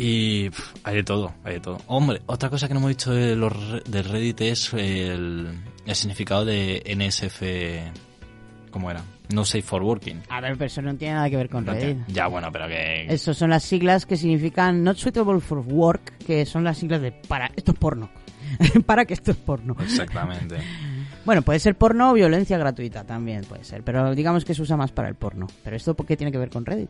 Y 0.00 0.50
pf, 0.50 0.74
hay 0.84 0.96
de 0.96 1.02
todo, 1.02 1.34
hay 1.42 1.54
de 1.54 1.60
todo. 1.60 1.78
Hombre, 1.88 2.22
otra 2.26 2.48
cosa 2.50 2.68
que 2.68 2.74
no 2.74 2.78
hemos 2.78 2.90
dicho 2.90 3.12
de 3.12 3.34
los, 3.34 3.52
del 3.84 4.04
Reddit 4.04 4.40
es 4.42 4.72
el, 4.74 5.48
el 5.84 5.94
significado 5.96 6.44
de 6.44 6.84
NSF. 6.86 8.70
¿Cómo 8.70 8.92
era? 8.92 9.02
No 9.34 9.44
Safe 9.44 9.62
for 9.62 9.82
Working. 9.82 10.22
A 10.28 10.40
ver, 10.40 10.52
pero 10.52 10.66
eso 10.66 10.82
no 10.82 10.94
tiene 10.94 11.14
nada 11.14 11.28
que 11.28 11.36
ver 11.36 11.48
con 11.48 11.64
No 11.64 11.72
Reddit. 11.72 12.06
Ya, 12.06 12.28
bueno, 12.28 12.52
pero 12.52 12.68
que... 12.68 13.06
Esas 13.12 13.36
son 13.36 13.50
las 13.50 13.64
siglas 13.64 14.06
que 14.06 14.16
significan 14.16 14.84
Not 14.84 14.98
Suitable 14.98 15.40
for 15.40 15.58
Work, 15.58 16.18
que 16.18 16.46
son 16.46 16.62
las 16.62 16.78
siglas 16.78 17.02
de 17.02 17.10
para, 17.10 17.50
esto 17.56 17.72
es 17.72 17.78
porno. 17.78 18.08
para 18.86 19.04
que 19.04 19.14
esto 19.14 19.32
es 19.32 19.36
porno. 19.36 19.76
Exactamente. 19.80 20.58
Bueno, 21.24 21.42
puede 21.42 21.58
ser 21.58 21.74
porno 21.74 22.10
o 22.10 22.14
violencia 22.14 22.56
gratuita 22.56 23.04
también, 23.04 23.42
puede 23.44 23.62
ser. 23.62 23.82
Pero 23.82 24.14
digamos 24.14 24.46
que 24.46 24.54
se 24.54 24.62
usa 24.62 24.78
más 24.78 24.92
para 24.92 25.10
el 25.10 25.14
porno. 25.14 25.46
Pero 25.62 25.76
esto, 25.76 25.92
¿por 25.92 26.06
qué 26.06 26.16
tiene 26.16 26.32
que 26.32 26.38
ver 26.38 26.48
con 26.48 26.64
Reddit? 26.64 26.88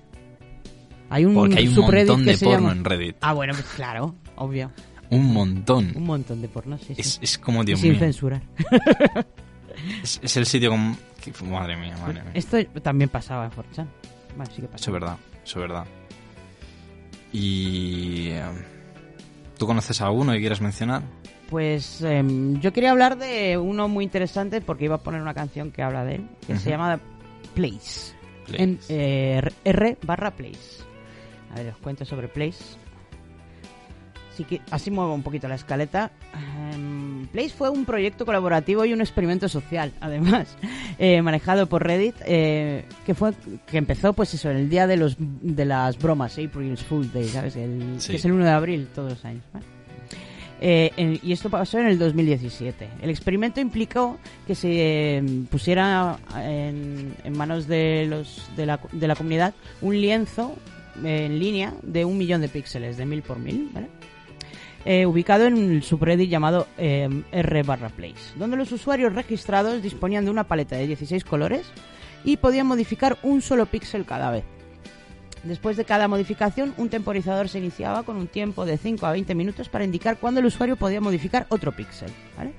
Hay 1.11 1.25
un 1.25 1.35
Porque 1.35 1.59
hay 1.59 1.69
un 1.69 1.75
montón 1.77 2.25
de 2.25 2.37
porno 2.39 2.59
llama- 2.59 2.73
en 2.73 2.85
Reddit. 2.85 3.17
Ah, 3.21 3.33
bueno, 3.33 3.53
pues 3.55 3.67
claro, 3.75 4.15
obvio. 4.37 4.71
Un 5.11 5.33
montón. 5.33 5.93
Un 5.97 6.05
montón 6.05 6.43
de 6.43 6.49
porno, 6.49 6.77
sí, 6.79 6.95
sí. 6.95 7.01
Es, 7.01 7.19
es 7.23 7.39
como, 7.39 7.65
Dios 7.65 7.81
sin 7.81 7.93
mío. 7.93 8.01
censurar. 8.01 8.43
Es, 10.03 10.21
es 10.23 10.37
el 10.37 10.45
sitio 10.47 10.71
con... 10.71 10.97
Madre 11.51 11.77
mía, 11.77 11.97
madre 12.01 12.23
mía. 12.23 12.33
Esto 12.35 12.59
también 12.83 13.09
pasaba 13.09 13.47
en 13.47 13.51
4chan. 13.53 13.87
Bueno, 14.37 14.51
sí 14.55 14.61
que 14.61 14.67
Eso 14.67 14.71
pasa. 14.73 14.85
es 14.85 14.93
verdad, 14.93 15.17
eso 15.45 15.59
es 15.59 15.69
verdad. 15.69 15.85
Y... 17.33 18.29
eh, 18.31 18.43
¿Tú 19.57 19.67
conoces 19.67 20.01
a 20.01 20.07
alguno 20.07 20.33
que 20.33 20.39
quieras 20.41 20.61
mencionar? 20.61 21.03
Pues 21.51 22.03
em, 22.03 22.61
yo 22.61 22.73
quería 22.73 22.91
hablar 22.93 23.19
de 23.19 23.57
uno 23.59 23.89
muy 23.89 24.05
interesante 24.05 24.61
porque 24.61 24.85
iba 24.85 24.97
a 24.97 25.03
poner 25.03 25.21
una 25.21 25.35
canción 25.35 25.73
que 25.73 25.83
habla 25.83 26.05
de 26.05 26.17
él, 26.17 26.29
que 26.47 26.57
se 26.57 26.71
llama 26.71 27.01
Place. 27.55 28.13
Place. 28.47 28.63
En, 28.63 28.79
eh, 28.89 29.41
R 29.65 29.99
barra 30.03 30.31
Place. 30.33 30.85
A 31.53 31.57
ver, 31.57 31.69
os 31.73 31.77
cuento 31.79 32.05
sobre 32.05 32.29
Place. 32.29 32.77
Así 34.33 34.45
que 34.45 34.61
así 34.71 34.91
muevo 34.93 35.15
un 35.15 35.23
poquito 35.25 35.49
la 35.49 35.57
escaleta. 35.57 36.13
Em, 36.73 37.27
Place 37.29 37.51
fue 37.51 37.71
un 37.71 37.85
proyecto 37.85 38.25
colaborativo 38.25 38.85
y 38.85 38.93
un 38.93 39.01
experimento 39.01 39.49
social, 39.49 39.93
además, 40.01 40.57
eh, 40.99 41.21
manejado 41.23 41.67
por 41.69 41.85
Reddit, 41.85 42.15
eh, 42.25 42.85
que 43.05 43.15
fue 43.15 43.33
que 43.67 43.79
empezó, 43.79 44.13
pues 44.13 44.33
eso, 44.35 44.49
en 44.51 44.59
el 44.59 44.71
día 44.71 44.87
de 44.87 44.97
los 44.97 45.17
de 45.19 45.65
las 45.65 45.99
bromas, 45.99 46.39
April's 46.39 46.85
Fool's 46.85 47.13
Day, 47.13 47.25
¿sabes? 47.29 47.57
El, 47.57 48.01
Sí. 48.01 48.13
Que 48.13 48.17
es 48.19 48.25
el 48.25 48.33
1 48.33 48.45
de 48.45 48.51
abril 48.51 48.89
todos 48.95 49.11
los 49.15 49.25
años. 49.25 49.43
¿vale? 49.53 49.67
Eh, 50.61 50.93
en- 50.97 51.19
y 51.23 51.33
esto 51.33 51.51
pasó 51.51 51.79
en 51.79 51.87
el 51.87 51.99
2017. 51.99 52.89
El 53.03 53.11
experimento 53.11 53.61
implicó 53.61 54.19
que 54.47 54.55
se 54.55 54.69
eh, 55.19 55.23
pusiera 55.51 56.17
en, 56.37 57.15
en 57.25 57.37
manos 57.37 57.67
de, 57.69 58.07
los, 58.09 58.49
de, 58.57 58.67
la, 58.67 58.81
de 58.93 59.07
la 59.09 59.15
comunidad 59.17 59.55
un 59.83 60.01
lienzo 60.01 60.55
en 61.05 61.39
línea 61.39 61.75
de 61.83 62.05
un 62.05 62.19
millón 62.19 62.41
de 62.41 62.49
píxeles, 62.49 62.97
de 62.97 63.07
mil 63.07 63.23
por 63.23 63.39
mil, 63.39 63.71
¿vale? 63.73 63.89
Eh, 64.85 65.07
ubicado 65.07 65.47
en 65.47 65.57
el 65.57 65.83
subreddit 65.83 66.31
llamado 66.31 66.67
eh, 66.79 67.09
R 67.33 67.63
barra 67.63 67.89
place, 67.89 68.33
donde 68.37 68.57
los 68.57 68.73
usuarios 68.73 69.13
registrados 69.13 69.83
disponían 69.83 70.25
de 70.25 70.31
una 70.31 70.45
paleta 70.45 70.77
de 70.77 70.87
16 70.87 71.25
colores 71.25 71.67
y 72.25 72.37
podían 72.37 72.67
modificar 72.67 73.19
un 73.23 73.43
solo 73.43 73.67
píxel 73.67 74.05
cada 74.05 74.31
vez. 74.31 74.45
Después 75.45 75.77
de 75.77 75.85
cada 75.85 76.09
modificación, 76.09 76.75
un 76.79 76.89
temporizador 76.89 77.49
se 77.49 77.59
iniciaba 77.59 78.03
con 78.03 78.17
un 78.17 78.27
tiempo 78.27 78.65
de 78.65 78.77
5 78.77 79.07
a 79.07 79.13
20 79.13 79.35
minutos 79.35 79.69
para 79.69 79.85
indicar 79.85 80.19
cuándo 80.19 80.41
el 80.41 80.47
usuario 80.47 80.77
podía 80.77 81.01
modificar 81.01 81.47
otro 81.49 81.73
píxel. 81.73 82.11
¿vale? 82.37 82.53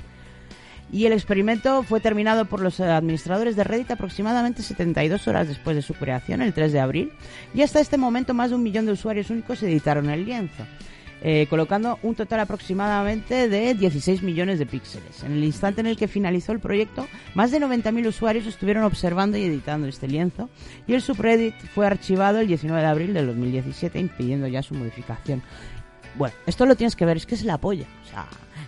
Y 0.91 1.05
el 1.05 1.13
experimento 1.13 1.83
fue 1.83 1.99
terminado 1.99 2.45
por 2.45 2.61
los 2.61 2.79
administradores 2.79 3.55
de 3.55 3.63
Reddit 3.63 3.91
aproximadamente 3.91 4.63
72 4.63 5.27
horas 5.27 5.47
después 5.47 5.75
de 5.75 5.83
su 5.83 5.93
creación, 5.93 6.41
el 6.41 6.53
3 6.53 6.71
de 6.71 6.79
abril, 6.79 7.11
y 7.53 7.61
hasta 7.61 7.79
este 7.79 7.97
momento 7.97 8.33
más 8.33 8.49
de 8.49 8.55
un 8.55 8.63
millón 8.63 8.85
de 8.87 8.93
usuarios 8.93 9.29
únicos 9.29 9.61
editaron 9.61 10.09
el 10.09 10.25
lienzo. 10.25 10.65
eh, 11.21 11.47
colocando 11.49 11.99
un 12.01 12.15
total 12.15 12.39
aproximadamente 12.39 13.49
de 13.49 13.73
16 13.73 14.23
millones 14.23 14.59
de 14.59 14.65
píxeles. 14.65 15.23
En 15.23 15.33
el 15.33 15.43
instante 15.43 15.81
en 15.81 15.87
el 15.87 15.97
que 15.97 16.07
finalizó 16.07 16.51
el 16.53 16.59
proyecto, 16.59 17.07
más 17.35 17.51
de 17.51 17.59
90.000 17.59 18.07
usuarios 18.07 18.45
estuvieron 18.45 18.83
observando 18.83 19.37
y 19.37 19.43
editando 19.43 19.87
este 19.87 20.07
lienzo 20.07 20.49
y 20.87 20.93
el 20.93 21.01
subreddit 21.01 21.55
fue 21.73 21.85
archivado 21.85 22.39
el 22.39 22.47
19 22.47 22.81
de 22.81 22.87
abril 22.87 23.13
del 23.13 23.27
2017 23.27 23.99
impidiendo 23.99 24.47
ya 24.47 24.63
su 24.63 24.75
modificación. 24.75 25.43
Bueno, 26.15 26.35
esto 26.45 26.65
lo 26.65 26.75
tienes 26.75 26.95
que 26.95 27.05
ver, 27.05 27.17
es 27.17 27.25
que 27.25 27.35
es 27.35 27.43
la 27.43 27.57
polla. 27.59 27.85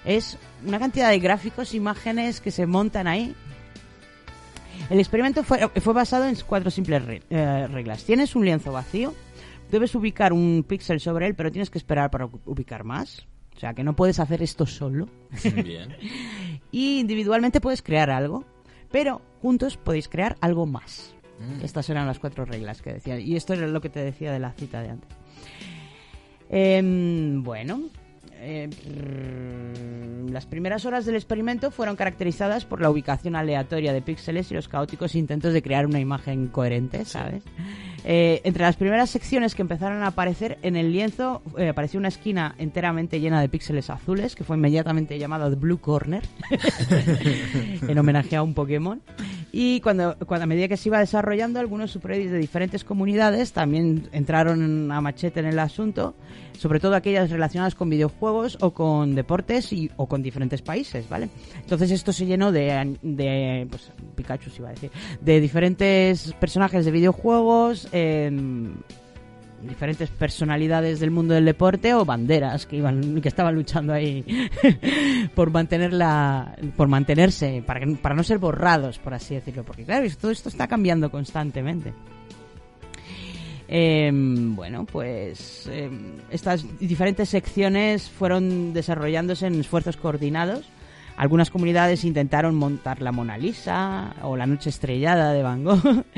Es 0.06 0.38
una 0.66 0.80
cantidad 0.80 1.10
de 1.10 1.20
gráficos, 1.20 1.74
imágenes 1.74 2.42
que 2.42 2.52
se 2.52 2.66
montan 2.66 3.08
ahí. 3.08 3.36
El 4.90 5.00
experimento 5.00 5.44
fue, 5.44 5.68
fue 5.80 5.94
basado 5.94 6.26
en 6.26 6.36
cuatro 6.48 6.72
simples 6.72 7.06
re- 7.06 7.22
eh, 7.30 7.68
reglas. 7.68 8.04
Tienes 8.04 8.36
un 8.36 8.44
lienzo 8.46 8.72
vacío, 8.72 9.14
debes 9.70 9.94
ubicar 9.96 10.34
un 10.34 10.66
píxel 10.68 11.00
sobre 11.00 11.28
él, 11.28 11.36
pero 11.36 11.52
tienes 11.52 11.70
que 11.70 11.78
esperar 11.78 12.10
para 12.12 12.28
ubicar 12.46 12.84
más. 12.84 13.28
O 13.56 13.60
sea, 13.60 13.74
que 13.74 13.84
no 13.84 13.96
puedes 13.96 14.20
hacer 14.20 14.42
esto 14.42 14.66
solo. 14.66 15.08
Bien. 15.64 15.96
Y 16.74 17.00
individualmente 17.02 17.60
puedes 17.60 17.82
crear 17.82 18.10
algo, 18.10 18.46
pero 18.92 19.22
juntos 19.42 19.76
podéis 19.78 20.08
crear 20.08 20.38
algo 20.40 20.66
más. 20.66 21.14
Mm. 21.40 21.66
Estas 21.66 21.90
eran 21.90 22.08
las 22.08 22.18
cuatro 22.18 22.46
reglas 22.46 22.82
que 22.82 22.94
decía. 22.94 23.20
Y 23.20 23.36
esto 23.36 23.54
era 23.54 23.68
lo 23.68 23.82
que 23.82 23.90
te 23.90 24.00
decía 24.02 24.32
de 24.32 24.40
la 24.40 24.54
cita 24.54 24.82
de 24.82 24.90
antes. 24.92 25.10
Em, 26.50 27.44
bueno, 27.44 27.82
eh, 28.42 28.70
las 30.32 30.46
primeras 30.46 30.86
horas 30.86 31.06
del 31.06 31.16
experimento 31.16 31.72
fueron 31.72 31.96
caracterizadas 31.96 32.66
por 32.66 32.82
la 32.82 32.90
ubicación 32.90 33.36
aleatoria 33.36 33.94
de 33.94 34.02
píxeles 34.02 34.50
y 34.52 34.56
los 34.56 34.68
caóticos 34.68 35.16
intentos 35.16 35.54
de 35.54 35.62
crear 35.62 35.86
una 35.86 36.00
imagen 36.00 36.48
coherente, 36.48 37.06
¿sabes? 37.06 37.44
Eh, 38.04 38.42
entre 38.44 38.64
las 38.64 38.78
primeras 38.78 39.12
secciones 39.12 39.54
que 39.54 39.62
empezaron 39.62 40.02
a 40.02 40.08
aparecer 40.08 40.58
en 40.64 40.76
el 40.76 40.92
lienzo 40.92 41.44
eh, 41.56 41.70
apareció 41.70 42.00
una 42.00 42.08
esquina 42.08 42.56
enteramente 42.58 43.20
llena 43.20 43.40
de 43.40 43.48
píxeles 43.48 43.92
azules 43.92 44.36
que 44.36 44.44
fue 44.44 44.58
inmediatamente 44.58 45.20
llamada 45.20 45.52
The 45.52 45.56
Blue 45.56 45.80
Corner 45.80 46.24
en 47.88 47.98
homenaje 48.00 48.36
a 48.36 48.42
un 48.42 48.56
Pokémon. 48.56 49.02
Y 49.52 49.82
cuando, 49.82 50.18
cuando 50.26 50.46
a 50.46 50.48
medida 50.48 50.68
que 50.68 50.78
se 50.78 50.90
iba 50.90 51.00
desarrollando, 51.00 51.60
algunos 51.60 51.92
subreddits 51.92 52.32
de 52.32 52.38
diferentes 52.38 52.84
comunidades 52.84 53.52
también 53.52 54.08
entraron 54.14 54.92
a 54.92 55.02
machete 55.02 55.42
en 55.42 55.48
el 55.48 55.60
asunto, 55.60 56.16
sobre 56.62 56.80
todo 56.80 56.94
aquellas 56.94 57.32
relacionadas 57.32 57.74
con 57.74 57.90
videojuegos 57.90 58.56
o 58.62 58.70
con 58.70 59.16
deportes 59.16 59.74
y, 59.74 59.90
o 59.96 60.06
con 60.06 60.22
diferentes 60.22 60.62
países, 60.62 61.10
¿vale? 61.10 61.28
Entonces 61.60 61.90
esto 61.90 62.14
se 62.14 62.28
llenó 62.28 62.52
de, 62.52 62.98
de 63.02 63.66
pues, 63.68 63.92
Pikachu 64.16 64.52
se 64.52 64.58
iba 64.60 64.70
a 64.70 64.74
decir, 64.74 64.92
de 65.22 65.42
diferentes 65.42 66.34
personajes 66.34 66.86
de 66.86 66.92
videojuegos, 66.92 67.88
em, 67.92 68.76
diferentes 69.64 70.12
personalidades 70.12 71.00
del 71.00 71.10
mundo 71.10 71.34
del 71.34 71.46
deporte 71.46 71.96
o 71.96 72.06
banderas 72.06 72.68
que 72.68 72.76
iban 72.76 73.22
que 73.22 73.28
estaban 73.28 73.56
luchando 73.56 73.92
ahí 73.92 74.24
por 75.36 75.50
mantener 75.50 75.94
la 75.94 76.56
por 76.76 76.88
mantenerse 76.88 77.64
para 77.66 77.86
para 78.02 78.16
no 78.16 78.24
ser 78.24 78.40
borrados 78.40 78.98
por 78.98 79.14
así 79.14 79.36
decirlo 79.36 79.64
porque 79.64 79.84
claro 79.84 80.08
todo 80.20 80.32
esto 80.32 80.50
está 80.50 80.68
cambiando 80.68 81.12
constantemente 81.12 81.94
Em, 83.74 84.54
bueno, 84.54 84.86
pues 84.86 85.66
em, 85.72 86.18
estas 86.30 86.66
diferentes 86.78 87.30
secciones 87.30 88.10
fueron 88.10 88.74
desarrollándose 88.74 89.48
en 89.48 89.62
esfuerzos 89.62 89.96
coordinados. 89.96 90.66
Algunas 91.16 91.50
comunidades 91.50 92.04
intentaron 92.04 92.54
montar 92.54 93.02
la 93.02 93.14
Mona 93.14 93.38
Lisa 93.38 94.14
o 94.24 94.36
la 94.36 94.46
Noche 94.46 94.70
Estrellada 94.70 95.32
de 95.32 95.42
Van 95.42 95.64
Gogh. 95.64 96.04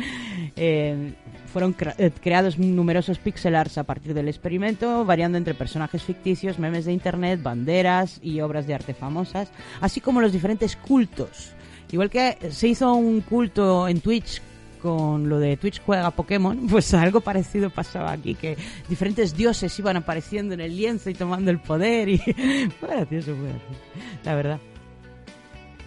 Em, 0.55 1.13
fueron 1.45 1.75
eh, 1.97 2.11
creados 2.21 2.57
numerosos 2.57 3.17
pixel 3.17 3.55
arts 3.55 3.77
a 3.77 3.83
partir 3.83 4.13
del 4.13 4.27
experimento, 4.27 5.05
variando 5.05 5.37
entre 5.37 5.53
personajes 5.53 6.03
ficticios, 6.03 6.59
memes 6.59 6.85
de 6.85 6.93
internet, 6.93 7.41
banderas 7.41 8.19
y 8.21 8.41
obras 8.41 8.67
de 8.67 8.73
arte 8.73 8.93
famosas, 8.93 9.51
así 9.79 10.01
como 10.01 10.21
los 10.21 10.33
diferentes 10.33 10.75
cultos. 10.75 11.53
Igual 11.91 12.09
que 12.09 12.37
se 12.49 12.67
hizo 12.67 12.93
un 12.93 13.21
culto 13.21 13.87
en 13.87 14.01
Twitch 14.01 14.41
con 14.83 15.29
lo 15.29 15.39
de 15.39 15.55
Twitch 15.55 15.81
juega 15.81 16.11
Pokémon, 16.11 16.67
pues 16.69 16.93
algo 16.93 17.21
parecido 17.21 17.69
pasaba 17.69 18.11
aquí, 18.11 18.35
que 18.35 18.57
diferentes 18.89 19.35
dioses 19.35 19.79
iban 19.79 19.95
apareciendo 19.95 20.53
en 20.53 20.59
el 20.59 20.75
lienzo 20.75 21.09
y 21.09 21.13
tomando 21.13 21.49
el 21.49 21.59
poder 21.59 22.09
y 22.09 22.17
fue 22.79 22.89
gracioso, 22.89 23.33
fue 23.33 23.47
gracioso, 23.47 23.81
la 24.25 24.35
verdad. 24.35 24.59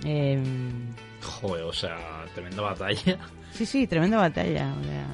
Em, 0.03 0.95
Joder, 1.23 1.65
o 1.65 1.73
sea, 1.73 1.97
tremenda 2.35 2.63
batalla. 2.63 3.19
sí, 3.53 3.67
sí, 3.67 3.87
tremenda 3.87 4.17
batalla. 4.17 4.75
o 4.81 4.85
sea, 4.85 5.07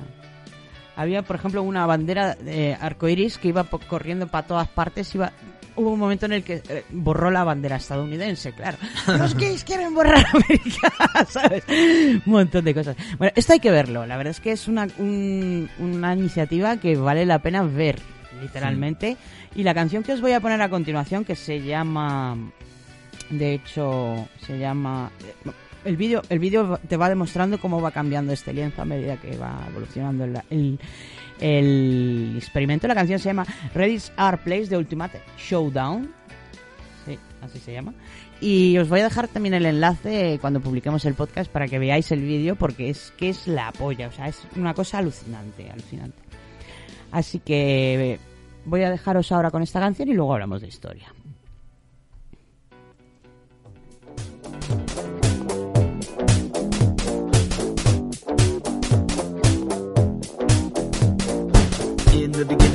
había, 0.95 1.23
por 1.23 1.37
ejemplo, 1.37 1.63
una 1.63 1.85
bandera 1.85 2.37
de 2.37 2.77
arcoiris 2.81 3.39
que 3.39 3.49
iba 3.49 3.65
corriendo 3.65 4.29
para 4.29 4.47
todas 4.47 4.69
partes. 4.69 5.13
Iba, 5.15 5.33
hubo 5.77 5.91
un 5.93 5.99
momento 5.99 6.27
en 6.27 6.33
el 6.33 6.43
que 6.45 6.63
eh, 6.69 6.85
borró 6.91 7.31
la 7.31 7.45
bandera 7.45 7.77
estadounidense, 7.77 8.53
claro. 8.53 8.79
Los 9.07 9.35
gays 9.35 9.65
quieren 9.65 9.95
borrar 9.95 10.25
América, 10.33 10.93
¿sabes? 11.29 11.65
Un 11.69 12.23
montón 12.27 12.65
de 12.65 12.75
cosas. 12.75 12.97
Bueno, 13.19 13.33
esto 13.37 13.53
hay 13.53 13.61
que 13.61 13.71
verlo. 13.71 14.07
La 14.07 14.17
verdad 14.17 14.31
es 14.33 14.41
que 14.41 14.53
es 14.53 14.69
una, 14.69 14.87
un- 14.99 15.69
una 15.79 16.15
iniciativa 16.15 16.77
que 16.79 16.97
vale 16.97 17.25
la 17.27 17.41
pena 17.41 17.63
ver, 17.63 17.99
literalmente. 18.41 19.17
Y 19.55 19.63
la 19.63 19.75
canción 19.75 20.03
que 20.03 20.13
os 20.13 20.21
voy 20.21 20.33
a 20.33 20.41
poner 20.41 20.61
a 20.63 20.69
continuación, 20.71 21.25
que 21.25 21.37
se 21.37 21.61
llama 21.63 22.37
De 23.31 23.55
hecho, 23.55 24.29
se 24.47 24.59
llama... 24.59 25.11
El 25.85 25.97
vídeo 25.97 26.23
el 26.29 26.39
vídeo 26.39 26.79
te 26.89 26.97
va 26.97 27.09
demostrando 27.09 27.59
cómo 27.59 27.81
va 27.81 27.91
cambiando 27.91 28.33
este 28.33 28.53
lienzo 28.53 28.83
a 28.83 28.85
medida 28.85 29.17
que 29.17 29.37
va 29.37 29.67
evolucionando 29.69 30.23
el, 30.25 30.39
el, 30.51 30.79
el 31.43 32.35
experimento. 32.37 32.87
La 32.87 32.95
canción 32.95 33.19
se 33.19 33.29
llama 33.29 33.45
Reddit's 33.75 34.13
Are 34.17 34.39
Place 34.39 34.67
de 34.67 34.77
Ultimate 34.77 35.21
Showdown. 35.37 36.13
Sí, 37.05 37.19
así 37.43 37.59
se 37.59 37.73
llama. 37.73 37.93
Y 38.41 38.79
os 38.79 38.89
voy 38.89 39.01
a 39.01 39.05
dejar 39.05 39.29
también 39.29 39.55
el 39.55 39.67
enlace 39.67 40.39
cuando 40.41 40.61
publiquemos 40.61 41.05
el 41.05 41.15
podcast 41.15 41.51
para 41.51 41.69
que 41.69 41.79
veáis 41.79 42.11
el 42.13 42.23
vídeo 42.23 42.57
porque 42.57 42.91
es 42.91 43.13
que 43.17 43.29
es 43.29 43.47
la 43.47 43.73
polla, 43.73 44.09
o 44.09 44.13
sea, 44.13 44.29
es 44.29 44.41
una 44.57 44.75
cosa 44.75 44.99
alucinante, 44.99 45.69
alucinante. 45.71 46.19
Así 47.11 47.41
que 47.41 48.19
voy 48.65 48.83
a 48.83 48.91
dejaros 48.91 49.31
ahora 49.33 49.51
con 49.51 49.63
esta 49.63 49.81
canción 49.81 50.09
y 50.09 50.15
luego 50.15 50.33
hablamos 50.33 50.61
de 50.61 50.69
historia. 50.69 51.13
In 62.43 62.49
the 62.49 62.72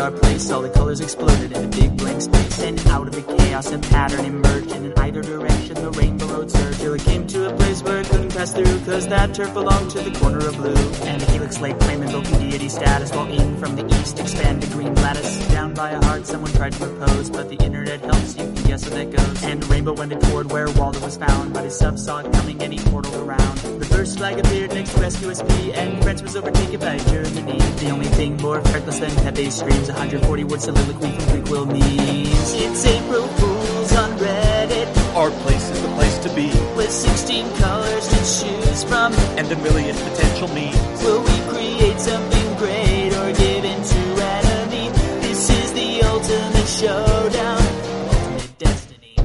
our 0.00 0.10
place, 0.10 0.50
all 0.50 0.62
the 0.62 0.70
colors 0.70 1.00
exploded 1.00 1.52
in 1.52 1.64
a 1.64 1.68
big 1.68 1.96
blank 1.96 2.22
space. 2.22 2.62
And 2.62 2.78
out 2.88 3.06
of 3.06 3.14
the 3.14 3.22
chaos, 3.36 3.70
a 3.70 3.78
pattern 3.78 4.24
emerged. 4.24 4.72
And 4.72 4.86
in 4.86 4.98
either 4.98 5.22
direction, 5.22 5.74
the 5.74 5.90
rainbow 5.90 6.26
road 6.26 6.50
surged. 6.50 6.80
Till 6.80 6.94
it 6.94 7.02
came 7.02 7.26
to 7.28 7.50
a 7.50 7.56
place 7.56 7.82
where 7.82 8.00
it 8.00 8.08
couldn't 8.08 8.30
pass 8.30 8.52
through, 8.52 8.80
cause 8.84 9.06
that 9.08 9.34
turf 9.34 9.52
belonged 9.52 9.90
to 9.90 10.00
the 10.00 10.18
corner 10.18 10.38
of 10.38 10.56
blue. 10.56 10.74
And 11.08 11.20
the 11.20 11.30
helix 11.32 11.60
lake 11.60 11.78
flame 11.82 12.02
invoking 12.02 12.38
deity 12.38 12.68
status, 12.68 13.10
while 13.12 13.30
in 13.30 13.56
from 13.58 13.76
the 13.76 13.86
east 14.00 14.18
expanded 14.18 14.70
green 14.70 14.94
lattice. 14.96 15.38
Down 15.48 15.74
by 15.74 15.90
a 15.90 16.04
heart, 16.04 16.26
someone 16.26 16.52
tried 16.52 16.72
to 16.72 16.78
propose, 16.78 17.28
but 17.30 17.48
the 17.48 17.56
internet 17.56 18.00
helps 18.00 18.36
you 18.36 18.44
can 18.44 18.54
guess 18.64 18.88
where 18.88 19.04
that 19.04 19.16
goes. 19.16 19.42
And 19.44 19.62
the 19.62 19.66
rainbow 19.66 19.92
wended 19.92 20.20
toward 20.22 20.50
where 20.50 20.70
Waldo 20.70 21.00
was 21.00 21.16
found, 21.18 21.52
but 21.52 21.64
his 21.64 21.78
sub 21.78 21.98
saw 21.98 22.20
it 22.20 22.32
coming 22.32 22.62
and 22.62 22.72
he 22.72 22.78
portaled 22.78 23.20
around. 23.26 23.58
The 23.80 23.86
first 23.86 24.18
flag 24.18 24.38
appeared 24.38 24.72
next 24.72 24.92
to 24.94 25.00
SQSP, 25.00 25.74
and 25.74 26.02
France 26.02 26.22
was 26.22 26.36
overtaken 26.36 26.80
by 26.80 26.96
Germany. 26.98 27.58
The 27.80 27.90
only 27.90 28.06
thing 28.06 28.36
more 28.38 28.60
reckless 28.60 28.98
than 28.98 29.10
Pepe's 29.16 29.56
screams, 29.56 29.89
140 29.92 30.44
word 30.44 30.60
soliloquy 30.62 31.10
from 31.18 31.32
Greek 31.32 31.44
will 31.50 31.66
memes. 31.66 32.52
It's 32.54 32.84
April 32.86 33.26
Fool's 33.38 33.92
on 33.96 34.10
Reddit, 34.18 34.88
Our 35.16 35.30
place 35.42 35.68
is 35.70 35.82
the 35.82 35.88
place 35.94 36.18
to 36.18 36.28
be, 36.34 36.48
with 36.76 36.90
16 36.90 37.56
colors 37.56 38.06
to 38.08 38.16
choose 38.16 38.84
from. 38.84 39.12
and 39.38 39.50
a 39.50 39.56
million 39.56 39.96
potential 39.96 40.48
means. 40.48 40.76
Will 41.02 41.20
we 41.22 41.36
create 41.52 41.98
something 42.00 42.54
great 42.58 43.12
or 43.16 43.32
give 43.32 43.64
in 43.64 43.82
to 43.82 44.00
enemy? 44.22 44.88
This 45.20 45.50
is 45.50 45.72
the 45.72 46.02
ultimate 46.02 46.68
showdown. 46.68 47.62
Ultimate 48.08 48.58
destiny. 48.58 49.16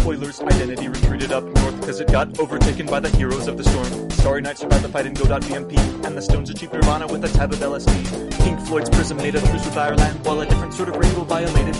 Spoilers, 0.00 0.40
identity 0.40 0.88
retreated 0.88 1.32
up 1.32 1.44
because 1.88 2.02
it 2.02 2.12
got 2.12 2.38
overtaken 2.38 2.84
by 2.84 3.00
the 3.00 3.08
heroes 3.16 3.48
of 3.48 3.56
the 3.56 3.64
storm. 3.64 4.10
Starry 4.10 4.42
Night 4.42 4.58
survived 4.58 4.84
the 4.84 4.90
fight 4.90 5.06
in 5.06 5.14
Go.bmp, 5.14 6.04
and 6.04 6.14
the 6.14 6.20
Stones 6.20 6.50
achieved 6.50 6.74
Nirvana 6.74 7.06
with 7.06 7.24
a 7.24 7.28
tab 7.28 7.50
of 7.50 7.60
LSD. 7.60 8.30
Pink 8.44 8.60
Floyd's 8.60 8.90
prism 8.90 9.16
made 9.16 9.34
a 9.34 9.40
truce 9.40 9.64
with 9.64 9.74
Ireland, 9.74 10.22
while 10.26 10.38
a 10.42 10.44
different 10.44 10.74
sort 10.74 10.90
of 10.90 10.96
rainbow 10.96 11.24
violated. 11.24 11.74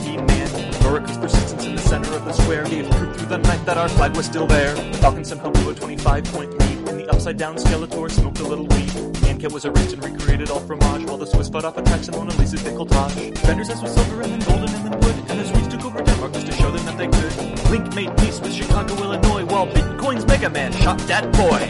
Orica's 0.89 1.19
persistence 1.19 1.67
in 1.67 1.77
the 1.77 1.83
center 1.83 2.11
of 2.15 2.25
the 2.25 2.33
square 2.33 2.65
gave 2.65 2.89
proof 2.93 3.19
through 3.19 3.27
the 3.27 3.37
night 3.37 3.63
that 3.67 3.77
our 3.77 3.91
flag 3.91 4.17
was 4.17 4.25
still 4.25 4.47
there. 4.47 4.75
The 4.75 4.97
Falcons 4.97 5.29
somehow 5.29 5.51
blew 5.51 5.73
a 5.73 5.75
25-point 5.75 6.59
lead, 6.59 6.89
and 6.89 7.01
the 7.01 7.11
upside-down 7.11 7.57
Skeletor 7.57 8.11
smoked 8.11 8.41
a 8.41 8.45
little 8.45 8.67
weed. 8.67 8.89
Mancat 9.21 9.53
was 9.53 9.67
erased 9.67 9.93
and 9.93 10.03
recreated 10.03 10.49
all 10.49 10.61
fromage, 10.61 11.05
while 11.05 11.19
the 11.19 11.27
Swiss 11.27 11.51
fought 11.51 11.67
off 11.67 11.77
attacks 11.77 12.09
and 12.09 12.17
Mona 12.17 12.35
Lisa's 12.37 12.63
décolletage. 12.63 13.37
Vendors 13.45 13.69
as 13.69 13.83
was 13.83 13.93
silver 13.93 14.23
and 14.23 14.33
then 14.33 14.41
golden 14.41 14.75
and 14.75 14.91
then 14.91 15.01
wood, 15.01 15.17
and 15.29 15.39
the 15.39 15.45
Swedes 15.45 15.69
took 15.69 15.85
over 15.85 16.03
Denmark 16.03 16.33
just 16.33 16.47
to 16.47 16.53
show 16.55 16.71
them 16.71 16.87
that 16.87 16.97
they 16.97 17.09
could. 17.09 17.58
Link 17.71 17.95
made 17.95 18.17
peace 18.17 18.41
with 18.41 18.53
Chicago, 18.55 18.95
Illinois, 18.95 19.45
while 19.45 19.67
Bitcoin's 19.67 20.27
Mega 20.27 20.49
Man 20.49 20.73
shot 20.73 20.99
that 21.01 21.31
boy. 21.33 21.61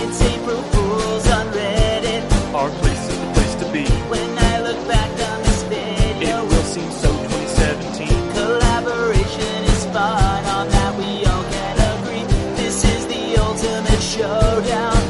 It's 0.00 0.22
April 0.22 0.62
Fool's 0.62 1.26
on 1.28 1.46
Reddit. 1.48 2.22
Our 2.54 2.70
place 2.78 3.08
is 3.08 3.18
the 3.18 3.32
place 3.34 3.54
to 3.56 3.72
be. 3.72 3.84
When 4.08 4.38
I 4.38 4.60
look 4.62 4.78
back 4.86 5.10
on 5.10 5.42
this 5.42 5.62
video, 5.64 6.44
It 6.44 6.48
will 6.48 6.62
seem 6.62 6.88
so 6.92 7.10
2017. 7.10 8.06
collaboration 8.32 9.64
is 9.64 9.84
fun. 9.86 10.44
On 10.54 10.68
that 10.68 10.94
we 10.96 11.24
all 11.26 11.42
can 11.42 11.98
agree. 11.98 12.24
This 12.54 12.84
is 12.84 13.06
the 13.08 13.36
ultimate 13.42 14.00
showdown. 14.00 15.02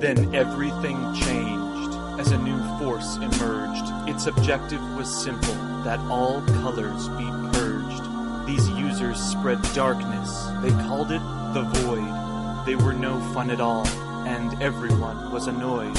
Then 0.00 0.34
everything 0.34 0.98
changed 1.14 1.94
as 2.18 2.32
a 2.32 2.38
new 2.38 2.58
force 2.80 3.14
emerged. 3.16 3.86
Its 4.08 4.26
objective 4.26 4.82
was 4.96 5.08
simple 5.08 5.54
that 5.84 6.00
all 6.10 6.42
colors 6.62 7.08
be 7.10 7.30
purged. 7.52 7.93
These 8.46 8.68
users 8.70 9.18
spread 9.18 9.62
darkness. 9.72 10.48
They 10.60 10.70
called 10.70 11.10
it 11.10 11.22
the 11.54 11.62
Void. 11.62 12.66
They 12.66 12.76
were 12.76 12.92
no 12.92 13.18
fun 13.32 13.50
at 13.50 13.60
all, 13.60 13.86
and 14.26 14.60
everyone 14.62 15.32
was 15.32 15.46
annoyed. 15.46 15.94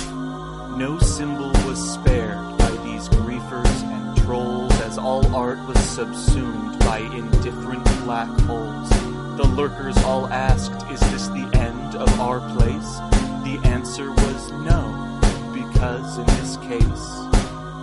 No 0.78 1.00
symbol 1.00 1.52
was 1.66 1.80
spared 1.94 2.58
by 2.58 2.72
these 2.84 3.10
griefers 3.10 3.84
and 3.84 4.18
trolls, 4.24 4.72
as 4.82 4.98
all 4.98 5.36
art 5.36 5.58
was 5.68 5.80
subsumed 5.80 6.78
by 6.80 7.00
indifferent 7.00 7.84
black 8.04 8.30
holes. 8.42 8.90
The 9.38 9.48
lurkers 9.56 9.98
all 10.04 10.28
asked, 10.28 10.90
Is 10.92 11.00
this 11.12 11.28
the 11.30 11.50
end 11.56 11.96
of 11.96 12.20
our 12.20 12.40
place? 12.56 12.98
The 13.44 13.60
answer 13.64 14.12
was 14.12 14.52
no, 14.52 15.20
because 15.54 16.20
in 16.20 16.26
this 16.26 16.58
case, 16.58 17.25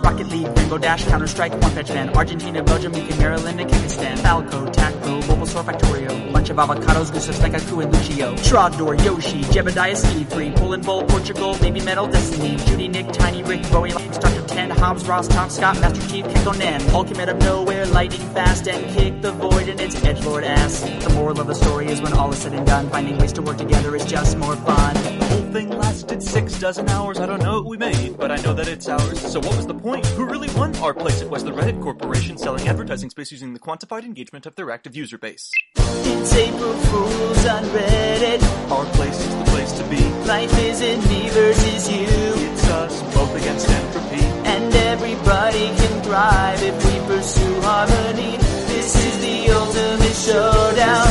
Rocket 0.03 0.27
League, 0.27 0.47
Rainbow 0.57 0.77
Dash, 0.77 1.05
Counter 1.05 1.27
Strike, 1.27 1.53
One 1.53 1.73
Punch 1.73 1.89
Man, 1.89 2.09
Argentina, 2.15 2.61
Belgium, 2.61 2.93
UK, 2.93 3.17
Maryland, 3.17 3.59
and 3.59 3.69
Kyrgyzstan, 3.69 4.19
Falco, 4.19 4.65
Tacro, 4.67 5.21
Bulbasaur, 5.21 5.63
Factorio, 5.63 6.33
bunch 6.33 6.49
of 6.49 6.57
avocados, 6.57 7.11
Gustav, 7.11 7.35
Megaku, 7.35 7.83
and 7.83 7.93
Lucio, 7.93 8.35
Trogdor, 8.35 9.01
Yoshi, 9.03 9.41
Jebediah, 9.43 9.95
Ski 9.95 10.25
Free, 10.25 10.51
Poland 10.51 10.85
Bowl, 10.85 11.03
Portugal, 11.03 11.57
Baby 11.59 11.79
Metal, 11.81 12.05
Destiny, 12.05 12.57
Judy, 12.65 12.89
Nick, 12.89 13.11
Tiny, 13.13 13.43
Rick, 13.43 13.61
Bowie, 13.71 13.91
Dr. 13.91 14.45
10, 14.45 14.71
Hobbs, 14.71 15.07
Ross, 15.07 15.27
Tom, 15.29 15.49
Scott, 15.49 15.79
Master 15.79 16.05
Chief, 16.09 16.25
Kiko, 16.25 16.57
Nan, 16.59 16.81
out 16.93 17.29
of 17.29 17.37
nowhere, 17.39 17.72
lightning 17.93 18.27
fast, 18.29 18.67
and 18.67 18.97
kick 18.97 19.21
the 19.21 19.31
void 19.31 19.67
in 19.67 19.79
its 19.79 19.95
edgelord 19.97 20.43
ass. 20.43 20.81
The 20.81 21.09
moral 21.13 21.39
of 21.39 21.47
the 21.47 21.53
story 21.53 21.87
is 21.87 22.01
when 22.01 22.13
all 22.13 22.31
is 22.33 22.39
said 22.39 22.53
and 22.53 22.65
done, 22.65 22.89
finding 22.89 23.17
ways 23.17 23.31
to 23.33 23.41
work 23.41 23.57
together 23.57 23.95
is 23.95 24.05
just 24.05 24.37
more 24.37 24.55
fun. 24.55 24.95
the 24.95 25.25
whole 25.25 25.51
thing 25.53 25.69
lasted 25.69 26.21
six 26.23 26.59
dozen 26.59 26.89
hours. 26.89 27.19
I 27.19 27.25
don't 27.27 27.41
know 27.41 27.61
what 27.61 27.65
we 27.65 27.77
made, 27.77 28.17
but 28.17 28.31
I 28.31 28.37
know 28.37 28.53
that 28.53 28.67
it's 28.67 28.89
ours. 28.89 29.19
So 29.31 29.39
what 29.39 29.55
was 29.55 29.67
the 29.67 29.75
point? 29.75 30.05
Who 30.17 30.25
really 30.25 30.49
won 30.55 30.75
our 30.77 30.93
place? 30.93 31.21
It 31.21 31.29
was 31.29 31.43
the 31.43 31.51
Reddit 31.51 31.81
Corporation 31.81 32.37
selling 32.37 32.67
advertising 32.67 33.11
space 33.11 33.31
using 33.31 33.53
the 33.53 33.59
quantified 33.59 34.03
engagement 34.03 34.45
of 34.45 34.55
their 34.55 34.71
active 34.71 34.95
user 34.95 35.17
base. 35.17 35.51
It's 35.77 36.33
April 36.33 36.73
Fool's 36.73 37.45
on 37.45 37.63
Reddit. 37.65 38.71
Our 38.71 38.85
place 38.93 39.19
is 39.19 39.35
the 39.35 39.45
place 39.45 39.71
to 39.73 39.83
be. 39.85 40.03
Life 40.25 40.57
isn't 40.59 41.07
me 41.09 41.29
versus 41.29 41.91
you. 41.91 42.07
It's 42.07 42.69
us, 42.69 43.01
both 43.13 43.35
against 43.35 43.69
entropy. 43.69 44.32
And 44.63 44.75
everybody 44.75 45.67
can 45.75 46.01
thrive 46.03 46.63
if 46.63 46.75
we 46.85 46.95
pursue 47.05 47.61
harmony. 47.61 48.37
This 48.71 48.95
is 48.95 49.15
the 49.19 49.51
ultimate 49.51 50.15
showdown. 50.15 51.07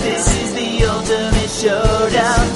This 0.00 0.26
is 0.42 0.54
the 0.54 0.70
ultimate 0.86 1.50
showdown. 1.50 2.46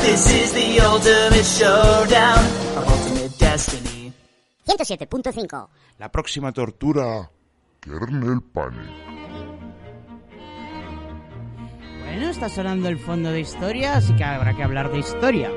This 0.00 0.24
is 0.30 0.52
the 0.54 0.80
ultimate 0.80 1.44
showdown. 1.44 2.38
Of 2.76 2.88
ultimate 2.88 3.38
destiny. 3.38 4.12
107.5. 4.66 5.68
La 5.98 6.08
próxima 6.10 6.52
tortura, 6.52 7.30
Kernel 7.80 8.40
Panic. 8.52 8.90
Bueno, 12.00 12.28
está 12.28 12.48
sonando 12.48 12.88
el 12.88 12.98
fondo 12.98 13.30
de 13.30 13.40
historia, 13.40 13.96
así 13.96 14.14
que 14.16 14.24
habrá 14.24 14.54
que 14.54 14.62
hablar 14.62 14.90
de 14.90 14.98
historia. 14.98 15.50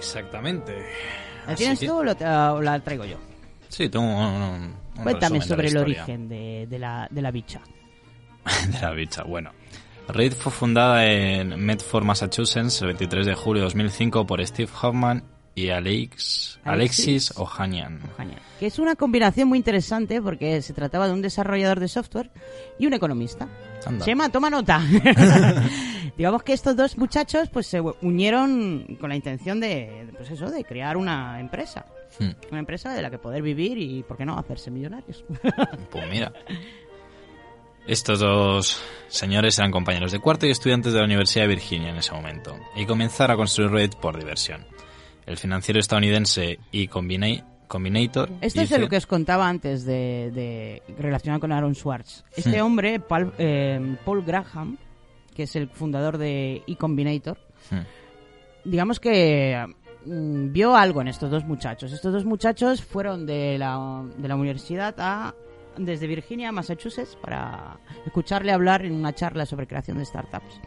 Exactamente. 0.00 0.74
¿La 1.46 1.54
tienes 1.54 1.78
que- 1.78 1.86
tú 1.86 1.98
o 1.98 2.02
lo- 2.04 2.12
o 2.54 2.60
la 2.62 2.80
traigo 2.80 3.04
yo? 3.04 3.16
Sí, 3.68 3.88
tengo 3.88 4.04
un, 4.04 4.12
un- 4.12 4.74
un 4.96 5.02
Cuéntame 5.02 5.40
sobre 5.42 5.68
el 5.68 5.76
origen 5.76 6.28
de, 6.28 6.66
de 6.68 6.78
la, 6.78 7.06
de 7.10 7.22
la 7.22 7.30
bicha. 7.30 7.60
de 8.72 8.80
la 8.80 8.90
bicha. 8.92 9.22
Bueno, 9.22 9.52
Reddit 10.08 10.34
fue 10.34 10.50
fundada 10.50 11.06
en 11.06 11.58
Medford, 11.64 12.04
Massachusetts, 12.04 12.80
el 12.82 12.88
23 12.88 13.26
de 13.26 13.34
julio 13.34 13.60
de 13.62 13.64
2005 13.66 14.26
por 14.26 14.44
Steve 14.44 14.70
Hoffman 14.82 15.22
y 15.54 15.68
Alex, 15.70 16.58
Alexis 16.64 17.06
Alexis 17.28 17.32
Ohanian. 17.38 18.00
Que 18.58 18.66
es 18.66 18.78
una 18.78 18.96
combinación 18.96 19.48
muy 19.48 19.58
interesante 19.58 20.20
porque 20.22 20.62
se 20.62 20.72
trataba 20.72 21.06
de 21.06 21.12
un 21.12 21.22
desarrollador 21.22 21.78
de 21.80 21.88
software 21.88 22.30
y 22.78 22.86
un 22.86 22.94
economista. 22.94 23.46
Anda. 23.86 24.04
Chema, 24.04 24.28
toma 24.30 24.48
nota. 24.50 24.80
Digamos 26.16 26.42
que 26.42 26.52
estos 26.52 26.76
dos 26.76 26.96
muchachos 26.98 27.48
pues 27.50 27.66
se 27.66 27.80
unieron 27.80 28.96
con 29.00 29.08
la 29.10 29.16
intención 29.16 29.60
de, 29.60 30.08
pues 30.16 30.30
eso, 30.30 30.50
de 30.50 30.64
crear 30.64 30.96
una 30.96 31.40
empresa. 31.40 31.86
Hmm. 32.18 32.30
Una 32.50 32.58
empresa 32.60 32.92
de 32.92 33.02
la 33.02 33.10
que 33.10 33.18
poder 33.18 33.42
vivir 33.42 33.78
y, 33.78 34.02
¿por 34.02 34.16
qué 34.16 34.24
no?, 34.26 34.36
hacerse 34.38 34.70
millonarios. 34.70 35.24
Pues 35.90 36.10
mira. 36.10 36.32
Estos 37.86 38.20
dos 38.20 38.82
señores 39.08 39.58
eran 39.58 39.70
compañeros 39.70 40.12
de 40.12 40.18
cuarto 40.20 40.46
y 40.46 40.50
estudiantes 40.50 40.92
de 40.92 40.98
la 40.98 41.06
Universidad 41.06 41.44
de 41.44 41.48
Virginia 41.48 41.88
en 41.90 41.96
ese 41.96 42.12
momento, 42.12 42.56
y 42.76 42.84
comenzaron 42.84 43.34
a 43.34 43.36
construir 43.36 43.70
Reddit 43.70 43.94
por 43.96 44.18
diversión. 44.18 44.66
El 45.26 45.36
financiero 45.38 45.80
estadounidense 45.80 46.58
y 46.70 46.88
Combina- 46.88 47.44
Combinator... 47.68 48.28
Esto 48.42 48.60
es 48.60 48.68
dice- 48.68 48.74
de 48.74 48.80
lo 48.82 48.88
que 48.88 48.96
os 48.98 49.06
contaba 49.06 49.48
antes 49.48 49.84
de, 49.84 50.30
de 50.32 50.82
relacionado 50.98 51.40
con 51.40 51.52
Aaron 51.52 51.74
Swartz. 51.74 52.22
Este 52.36 52.60
Hmm. 52.60 52.66
hombre, 52.66 53.00
Paul, 53.00 53.32
eh, 53.38 53.96
Paul 54.04 54.24
Graham, 54.24 54.76
que 55.40 55.44
es 55.44 55.56
el 55.56 55.68
fundador 55.70 56.18
de 56.18 56.62
eCombinator, 56.66 57.38
Hmm. 57.70 57.80
digamos 58.64 59.00
que 59.00 59.56
mm, 60.04 60.52
vio 60.52 60.76
algo 60.76 61.00
en 61.00 61.08
estos 61.08 61.30
dos 61.30 61.44
muchachos. 61.46 61.92
Estos 61.92 62.12
dos 62.12 62.24
muchachos 62.26 62.82
fueron 62.82 63.24
de 63.24 63.56
la, 63.58 64.04
de 64.18 64.28
la 64.28 64.34
universidad 64.36 64.94
a 64.98 65.34
desde 65.78 66.06
Virginia 66.06 66.50
a 66.50 66.52
Massachusetts 66.52 67.16
para 67.22 67.78
escucharle 68.04 68.52
hablar 68.52 68.84
en 68.84 68.92
una 68.92 69.14
charla 69.14 69.46
sobre 69.46 69.66
creación 69.66 69.96
de 69.98 70.04
startups 70.04 70.60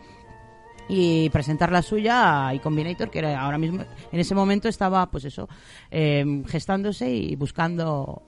y 0.90 1.30
presentar 1.30 1.72
la 1.72 1.82
suya 1.84 2.48
a 2.48 2.54
eCombinator 2.56 3.12
que 3.12 3.20
era 3.20 3.40
ahora 3.40 3.58
mismo 3.60 3.84
en 4.12 4.20
ese 4.20 4.34
momento 4.34 4.68
estaba 4.70 5.06
pues 5.12 5.26
eso 5.26 5.48
eh, 5.92 6.26
gestándose 6.48 7.10
y 7.14 7.36
buscando 7.36 8.24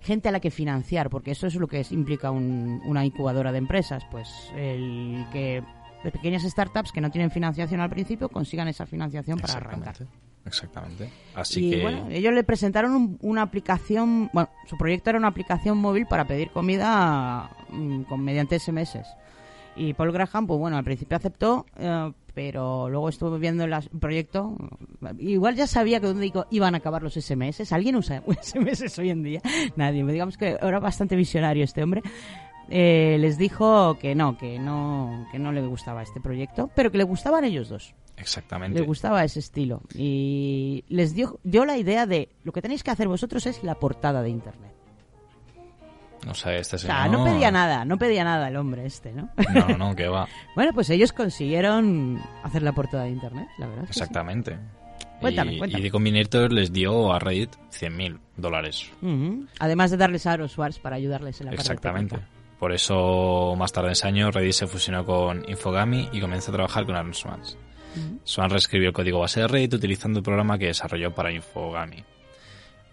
gente 0.00 0.28
a 0.28 0.32
la 0.32 0.40
que 0.40 0.50
financiar 0.50 1.10
porque 1.10 1.30
eso 1.32 1.46
es 1.48 1.54
lo 1.56 1.66
que 1.68 1.84
implica 1.90 2.30
un- 2.30 2.80
una 2.86 3.04
incubadora 3.04 3.50
de 3.50 3.58
empresas 3.58 4.04
pues 4.10 4.28
el 4.56 5.24
que 5.32 5.62
de 6.06 6.12
pequeñas 6.12 6.42
startups 6.44 6.92
que 6.92 7.00
no 7.00 7.10
tienen 7.10 7.30
financiación 7.30 7.80
al 7.80 7.90
principio 7.90 8.28
consigan 8.28 8.68
esa 8.68 8.86
financiación 8.86 9.38
para 9.38 9.54
arrancar 9.54 9.94
Exactamente. 10.44 11.10
Así 11.34 11.66
y 11.66 11.70
que... 11.72 11.82
bueno, 11.82 12.06
ellos 12.08 12.32
le 12.32 12.44
presentaron 12.44 12.92
un- 12.94 13.18
una 13.20 13.42
aplicación, 13.42 14.30
bueno, 14.32 14.48
su 14.66 14.76
proyecto 14.78 15.10
era 15.10 15.18
una 15.18 15.28
aplicación 15.28 15.76
móvil 15.78 16.06
para 16.06 16.24
pedir 16.24 16.50
comida 16.50 17.50
mm, 17.70 18.02
con 18.02 18.22
mediante 18.22 18.58
SMS. 18.58 18.98
Y 19.74 19.92
Paul 19.94 20.12
Graham, 20.12 20.46
pues 20.46 20.58
bueno, 20.60 20.76
al 20.78 20.84
principio 20.84 21.16
aceptó, 21.16 21.66
eh, 21.76 22.12
pero 22.32 22.88
luego 22.88 23.08
estuvo 23.08 23.36
viendo 23.38 23.64
el 23.64 23.74
proyecto. 24.00 24.56
Igual 25.18 25.56
ya 25.56 25.66
sabía 25.66 26.00
que 26.00 26.06
dónde 26.06 26.32
iban 26.50 26.74
a 26.74 26.78
acabar 26.78 27.02
los 27.02 27.14
SMS. 27.14 27.72
¿Alguien 27.72 27.96
usa 27.96 28.22
SMS 28.40 28.98
hoy 29.00 29.10
en 29.10 29.22
día? 29.24 29.42
Nadie. 29.74 30.04
Digamos 30.04 30.38
que 30.38 30.56
era 30.62 30.78
bastante 30.78 31.16
visionario 31.16 31.64
este 31.64 31.82
hombre. 31.82 32.02
Eh, 32.68 33.16
les 33.20 33.38
dijo 33.38 33.96
que 33.98 34.14
no, 34.14 34.36
que 34.36 34.58
no, 34.58 35.26
que 35.30 35.38
no 35.38 35.52
le 35.52 35.62
gustaba 35.66 36.02
este 36.02 36.20
proyecto, 36.20 36.70
pero 36.74 36.90
que 36.90 36.98
le 36.98 37.04
gustaban 37.04 37.44
ellos 37.44 37.68
dos. 37.68 37.94
Exactamente. 38.16 38.80
Le 38.80 38.86
gustaba 38.86 39.22
ese 39.24 39.40
estilo. 39.40 39.82
Y 39.94 40.84
les 40.88 41.14
dio, 41.14 41.38
dio 41.44 41.64
la 41.64 41.76
idea 41.76 42.06
de 42.06 42.30
lo 42.44 42.52
que 42.52 42.62
tenéis 42.62 42.82
que 42.82 42.90
hacer 42.90 43.08
vosotros 43.08 43.46
es 43.46 43.62
la 43.62 43.74
portada 43.74 44.22
de 44.22 44.30
internet. 44.30 44.72
O 46.28 46.34
sea, 46.34 46.56
este 46.56 46.76
O 46.76 46.78
señor... 46.78 46.96
sea, 46.96 47.08
no 47.08 47.24
pedía 47.24 47.50
nada, 47.50 47.84
no 47.84 47.98
pedía 47.98 48.24
nada 48.24 48.48
el 48.48 48.56
hombre 48.56 48.84
este, 48.86 49.12
¿no? 49.12 49.28
No, 49.54 49.68
no, 49.68 49.78
no, 49.78 49.94
que 49.96 50.08
va. 50.08 50.26
bueno, 50.56 50.72
pues 50.72 50.90
ellos 50.90 51.12
consiguieron 51.12 52.20
hacer 52.42 52.62
la 52.62 52.72
portada 52.72 53.04
de 53.04 53.10
internet, 53.10 53.48
la 53.58 53.66
verdad. 53.68 53.84
es 53.84 53.88
que 53.90 53.94
sí. 53.94 54.00
Exactamente. 54.00 54.58
Cuéntame, 55.20 55.54
y, 55.54 55.58
cuéntame. 55.58 55.80
y 55.80 55.84
The 55.84 55.90
Combinator 55.90 56.52
les 56.52 56.72
dio 56.72 57.12
a 57.12 57.18
Reddit 57.18 57.54
100.000 57.70 58.18
dólares. 58.36 58.90
Además 59.60 59.90
de 59.90 59.96
darles 59.96 60.26
a 60.26 60.32
Aaron 60.32 60.48
para 60.82 60.96
ayudarles 60.96 61.40
en 61.40 61.46
la 61.46 61.50
parte 61.52 61.62
Exactamente. 61.62 62.16
técnica. 62.16 62.35
Por 62.58 62.72
eso, 62.72 63.54
más 63.56 63.72
tarde 63.72 63.92
ese 63.92 64.06
año, 64.06 64.30
Reddit 64.30 64.52
se 64.52 64.66
fusionó 64.66 65.04
con 65.04 65.44
Infogami 65.48 66.08
y 66.12 66.20
comenzó 66.20 66.50
a 66.50 66.54
trabajar 66.54 66.86
con 66.86 66.96
Aaron 66.96 67.14
Swans. 67.14 67.58
Ujú. 67.96 68.20
Swan 68.24 68.50
reescribió 68.50 68.88
el 68.88 68.94
código 68.94 69.20
base 69.20 69.40
de 69.40 69.48
Reddit 69.48 69.74
utilizando 69.74 70.20
el 70.20 70.24
programa 70.24 70.58
que 70.58 70.66
desarrolló 70.66 71.14
para 71.14 71.32
Infogami. 71.32 72.02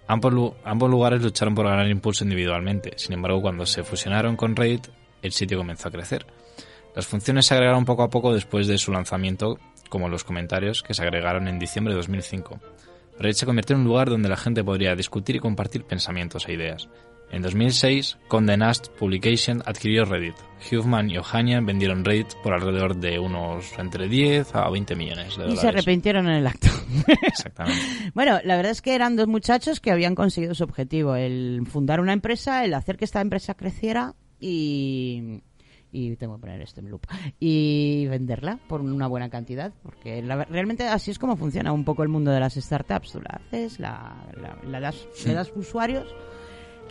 Ambos, 0.08 0.54
ambos 0.66 0.90
lugares 0.90 1.22
lucharon 1.22 1.56
por 1.56 1.66
ganar 1.66 1.88
impulso 1.88 2.26
individualmente, 2.26 2.94
sin 2.98 3.14
embargo, 3.14 3.42
cuando 3.42 3.66
se 3.66 3.84
fusionaron 3.84 4.36
con 4.36 4.56
Reddit, 4.56 4.88
el 5.22 5.32
sitio 5.32 5.58
comenzó 5.58 5.88
a 5.88 5.92
crecer. 5.92 6.26
Las 6.94 7.08
funciones 7.08 7.46
se 7.46 7.54
agregaron 7.54 7.86
poco 7.86 8.04
a 8.04 8.10
poco 8.10 8.34
después 8.34 8.68
de 8.68 8.78
su 8.78 8.92
lanzamiento, 8.92 9.58
como 9.90 10.10
los 10.10 10.26
comentarios 10.26 10.84
que 10.84 10.94
se 10.94 11.04
agregaron 11.04 11.48
en 11.48 11.58
diciembre 11.58 11.94
de 11.94 11.98
2005. 11.98 12.60
Reddit 13.18 13.38
se 13.38 13.46
convirtió 13.46 13.76
en 13.76 13.84
un 13.84 13.88
lugar 13.88 14.10
donde 14.10 14.28
la 14.28 14.38
gente 14.38 14.64
podría 14.64 14.96
discutir 14.96 15.38
y 15.38 15.40
compartir 15.40 15.86
pensamientos 15.86 16.48
e 16.48 16.54
ideas. 16.54 16.90
En 17.34 17.42
2006, 17.42 18.20
Condé 18.28 18.56
Nast 18.58 18.88
Publication 18.90 19.64
adquirió 19.66 20.06
Reddit. 20.06 20.36
Huffman 20.72 21.10
y 21.10 21.18
Ohanian 21.18 21.66
vendieron 21.66 22.06
Reddit 22.06 22.36
por 22.44 22.54
alrededor 22.54 22.96
de 22.96 23.18
unos 23.20 23.78
entre 23.80 24.08
10 24.08 24.56
a 24.56 24.70
20 24.70 24.96
millones 24.96 25.30
de 25.30 25.32
Y 25.34 25.38
dólares. 25.40 25.60
se 25.60 25.68
arrepintieron 25.68 26.28
en 26.28 26.34
el 26.36 26.48
acto. 26.48 26.68
Exactamente. 27.24 27.82
Bueno, 28.14 28.40
la 28.46 28.56
verdad 28.56 28.72
es 28.72 28.82
que 28.84 28.94
eran 28.96 29.16
dos 29.16 29.28
muchachos 29.28 29.80
que 29.80 29.92
habían 29.92 30.14
conseguido 30.16 30.54
su 30.54 30.64
objetivo, 30.64 31.16
el 31.16 31.64
fundar 31.66 32.00
una 32.00 32.14
empresa, 32.14 32.64
el 32.64 32.74
hacer 32.76 32.98
que 32.98 33.06
esta 33.06 33.20
empresa 33.20 33.56
creciera 33.56 34.14
y 34.40 35.42
y 35.96 36.16
tengo 36.16 36.36
que 36.38 36.42
poner 36.42 36.60
esto 36.62 36.80
en 36.82 36.90
loop 36.90 37.06
y 37.40 38.08
venderla 38.08 38.58
por 38.68 38.82
una 38.82 39.06
buena 39.06 39.30
cantidad 39.30 39.72
porque 39.84 40.24
la- 40.24 40.44
realmente 40.46 40.88
así 40.88 41.12
es 41.12 41.20
como 41.20 41.38
funciona 41.38 41.72
un 41.72 41.86
poco 41.86 42.02
el 42.02 42.10
mundo 42.10 42.32
de 42.32 42.40
las 42.40 42.56
startups 42.56 43.12
tú 43.12 43.20
la 43.22 43.40
haces 43.46 43.80
la, 43.80 44.26
la- 44.42 44.58
la 44.68 44.80
das 44.80 45.08
Sí. 45.14 45.28
le 45.28 45.36
das 45.36 45.52
usuarios 45.56 46.08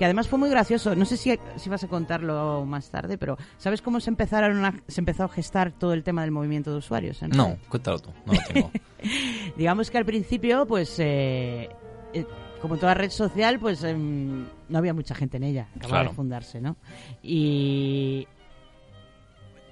que 0.03 0.07
además 0.07 0.27
fue 0.27 0.37
muy 0.37 0.51
gracioso 0.51 0.97
no 0.97 1.05
sé 1.05 1.17
si, 1.17 1.39
si 1.55 1.71
vas 1.71 1.85
a 1.85 1.87
contarlo 1.87 2.65
más 2.67 2.91
tarde 2.91 3.17
pero 3.19 3.39
sabes 3.57 3.81
cómo 3.81 4.01
se 4.01 4.11
empezaron 4.11 4.65
a- 4.65 4.75
se 4.89 5.01
empezó 5.01 5.23
a 5.23 5.29
gestar 5.29 5.71
todo 5.71 5.93
el 5.93 6.03
tema 6.03 6.23
del 6.23 6.33
movimiento 6.33 6.73
de 6.73 6.79
usuarios 6.79 7.23
No, 7.23 7.57
cuéntalo 7.69 8.01
tú, 8.01 8.11
no 8.27 8.33
lo 8.33 8.41
tengo. 8.53 8.71
digamos 9.57 9.93
que 9.93 9.99
al 9.99 10.05
principio, 10.05 10.67
pues, 10.67 10.97
eh, 10.99 11.69
eh, 12.15 12.27
como 12.61 12.79
toda 12.79 12.95
red 12.95 13.11
social, 13.11 13.61
pues 13.61 13.85
em, 13.85 14.45
no 14.69 14.79
había 14.79 14.93
mucha 14.93 15.15
gente 15.15 15.37
en 15.37 15.45
ella, 15.45 15.69
acababa 15.77 15.99
Claro. 16.01 16.09
de 16.11 16.17
fundarse, 16.17 16.61
¿no? 16.61 16.75
Y 17.23 18.27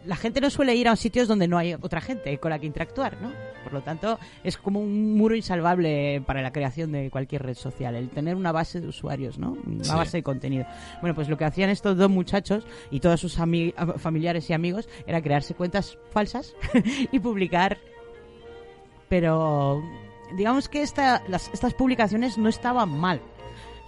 la 0.06 0.16
gente 0.16 0.40
no 0.40 0.48
suele 0.50 0.74
ir 0.74 0.88
a 0.88 0.96
sitios 0.96 1.28
donde 1.28 1.46
no 1.48 1.58
hay 1.58 1.74
otra 1.74 2.00
gente 2.00 2.38
con 2.38 2.50
la 2.50 2.58
que 2.58 2.66
interactuar, 2.66 3.20
¿no? 3.20 3.32
Por 3.62 3.72
lo 3.74 3.82
tanto, 3.82 4.18
es 4.42 4.56
como 4.56 4.80
un 4.80 5.14
muro 5.16 5.36
insalvable 5.36 6.22
para 6.26 6.40
la 6.40 6.50
creación 6.52 6.92
de 6.92 7.10
cualquier 7.10 7.42
red 7.42 7.54
social, 7.54 7.94
el 7.94 8.08
tener 8.08 8.34
una 8.34 8.52
base 8.52 8.80
de 8.80 8.88
usuarios, 8.88 9.38
¿no? 9.38 9.56
Una 9.66 9.84
Sí. 9.84 9.92
base 9.94 10.16
de 10.18 10.22
contenido. 10.22 10.64
Bueno, 11.02 11.14
pues 11.14 11.28
lo 11.28 11.36
que 11.36 11.44
hacían 11.44 11.68
estos 11.68 11.96
dos 11.98 12.08
muchachos 12.10 12.64
y 12.90 13.00
todos 13.00 13.20
sus 13.20 13.38
ami- 13.38 13.74
familiares 13.98 14.48
y 14.48 14.54
amigos 14.54 14.88
era 15.06 15.20
crearse 15.22 15.54
cuentas 15.54 15.98
falsas 16.10 16.54
y 17.12 17.18
publicar 17.20 17.78
pero 19.08 19.82
digamos 20.36 20.68
que 20.68 20.82
esta, 20.82 21.22
las- 21.28 21.50
estas 21.52 21.74
publicaciones 21.74 22.38
no 22.38 22.48
estaban 22.48 22.88
mal. 22.98 23.20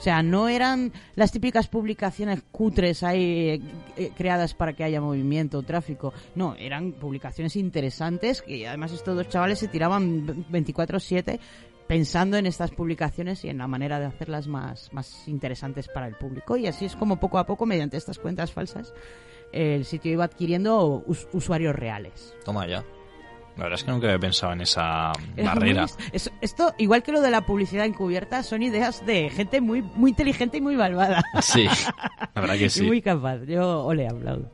O 0.02 0.04
sea, 0.04 0.20
no 0.20 0.48
eran 0.48 0.90
las 1.14 1.30
típicas 1.30 1.68
publicaciones 1.68 2.42
cutres 2.50 3.04
ahí 3.04 3.22
eh, 3.50 3.60
eh, 3.96 4.10
creadas 4.16 4.52
para 4.52 4.72
que 4.72 4.82
haya 4.82 5.00
movimiento 5.00 5.58
o 5.58 5.62
tráfico. 5.62 6.12
No, 6.34 6.56
eran 6.58 6.90
publicaciones 6.90 7.54
interesantes 7.54 8.42
que 8.42 8.66
además 8.66 8.90
estos 8.90 9.14
dos 9.14 9.28
chavales 9.28 9.60
se 9.60 9.68
tiraban 9.68 10.26
24/7 10.50 11.38
pensando 11.86 12.36
en 12.36 12.46
estas 12.46 12.72
publicaciones 12.72 13.44
y 13.44 13.48
en 13.48 13.58
la 13.58 13.68
manera 13.68 14.00
de 14.00 14.06
hacerlas 14.06 14.48
más, 14.48 14.92
más 14.92 15.28
interesantes 15.28 15.86
para 15.86 16.08
el 16.08 16.16
público. 16.16 16.56
Y 16.56 16.66
así 16.66 16.84
es 16.84 16.96
como 16.96 17.20
poco 17.20 17.38
a 17.38 17.46
poco, 17.46 17.64
mediante 17.64 17.96
estas 17.96 18.18
cuentas 18.18 18.50
falsas, 18.50 18.92
el 19.52 19.84
sitio 19.84 20.10
iba 20.10 20.24
adquiriendo 20.24 21.04
us- 21.06 21.28
usuarios 21.32 21.76
reales. 21.76 22.34
Toma 22.44 22.66
ya. 22.66 22.84
La 23.56 23.64
verdad 23.64 23.78
es 23.78 23.84
que 23.84 23.90
nunca 23.90 24.06
había 24.06 24.18
pensado 24.18 24.52
en 24.54 24.62
esa 24.62 25.12
Es 25.36 25.44
barrera. 25.44 25.82
muy- 25.86 26.04
es- 26.12 26.32
esto, 26.40 26.74
igual 26.78 27.02
que 27.02 27.12
lo 27.12 27.20
de 27.20 27.30
la 27.30 27.42
publicidad 27.46 27.84
encubierta, 27.84 28.42
son 28.42 28.62
ideas 28.62 29.04
de 29.04 29.28
gente 29.30 29.60
muy, 29.60 29.82
muy 29.82 30.10
inteligente 30.10 30.56
y 30.56 30.60
muy 30.60 30.76
malvada. 30.76 31.22
Sí, 31.42 31.64
la 32.34 32.40
verdad 32.40 32.54
que 32.56 32.64
Y 32.66 32.70
sí. 32.70 32.82
muy 32.82 33.02
capaz. 33.02 33.38
Yo 33.46 33.84
ole 33.84 34.08
aplaudo. 34.08 34.50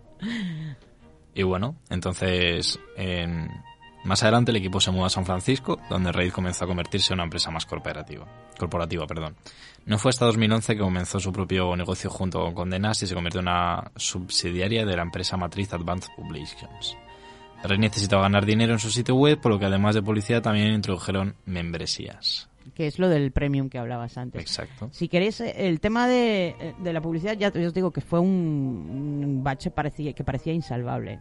Y 1.34 1.42
bueno, 1.44 1.76
entonces 1.90 2.78
en- 2.96 3.48
más 4.04 4.22
adelante 4.22 4.50
el 4.50 4.56
equipo 4.56 4.80
se 4.80 4.90
mudó 4.90 5.04
a 5.06 5.10
San 5.10 5.24
Francisco, 5.26 5.78
donde 5.90 6.10
Reddit 6.12 6.32
comenzó 6.32 6.64
a 6.64 6.68
convertirse 6.68 7.12
en 7.12 7.18
una 7.18 7.24
empresa 7.24 7.50
más 7.50 7.66
corporativa. 7.66 8.26
corporativa 8.58 9.06
perdón. 9.06 9.36
No 9.86 9.98
fue 9.98 10.10
hasta 10.10 10.24
2011 10.26 10.74
que 10.74 10.80
comenzó 10.80 11.20
su 11.20 11.32
propio 11.32 11.74
negocio 11.76 12.10
junto 12.10 12.52
con 12.54 12.68
Nast 12.70 13.02
y 13.04 13.06
se 13.06 13.14
convirtió 13.14 13.40
en 13.40 13.48
una 13.48 13.90
subsidiaria 13.96 14.84
de 14.84 14.96
la 14.96 15.02
empresa 15.02 15.36
matriz 15.36 15.72
Advanced 15.72 16.10
Publications. 16.16 16.96
Reddit 17.62 17.80
necesitaba 17.80 18.22
ganar 18.22 18.46
dinero 18.46 18.72
en 18.72 18.78
su 18.78 18.90
sitio 18.90 19.14
web, 19.16 19.40
por 19.40 19.52
lo 19.52 19.58
que 19.58 19.66
además 19.66 19.94
de 19.94 20.02
publicidad 20.02 20.42
también 20.42 20.72
introdujeron 20.72 21.34
membresías. 21.44 22.48
Que 22.74 22.86
es 22.86 22.98
lo 22.98 23.08
del 23.08 23.32
premium 23.32 23.68
que 23.70 23.78
hablabas 23.78 24.16
antes. 24.18 24.40
Exacto. 24.40 24.88
Si 24.92 25.08
queréis, 25.08 25.40
eh, 25.40 25.54
el 25.68 25.80
tema 25.80 26.06
de, 26.06 26.48
eh, 26.60 26.74
de 26.78 26.92
la 26.92 27.00
publicidad, 27.00 27.36
ya 27.36 27.50
te- 27.50 27.66
os 27.66 27.74
digo 27.74 27.90
que 27.90 28.00
fue 28.00 28.20
un, 28.20 28.28
un 28.28 29.42
bache 29.42 29.70
parecía, 29.70 30.12
que 30.12 30.22
parecía 30.22 30.52
insalvable. 30.52 31.18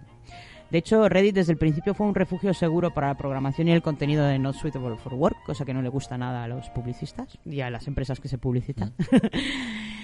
De 0.69 0.79
hecho, 0.79 1.07
Reddit 1.07 1.33
desde 1.33 1.53
el 1.53 1.57
principio 1.57 1.93
fue 1.93 2.05
un 2.05 2.13
refugio 2.13 2.53
seguro 2.53 2.93
para 2.93 3.07
la 3.07 3.17
programación 3.17 3.69
y 3.69 3.71
el 3.71 3.81
contenido 3.81 4.25
de 4.25 4.37
Not 4.37 4.55
Suitable 4.55 4.97
for 4.97 5.13
Work, 5.13 5.37
cosa 5.45 5.63
que 5.63 5.73
no 5.73 5.81
le 5.81 5.87
gusta 5.89 6.17
nada 6.17 6.43
a 6.43 6.47
los 6.49 6.69
publicistas 6.71 7.37
y 7.45 7.61
a 7.61 7.69
las 7.69 7.87
empresas 7.87 8.19
que 8.19 8.27
se 8.27 8.37
publicitan. 8.37 8.93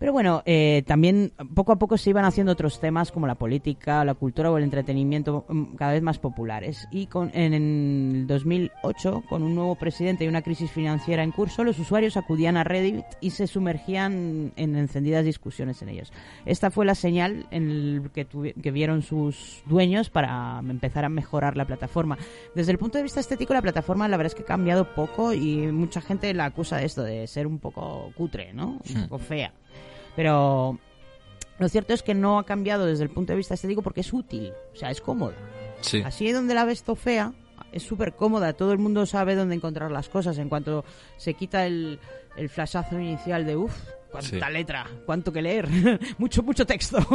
Pero 0.00 0.14
bueno, 0.14 0.42
eh, 0.46 0.82
también 0.86 1.30
poco 1.54 1.72
a 1.72 1.78
poco 1.78 1.98
se 1.98 2.08
iban 2.08 2.24
haciendo 2.24 2.52
otros 2.52 2.80
temas 2.80 3.12
como 3.12 3.26
la 3.26 3.34
política, 3.34 4.02
la 4.02 4.14
cultura 4.14 4.50
o 4.50 4.56
el 4.56 4.64
entretenimiento 4.64 5.44
mm, 5.46 5.74
cada 5.74 5.92
vez 5.92 6.00
más 6.00 6.18
populares. 6.18 6.88
Y 6.90 7.06
con, 7.06 7.30
en, 7.34 7.52
el 7.52 8.26
2008, 8.26 9.24
con 9.28 9.42
un 9.42 9.54
nuevo 9.54 9.74
presidente 9.74 10.24
y 10.24 10.28
una 10.28 10.40
crisis 10.40 10.70
financiera 10.70 11.22
en 11.22 11.32
curso, 11.32 11.64
los 11.64 11.78
usuarios 11.78 12.16
acudían 12.16 12.56
a 12.56 12.64
Reddit 12.64 13.04
y 13.20 13.32
se 13.32 13.46
sumergían 13.46 14.54
en 14.56 14.74
encendidas 14.74 15.22
discusiones 15.22 15.82
en 15.82 15.90
ellos. 15.90 16.14
Esta 16.46 16.70
fue 16.70 16.86
la 16.86 16.94
señal 16.94 17.46
en 17.50 17.70
el 17.70 18.10
que, 18.14 18.24
que 18.26 18.70
vieron 18.70 19.02
sus 19.02 19.62
dueños 19.66 20.08
para 20.08 20.60
empezar 20.60 21.04
a 21.04 21.10
mejorar 21.10 21.58
la 21.58 21.66
plataforma. 21.66 22.16
Desde 22.54 22.72
el 22.72 22.78
punto 22.78 22.96
de 22.96 23.04
vista 23.04 23.20
estético, 23.20 23.52
la 23.52 23.60
plataforma 23.60 24.08
la 24.08 24.16
verdad 24.16 24.32
es 24.32 24.34
que 24.34 24.44
ha 24.44 24.46
cambiado 24.46 24.94
poco 24.94 25.34
y 25.34 25.70
mucha 25.70 26.00
gente 26.00 26.32
la 26.32 26.46
acusa 26.46 26.78
de 26.78 26.86
esto, 26.86 27.02
de 27.02 27.26
ser 27.26 27.46
un 27.46 27.58
poco 27.58 28.10
cutre, 28.16 28.54
¿no? 28.54 28.78
Un 28.94 29.02
poco 29.02 29.18
fea. 29.18 29.52
Pero 30.16 30.78
lo 31.58 31.68
cierto 31.68 31.94
es 31.94 32.02
que 32.02 32.14
no 32.14 32.38
ha 32.38 32.44
cambiado 32.46 32.86
desde 32.86 33.04
el 33.04 33.10
punto 33.10 33.32
de 33.32 33.36
vista 33.38 33.54
estético 33.54 33.82
porque 33.82 34.00
es 34.00 34.12
útil, 34.12 34.52
o 34.72 34.76
sea, 34.76 34.90
es 34.90 35.00
cómoda. 35.00 35.34
Sí. 35.80 36.02
Así 36.04 36.30
donde 36.32 36.54
la 36.54 36.64
ves 36.64 36.84
fea, 36.96 37.32
es 37.72 37.82
súper 37.82 38.14
cómoda, 38.14 38.52
todo 38.52 38.72
el 38.72 38.78
mundo 38.78 39.06
sabe 39.06 39.34
dónde 39.34 39.54
encontrar 39.54 39.90
las 39.90 40.08
cosas. 40.08 40.38
En 40.38 40.48
cuanto 40.48 40.84
se 41.16 41.34
quita 41.34 41.66
el, 41.66 41.98
el 42.36 42.48
flashazo 42.48 42.98
inicial 42.98 43.46
de 43.46 43.56
uff, 43.56 43.74
cuánta 44.10 44.46
Sí. 44.46 44.52
letra, 44.52 44.86
cuánto 45.06 45.32
que 45.32 45.40
leer, 45.42 45.68
mucho, 46.18 46.42
mucho 46.42 46.66
texto. 46.66 46.98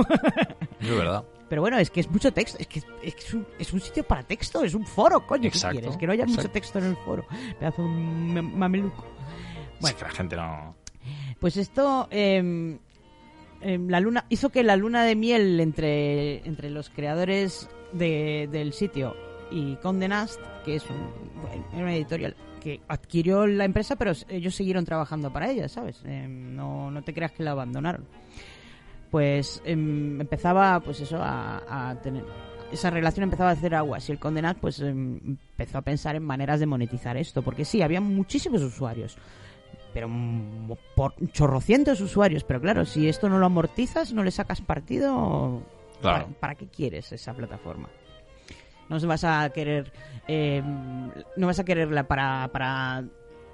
Es 0.80 0.89
verdad. 0.89 1.23
Pero 1.49 1.61
bueno, 1.61 1.77
es 1.77 1.89
que 1.89 1.99
es 2.01 2.09
mucho 2.09 2.31
texto, 2.34 2.57
es 2.59 2.67
que 2.67 2.81
es 3.03 3.34
un, 3.34 3.47
es 3.59 3.72
un 3.72 3.80
sitio 3.80 4.03
para 4.03 4.23
texto, 4.23 4.63
es 4.63 4.73
un 4.73 4.85
foro, 4.85 5.26
coño, 5.26 5.43
¿qué 5.43 5.47
Exacto, 5.49 5.80
quieres? 5.80 5.97
Que 5.97 6.05
no 6.07 6.13
haya 6.13 6.26
mucho 6.26 6.49
texto 6.49 6.80
en 6.80 6.85
el 6.85 6.97
foro. 6.97 7.26
Pedazo 7.59 7.81
ma- 7.84 8.41
mameluco. 8.41 9.05
Sí, 9.80 9.93
que 9.93 10.03
la 10.03 10.09
gente 10.09 10.35
no... 10.35 10.76
Pues 11.45 11.57
esto, 11.57 12.07
eh, 12.09 12.76
la 13.61 13.99
luna 13.99 14.26
hizo 14.30 14.49
que 14.49 14.63
la 14.63 14.76
luna 14.76 15.03
de 15.03 15.15
miel 15.15 15.59
entre, 15.59 16.38
entre 16.47 16.72
los 16.72 16.89
creadores 16.89 17.69
de- 17.93 18.49
del 18.51 18.73
sitio 18.73 19.15
y 19.51 19.76
Condé 19.76 20.07
Nast, 20.07 20.39
que 20.65 20.77
es 20.77 20.84
un, 20.89 21.80
una 21.80 21.95
editorial 21.95 22.35
que 22.59 22.81
adquirió 22.88 23.45
la 23.45 23.63
empresa, 23.63 23.95
pero 23.95 24.13
ellos 24.27 24.55
siguieron 24.55 24.85
trabajando 24.85 25.31
para 25.31 25.51
ella, 25.51 25.69
¿sabes? 25.69 26.01
Eh, 26.05 26.26
no, 26.27 26.89
no 26.89 27.03
te 27.03 27.13
creas 27.13 27.31
que 27.34 27.43
la 27.43 27.51
abandonaron. 27.51 28.05
Pues 29.11 29.61
em, 29.65 30.19
empezaba, 30.19 30.80
pues 30.80 30.99
eso, 31.01 31.19
a, 31.22 31.89
a 31.91 32.01
tener 32.01 32.23
esa 32.72 32.89
relación 32.89 33.26
empezaba 33.26 33.51
a 33.51 33.53
hacer 33.53 33.76
aguas 33.76 34.09
y 34.09 34.13
el 34.13 34.17
Condé 34.17 34.41
Nast 34.41 34.59
pues 34.59 34.80
em, 34.80 35.19
empezó 35.51 35.77
a 35.77 35.84
pensar 35.84 36.15
en 36.15 36.23
maneras 36.23 36.59
de 36.59 36.65
monetizar 36.65 37.15
esto, 37.17 37.43
porque 37.43 37.65
sí, 37.65 37.84
había 37.84 38.01
muchísimos 38.01 38.63
usuarios 38.63 39.15
pero 39.95 40.09
mm, 40.09 40.73
por 40.93 41.13
chorrocientos 41.31 42.01
usuarios. 42.01 42.43
Pero 42.43 42.59
claro, 42.59 42.84
si 42.85 43.07
esto 43.07 43.30
no 43.30 43.39
lo 43.39 43.45
amortizas, 43.45 44.11
no 44.11 44.23
le 44.26 44.31
sacas 44.31 44.59
partido, 44.59 45.63
Claro. 46.01 46.26
¿para, 46.26 46.39
para 46.39 46.55
qué 46.55 46.67
quieres 46.67 47.13
esa 47.13 47.34
plataforma? 47.34 47.88
No 48.89 48.99
vas 49.07 49.23
a 49.23 49.49
querer, 49.51 49.91
eh, 50.27 50.61
no 51.38 51.47
vas 51.47 51.57
a 51.59 51.63
quererla 51.63 52.03
para, 52.07 52.49
para 52.51 53.05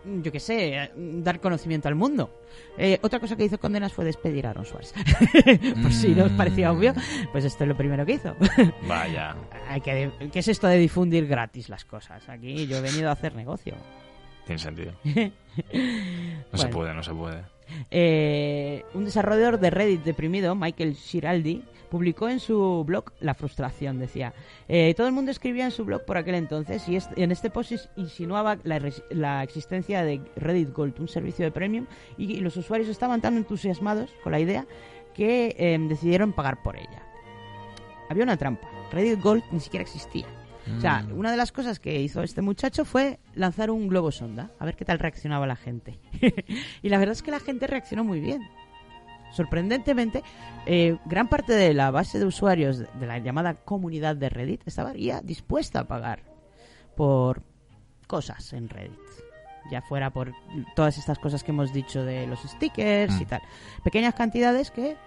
yo 0.03 0.31
qué 0.31 0.39
sé, 0.39 0.91
dar 0.97 1.39
conocimiento 1.39 1.87
al 1.87 1.93
mundo. 1.93 2.41
Eh, 2.75 2.97
otra 3.03 3.19
cosa 3.19 3.35
que 3.35 3.45
hizo 3.45 3.59
Condenas 3.59 3.93
fue 3.93 4.03
despedir 4.03 4.47
a 4.47 4.49
Aaron 4.49 4.65
Swartz. 4.65 4.93
Por 5.83 5.93
si 5.93 6.09
no 6.15 6.25
os 6.25 6.31
parecía 6.31 6.73
Mm. 6.73 6.75
obvio, 6.75 6.93
pues 7.31 7.45
esto 7.45 7.63
es 7.63 7.67
lo 7.67 7.77
primero 7.77 8.03
que 8.03 8.13
hizo. 8.13 8.35
Vaya. 8.87 9.35
¿Qué 9.83 10.11
es 10.33 10.47
esto 10.47 10.65
de 10.67 10.77
difundir 10.79 11.27
gratis 11.27 11.69
las 11.69 11.85
cosas? 11.85 12.27
Aquí 12.27 12.65
yo 12.65 12.77
he 12.77 12.81
venido 12.81 13.09
a 13.09 13.13
hacer 13.13 13.35
negocio. 13.35 13.75
Tiene 14.45 14.59
sentido. 14.59 14.93
No 16.51 16.57
se 16.57 16.67
puede, 16.69 16.93
no 16.93 17.03
se 17.03 17.13
puede. 17.13 17.43
Eh, 17.89 18.83
un 18.93 19.03
desarrollador 19.05 19.59
de 19.59 19.69
Reddit 19.69 20.03
deprimido, 20.03 20.55
Michael 20.55 20.93
Shiraldi, 20.93 21.63
publicó 21.89 22.29
en 22.29 22.39
su 22.39 22.83
blog 22.85 23.11
la 23.19 23.33
frustración. 23.33 23.99
Decía: 23.99 24.33
eh, 24.69 24.93
Todo 24.95 25.07
el 25.07 25.13
mundo 25.13 25.31
escribía 25.31 25.65
en 25.65 25.71
su 25.71 25.83
blog 25.85 26.05
por 26.05 26.17
aquel 26.17 26.35
entonces 26.35 26.87
y 26.87 26.95
est- 26.95 27.11
en 27.17 27.31
este 27.31 27.49
post 27.49 27.73
insinuaba 27.97 28.57
la, 28.63 28.81
la 29.09 29.43
existencia 29.43 30.03
de 30.03 30.21
Reddit 30.37 30.71
Gold, 30.73 30.99
un 30.99 31.07
servicio 31.09 31.43
de 31.45 31.51
premium, 31.51 31.85
y, 32.17 32.37
los 32.39 32.55
usuarios 32.57 32.87
estaban 32.89 33.19
tan 33.21 33.35
entusiasmados 33.37 34.09
con 34.23 34.31
la 34.31 34.39
idea 34.39 34.65
que 35.13 35.55
eh, 35.57 35.77
decidieron 35.89 36.31
pagar 36.33 36.63
por 36.63 36.77
ella. 36.77 37.03
Había 38.09 38.23
una 38.23 38.37
trampa. 38.37 38.69
Reddit 38.91 39.21
Gold 39.21 39.43
ni 39.51 39.59
siquiera 39.59 39.83
existía. 39.83 40.25
O 40.77 40.81
sea, 40.81 41.01
Mm. 41.03 41.17
una 41.17 41.31
de 41.31 41.37
las 41.37 41.51
cosas 41.51 41.79
que 41.79 41.99
hizo 42.01 42.21
este 42.21 42.41
muchacho 42.41 42.85
fue 42.85 43.19
lanzar 43.33 43.71
un 43.71 43.87
globo 43.87 44.11
sonda, 44.11 44.51
a 44.59 44.65
ver 44.65 44.75
qué 44.75 44.85
tal 44.85 44.99
reaccionaba 44.99 45.47
la 45.47 45.55
gente. 45.55 45.99
y 46.83 46.89
la 46.89 46.97
verdad 46.99 47.13
es 47.13 47.23
que 47.23 47.31
la 47.31 47.39
gente 47.39 47.65
reaccionó 47.67 48.03
muy 48.03 48.19
bien. 48.19 48.41
Sorprendentemente, 49.31 50.23
eh, 50.65 50.97
gran 51.05 51.29
parte 51.29 51.53
de 51.53 51.73
la 51.73 51.89
base 51.89 52.19
de 52.19 52.25
usuarios 52.25 52.77
de 52.79 52.87
de 52.99 53.07
la 53.07 53.17
llamada 53.17 53.53
comunidad 53.55 54.15
de 54.15 54.29
Reddit 54.29 54.61
estaba 54.67 54.93
ya 54.93 55.21
dispuesta 55.21 55.79
a 55.79 55.87
pagar 55.87 56.23
por 56.95 57.41
cosas 58.07 58.51
en 58.53 58.67
Reddit. 58.69 58.99
Ya 59.71 59.81
fuera 59.81 60.09
por 60.11 60.33
todas 60.75 60.97
estas 60.97 61.17
cosas 61.17 61.43
que 61.43 61.51
hemos 61.51 61.71
dicho 61.71 62.03
de 62.03 62.27
los 62.27 62.41
stickers 62.41 63.19
y 63.21 63.23
Mm. 63.23 63.27
tal. 63.27 63.41
Pequeñas 63.83 64.13
cantidades 64.15 64.69
que 64.69 64.97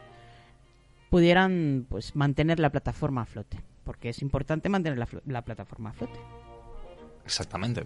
pudieran 1.10 1.86
pues 1.88 2.16
mantener 2.16 2.58
la 2.60 2.70
plataforma 2.70 3.22
a 3.22 3.26
flote. 3.26 3.58
Porque 3.84 4.08
es 4.08 4.22
importante 4.22 4.68
mantener 4.68 4.98
la, 5.26 5.42
plataforma 5.42 5.90
a 5.90 5.92
flote. 5.92 6.18
Exactamente. 7.24 7.84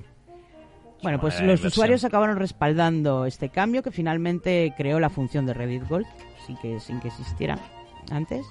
Bueno, 1.03 1.21
pues 1.21 1.41
los 1.41 1.65
usuarios 1.65 2.05
acabaron 2.05 2.37
respaldando 2.39 3.25
este 3.27 3.51
cambio 3.51 3.83
que 3.83 3.91
finalmente 3.91 4.75
creó 4.77 4.99
la 4.99 5.11
función 5.11 5.47
de 5.47 5.55
Reddit 5.55 5.89
Gold, 5.89 6.07
sin 6.47 6.57
que, 6.57 6.81
sin 6.81 7.01
que 7.01 7.09
existiera 7.09 7.59
antes. 8.11 8.47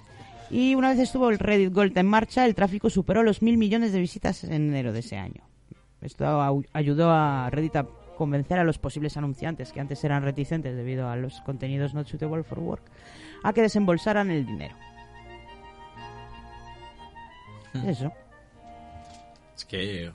Y 0.49 0.75
una 0.75 0.89
vez 0.89 0.99
estuvo 0.99 1.29
el 1.29 1.39
Reddit 1.39 1.73
Gold 1.73 1.97
en 1.97 2.05
marcha, 2.05 2.45
el 2.45 2.55
tráfico 2.55 2.89
superó 2.89 3.23
los 3.23 3.41
mil 3.41 3.57
millones 3.57 3.91
de 3.91 3.99
visitas 3.99 4.45
en 4.45 4.69
enero 4.69 4.93
de 4.93 4.99
ese 4.99 5.17
año. 5.17 5.43
Esto 6.01 6.63
ayudó 6.73 7.11
a 7.11 7.49
Reddit 7.49 7.75
a 7.75 7.87
convencer 8.17 8.59
a 8.59 8.63
los 8.63 8.77
posibles 8.79 9.17
anunciantes, 9.17 9.71
que 9.71 9.79
antes 9.79 10.03
eran 10.03 10.23
reticentes 10.23 10.75
debido 10.75 11.09
a 11.09 11.15
los 11.15 11.41
contenidos 11.41 11.93
not 11.93 12.07
suitable 12.07 12.43
for 12.43 12.59
work, 12.59 12.83
a 13.43 13.53
que 13.53 13.61
desembolsaran 13.61 14.31
el 14.31 14.45
dinero. 14.45 14.75
Hmm. 17.83 17.89
Eso. 17.89 18.11
Es 19.55 19.65
que... 19.65 20.11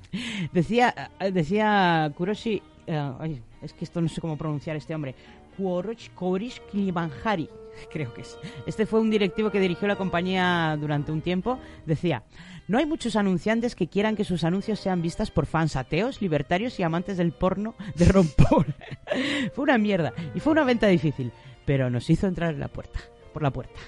Decía, 0.52 1.10
eh, 1.18 1.32
decía 1.32 2.12
Kuroshi, 2.16 2.62
eh, 2.86 3.12
ay, 3.18 3.42
es 3.60 3.72
que 3.72 3.84
esto 3.84 4.00
no 4.00 4.08
sé 4.08 4.20
cómo 4.20 4.36
pronunciar 4.36 4.76
este 4.76 4.94
hombre, 4.94 5.14
Kuroshi, 5.56 6.10
Korish 6.10 6.60
Kilimanjari, 6.70 7.48
creo 7.90 8.14
que 8.14 8.22
es. 8.22 8.38
Este 8.66 8.86
fue 8.86 9.00
un 9.00 9.10
directivo 9.10 9.50
que 9.50 9.60
dirigió 9.60 9.88
la 9.88 9.96
compañía 9.96 10.76
durante 10.80 11.12
un 11.12 11.20
tiempo. 11.20 11.58
Decía, 11.86 12.22
no 12.68 12.78
hay 12.78 12.86
muchos 12.86 13.16
anunciantes 13.16 13.74
que 13.74 13.88
quieran 13.88 14.16
que 14.16 14.24
sus 14.24 14.44
anuncios 14.44 14.78
sean 14.78 15.02
vistas 15.02 15.30
por 15.30 15.46
fans 15.46 15.76
ateos, 15.76 16.22
libertarios 16.22 16.78
y 16.78 16.82
amantes 16.82 17.16
del 17.16 17.32
porno 17.32 17.74
de 17.96 18.04
Ron 18.06 18.28
Paul. 18.36 18.74
fue 19.54 19.64
una 19.64 19.78
mierda 19.78 20.12
y 20.34 20.40
fue 20.40 20.52
una 20.52 20.64
venta 20.64 20.86
difícil, 20.86 21.32
pero 21.64 21.90
nos 21.90 22.08
hizo 22.10 22.26
entrar 22.26 22.54
en 22.54 22.60
la 22.60 22.68
puerta, 22.68 23.00
por 23.32 23.42
la 23.42 23.50
puerta. 23.50 23.78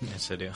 En 0.00 0.18
serio. 0.18 0.52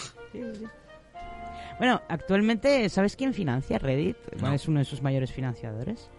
Bueno, 1.78 2.02
actualmente, 2.09 2.88
¿sabes 2.88 3.16
quién 3.16 3.32
financia 3.32 3.78
Reddit? 3.78 4.16
No. 4.40 4.52
es 4.52 4.66
uno 4.68 4.80
de 4.80 4.84
sus 4.84 5.02
mayores 5.02 5.32
financiadores. 5.32 6.10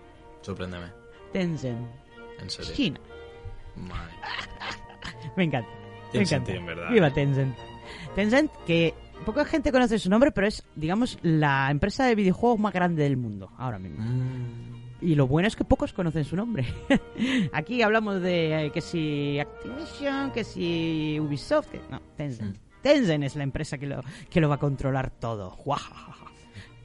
Sorpréndeme. 0.41 0.87
Tencent. 1.33 1.87
En 2.41 2.49
serio. 2.49 2.73
China. 2.73 2.99
Madre. 3.75 4.13
Me 5.35 5.43
encanta. 5.43 5.69
Me 5.69 6.11
Tiene 6.11 6.25
encanta. 6.25 6.51
en 6.53 6.65
verdad, 6.65 6.91
Viva 6.91 7.07
eh. 7.07 7.11
Tencent. 7.11 7.57
Tencent, 8.15 8.51
que 8.65 8.93
poca 9.25 9.45
gente 9.45 9.71
conoce 9.71 9.99
su 9.99 10.09
nombre, 10.09 10.31
pero 10.31 10.47
es, 10.47 10.63
digamos, 10.75 11.17
la 11.21 11.69
empresa 11.69 12.05
de 12.05 12.15
videojuegos 12.15 12.59
más 12.59 12.73
grande 12.73 13.03
del 13.03 13.17
mundo 13.17 13.51
ahora 13.57 13.79
mismo. 13.79 14.03
Mm. 14.03 14.79
Y 15.01 15.15
lo 15.15 15.27
bueno 15.27 15.47
es 15.47 15.55
que 15.55 15.63
pocos 15.63 15.93
conocen 15.93 16.25
su 16.25 16.35
nombre. 16.35 16.65
Aquí 17.53 17.81
hablamos 17.81 18.21
de 18.21 18.65
eh, 18.65 18.71
que 18.71 18.81
si 18.81 19.39
Activision, 19.39 20.31
que 20.31 20.43
si 20.43 21.17
Ubisoft, 21.19 21.69
que 21.69 21.79
no, 21.89 22.01
Tencent. 22.17 22.57
Mm. 22.57 22.68
Tencent 22.81 23.23
es 23.23 23.35
la 23.35 23.43
empresa 23.43 23.77
que 23.77 23.87
lo, 23.87 24.03
que 24.29 24.41
lo 24.41 24.49
va 24.49 24.55
a 24.55 24.59
controlar 24.59 25.09
todo. 25.11 25.57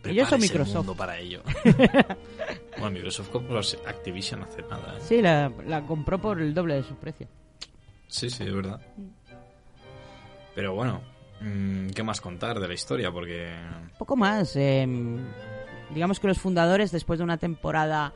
Ellos 0.05 0.29
son 0.29 0.43
el 0.43 0.49
Microsoft. 0.49 0.97
para 0.97 1.19
ello. 1.19 1.43
bueno, 2.79 2.91
Microsoft 2.91 3.31
compró 3.31 3.61
Activision 3.87 4.43
hace 4.43 4.63
nada, 4.63 4.97
¿eh? 4.99 5.01
Sí, 5.03 5.23
la, 5.23 5.51
la 5.67 5.83
compró 5.83 6.19
por 6.19 6.41
el 6.41 6.53
doble 6.53 6.75
de 6.75 6.83
su 6.83 6.95
precio. 6.97 7.27
Sí, 8.09 8.29
sí, 8.29 8.45
es 8.45 8.55
verdad. 8.55 8.81
Pero 10.55 10.75
bueno, 10.75 11.01
mm, 11.41 11.89
¿qué 11.89 12.03
más 12.03 12.21
contar 12.21 12.61
de 12.61 12.69
la 12.69 12.75
historia? 12.75 13.11
Porque... 13.11 13.51
Poco 13.99 14.15
más. 14.17 14.55
eh, 14.57 14.87
digamos 15.95 16.21
que 16.21 16.27
los 16.29 16.39
fundadores, 16.39 16.93
después 16.93 17.19
de 17.19 17.25
una 17.25 17.39
temporada 17.39 18.13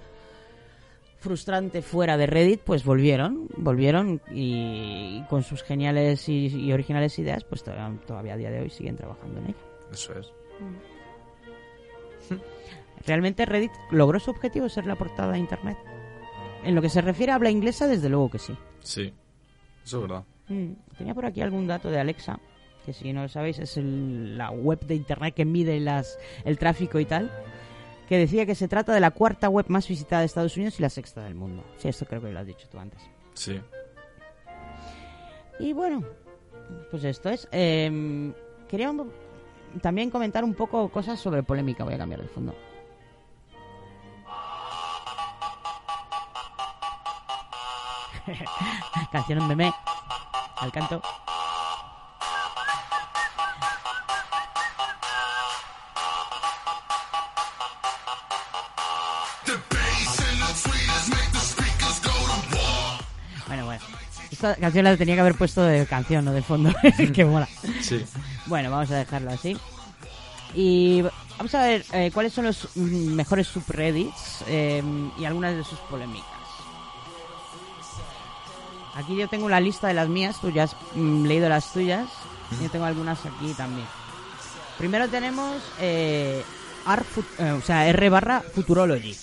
frustrante 1.19 1.83
fuera 1.83 2.17
de 2.17 2.27
Reddit, 2.27 2.61
pues 2.61 2.85
volvieron, 2.85 3.49
volvieron 3.57 4.21
y 4.33 5.23
con 5.29 5.43
sus 5.43 5.63
geniales 5.63 6.29
y, 6.29 6.47
y 6.47 6.73
originales 6.73 7.19
ideas, 7.19 7.45
pues 7.45 7.63
todavía, 7.65 7.99
todavía 8.07 8.35
a 8.35 8.37
día 8.37 8.51
de 8.51 8.61
hoy 8.61 8.71
siguen 8.71 8.97
trabajando 8.97 9.41
en 9.41 9.47
ello. 9.47 9.57
Eso 9.93 10.13
es. 10.19 10.33
Realmente 13.07 13.47
Reddit 13.47 13.73
logró 13.91 14.19
su 14.21 14.31
objetivo, 14.31 14.69
ser 14.69 14.87
la 14.87 14.97
portada 14.97 15.33
de 15.33 15.39
Internet. 15.39 15.77
En 16.65 16.75
lo 16.75 16.83
que 16.83 16.89
se 16.89 17.01
refiere 17.01 17.33
a 17.33 17.37
habla 17.37 17.51
inglesa, 17.51 17.87
desde 17.87 18.09
luego 18.09 18.31
que 18.31 18.39
sí. 18.39 18.55
Sí. 18.81 19.13
Eso 19.85 19.97
es 19.99 20.03
verdad. 20.03 20.25
Mm, 20.49 20.73
Tenía 20.97 21.15
por 21.15 21.25
aquí 21.27 21.41
algún 21.41 21.67
dato 21.67 21.91
de 21.91 21.99
Alexa, 22.01 22.39
que 22.85 22.93
si 22.93 23.13
no 23.13 23.23
lo 23.23 23.29
sabéis 23.29 23.59
es 23.61 23.77
el- 23.77 24.37
la 24.37 24.51
web 24.51 24.81
de 24.81 24.95
internet 24.97 25.35
que 25.35 25.45
mide 25.45 25.79
las, 25.81 26.19
el 26.45 26.59
tráfico 26.59 26.99
y 26.99 27.05
tal, 27.05 27.31
que 28.09 28.17
decía 28.17 28.47
que 28.47 28.55
se 28.55 28.69
trata 28.69 28.93
de 28.95 29.01
la 29.01 29.11
cuarta 29.11 29.49
web 29.49 29.67
más 29.69 29.87
visitada 29.87 30.21
de 30.21 30.27
Estados 30.27 30.57
Unidos 30.57 30.79
y 30.79 30.83
la 30.83 30.89
sexta 30.89 31.23
del 31.23 31.35
mundo. 31.35 31.63
Sí, 31.77 31.89
esto 31.89 32.07
creo 32.07 32.23
que 32.23 32.33
lo 32.33 32.39
has 32.39 32.47
dicho 32.47 32.67
tú 32.69 32.79
antes. 32.79 33.01
Sí. 33.35 33.61
Y 35.61 35.73
bueno, 35.73 36.03
pues 36.91 37.05
esto 37.05 37.29
es. 37.29 37.47
Eh, 37.53 38.33
quería 38.69 38.95
también 39.83 40.11
comentar 40.11 40.43
un 40.43 40.55
poco 40.55 40.89
cosas 40.89 41.21
sobre 41.21 41.43
polémica. 41.43 41.85
Voy 41.85 41.95
a 41.95 41.99
cambiar 41.99 42.23
de 42.23 42.29
fondo. 42.29 42.55
Canción 49.13 49.43
en 49.43 49.49
meme. 49.49 49.73
Al 50.61 50.73
canto. 50.73 51.03
Esta 64.39 64.55
canción 64.55 64.85
la 64.85 64.97
tenía 64.97 65.17
que 65.17 65.21
haber 65.21 65.35
puesto 65.35 65.65
de 65.65 65.85
canción, 65.85 66.25
no 66.25 66.31
de 66.31 66.43
fondo. 66.43 66.73
que 67.13 67.25
mola. 67.25 67.49
Sí. 67.81 68.05
Bueno, 68.47 68.71
vamos 68.71 68.89
a 68.93 68.99
dejarlo 68.99 69.33
así. 69.33 69.57
Y 70.55 71.03
vamos 71.37 71.53
a 71.57 71.63
ver 71.63 71.85
eh, 71.93 72.13
cuáles 72.15 72.35
son 72.35 72.45
los 72.45 72.77
mejores 72.77 73.49
subreddits 73.49 74.45
eh, 74.47 74.81
y 75.19 75.25
algunas 75.25 75.57
de 75.57 75.65
sus 75.65 75.81
polémicas. 75.81 76.29
Aquí 78.95 79.17
yo 79.17 79.27
tengo 79.27 79.49
la 79.49 79.59
lista 79.59 79.89
de 79.89 79.95
las 79.95 80.09
mías, 80.09 80.41
tú 80.41 80.53
ya 80.53 80.63
has 80.63 80.77
mm, 80.95 81.25
leído 81.27 81.49
las 81.49 81.73
tuyas. 81.73 82.07
Yo 82.63 82.71
tengo 82.71 82.85
algunas 82.85 83.19
aquí 83.27 83.53
también. 83.57 83.89
Primero 84.79 85.09
tenemos 85.09 85.61
eh, 85.81 86.45
R, 86.87 87.03
eh, 87.41 87.51
o 87.51 87.61
sea, 87.61 87.89
R 87.89 88.09
barra 88.09 88.41
Futurology. 88.41 89.17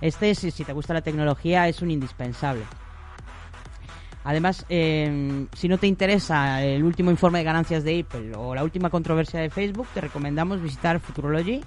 Este, 0.00 0.34
si, 0.34 0.50
si 0.50 0.64
te 0.64 0.72
gusta 0.72 0.94
la 0.94 1.02
tecnología, 1.02 1.68
es 1.68 1.80
un 1.80 1.92
indispensable. 1.92 2.64
Además, 4.24 4.66
eh, 4.68 5.46
si 5.54 5.66
no 5.68 5.78
te 5.78 5.86
interesa 5.86 6.62
el 6.62 6.84
último 6.84 7.10
informe 7.10 7.38
de 7.38 7.44
ganancias 7.44 7.84
de 7.84 8.00
Apple 8.00 8.32
o 8.36 8.54
la 8.54 8.62
última 8.62 8.90
controversia 8.90 9.40
de 9.40 9.48
Facebook, 9.50 9.86
te 9.94 10.00
recomendamos 10.02 10.60
visitar 10.62 11.00
Futurology, 11.00 11.62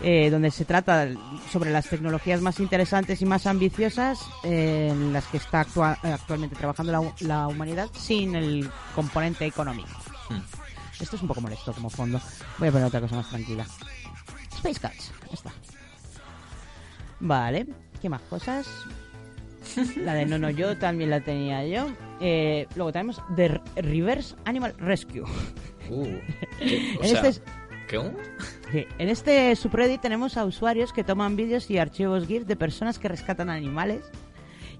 eh, 0.00 0.28
donde 0.30 0.50
se 0.50 0.64
trata 0.64 1.08
sobre 1.50 1.70
las 1.70 1.88
tecnologías 1.88 2.40
más 2.40 2.58
interesantes 2.60 3.22
y 3.22 3.24
más 3.24 3.46
ambiciosas 3.46 4.20
eh, 4.42 4.88
en 4.90 5.12
las 5.12 5.26
que 5.26 5.36
está 5.36 5.64
actua- 5.64 5.96
actualmente 6.02 6.56
trabajando 6.56 6.90
la, 6.92 7.00
hu- 7.00 7.20
la 7.20 7.46
humanidad 7.46 7.88
sin 7.94 8.34
el 8.34 8.68
componente 8.94 9.46
económico. 9.46 9.88
Esto 11.00 11.14
es 11.16 11.22
un 11.22 11.28
poco 11.28 11.40
molesto 11.40 11.72
como 11.72 11.88
fondo. 11.88 12.20
Voy 12.58 12.68
a 12.68 12.72
poner 12.72 12.86
otra 12.88 13.00
cosa 13.00 13.16
más 13.16 13.28
tranquila. 13.28 13.64
Space 14.56 14.80
Cats. 14.80 15.12
Está. 15.32 15.52
Vale. 17.20 17.66
¿Qué 18.02 18.08
más 18.08 18.22
cosas? 18.22 18.66
La 19.96 20.14
de 20.14 20.26
No 20.26 20.38
No 20.38 20.50
Yo 20.50 20.76
también 20.78 21.10
la 21.10 21.20
tenía 21.20 21.64
yo. 21.66 21.86
Eh, 22.20 22.66
luego 22.76 22.92
tenemos 22.92 23.22
The 23.34 23.60
Reverse 23.76 24.34
Animal 24.44 24.74
Rescue. 24.78 25.22
Uh, 25.90 26.04
En 26.60 27.08
sea, 27.08 27.12
este 27.16 27.28
es- 27.28 27.42
¿Qué? 27.88 28.00
Sí, 28.72 28.84
En 28.98 29.08
este 29.08 29.54
subreddit 29.54 30.00
tenemos 30.00 30.36
a 30.36 30.44
usuarios 30.44 30.92
que 30.92 31.04
toman 31.04 31.36
vídeos 31.36 31.70
y 31.70 31.78
archivos 31.78 32.26
GIF 32.26 32.44
de 32.44 32.56
personas 32.56 32.98
que 32.98 33.06
rescatan 33.06 33.48
animales 33.48 34.00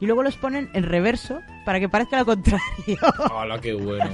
y 0.01 0.07
luego 0.07 0.25
los 0.25 0.37
ponen 0.37 0.69
en 0.75 0.83
reverso 0.83 1.39
para 1.65 1.79
que 1.79 1.89
parezca 1.89 2.19
lo 2.19 2.27
contrario. 2.27 2.61
Hola, 3.33 3.61
qué 3.61 3.75
bueno. 3.75 4.11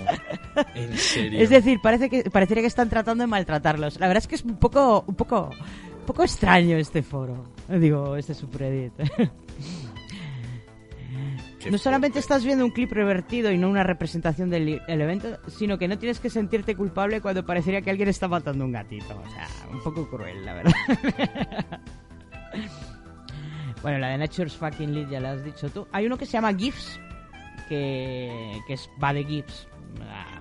En 0.75 0.93
serio. 0.99 1.41
Es 1.41 1.49
decir, 1.49 1.81
parece 1.83 2.11
que 2.11 2.25
parecería 2.31 2.63
que 2.63 2.67
están 2.69 2.91
tratando 2.91 3.23
de 3.23 3.29
maltratarlos. 3.29 3.99
La 3.99 4.09
verdad 4.09 4.23
es 4.23 4.29
que 4.29 4.35
es 4.35 4.45
un 4.45 4.59
poco 4.59 5.05
un 5.07 5.15
poco 5.15 5.49
un 6.01 6.07
poco 6.07 6.23
extraño 6.25 6.77
este 6.77 7.03
foro. 7.03 7.47
Digo, 7.69 8.17
este 8.17 8.35
subreddit. 8.35 8.93
No 11.71 11.79
solamente 11.79 12.19
estás 12.19 12.45
viendo 12.45 12.65
un 12.65 12.71
clip 12.71 12.93
revertido 12.93 13.51
y 13.51 13.59
no 13.59 13.69
una 13.69 13.85
representación 13.85 14.51
del 14.51 14.81
evento, 14.87 15.39
sino 15.49 15.79
que 15.79 15.89
no 15.89 15.99
tienes 15.99 16.21
que 16.21 16.31
sentirte 16.31 16.75
culpable 16.75 17.21
cuando 17.21 17.45
parecería 17.45 17.83
que 17.83 17.91
alguien 17.91 18.09
está 18.09 18.29
matando 18.29 18.65
un 18.65 18.73
gatito. 18.73 19.21
O 19.25 19.31
sea, 19.31 19.49
un 19.71 19.81
poco 19.83 20.09
cruel, 20.09 20.45
la 20.45 20.55
verdad. 20.55 20.73
bueno, 23.83 23.99
la 23.99 24.09
de 24.09 24.19
Nature's 24.19 24.57
Fucking 24.57 24.95
Lead 24.95 25.11
ya 25.11 25.21
la 25.21 25.33
has 25.33 25.45
dicho 25.45 25.69
tú. 25.71 25.87
Hay 25.93 26.07
uno 26.07 26.17
que 26.17 26.27
se 26.27 26.33
llama 26.33 26.55
GIFs, 26.55 26.99
que, 27.69 28.61
que 28.67 28.75
es 28.75 28.91
va 29.03 29.13
de 29.13 29.25
GIFs. 29.25 29.69
Ah, 30.03 30.41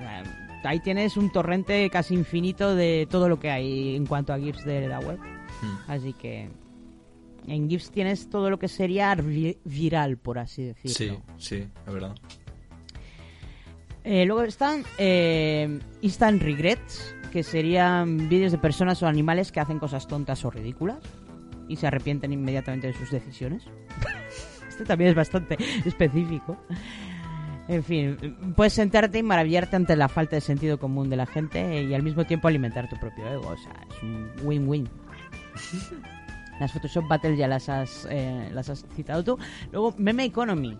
ah, 0.00 0.22
Ahí 0.64 0.80
tienes 0.80 1.16
un 1.16 1.30
torrente 1.30 1.88
casi 1.88 2.14
infinito 2.14 2.74
de 2.74 3.06
todo 3.08 3.28
lo 3.28 3.38
que 3.38 3.50
hay 3.50 3.96
en 3.96 4.06
cuanto 4.06 4.32
a 4.32 4.38
GIFs 4.38 4.64
de 4.64 4.88
la 4.88 4.98
web. 5.00 5.18
Así 5.86 6.12
que 6.12 6.50
en 7.48 7.68
GIFs 7.68 7.90
tienes 7.90 8.28
todo 8.30 8.50
lo 8.50 8.58
que 8.58 8.68
sería 8.68 9.14
vi- 9.14 9.58
viral, 9.64 10.16
por 10.18 10.38
así 10.38 10.62
decirlo. 10.64 10.94
Sí, 10.94 11.18
sí, 11.38 11.66
es 11.86 11.92
verdad. 11.92 12.14
Eh, 14.04 14.24
luego 14.24 14.42
están 14.42 14.84
eh, 14.98 15.78
Instant 16.00 16.40
Regrets, 16.42 17.14
que 17.32 17.42
serían 17.42 18.28
vídeos 18.28 18.52
de 18.52 18.58
personas 18.58 19.02
o 19.02 19.06
animales 19.06 19.52
que 19.52 19.60
hacen 19.60 19.78
cosas 19.78 20.06
tontas 20.08 20.44
o 20.44 20.50
ridículas 20.50 20.98
y 21.68 21.76
se 21.76 21.86
arrepienten 21.86 22.32
inmediatamente 22.32 22.86
de 22.86 22.94
sus 22.94 23.10
decisiones. 23.10 23.64
este 24.68 24.84
también 24.84 25.10
es 25.10 25.16
bastante 25.16 25.58
específico. 25.84 26.56
En 27.68 27.84
fin, 27.84 28.16
puedes 28.56 28.72
sentarte 28.72 29.18
y 29.18 29.22
maravillarte 29.22 29.76
ante 29.76 29.94
la 29.94 30.08
falta 30.08 30.36
de 30.36 30.40
sentido 30.40 30.78
común 30.78 31.10
de 31.10 31.16
la 31.16 31.26
gente 31.26 31.82
y 31.82 31.92
al 31.92 32.02
mismo 32.02 32.24
tiempo 32.24 32.48
alimentar 32.48 32.88
tu 32.88 32.96
propio 32.98 33.28
ego. 33.28 33.48
O 33.48 33.56
sea, 33.58 33.72
es 33.90 34.02
un 34.02 34.30
win-win. 34.42 34.88
Las 36.60 36.72
Photoshop 36.72 37.06
Battle 37.08 37.36
ya 37.36 37.46
las 37.48 37.68
has, 37.68 38.06
eh, 38.10 38.48
las 38.52 38.68
has 38.68 38.84
citado 38.96 39.22
tú. 39.24 39.38
Luego, 39.72 39.94
Meme 39.98 40.24
Economy. 40.24 40.76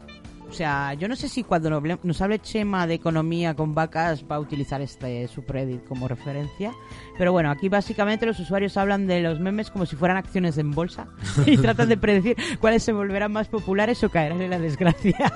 O 0.48 0.52
sea, 0.54 0.94
yo 0.94 1.08
no 1.08 1.14
sé 1.16 1.28
si 1.28 1.44
cuando 1.44 1.68
nos 1.68 2.20
hable- 2.22 2.40
Chema 2.40 2.86
de 2.86 2.94
economía 2.94 3.52
con 3.54 3.74
vacas 3.74 4.24
va 4.24 4.36
a 4.36 4.40
utilizar 4.40 4.80
este 4.80 5.28
subreddit 5.28 5.84
como 5.86 6.08
referencia. 6.08 6.72
Pero 7.18 7.32
bueno, 7.32 7.50
aquí 7.50 7.68
básicamente 7.68 8.24
los 8.24 8.40
usuarios 8.40 8.78
hablan 8.78 9.06
de 9.06 9.20
los 9.20 9.40
memes 9.40 9.70
como 9.70 9.84
si 9.84 9.94
fueran 9.94 10.16
acciones 10.16 10.56
en 10.56 10.70
bolsa 10.70 11.06
y 11.46 11.58
tratan 11.58 11.90
de 11.90 11.98
predecir 11.98 12.34
cuáles 12.60 12.82
se 12.82 12.92
volverán 12.92 13.30
más 13.30 13.48
populares 13.48 14.02
o 14.04 14.08
caerán 14.08 14.40
en 14.40 14.48
la 14.48 14.58
desgracia. 14.58 15.18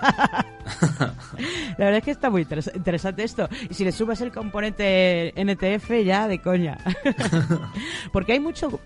la 0.97 1.14
verdad 1.77 1.97
es 1.98 2.05
que 2.05 2.10
está 2.10 2.31
muy 2.31 2.44
interes- 2.47 2.74
interesante 2.74 3.23
esto. 3.24 3.51
Y 3.69 3.74
si 3.74 3.85
le 3.85 3.93
subas 3.93 4.23
el 4.23 4.32
componente 4.32 5.35
NTF, 5.36 5.90
ya 6.06 6.27
de 6.27 6.40
coña. 6.40 6.78
Porque 8.12 8.32
hay 8.32 8.40
mucho 8.40 8.81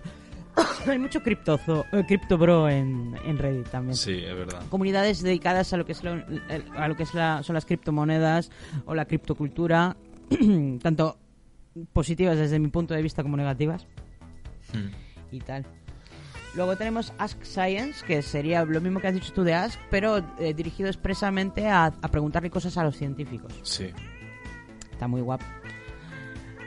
hay 0.87 0.99
mucho 0.99 1.21
criptozo, 1.21 1.85
eh, 1.91 2.03
criptobro 2.07 2.69
en, 2.69 3.15
en 3.25 3.37
Reddit 3.37 3.69
también. 3.69 3.95
Sí, 3.95 4.23
es 4.25 4.35
verdad. 4.35 4.61
Comunidades 4.69 5.21
dedicadas 5.21 5.71
a 5.73 5.77
lo 5.77 5.85
que 5.85 5.91
es 5.93 6.03
lo, 6.03 6.13
el- 6.13 6.63
a 6.75 6.87
lo 6.87 6.95
que 6.95 7.03
es 7.03 7.13
la, 7.13 7.43
son 7.43 7.53
las 7.53 7.65
criptomonedas 7.65 8.49
o 8.85 8.95
la 8.95 9.05
criptocultura, 9.05 9.95
tanto 10.81 11.17
positivas 11.93 12.37
desde 12.37 12.59
mi 12.59 12.69
punto 12.69 12.93
de 12.93 13.01
vista 13.01 13.23
como 13.23 13.37
negativas 13.37 13.85
Hmm. 14.73 14.89
y 15.31 15.39
tal. 15.39 15.65
Luego 16.55 16.75
tenemos 16.75 17.13
Ask 17.19 17.41
Science, 17.43 18.03
que 18.05 18.21
sería 18.21 18.65
lo 18.65 18.81
mismo 18.81 18.99
que 18.99 19.07
has 19.07 19.13
dicho 19.13 19.31
tú 19.31 19.43
de 19.43 19.53
Ask, 19.53 19.79
pero 19.91 20.17
eh, 20.39 20.53
dirigido 20.55 20.89
expresamente 20.89 21.67
a, 21.67 21.85
a 21.85 22.07
preguntarle 22.09 22.49
cosas 22.49 22.75
a 22.77 22.83
los 22.83 22.97
científicos. 22.97 23.53
Sí. 23.63 23.91
Está 24.91 25.07
muy 25.07 25.21
guapo. 25.21 25.45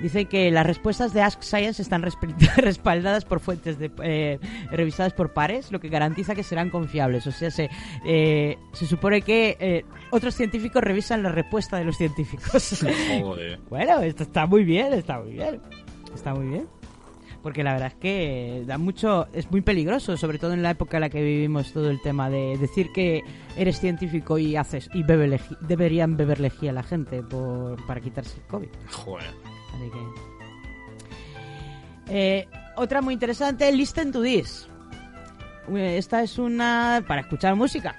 Dice 0.00 0.24
que 0.26 0.50
las 0.50 0.66
respuestas 0.66 1.12
de 1.12 1.22
Ask 1.22 1.42
Science 1.42 1.82
están 1.82 2.02
resp- 2.02 2.34
respaldadas 2.56 3.24
por 3.24 3.40
fuentes 3.40 3.78
de, 3.78 3.90
eh, 4.02 4.38
revisadas 4.70 5.12
por 5.12 5.32
pares, 5.32 5.70
lo 5.72 5.80
que 5.80 5.88
garantiza 5.88 6.34
que 6.34 6.42
serán 6.42 6.70
confiables. 6.70 7.26
O 7.26 7.32
sea, 7.32 7.50
se, 7.50 7.68
eh, 8.04 8.56
se 8.72 8.86
supone 8.86 9.22
que 9.22 9.56
eh, 9.60 9.84
otros 10.10 10.34
científicos 10.34 10.82
revisan 10.82 11.22
la 11.22 11.30
respuesta 11.32 11.76
de 11.76 11.84
los 11.84 11.96
científicos. 11.96 12.82
Joder. 13.22 13.58
bueno, 13.70 14.00
esto 14.00 14.22
está 14.22 14.46
muy 14.46 14.64
bien, 14.64 14.92
está 14.94 15.20
muy 15.20 15.32
bien. 15.32 15.60
Está 16.14 16.34
muy 16.34 16.46
bien. 16.48 16.66
Porque 17.42 17.64
la 17.64 17.72
verdad 17.72 17.88
es 17.88 17.94
que 17.94 18.64
da 18.66 18.76
mucho, 18.76 19.26
es 19.32 19.50
muy 19.50 19.62
peligroso, 19.62 20.14
sobre 20.18 20.36
todo 20.38 20.52
en 20.52 20.62
la 20.62 20.72
época 20.72 20.98
en 20.98 21.00
la 21.00 21.08
que 21.08 21.22
vivimos 21.22 21.72
todo 21.72 21.88
el 21.88 21.98
tema 22.02 22.28
de 22.28 22.58
decir 22.58 22.92
que 22.92 23.22
eres 23.56 23.80
científico 23.80 24.36
y 24.36 24.56
haces 24.56 24.90
y 24.92 25.02
bebe 25.04 25.26
legi- 25.26 25.56
deberían 25.60 26.18
beber 26.18 26.38
lejía 26.38 26.68
a 26.70 26.74
la 26.74 26.82
gente 26.82 27.22
por, 27.22 27.82
para 27.86 28.02
quitarse 28.02 28.36
el 28.36 28.42
COVID. 28.46 28.68
Joder. 28.90 29.24
Así 29.74 29.90
que... 29.90 30.30
Eh, 32.12 32.48
otra 32.76 33.02
muy 33.02 33.14
interesante, 33.14 33.70
Listen 33.72 34.10
to 34.10 34.22
This. 34.22 34.68
Eh, 35.76 35.98
Esta 35.98 36.22
es 36.22 36.38
una 36.38 37.04
para 37.06 37.22
escuchar 37.22 37.54
música. 37.54 37.96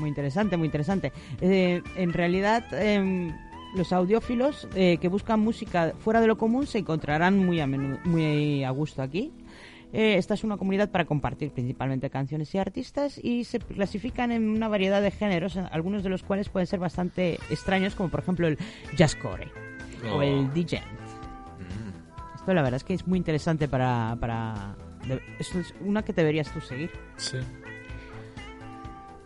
Muy 0.00 0.08
interesante, 0.08 0.56
muy 0.56 0.66
interesante. 0.66 1.12
Eh, 1.40 1.82
en 1.94 2.12
realidad, 2.12 2.64
em, 2.72 3.32
los 3.76 3.92
audiófilos 3.92 4.66
eh, 4.74 4.98
que 5.00 5.06
buscan 5.06 5.38
música 5.38 5.92
fuera 6.00 6.20
de 6.20 6.26
lo 6.26 6.36
común 6.36 6.66
se 6.66 6.78
encontrarán 6.78 7.38
muy 7.38 7.60
a 7.60 7.66
menudo, 7.68 7.98
muy 8.04 8.64
a 8.64 8.70
gusto 8.70 9.02
aquí. 9.02 9.32
Esta 9.92 10.32
es 10.32 10.42
una 10.42 10.56
comunidad 10.56 10.90
para 10.90 11.04
compartir 11.04 11.50
principalmente 11.50 12.08
canciones 12.08 12.54
y 12.54 12.58
artistas 12.58 13.20
y 13.22 13.44
se 13.44 13.58
clasifican 13.58 14.32
en 14.32 14.48
una 14.48 14.66
variedad 14.66 15.02
de 15.02 15.10
géneros, 15.10 15.58
algunos 15.58 16.02
de 16.02 16.08
los 16.08 16.22
cuales 16.22 16.48
pueden 16.48 16.66
ser 16.66 16.80
bastante 16.80 17.34
extraños, 17.50 17.94
como 17.94 18.08
por 18.08 18.20
ejemplo 18.20 18.46
el 18.46 18.56
jazzcore 18.96 19.71
o 20.10 20.16
Oh. 20.16 20.22
el 20.22 20.52
DJ. 20.52 20.80
Mm. 20.80 22.34
Esto 22.36 22.54
la 22.54 22.62
verdad 22.62 22.76
es 22.76 22.84
que 22.84 22.94
es 22.94 23.06
muy 23.06 23.18
interesante 23.18 23.68
para... 23.68 24.16
para 24.20 24.74
de- 25.06 25.20
es 25.38 25.52
una 25.80 26.02
que 26.02 26.12
deberías 26.12 26.50
tú 26.52 26.60
seguir. 26.60 26.90
Sí. 27.16 27.38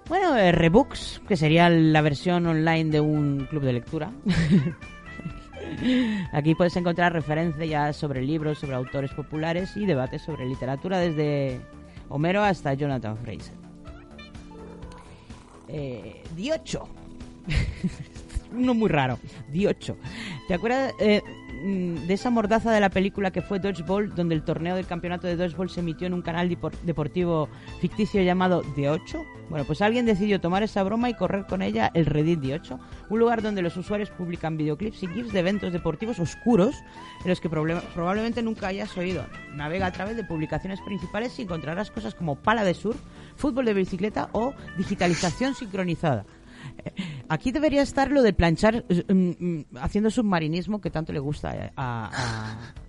Bueno, 0.09 0.37
eh, 0.37 0.53
Rebooks, 0.53 1.21
que 1.27 1.37
sería 1.37 1.69
la 1.69 2.01
versión 2.01 2.47
online 2.47 2.91
de 2.91 3.01
un 3.01 3.47
club 3.51 3.63
de 3.65 3.73
lectura. 3.73 4.13
Aquí 6.33 6.55
puedes 6.55 6.77
encontrar 6.77 7.13
referencias 7.13 7.97
sobre 7.97 8.23
libros, 8.23 8.59
sobre 8.59 8.77
autores 8.77 9.11
populares 9.13 9.77
y 9.77 9.85
debates 9.85 10.23
sobre 10.23 10.47
literatura 10.47 10.99
desde 10.99 11.61
Homero 12.09 12.43
hasta 12.45 12.73
Jonathan 12.75 13.17
Fraser. 13.19 13.55
Eh, 15.69 16.23
Diocho. 16.37 16.89
Uno 18.53 18.75
muy 18.75 18.89
raro. 18.89 19.19
Diocho. 19.53 19.97
¿Te 20.49 20.55
acuerdas 20.55 20.93
eh, 21.01 21.23
mm, 21.65 22.07
de 22.07 22.15
esa 22.15 22.31
mordaza 22.31 22.71
de 22.73 22.81
la 22.81 22.91
película 22.91 23.31
que 23.31 23.43
fue 23.43 23.59
Dodgeball, 23.59 24.15
donde 24.15 24.35
el 24.35 24.43
torneo 24.43 24.77
del 24.77 24.87
campeonato 24.87 25.27
de 25.27 25.37
Dodgeball 25.37 25.71
se 25.71 25.81
emitió 25.81 26.07
en 26.07 26.15
un 26.15 26.23
canal 26.23 26.49
depor- 26.49 26.79
deportivo 26.83 27.49
ficticio 27.81 28.23
llamado 28.23 28.63
D8? 28.77 29.25
Bueno, 29.49 29.65
pues 29.65 29.81
alguien 29.81 30.07
decidió 30.07 30.41
tomar 30.41 30.63
esa 30.65 30.83
broma 30.83 31.09
y 31.09 31.15
correr 31.15 31.47
con 31.47 31.63
ella 31.63 31.91
el 31.95 32.07
Reddit 32.07 32.41
D8, 32.41 32.79
un 33.11 33.19
lugar 33.19 33.43
donde 33.43 33.63
los 33.63 33.77
usuarios 33.77 34.11
publican 34.11 34.57
videoclips 34.57 35.03
y 35.05 35.07
GIFs 35.07 35.33
de 35.33 35.39
eventos 35.39 35.73
deportivos 35.73 36.19
oscuros 36.19 36.75
en 37.23 37.29
los 37.31 37.41
que 37.41 37.49
probablemente 37.49 38.43
nunca 38.43 38.67
hayas 38.69 38.97
oído. 38.97 39.25
Navega 39.55 39.87
a 39.87 39.93
través 39.93 40.17
de 40.17 40.25
publicaciones 40.25 40.81
principales 40.81 41.39
y 41.39 41.43
encontrarás 41.43 41.93
cosas 41.93 42.15
como 42.17 42.35
pala 42.37 42.65
de 42.65 42.75
surf, 42.75 42.99
fútbol 43.37 43.67
de 43.67 43.75
bicicleta 43.75 44.31
o 44.33 44.53
digitalización 44.79 45.55
sincronizada. 45.55 46.25
Eh, 46.85 46.93
Aquí 47.29 47.51
debería 47.53 47.83
estar 47.83 48.11
lo 48.13 48.23
de 48.23 48.33
planchar 48.33 48.85
eh, 48.89 49.05
mm, 49.13 49.45
mm, 49.45 49.65
haciendo 49.81 50.11
submarinismo 50.11 50.81
que 50.81 50.91
tanto 50.91 51.13
le 51.13 51.19
gusta 51.19 51.55
eh, 51.57 51.73
a, 51.77 52.11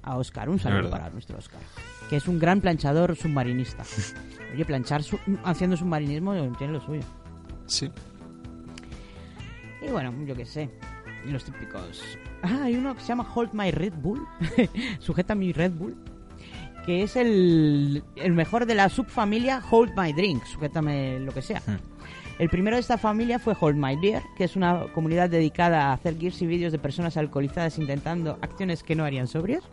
a, 0.03 0.11
a 0.11 0.18
Oscar. 0.18 0.49
Un 0.49 0.59
saludo 0.59 0.89
para 0.89 1.09
nuestro 1.09 1.38
Oscar, 1.38 1.59
que 2.09 2.18
es 2.18 2.27
un 2.27 2.38
gran 2.39 2.61
planchador 2.61 3.15
submarinista. 3.15 3.84
Oye, 4.53 4.64
planchar 4.65 5.03
su- 5.03 5.19
haciendo 5.43 5.76
submarinismo 5.76 6.34
tiene 6.57 6.73
lo 6.73 6.81
suyo. 6.81 7.01
Sí. 7.65 7.89
Y 9.85 9.89
bueno, 9.91 10.14
yo 10.26 10.35
qué 10.35 10.45
sé. 10.45 10.69
Los 11.26 11.43
típicos. 11.43 12.01
Ah, 12.43 12.61
hay 12.64 12.76
uno 12.76 12.93
que 12.95 13.01
se 13.01 13.07
llama 13.07 13.27
Hold 13.34 13.53
My 13.53 13.72
Red 13.72 13.93
Bull. 14.01 14.26
Sujeta 14.99 15.35
mi 15.35 15.51
Red 15.51 15.72
Bull. 15.73 15.95
Que 16.85 17.03
es 17.03 17.18
el, 17.18 18.01
el 18.15 18.31
mejor 18.34 18.65
de 18.65 18.76
la 18.76 18.88
subfamilia 18.88 19.61
Hold 19.69 19.91
My 19.97 20.14
Drink. 20.14 20.45
Sujétame 20.45 21.19
lo 21.19 21.34
que 21.34 21.41
sea. 21.41 21.61
El 22.39 22.49
primero 22.49 22.76
de 22.76 22.81
esta 22.81 22.99
familia 22.99 23.39
fue 23.39 23.55
Hold 23.59 23.77
My 23.77 23.95
Beer, 23.95 24.22
que 24.35 24.43
es 24.43 24.55
una 24.55 24.93
comunidad 24.93 25.27
dedicada 25.27 25.88
a 25.88 25.93
hacer 25.93 26.19
gifs 26.19 26.41
y 26.43 26.45
vídeos 26.45 26.72
de 26.72 26.77
personas 26.77 27.18
alcoholizadas 27.18 27.80
intentando 27.80 28.38
acciones 28.41 28.84
que 28.84 28.95
no 28.95 29.05
harían 29.05 29.27
sobrias. 29.27 29.64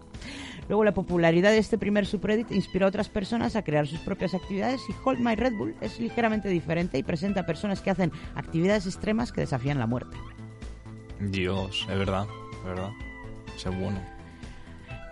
Luego 0.68 0.82
la 0.82 0.94
popularidad 0.94 1.50
de 1.50 1.58
este 1.58 1.76
primer 1.76 2.06
subreddit 2.06 2.50
inspiró 2.52 2.86
a 2.86 2.88
otras 2.88 3.10
personas 3.10 3.54
a 3.54 3.62
crear 3.62 3.86
sus 3.86 4.00
propias 4.00 4.32
actividades 4.32 4.80
y 4.88 4.94
Hold 5.04 5.20
My 5.20 5.34
Red 5.34 5.52
Bull 5.58 5.74
es 5.82 6.00
ligeramente 6.00 6.48
diferente 6.48 6.96
y 6.96 7.02
presenta 7.02 7.40
a 7.40 7.46
personas 7.46 7.82
que 7.82 7.90
hacen 7.90 8.12
actividades 8.34 8.86
extremas 8.86 9.30
que 9.30 9.42
desafían 9.42 9.78
la 9.78 9.86
muerte. 9.86 10.16
Dios, 11.20 11.86
es 11.90 11.98
verdad, 11.98 12.26
es 12.60 12.64
verdad. 12.64 12.90
Es 13.54 13.64
bueno. 13.66 14.13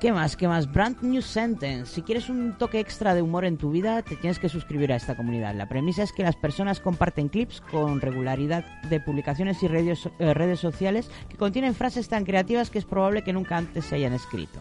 ¿Qué 0.02 0.10
más? 0.10 0.36
¿Qué 0.36 0.48
más? 0.48 0.72
Brand 0.72 1.00
New 1.02 1.22
Sentence. 1.22 1.94
Si 1.94 2.02
quieres 2.02 2.28
un 2.28 2.58
toque 2.58 2.80
extra 2.80 3.14
de 3.14 3.22
humor 3.22 3.44
en 3.44 3.56
tu 3.56 3.70
vida, 3.70 4.02
te 4.02 4.16
tienes 4.16 4.40
que 4.40 4.48
suscribir 4.48 4.92
a 4.92 4.96
esta 4.96 5.14
comunidad. 5.14 5.54
La 5.54 5.68
premisa 5.68 6.02
es 6.02 6.12
que 6.12 6.24
las 6.24 6.34
personas 6.34 6.80
comparten 6.80 7.28
clips 7.28 7.60
con 7.60 8.00
regularidad 8.00 8.64
de 8.90 8.98
publicaciones 8.98 9.62
y 9.62 9.68
redes, 9.68 10.08
eh, 10.18 10.34
redes 10.34 10.58
sociales 10.58 11.08
que 11.28 11.36
contienen 11.36 11.76
frases 11.76 12.08
tan 12.08 12.24
creativas 12.24 12.68
que 12.68 12.80
es 12.80 12.84
probable 12.84 13.22
que 13.22 13.32
nunca 13.32 13.56
antes 13.56 13.84
se 13.84 13.94
hayan 13.94 14.12
escrito. 14.12 14.60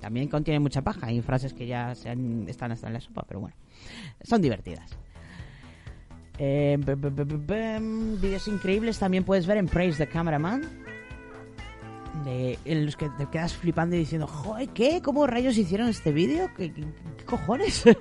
También 0.00 0.26
contiene 0.26 0.58
mucha 0.58 0.82
paja. 0.82 1.06
Hay 1.06 1.22
frases 1.22 1.54
que 1.54 1.68
ya 1.68 1.94
se 1.94 2.10
han- 2.10 2.48
están 2.48 2.72
hasta 2.72 2.88
en 2.88 2.94
la 2.94 3.00
sopa, 3.00 3.24
pero 3.28 3.38
bueno. 3.38 3.54
Son 4.24 4.42
divertidas. 4.42 4.90
Eh, 6.38 6.76
vídeos 8.20 8.48
increíbles 8.48 8.98
también 8.98 9.22
puedes 9.22 9.46
ver 9.46 9.58
en 9.58 9.68
Praise 9.68 9.98
the 9.98 10.08
Cameraman. 10.08 10.62
En 12.24 12.84
los 12.86 12.96
que 12.96 13.08
te 13.10 13.26
quedas 13.26 13.54
flipando 13.54 13.96
y 13.96 14.00
diciendo, 14.00 14.26
joder, 14.26 14.68
¿qué? 14.70 15.00
¿Cómo 15.02 15.26
rayos 15.26 15.56
hicieron 15.56 15.88
este 15.88 16.12
vídeo? 16.12 16.50
¿Qué, 16.56 16.72
qué- 16.72 17.24
cojones? 17.24 17.84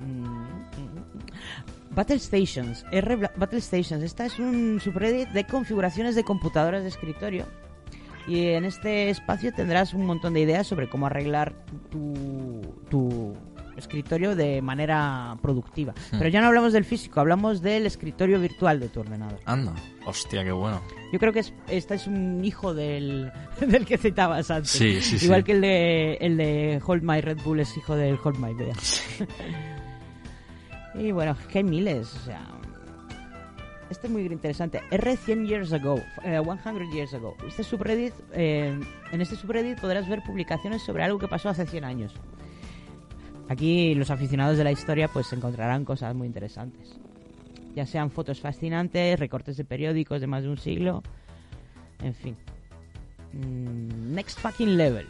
Mm, 0.00 1.94
Battle 1.94 2.18
Stations, 2.18 2.84
R 2.90 3.16
Battle 3.36 3.60
Stations. 3.60 4.02
Esta 4.02 4.26
es 4.26 4.38
un 4.38 4.80
subreddit 4.80 5.28
de 5.28 5.44
configuraciones 5.46 6.14
de 6.16 6.24
computadoras 6.24 6.82
de 6.82 6.88
escritorio. 6.88 7.46
Y 8.26 8.48
en 8.48 8.64
este 8.64 9.10
espacio 9.10 9.52
tendrás 9.52 9.94
un 9.94 10.04
montón 10.06 10.34
de 10.34 10.40
ideas 10.40 10.66
sobre 10.66 10.88
cómo 10.88 11.06
arreglar 11.06 11.54
tu, 11.90 12.60
tu 12.90 13.34
escritorio 13.76 14.36
de 14.36 14.62
manera 14.62 15.36
productiva. 15.42 15.92
Hmm. 16.12 16.18
Pero 16.18 16.28
ya 16.28 16.40
no 16.40 16.48
hablamos 16.48 16.72
del 16.72 16.84
físico, 16.84 17.20
hablamos 17.20 17.62
del 17.62 17.86
escritorio 17.86 18.40
virtual 18.40 18.80
de 18.80 18.88
tu 18.88 19.00
ordenador. 19.00 19.40
Anda. 19.44 19.74
Hostia, 20.06 20.44
qué 20.44 20.52
bueno. 20.52 20.80
Yo 21.12 21.18
creo 21.18 21.32
que 21.32 21.40
es, 21.40 21.54
este 21.68 21.94
es 21.94 22.06
un 22.06 22.44
hijo 22.44 22.74
del, 22.74 23.32
del 23.60 23.86
que 23.86 23.98
citabas 23.98 24.50
antes. 24.50 24.70
Sí, 24.70 25.00
sí, 25.00 25.24
Igual 25.24 25.40
sí. 25.40 25.44
que 25.44 25.52
el 25.52 25.60
de, 25.60 26.14
el 26.20 26.36
de 26.36 26.82
Hold 26.84 27.02
My 27.02 27.20
Red 27.20 27.38
Bull 27.44 27.60
es 27.60 27.76
hijo 27.76 27.96
del 27.96 28.18
Hold 28.22 28.38
My 28.38 28.54
Beer. 28.54 28.76
y 30.94 31.12
bueno, 31.12 31.36
que 31.50 31.58
hay 31.58 31.64
miles. 31.64 32.14
O 32.14 32.24
sea, 32.24 32.46
este 33.90 34.06
es 34.06 34.12
muy 34.12 34.22
interesante. 34.26 34.82
R 34.90 35.16
100 35.16 35.46
years 35.46 35.72
ago, 35.72 36.00
eh, 36.24 36.40
100 36.42 36.90
years 36.90 37.14
ago. 37.14 37.36
Este 37.46 37.62
subreddit, 37.62 38.14
eh, 38.32 38.78
en 39.12 39.20
este 39.20 39.36
subreddit 39.36 39.80
podrás 39.80 40.08
ver 40.08 40.22
publicaciones 40.22 40.82
sobre 40.82 41.04
algo 41.04 41.18
que 41.18 41.28
pasó 41.28 41.48
hace 41.48 41.66
100 41.66 41.84
años. 41.84 42.14
Aquí 43.48 43.94
los 43.94 44.10
aficionados 44.10 44.56
de 44.56 44.64
la 44.64 44.72
historia 44.72 45.08
pues 45.08 45.32
encontrarán 45.32 45.84
cosas 45.84 46.14
muy 46.14 46.26
interesantes. 46.26 46.96
Ya 47.74 47.86
sean 47.86 48.10
fotos 48.10 48.40
fascinantes, 48.40 49.18
recortes 49.18 49.56
de 49.56 49.64
periódicos 49.64 50.20
de 50.20 50.26
más 50.26 50.44
de 50.44 50.48
un 50.48 50.58
siglo, 50.58 51.02
en 52.02 52.14
fin. 52.14 52.36
Mm, 53.32 54.14
next 54.14 54.38
fucking 54.38 54.76
level. 54.76 55.06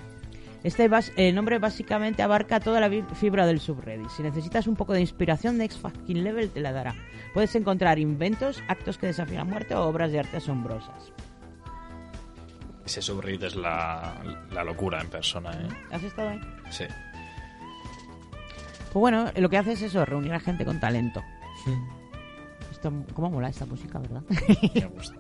Este 0.65 0.89
eh, 1.17 1.33
nombre 1.33 1.59
básicamente 1.59 2.23
abarca 2.23 2.59
toda 2.59 2.81
la 2.81 2.91
fibra 3.15 3.47
del 3.47 3.61
subreddit. 3.61 4.09
Si 4.09 4.23
necesitas 4.23 4.67
un 4.67 4.77
poco 4.77 4.95
de 4.95 5.03
inspiración, 5.03 5.59
Next 5.59 5.79
fucking 5.79 6.25
level 6.25 6.49
te 6.49 6.61
la 6.61 6.73
dará. 6.73 6.95
Puedes 7.35 7.55
encontrar 7.55 7.99
inventos, 7.99 8.63
actos 8.67 8.97
que 8.97 9.07
desafían 9.09 9.39
la 9.39 9.45
muerte 9.45 9.75
o 9.75 9.85
obras 9.85 10.11
de 10.11 10.21
arte 10.21 10.39
asombrosas. 10.39 11.13
Ese 12.87 13.03
subreddit 13.03 13.43
es 13.43 13.57
la, 13.57 14.15
la 14.53 14.65
locura 14.65 15.03
en 15.03 15.09
persona, 15.09 15.53
¿eh? 15.53 15.69
¿Has 15.91 16.03
estado 16.03 16.31
ahí? 16.31 16.41
Sí. 16.71 16.85
Pues 18.95 19.01
bueno, 19.01 19.29
lo 19.35 19.51
que 19.51 19.59
hace 19.59 19.73
es 19.73 19.83
eso, 19.83 20.05
reunir 20.05 20.33
a 20.35 20.39
gente 20.39 20.65
con 20.65 20.79
talento. 20.79 21.21
Esto, 22.71 22.93
¿Cómo 23.13 23.29
mola 23.29 23.49
esta 23.49 23.67
música, 23.67 23.99
verdad? 23.99 24.23
Me 24.73 24.87
gusta. 24.87 25.19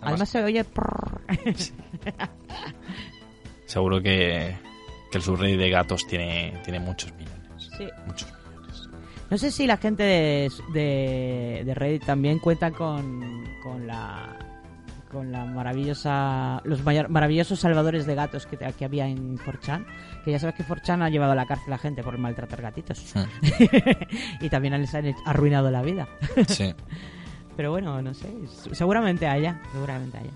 Además 0.00 0.30
se 0.30 0.42
oye... 0.42 0.64
Seguro 3.66 4.00
que, 4.00 4.56
que 5.10 5.18
el 5.18 5.22
subreddit 5.22 5.58
de 5.58 5.68
gatos 5.68 6.06
tiene, 6.06 6.58
tiene 6.64 6.80
muchos 6.80 7.12
millones. 7.16 7.70
Sí. 7.76 7.86
Muchos. 8.06 8.32
No 9.28 9.36
sé 9.36 9.50
si 9.50 9.66
la 9.66 9.76
gente 9.76 10.02
de, 10.02 10.50
de, 10.72 11.64
de 11.66 11.74
Reddit 11.74 12.06
también 12.06 12.38
cuenta 12.38 12.70
con, 12.70 13.44
con 13.62 13.86
la 13.86 14.38
con 15.10 15.32
la 15.32 15.44
maravillosa 15.44 16.60
los 16.64 16.82
maravillosos 16.84 17.60
salvadores 17.60 18.06
de 18.06 18.14
gatos 18.14 18.46
que, 18.46 18.84
había 18.84 19.06
en 19.06 19.38
4chan 19.38 19.84
que 20.24 20.32
ya 20.32 20.38
sabes 20.38 20.54
que 20.56 20.64
4chan 20.64 21.02
ha 21.02 21.08
llevado 21.08 21.32
a 21.32 21.34
la 21.34 21.46
cárcel 21.46 21.72
a 21.72 21.78
gente 21.78 22.02
por 22.02 22.18
maltratar 22.18 22.60
gatitos. 22.62 23.14
Y 24.40 24.48
también 24.48 24.80
les 24.80 24.94
han 24.94 25.14
arruinado 25.24 25.70
la 25.70 25.82
vida. 25.82 26.08
Sí. 26.48 26.74
pero 27.56 27.70
bueno 27.70 28.02
no 28.02 28.12
sé 28.12 28.28
seguramente 28.72 29.26
haya 29.26 29.60
seguramente 29.72 30.18
haya. 30.18 30.30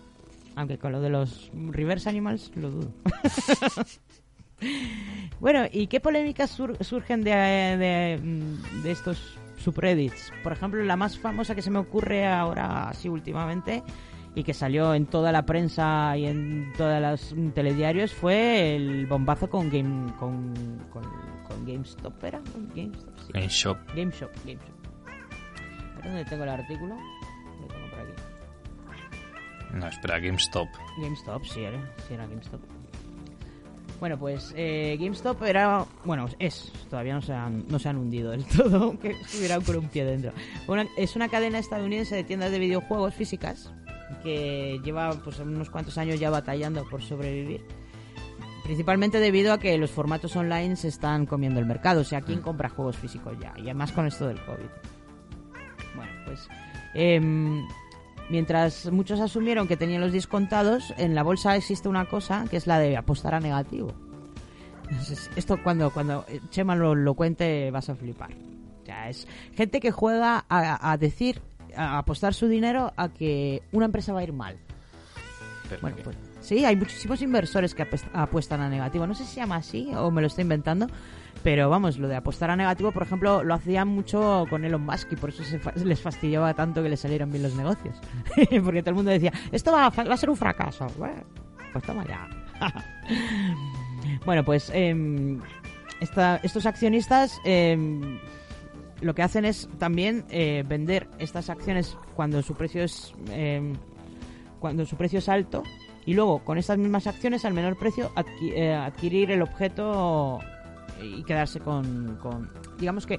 Aunque 0.57 0.79
con 0.79 0.93
lo 0.93 1.01
de 1.01 1.11
los 1.11 1.51
reverse 1.55 2.09
animals 2.09 2.51
lo 2.57 2.71
dudo. 2.71 2.93
Bueno, 5.41 5.65
¿y 5.73 5.87
qué 5.87 6.01
polémicas 6.01 6.51
sur- 6.51 6.77
surgen 6.85 7.23
de, 7.23 7.31
de, 7.31 8.21
mm, 8.23 8.83
de 8.83 8.91
estos 8.91 9.39
subreddits? 9.57 10.33
Por 10.43 10.53
ejemplo, 10.53 10.83
la 10.85 10.97
más 10.97 11.19
famosa 11.19 11.55
que 11.55 11.63
se 11.63 11.71
me 11.71 11.79
ocurre 11.79 12.27
ahora, 12.27 12.91
así 12.91 13.09
últimamente, 13.09 13.83
y 14.35 14.45
que 14.45 14.55
salió 14.55 14.95
en 14.95 15.07
toda 15.07 15.33
la 15.33 15.45
prensa 15.45 16.17
y 16.17 16.27
en 16.27 16.73
todos 16.77 17.01
los 17.01 17.35
telediarios, 17.55 18.13
fue 18.13 18.77
el 18.77 19.07
bombazo 19.07 19.51
con 19.51 19.69
Game 19.71 20.13
con, 20.19 20.55
con, 20.93 21.03
con 21.49 21.67
GameStop, 21.67 22.23
¿era? 22.25 22.41
GameStop, 22.75 23.19
sí. 23.19 23.33
GameShop. 23.95 24.31
¿Dónde 26.05 26.25
tengo 26.25 26.45
el 26.45 26.51
artículo? 26.51 26.95
Lo 27.61 27.67
tengo 27.67 27.91
por 27.91 27.99
aquí. 28.01 28.13
No, 29.75 29.87
espera, 29.87 30.19
GameStop. 30.19 30.69
GameStop, 31.03 31.45
sí 31.45 31.61
era, 31.63 31.79
sí 32.09 32.15
era 32.15 32.27
GameStop. 32.27 32.61
Bueno, 33.99 34.19
pues 34.19 34.55
eh, 34.57 34.97
GameStop 34.99 35.43
era, 35.43 35.85
bueno, 36.07 36.27
es, 36.39 36.73
todavía 36.89 37.13
no 37.13 37.21
se 37.21 37.35
han, 37.35 37.67
no 37.69 37.79
se 37.79 37.91
han 37.91 37.99
hundido 37.99 38.31
del 38.31 38.45
todo, 38.57 38.99
que 38.99 39.11
estuvieran 39.11 39.61
con 39.63 39.77
un 39.77 39.89
pie 39.89 40.07
dentro. 40.07 40.33
Una- 40.69 40.87
es 40.97 41.17
una 41.17 41.29
cadena 41.29 41.59
estadounidense 41.59 42.17
de 42.17 42.25
tiendas 42.25 42.51
de 42.51 42.59
videojuegos 42.61 43.13
físicas 43.15 43.71
que 44.23 44.81
lleva 44.85 45.11
pues 45.23 45.39
unos 45.41 45.71
cuantos 45.71 45.99
años 45.99 46.19
ya 46.19 46.31
batallando 46.31 46.85
por 46.89 47.03
sobrevivir. 47.03 47.65
Principalmente 48.65 49.19
debido 49.19 49.53
a 49.53 49.59
que 49.59 49.77
los 49.79 49.91
formatos 49.91 50.37
online 50.37 50.77
se 50.77 50.89
están 50.89 51.27
comiendo 51.27 51.59
el 51.61 51.67
mercado. 51.67 52.03
O 52.03 52.05
sea, 52.05 52.21
¿quién 52.21 52.41
compra 52.41 52.69
juegos 52.69 52.97
físicos 52.97 53.37
ya? 53.41 53.53
Y 53.57 53.63
además 53.63 53.93
con 53.93 54.07
esto 54.07 54.29
del 54.29 54.41
COVID. 54.45 54.67
Bueno, 55.97 56.13
pues 56.25 56.49
em, 56.95 57.67
mientras 58.29 58.91
muchos 58.93 59.19
asumieron 59.21 59.67
que 59.67 59.77
tenían 59.77 60.01
los 60.01 60.13
descontados, 60.13 60.95
en 60.99 61.15
la 61.15 61.23
bolsa 61.23 61.57
existe 61.57 61.89
una 61.89 62.05
cosa 62.05 62.45
que 62.49 62.57
es 62.57 62.67
la 62.67 62.79
de 62.79 62.97
apostar 62.97 63.35
a 63.35 63.41
negativo. 63.41 63.93
Entonces, 64.89 65.31
esto 65.37 65.61
cuando, 65.63 65.91
cuando 65.91 66.25
eh, 66.29 66.41
Chema 66.51 66.75
lo, 66.75 66.95
lo 66.95 67.15
cuente 67.15 67.71
vas 67.71 67.89
a 67.89 67.95
flipar. 67.95 68.31
O 68.83 68.85
sea, 68.85 69.09
es 69.09 69.27
gente 69.55 69.81
que 69.81 69.91
juega 69.91 70.45
a, 70.49 70.93
a 70.93 70.97
decir, 70.97 71.43
a 71.77 71.99
apostar 71.99 72.35
su 72.35 72.49
dinero 72.49 72.93
a 72.97 73.09
que 73.09 73.63
una 73.73 73.87
empresa 73.87 74.13
va 74.13 74.21
a 74.21 74.23
ir 74.25 74.33
mal. 74.33 74.57
Pero 75.69 75.81
Bueno, 75.83 75.97
pues 76.03 76.17
sí, 76.41 76.65
hay 76.65 76.75
muchísimos 76.77 77.23
inversores 77.23 77.75
que 77.75 77.87
apuestan 78.13 78.61
a 78.61 78.69
negativo. 78.69 79.07
No 79.07 79.15
sé 79.15 79.25
si 79.25 79.35
se 79.35 79.41
llama 79.41 79.57
así 79.57 79.89
o 79.97 80.11
me 80.11 80.21
lo 80.21 80.27
estoy 80.27 80.43
inventando, 80.43 80.87
pero 81.45 81.71
vamos, 81.71 81.97
lo 81.99 82.09
de 82.09 82.17
apostar 82.17 82.51
a 82.51 82.57
negativo, 82.57 82.91
por 82.91 83.05
ejemplo, 83.05 83.45
lo 83.45 83.55
hacían 83.55 83.87
mucho 83.89 84.47
con 84.51 84.65
Elon 84.65 84.85
Musk 84.85 85.13
y 85.13 85.17
por 85.17 85.31
eso 85.31 85.45
se 85.45 85.59
fa- 85.61 85.73
les 85.77 86.01
fastidiaba 86.01 86.53
tanto 86.55 86.83
que 86.83 86.89
le 86.89 86.97
salieran 86.97 87.31
bien 87.31 87.45
los 87.45 87.55
negocios. 87.55 87.97
Porque 88.65 88.81
todo 88.83 88.91
el 88.91 88.97
mundo 88.97 89.13
decía, 89.13 89.33
esto 89.53 89.71
va 89.73 89.87
a, 89.87 89.91
fa- 89.93 90.05
va 90.05 90.15
a 90.15 90.17
ser 90.17 90.29
un 90.31 90.37
fracaso. 90.37 90.87
Bueno, 90.99 91.23
pues 91.73 91.85
toma 91.85 92.05
ya. 92.07 92.29
bueno, 94.27 94.45
pues 94.45 94.71
em, 94.75 95.41
esta- 96.01 96.41
estos 96.43 96.67
accionistas 96.67 97.39
em, 97.45 98.19
lo 99.01 99.15
que 99.15 99.23
hacen 99.23 99.45
es 99.45 99.69
también 99.79 100.25
eh, 100.31 100.65
vender 100.67 101.09
estas 101.19 101.49
acciones 101.51 101.97
cuando 102.15 102.43
su 102.43 102.55
precio 102.55 102.83
es 102.85 103.15
em, 103.31 103.75
cuando 104.59 104.85
su 104.85 104.97
precio 104.97 105.21
es 105.21 105.29
alto 105.29 105.63
y 106.05 106.13
luego 106.15 106.41
con 106.45 106.59
estas 106.59 106.77
mismas 106.79 107.07
acciones 107.07 107.45
al 107.45 107.55
menor 107.55 107.79
precio 107.79 108.11
adqui- 108.15 108.53
eh, 108.55 108.75
adquirir 108.75 109.31
el 109.31 109.41
objeto 109.43 110.39
y 111.03 111.23
quedarse 111.25 111.61
con, 111.61 112.17
con- 112.21 112.51
digamos 112.79 113.07
que 113.07 113.19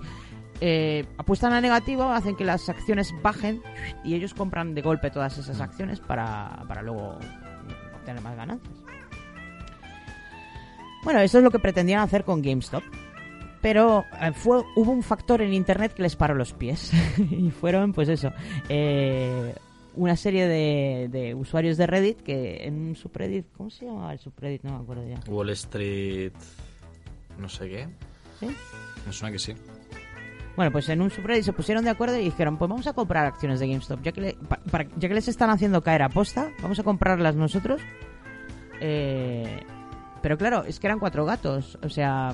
eh, 0.59 1.05
apuestan 1.17 1.53
a 1.53 1.61
negativo 1.61 2.03
hacen 2.03 2.35
que 2.35 2.45
las 2.45 2.69
acciones 2.69 3.11
bajen 3.23 3.63
y 4.03 4.13
ellos 4.13 4.35
compran 4.35 4.75
de 4.75 4.83
golpe 4.83 5.09
todas 5.09 5.35
esas 5.39 5.59
acciones 5.61 5.99
para, 5.99 6.63
para 6.67 6.83
luego 6.83 7.17
obtener 7.95 8.21
más 8.21 8.35
ganancias. 8.35 8.73
Bueno 11.03 11.19
eso 11.21 11.39
es 11.39 11.43
lo 11.43 11.49
que 11.49 11.57
pretendían 11.57 12.01
hacer 12.01 12.23
con 12.23 12.43
GameStop 12.43 12.83
pero 13.61 14.05
eh, 14.21 14.31
fue 14.33 14.63
hubo 14.75 14.91
un 14.91 15.03
factor 15.03 15.41
en 15.41 15.53
internet 15.53 15.93
que 15.93 16.01
les 16.03 16.15
paró 16.15 16.33
los 16.35 16.53
pies 16.53 16.91
y 17.17 17.49
fueron 17.51 17.93
pues 17.93 18.09
eso 18.09 18.31
eh, 18.69 19.53
una 19.95 20.15
serie 20.15 20.47
de, 20.47 21.09
de 21.11 21.35
usuarios 21.35 21.77
de 21.77 21.85
Reddit 21.87 22.21
que 22.21 22.65
en 22.65 22.75
un 22.89 22.95
subreddit 22.95 23.45
¿cómo 23.57 23.69
se 23.69 23.85
llamaba 23.85 24.13
el 24.13 24.19
subreddit? 24.19 24.63
no 24.63 24.77
me 24.77 24.83
acuerdo 24.83 25.07
ya 25.07 25.19
Wall 25.31 25.49
Street. 25.51 26.31
No 27.37 27.47
sé 27.49 27.69
qué. 27.69 27.87
¿Sí? 28.39 28.47
Me 29.05 29.11
suena 29.13 29.31
que 29.31 29.39
sí. 29.39 29.53
Bueno, 30.55 30.71
pues 30.71 30.89
en 30.89 31.01
un 31.01 31.09
subreddit 31.09 31.43
se 31.45 31.53
pusieron 31.53 31.83
de 31.83 31.89
acuerdo 31.89 32.17
y 32.19 32.23
dijeron, 32.25 32.57
pues 32.57 32.69
vamos 32.69 32.85
a 32.87 32.93
comprar 32.93 33.25
acciones 33.25 33.59
de 33.61 33.67
GameStop, 33.69 34.01
ya 34.03 34.11
que, 34.11 34.21
le- 34.21 34.33
pa- 34.33 34.59
para- 34.69 34.87
ya 34.97 35.07
que 35.07 35.13
les 35.15 35.27
están 35.29 35.49
haciendo 35.49 35.81
caer 35.81 36.01
a 36.03 36.09
posta, 36.09 36.51
vamos 36.61 36.77
a 36.79 36.83
comprarlas 36.83 37.35
nosotros. 37.35 37.81
Eh, 38.81 39.61
pero 40.21 40.37
claro, 40.37 40.63
es 40.65 40.79
que 40.79 40.87
eran 40.87 40.99
cuatro 40.99 41.25
gatos, 41.25 41.77
o 41.81 41.89
sea, 41.89 42.33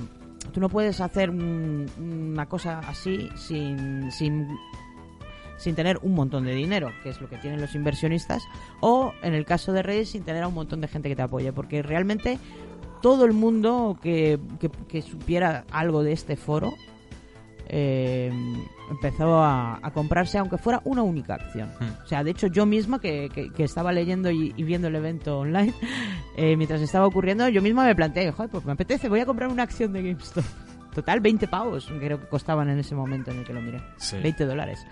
tú 0.52 0.60
no 0.60 0.68
puedes 0.68 1.00
hacer 1.00 1.30
un- 1.30 1.86
una 1.98 2.46
cosa 2.46 2.78
así 2.80 3.28
sin, 3.36 4.10
sin, 4.12 4.48
sin 5.56 5.74
tener 5.74 5.98
un 6.02 6.14
montón 6.14 6.44
de 6.44 6.54
dinero, 6.54 6.90
que 7.02 7.10
es 7.10 7.20
lo 7.20 7.28
que 7.28 7.36
tienen 7.36 7.60
los 7.60 7.74
inversionistas, 7.74 8.42
o 8.80 9.12
en 9.22 9.34
el 9.34 9.44
caso 9.44 9.72
de 9.72 9.82
Reddit 9.82 10.06
sin 10.06 10.22
tener 10.22 10.42
a 10.42 10.48
un 10.48 10.54
montón 10.54 10.80
de 10.80 10.88
gente 10.88 11.08
que 11.08 11.16
te 11.16 11.22
apoye, 11.22 11.52
porque 11.52 11.82
realmente 11.82 12.38
todo 13.02 13.24
el 13.24 13.32
mundo 13.32 13.96
que, 14.02 14.38
que- 14.60 14.70
que 14.70 15.02
supiera 15.02 15.64
algo 15.70 16.02
de 16.02 16.12
este 16.12 16.36
foro 16.36 16.74
eh, 17.68 18.32
empezó 18.90 19.38
a, 19.42 19.78
a 19.82 19.90
comprarse 19.92 20.38
aunque 20.38 20.58
fuera 20.58 20.80
una 20.84 21.02
única 21.02 21.34
acción. 21.34 21.68
Hmm. 21.80 22.02
O 22.04 22.06
sea, 22.06 22.24
de 22.24 22.30
hecho 22.30 22.46
yo 22.46 22.66
misma 22.66 23.00
que, 23.00 23.28
que- 23.34 23.50
que 23.52 23.64
estaba 23.64 23.92
leyendo 23.92 24.30
y, 24.30 24.54
y 24.56 24.62
viendo 24.64 24.88
el 24.88 24.96
evento 24.96 25.40
online, 25.40 25.74
eh, 26.36 26.56
mientras 26.56 26.80
estaba 26.80 27.06
ocurriendo, 27.06 27.48
yo 27.48 27.62
misma 27.62 27.84
me 27.84 27.94
planteé, 27.94 28.30
joder, 28.32 28.50
pues 28.50 28.64
me 28.64 28.72
apetece, 28.72 29.08
voy 29.08 29.20
a 29.20 29.26
comprar 29.26 29.50
una 29.50 29.62
acción 29.64 29.92
de 29.92 30.02
GameStop. 30.02 30.44
Total, 30.94 31.20
20 31.20 31.46
pavos 31.48 31.88
creo 32.00 32.18
que 32.18 32.26
costaban 32.26 32.68
en 32.70 32.78
ese 32.78 32.94
momento 32.94 33.30
en 33.30 33.38
el 33.38 33.44
que 33.44 33.52
lo 33.52 33.60
miré. 33.60 33.80
Sí. 33.98 34.16
20 34.22 34.46
dólares. 34.46 34.84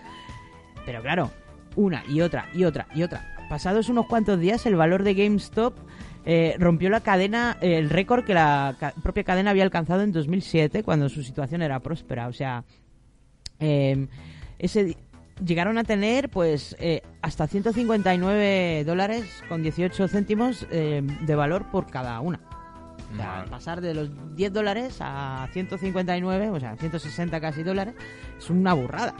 Pero 0.84 1.02
claro, 1.02 1.30
una 1.74 2.04
y 2.08 2.20
otra 2.20 2.48
y 2.54 2.64
otra 2.64 2.86
y 2.94 3.02
otra. 3.02 3.34
Pasados 3.48 3.88
unos 3.88 4.06
cuantos 4.06 4.38
días, 4.38 4.66
el 4.66 4.76
valor 4.76 5.02
de 5.02 5.14
GameStop 5.14 5.74
eh, 6.26 6.56
rompió 6.58 6.90
la 6.90 7.00
cadena, 7.00 7.56
eh, 7.60 7.78
el 7.78 7.88
récord 7.88 8.24
que 8.24 8.34
la 8.34 8.76
ca- 8.78 8.92
propia 9.02 9.24
cadena 9.24 9.50
había 9.52 9.62
alcanzado 9.64 10.02
en 10.02 10.12
2007, 10.12 10.82
cuando 10.82 11.08
su 11.08 11.22
situación 11.22 11.62
era 11.62 11.80
próspera. 11.80 12.26
O 12.28 12.32
sea, 12.32 12.64
eh, 13.60 14.06
ese 14.58 14.84
di- 14.84 14.96
llegaron 15.44 15.78
a 15.78 15.84
tener 15.84 16.28
pues 16.30 16.74
eh, 16.78 17.02
hasta 17.22 17.46
159 17.46 18.84
dólares 18.84 19.42
con 19.48 19.62
18 19.62 20.08
céntimos 20.08 20.66
eh, 20.70 21.02
de 21.26 21.34
valor 21.34 21.70
por 21.70 21.86
cada 21.86 22.20
una. 22.20 22.40
O 23.12 23.16
sea, 23.16 23.44
pasar 23.48 23.80
de 23.80 23.94
los 23.94 24.10
10 24.36 24.52
dólares 24.52 24.96
a 25.00 25.48
159, 25.52 26.50
o 26.50 26.58
sea, 26.58 26.76
160 26.76 27.40
casi 27.40 27.62
dólares, 27.62 27.94
es 28.36 28.50
una 28.50 28.74
burrada. 28.74 29.14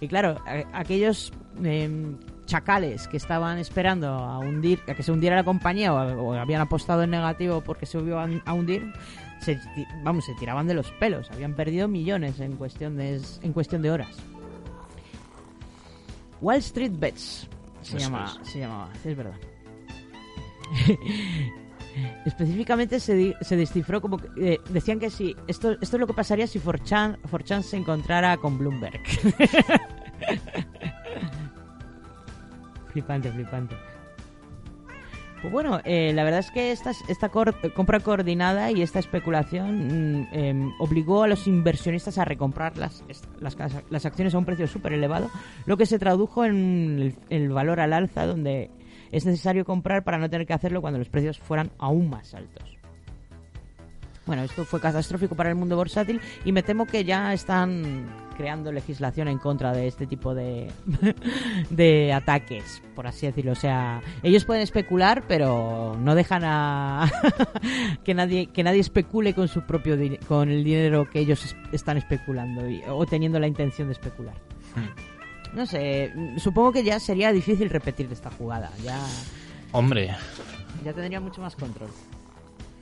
Y 0.00 0.08
claro, 0.08 0.40
aquellos 0.72 1.32
em, 1.62 2.16
chacales 2.50 3.06
que 3.08 3.16
estaban 3.16 3.58
esperando 3.58 4.08
a 4.08 4.38
hundir, 4.40 4.80
a 4.88 4.94
que 4.94 5.02
se 5.02 5.12
hundiera 5.12 5.36
la 5.36 5.44
compañía 5.44 5.94
o, 5.94 6.30
o 6.30 6.34
habían 6.34 6.60
apostado 6.60 7.02
en 7.04 7.10
negativo 7.10 7.60
porque 7.62 7.86
se 7.86 7.98
iba 7.98 8.24
a- 8.24 8.28
a 8.44 8.52
hundir, 8.52 8.92
se, 9.40 9.58
vamos, 10.02 10.24
se 10.24 10.34
tiraban 10.34 10.66
de 10.66 10.74
los 10.74 10.90
pelos. 10.92 11.30
Habían 11.30 11.54
perdido 11.54 11.86
millones 11.88 12.40
en 12.40 12.56
cuestión 12.56 12.96
de, 12.96 13.20
en 13.42 13.52
cuestión 13.52 13.82
de 13.82 13.90
horas. 13.92 14.16
Wall 16.40 16.56
Street 16.58 16.92
Bets 16.94 17.48
se, 17.82 17.96
Eso 17.96 17.98
llama, 17.98 18.36
es. 18.42 18.48
se 18.50 18.58
llamaba, 18.58 18.88
es 19.04 19.16
verdad. 19.16 19.34
Específicamente 22.24 23.00
se, 23.00 23.14
di- 23.14 23.34
se 23.40 23.56
descifró 23.56 24.00
como 24.00 24.16
que, 24.18 24.28
eh, 24.54 24.58
decían 24.70 24.98
que 25.00 25.10
sí, 25.10 25.34
esto, 25.46 25.72
esto 25.80 25.96
es 25.96 26.00
lo 26.00 26.06
que 26.06 26.14
pasaría 26.14 26.46
si 26.46 26.58
4chan, 26.60 27.18
4chan 27.30 27.62
se 27.62 27.76
encontrara 27.76 28.36
con 28.38 28.58
Bloomberg. 28.58 29.00
flipante, 32.90 33.30
flipante. 33.30 33.76
Pues 35.40 35.52
bueno, 35.52 35.80
eh, 35.84 36.12
la 36.14 36.22
verdad 36.22 36.40
es 36.40 36.50
que 36.50 36.70
esta, 36.70 37.30
compra 37.30 38.00
coordinada 38.00 38.70
y 38.70 38.82
esta 38.82 38.98
especulación 38.98 40.20
mm, 40.20 40.28
em, 40.32 40.72
obligó 40.78 41.22
a 41.22 41.28
los 41.28 41.46
inversionistas 41.46 42.18
a 42.18 42.26
recomprar 42.26 42.76
las, 42.76 43.02
las, 43.40 43.56
las 43.88 44.06
acciones 44.06 44.34
a 44.34 44.38
un 44.38 44.44
precio 44.44 44.66
súper 44.66 44.92
elevado, 44.92 45.30
lo 45.64 45.78
que 45.78 45.86
se 45.86 45.98
tradujo 45.98 46.44
en 46.44 46.98
el, 47.00 47.14
el 47.30 47.48
valor 47.48 47.80
al 47.80 47.94
alza, 47.94 48.26
donde 48.26 48.70
es 49.12 49.24
necesario 49.24 49.64
comprar 49.64 50.04
para 50.04 50.18
no 50.18 50.28
tener 50.28 50.46
que 50.46 50.52
hacerlo 50.52 50.82
cuando 50.82 50.98
los 50.98 51.08
precios 51.08 51.38
fueran 51.38 51.70
aún 51.78 52.10
más 52.10 52.34
altos. 52.34 52.79
Bueno, 54.26 54.42
esto 54.42 54.64
fue 54.64 54.80
catastrófico 54.80 55.34
para 55.34 55.48
el 55.48 55.56
mundo 55.56 55.76
bursátil 55.76 56.20
y 56.44 56.52
me 56.52 56.62
temo 56.62 56.86
que 56.86 57.04
ya 57.04 57.32
están 57.32 58.06
creando 58.36 58.70
legislación 58.70 59.28
en 59.28 59.38
contra 59.38 59.72
de 59.72 59.88
este 59.88 60.06
tipo 60.06 60.34
de, 60.34 60.70
de 61.70 62.12
ataques, 62.12 62.82
por 62.94 63.06
así 63.06 63.26
decirlo. 63.26 63.52
O 63.52 63.56
sea, 63.56 64.00
ellos 64.22 64.44
pueden 64.44 64.62
especular, 64.62 65.24
pero 65.26 65.96
no 65.98 66.14
dejan 66.14 66.42
a 66.44 67.10
que 68.04 68.14
nadie 68.14 68.46
que 68.46 68.62
nadie 68.62 68.80
especule 68.80 69.34
con 69.34 69.48
su 69.48 69.62
propio 69.62 69.96
con 70.28 70.48
el 70.50 70.62
dinero 70.64 71.08
que 71.10 71.20
ellos 71.20 71.44
es- 71.44 71.56
están 71.72 71.96
especulando 71.96 72.68
y- 72.68 72.82
o 72.88 73.04
teniendo 73.06 73.38
la 73.40 73.46
intención 73.46 73.88
de 73.88 73.92
especular. 73.92 74.34
No 75.54 75.66
sé, 75.66 76.12
supongo 76.38 76.72
que 76.72 76.84
ya 76.84 77.00
sería 77.00 77.32
difícil 77.32 77.68
repetir 77.70 78.08
esta 78.12 78.30
jugada. 78.30 78.70
Ya 78.84 79.00
Hombre, 79.72 80.14
ya 80.84 80.92
tendría 80.92 81.20
mucho 81.20 81.40
más 81.40 81.56
control. 81.56 81.90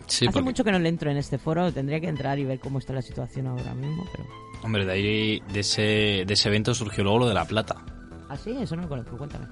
Sí, 0.09 0.27
Hace 0.27 0.33
porque- 0.33 0.45
mucho 0.45 0.65
que 0.65 0.73
no 0.73 0.79
le 0.79 0.89
entro 0.89 1.11
en 1.11 1.17
este 1.17 1.39
foro, 1.39 1.71
tendría 1.73 2.01
que 2.01 2.09
entrar 2.09 2.39
y 2.39 2.45
ver 2.45 2.59
cómo 2.59 2.79
está 2.79 2.93
la 2.93 3.03
situación 3.03 3.47
ahora 3.47 3.75
mismo, 3.75 4.05
pero... 4.11 4.27
hombre, 4.63 4.85
de 4.85 4.93
ahí, 4.93 5.43
de 5.53 5.61
ese, 5.61 6.25
de 6.27 6.35
ese 6.35 6.49
evento 6.49 6.75
surgió 6.75 7.05
luego 7.05 7.21
lo 7.21 7.29
de 7.29 7.35
la 7.35 7.45
plata. 7.45 7.77
Ah, 8.29 8.37
sí, 8.37 8.57
eso 8.61 8.75
no 8.77 8.83
lo 8.83 8.89
conozco, 8.89 9.17
cuéntame. 9.17 9.47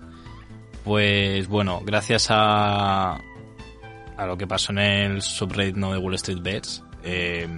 Pues 0.85 1.49
bueno, 1.49 1.81
gracias 1.85 2.27
a, 2.31 3.15
a 4.17 4.27
lo 4.27 4.37
que 4.37 4.47
pasó 4.47 4.73
en 4.73 4.79
el 4.79 5.23
subreddit 5.23 5.77
¿no? 5.77 5.93
de 5.93 5.99
Wall 5.99 6.15
Street 6.15 6.41
Bets, 6.43 6.83
eh, 7.03 7.49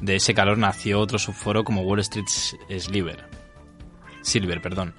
de 0.00 0.16
ese 0.16 0.34
calor 0.34 0.58
nació 0.58 0.98
otro 1.00 1.18
subforo 1.18 1.62
como 1.64 1.82
Wall 1.82 2.00
Street 2.00 2.26
Silver, 2.26 3.24
Silver, 4.22 4.60
perdón, 4.60 4.94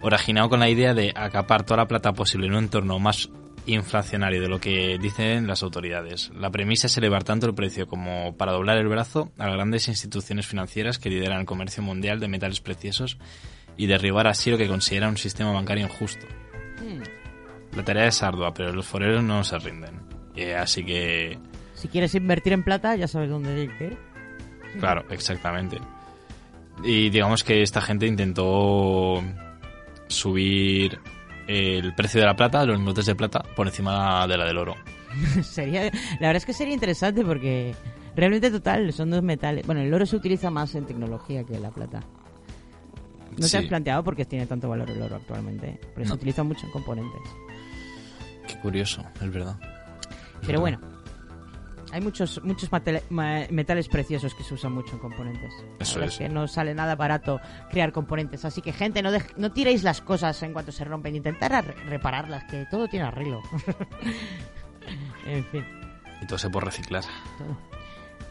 originado 0.00 0.48
con 0.48 0.60
la 0.60 0.68
idea 0.70 0.94
de 0.94 1.12
acapar 1.14 1.64
toda 1.64 1.78
la 1.78 1.88
plata 1.88 2.12
posible 2.12 2.46
en 2.46 2.54
un 2.54 2.64
entorno 2.64 2.98
más 2.98 3.28
inflacionario 3.66 4.40
de 4.40 4.48
lo 4.48 4.60
que 4.60 4.98
dicen 4.98 5.46
las 5.46 5.62
autoridades. 5.62 6.30
La 6.34 6.50
premisa 6.50 6.86
es 6.86 6.96
elevar 6.96 7.24
tanto 7.24 7.46
el 7.46 7.54
precio 7.54 7.86
como 7.86 8.36
para 8.36 8.52
doblar 8.52 8.78
el 8.78 8.88
brazo 8.88 9.32
a 9.38 9.46
las 9.46 9.54
grandes 9.54 9.88
instituciones 9.88 10.46
financieras 10.46 10.98
que 10.98 11.10
lideran 11.10 11.40
el 11.40 11.46
comercio 11.46 11.82
mundial 11.82 12.20
de 12.20 12.28
metales 12.28 12.60
preciosos 12.60 13.18
y 13.76 13.86
derribar 13.86 14.26
así 14.26 14.50
lo 14.50 14.58
que 14.58 14.68
considera 14.68 15.08
un 15.08 15.16
sistema 15.16 15.52
bancario 15.52 15.84
injusto. 15.84 16.26
Hmm. 16.80 17.02
La 17.76 17.84
tarea 17.84 18.06
es 18.06 18.22
ardua, 18.22 18.54
pero 18.54 18.72
los 18.72 18.86
foreros 18.86 19.22
no 19.22 19.44
se 19.44 19.58
rinden. 19.58 20.00
Eh, 20.34 20.54
así 20.54 20.84
que, 20.84 21.38
Si 21.74 21.88
quieres 21.88 22.14
invertir 22.14 22.52
en 22.52 22.62
plata, 22.62 22.94
ya 22.96 23.08
sabes 23.08 23.28
dónde 23.28 23.64
ir. 23.64 23.98
claro, 24.78 25.04
exactamente. 25.10 25.78
Y 26.84 27.10
digamos 27.10 27.42
que 27.42 27.62
esta 27.62 27.80
gente 27.80 28.06
intentó 28.06 29.22
subir 30.08 30.98
el 31.46 31.94
precio 31.94 32.20
de 32.20 32.26
la 32.26 32.36
plata, 32.36 32.64
los 32.64 32.76
lingotes 32.78 33.06
de 33.06 33.14
plata, 33.14 33.42
por 33.54 33.66
encima 33.66 34.26
de 34.26 34.36
la 34.36 34.44
del 34.44 34.58
oro. 34.58 34.74
sería, 35.42 35.84
la 35.84 35.90
verdad 36.20 36.36
es 36.36 36.46
que 36.46 36.52
sería 36.52 36.74
interesante 36.74 37.24
porque 37.24 37.74
realmente 38.14 38.50
total 38.50 38.92
son 38.92 39.10
dos 39.10 39.22
metales. 39.22 39.64
Bueno, 39.66 39.80
el 39.80 39.92
oro 39.92 40.04
se 40.06 40.16
utiliza 40.16 40.50
más 40.50 40.74
en 40.74 40.84
tecnología 40.86 41.44
que 41.44 41.58
la 41.58 41.70
plata. 41.70 42.00
¿No 43.38 43.46
Sí. 43.46 43.52
te 43.52 43.58
has 43.58 43.64
planteado 43.66 44.02
por 44.02 44.16
qué 44.16 44.24
tiene 44.24 44.46
tanto 44.46 44.68
valor 44.68 44.90
el 44.90 45.02
oro 45.02 45.16
actualmente? 45.16 45.78
Porque 45.92 46.06
se 46.08 46.14
utiliza 46.14 46.42
mucho 46.42 46.64
en 46.66 46.72
componentes. 46.72 47.20
Qué 48.48 48.58
curioso, 48.60 49.02
es 49.20 49.30
verdad. 49.30 49.58
Pero 50.46 50.60
bueno, 50.60 50.78
hay 51.96 52.02
muchos 52.02 52.44
muchos 52.44 52.68
metales 53.10 53.88
preciosos 53.88 54.34
que 54.34 54.44
se 54.44 54.52
usan 54.52 54.72
mucho 54.72 54.92
en 54.92 54.98
componentes. 54.98 55.50
Eso 55.78 56.02
es. 56.02 56.18
que 56.18 56.28
no 56.28 56.46
sale 56.46 56.74
nada 56.74 56.94
barato 56.94 57.40
crear 57.70 57.90
componentes. 57.90 58.44
Así 58.44 58.60
que, 58.60 58.74
gente, 58.74 59.00
no, 59.02 59.10
no 59.38 59.52
tiréis 59.52 59.82
las 59.82 60.02
cosas 60.02 60.42
en 60.42 60.52
cuanto 60.52 60.72
se 60.72 60.84
rompen. 60.84 61.16
Intentar 61.16 61.64
repararlas, 61.86 62.44
que 62.44 62.66
todo 62.70 62.86
tiene 62.86 63.06
arreglo. 63.06 63.40
en 65.26 65.42
fin. 65.46 65.64
Y 66.20 66.26
todo 66.26 66.38
se 66.38 66.50
puede 66.50 66.66
reciclar. 66.66 67.02
todo. 67.38 67.56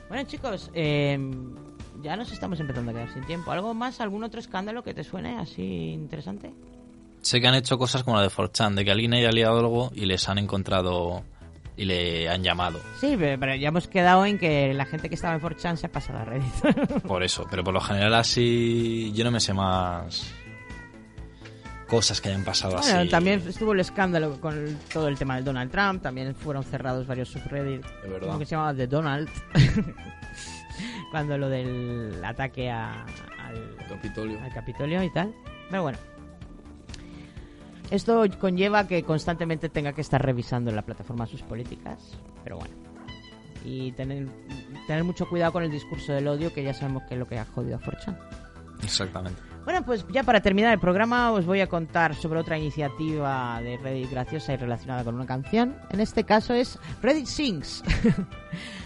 Bueno, 0.10 0.30
chicos, 0.30 0.70
eh, 0.76 1.18
ya 2.04 2.16
nos 2.16 2.32
estamos 2.32 2.60
empezando 2.60 2.92
a 2.92 2.94
quedar 2.94 3.14
sin 3.16 3.26
tiempo. 3.26 3.50
¿Algo 3.50 3.74
más? 3.74 4.00
¿Algún 4.00 4.24
otro 4.24 4.40
escándalo 4.40 4.84
que 4.84 4.94
te 4.94 5.04
suene 5.04 5.40
así 5.40 5.90
interesante? 5.94 6.54
Sé 7.22 7.42
que 7.42 7.48
han 7.48 7.56
hecho 7.56 7.80
cosas 7.80 8.04
como 8.04 8.18
la 8.18 8.22
de 8.22 8.30
4chan, 8.30 8.76
de 8.76 8.86
que 8.86 8.92
alguien 8.92 9.16
haya 9.16 9.32
liado 9.32 9.58
algo 9.58 9.90
y 9.96 10.06
les 10.06 10.30
han 10.30 10.38
encontrado 10.38 11.24
y 11.78 11.86
le 11.86 12.30
han 12.30 12.42
llamado. 12.44 12.80
Sí, 13.02 13.18
pe- 13.18 13.38
pero 13.38 13.56
ya 13.56 13.68
hemos 13.68 13.88
quedado 13.88 14.26
en 14.26 14.38
que 14.38 14.74
la 14.74 14.86
gente 14.86 15.10
que 15.10 15.16
estaba 15.16 15.36
en 15.36 15.42
4chan 15.42 15.76
se 15.76 15.88
ha 15.88 15.92
pasado 15.92 16.20
a 16.20 16.26
Reddit. 16.26 17.02
Por 17.08 17.24
eso, 17.24 17.46
pero 17.50 17.64
por 17.64 17.74
lo 17.74 17.82
general 17.82 18.14
así 18.14 19.12
yo 19.14 19.24
no 19.26 19.32
me 19.32 19.40
sé 19.40 19.54
más 19.54 20.34
cosas 21.88 22.20
que 22.20 22.30
hayan 22.30 22.44
pasado 22.44 22.78
Bueno, 22.78 23.00
así. 23.02 23.10
también 23.10 23.44
estuvo 23.48 23.74
el 23.74 23.80
escándalo 23.80 24.42
con 24.42 24.78
todo 24.92 25.08
el 25.08 25.18
tema 25.20 25.36
del 25.36 25.46
Donald 25.46 25.70
Trump, 25.72 26.02
también 26.02 26.34
fueron 26.34 26.64
cerrados 26.64 27.06
varios 27.06 27.30
subreddits, 27.30 27.88
uno 28.24 28.40
que 28.40 28.46
se 28.46 28.52
llamaba 28.56 28.74
The 28.74 28.88
Donald, 28.88 29.30
cuando 31.12 31.38
lo 31.38 31.48
del 31.50 32.24
ataque 32.24 32.70
a- 32.72 33.04
al, 33.04 33.76
Capitolio. 33.88 34.42
al 34.42 34.52
Capitolio 34.54 35.04
y 35.04 35.12
tal. 35.14 35.34
Pero 35.70 35.84
bueno, 35.84 35.98
esto 37.92 38.24
conlleva 38.40 38.88
que 38.88 39.04
constantemente 39.04 39.70
tenga 39.70 39.94
que 39.94 40.02
estar 40.02 40.24
revisando 40.24 40.70
en 40.70 40.76
la 40.76 40.82
plataforma 40.82 41.26
sus 41.26 41.42
políticas, 41.42 42.18
pero 42.44 42.58
bueno. 42.58 42.74
Y 43.64 43.92
tener, 43.94 44.28
tener 44.86 45.04
mucho 45.04 45.28
cuidado 45.28 45.54
con 45.54 45.64
el 45.64 45.72
discurso 45.72 46.14
del 46.14 46.28
odio, 46.28 46.54
que 46.54 46.64
ya 46.64 46.74
sabemos 46.74 47.04
que 47.04 47.16
es 47.16 47.20
lo 47.20 47.28
que 47.28 47.40
ha 47.40 47.46
jodido 47.46 47.78
a 47.78 47.80
4chan. 47.80 48.18
Exactamente. 48.84 49.42
Bueno, 49.64 49.84
pues 49.84 50.06
ya 50.10 50.22
para 50.24 50.42
terminar 50.42 50.74
el 50.74 50.80
programa 50.80 51.32
os 51.32 51.46
voy 51.48 51.60
a 51.62 51.68
contar 51.68 52.14
sobre 52.14 52.40
otra 52.40 52.58
iniciativa 52.58 53.60
de 53.64 53.78
Reddit 53.78 54.12
graciosa 54.12 54.54
y 54.54 54.58
relacionada 54.58 55.04
con 55.04 55.16
una 55.16 55.26
canción. 55.26 55.76
En 55.90 56.00
este 56.00 56.24
caso 56.24 56.54
es 56.54 56.78
Reddit 57.02 57.26
Sings. 57.26 57.84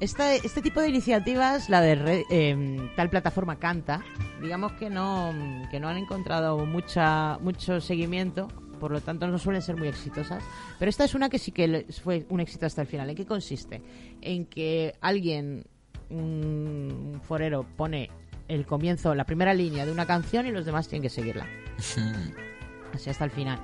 Esta- 0.00 0.34
este 0.34 0.62
tipo 0.62 0.80
de 0.80 0.88
iniciativas, 0.88 1.68
la 1.68 1.80
de 1.82 1.94
Re- 1.94 2.24
em, 2.30 2.88
tal 2.96 3.10
plataforma 3.10 3.56
Canta, 3.58 4.02
digamos 4.40 4.72
que 4.72 4.88
no, 4.88 5.32
que 5.70 5.78
no 5.78 5.88
han 5.88 5.98
encontrado 5.98 6.64
mucha, 6.64 7.36
mucho 7.38 7.80
seguimiento, 7.82 8.48
por 8.80 8.92
lo 8.92 9.02
tanto 9.02 9.26
no 9.26 9.38
suelen 9.38 9.60
ser 9.60 9.76
muy 9.76 9.88
exitosas. 9.88 10.42
Pero 10.78 10.88
esta 10.88 11.04
es 11.04 11.14
una 11.14 11.28
que 11.28 11.38
sí 11.38 11.52
que 11.52 11.84
fue 12.02 12.24
un 12.30 12.40
éxito 12.40 12.64
hasta 12.64 12.80
el 12.80 12.88
final. 12.88 13.10
¿En 13.10 13.16
qué 13.16 13.26
consiste? 13.26 13.82
En 14.22 14.46
que 14.46 14.94
alguien, 15.02 15.64
un 16.08 17.20
forero, 17.22 17.66
pone 17.76 18.08
el 18.48 18.64
comienzo, 18.64 19.14
la 19.14 19.24
primera 19.24 19.52
línea 19.52 19.84
de 19.84 19.92
una 19.92 20.06
canción 20.06 20.46
y 20.46 20.50
los 20.50 20.64
demás 20.64 20.88
tienen 20.88 21.02
que 21.02 21.10
seguirla. 21.10 21.46
Así 22.94 23.10
hasta 23.10 23.24
el 23.26 23.30
final. 23.30 23.60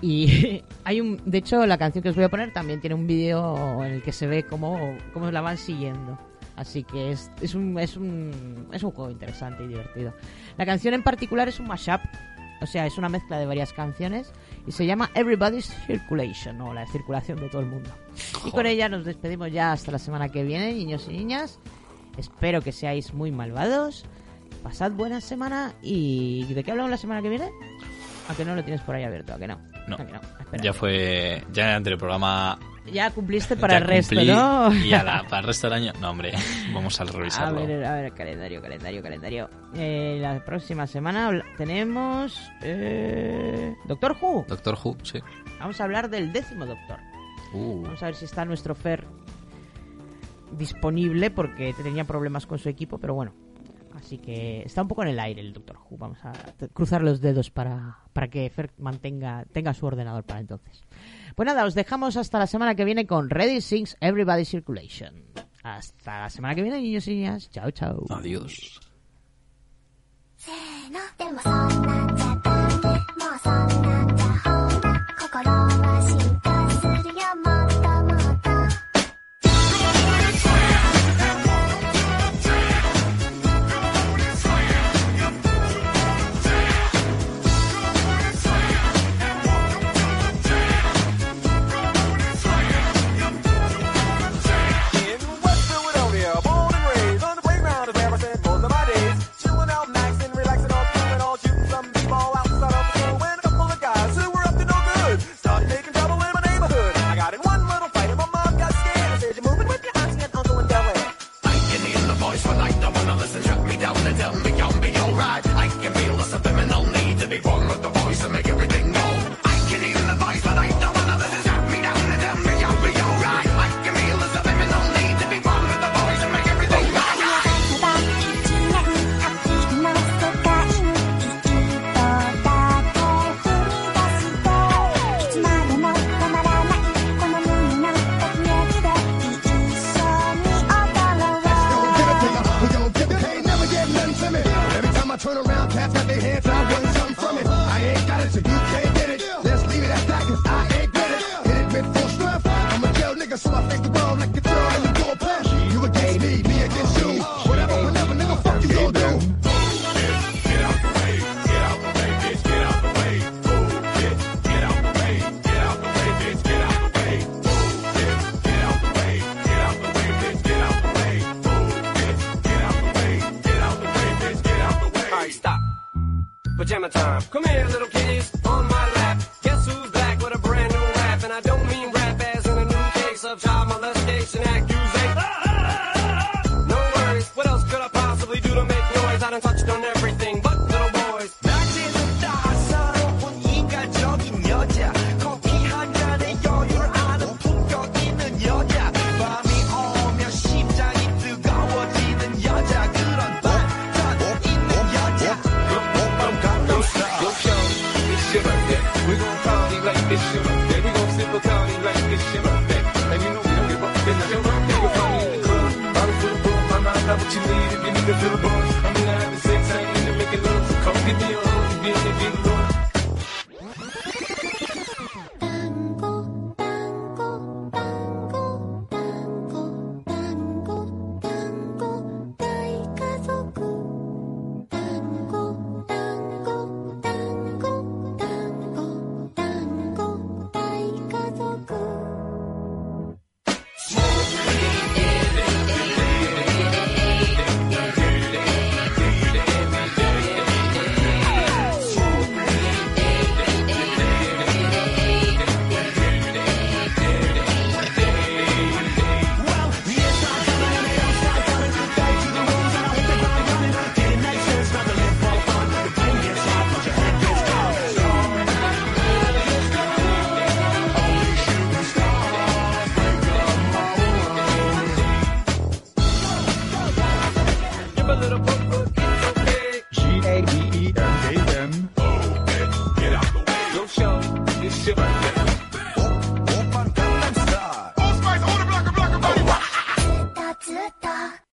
Y 0.00 0.62
hay 0.84 1.00
un. 1.00 1.20
De 1.24 1.38
hecho, 1.38 1.64
la 1.66 1.78
canción 1.78 2.02
que 2.02 2.10
os 2.10 2.16
voy 2.16 2.24
a 2.24 2.28
poner 2.28 2.52
también 2.52 2.80
tiene 2.80 2.94
un 2.94 3.06
vídeo 3.06 3.82
en 3.84 3.92
el 3.92 4.02
que 4.02 4.12
se 4.12 4.26
ve 4.26 4.44
cómo, 4.44 4.96
cómo 5.12 5.30
la 5.30 5.40
van 5.40 5.56
siguiendo. 5.56 6.18
Así 6.56 6.84
que 6.84 7.12
es, 7.12 7.30
es, 7.42 7.54
un, 7.54 7.78
es, 7.78 7.96
un, 7.96 8.68
es 8.72 8.82
un 8.82 8.90
juego 8.90 9.10
interesante 9.10 9.64
y 9.64 9.68
divertido. 9.68 10.14
La 10.56 10.64
canción 10.64 10.94
en 10.94 11.02
particular 11.02 11.48
es 11.48 11.60
un 11.60 11.66
mashup. 11.66 12.00
O 12.62 12.66
sea, 12.66 12.86
es 12.86 12.96
una 12.96 13.10
mezcla 13.10 13.38
de 13.38 13.44
varias 13.44 13.74
canciones. 13.74 14.32
Y 14.66 14.72
se 14.72 14.86
llama 14.86 15.10
Everybody's 15.14 15.70
Circulation. 15.86 16.58
O 16.62 16.72
la 16.72 16.86
circulación 16.86 17.38
de 17.40 17.50
todo 17.50 17.60
el 17.60 17.66
mundo. 17.66 17.90
Y 18.46 18.50
con 18.50 18.64
ella 18.64 18.88
nos 18.88 19.04
despedimos 19.04 19.52
ya 19.52 19.72
hasta 19.72 19.92
la 19.92 19.98
semana 19.98 20.30
que 20.30 20.42
viene, 20.42 20.72
niños 20.72 21.06
y 21.10 21.12
niñas. 21.12 21.58
Espero 22.16 22.62
que 22.62 22.72
seáis 22.72 23.12
muy 23.12 23.30
malvados. 23.30 24.06
Pasad 24.62 24.92
buena 24.92 25.20
semana. 25.20 25.74
¿Y 25.82 26.52
de 26.54 26.64
qué 26.64 26.70
hablamos 26.70 26.90
la 26.90 26.96
semana 26.96 27.20
que 27.20 27.28
viene? 27.28 27.50
¿A 28.30 28.34
que 28.34 28.46
no 28.46 28.54
lo 28.54 28.64
tienes 28.64 28.80
por 28.80 28.94
ahí 28.94 29.04
abierto? 29.04 29.34
¿A 29.34 29.38
que 29.38 29.46
no? 29.46 29.75
No. 29.86 29.96
¿A. 29.96 30.56
Ya 30.62 30.72
fue. 30.72 31.42
Ya 31.52 31.76
entre 31.76 31.92
el 31.94 31.98
programa. 31.98 32.58
Ya 32.92 33.10
cumpliste 33.10 33.56
para 33.56 33.74
ya 33.74 33.78
el 33.78 33.84
resto, 33.84 34.14
¿no? 34.14 34.72
Y 34.74 34.92
a 34.94 35.02
la- 35.02 35.22
para 35.24 35.40
el 35.40 35.46
resto 35.46 35.68
del 35.68 35.74
año. 35.82 35.92
No, 36.00 36.10
hombre. 36.10 36.32
Vamos 36.72 37.00
a 37.00 37.02
A 37.02 37.06
revisarlo. 37.06 37.66
ver, 37.66 37.84
a 37.84 37.94
ver, 37.96 38.12
calendario, 38.12 38.62
calendario, 38.62 39.02
calendario. 39.02 39.50
Eh, 39.74 40.18
la 40.20 40.44
próxima 40.44 40.86
semana 40.86 41.42
tenemos 41.56 42.50
eh, 42.62 43.74
Doctor 43.86 44.16
Who. 44.20 44.44
Doctor 44.48 44.78
Who, 44.84 44.96
sí. 45.02 45.18
Vamos 45.58 45.80
a 45.80 45.84
hablar 45.84 46.08
del 46.10 46.32
décimo 46.32 46.64
Doctor. 46.64 46.98
Uh. 47.52 47.82
Vamos 47.82 48.02
a 48.02 48.06
ver 48.06 48.14
si 48.14 48.24
está 48.24 48.44
nuestro 48.44 48.74
Fer 48.76 49.04
disponible 50.56 51.30
porque 51.30 51.74
tenía 51.82 52.04
problemas 52.04 52.46
con 52.46 52.58
su 52.58 52.68
equipo, 52.68 52.98
pero 52.98 53.14
bueno. 53.14 53.32
Así 53.96 54.18
que 54.18 54.62
está 54.62 54.82
un 54.82 54.88
poco 54.88 55.02
en 55.02 55.08
el 55.08 55.18
aire 55.18 55.40
el 55.40 55.52
Doctor 55.52 55.78
Who. 55.78 55.96
Vamos 55.96 56.18
a 56.22 56.32
cruzar 56.72 57.02
los 57.02 57.20
dedos 57.20 57.50
para, 57.50 57.98
para 58.12 58.28
que 58.28 58.48
Fer 58.50 58.70
mantenga 58.78 59.44
tenga 59.52 59.74
su 59.74 59.86
ordenador 59.86 60.24
para 60.24 60.40
entonces. 60.40 60.82
Pues 61.34 61.46
nada, 61.46 61.64
os 61.64 61.74
dejamos 61.74 62.16
hasta 62.16 62.38
la 62.38 62.46
semana 62.46 62.74
que 62.74 62.84
viene 62.84 63.06
con 63.06 63.30
Ready 63.30 63.60
Sings 63.60 63.96
Everybody 64.00 64.44
Circulation. 64.44 65.24
Hasta 65.62 66.20
la 66.20 66.30
semana 66.30 66.54
que 66.54 66.62
viene, 66.62 66.80
niños 66.80 67.08
y 67.08 67.16
niñas. 67.16 67.50
Chao, 67.50 67.70
chao. 67.70 68.04
Adiós. 68.10 68.80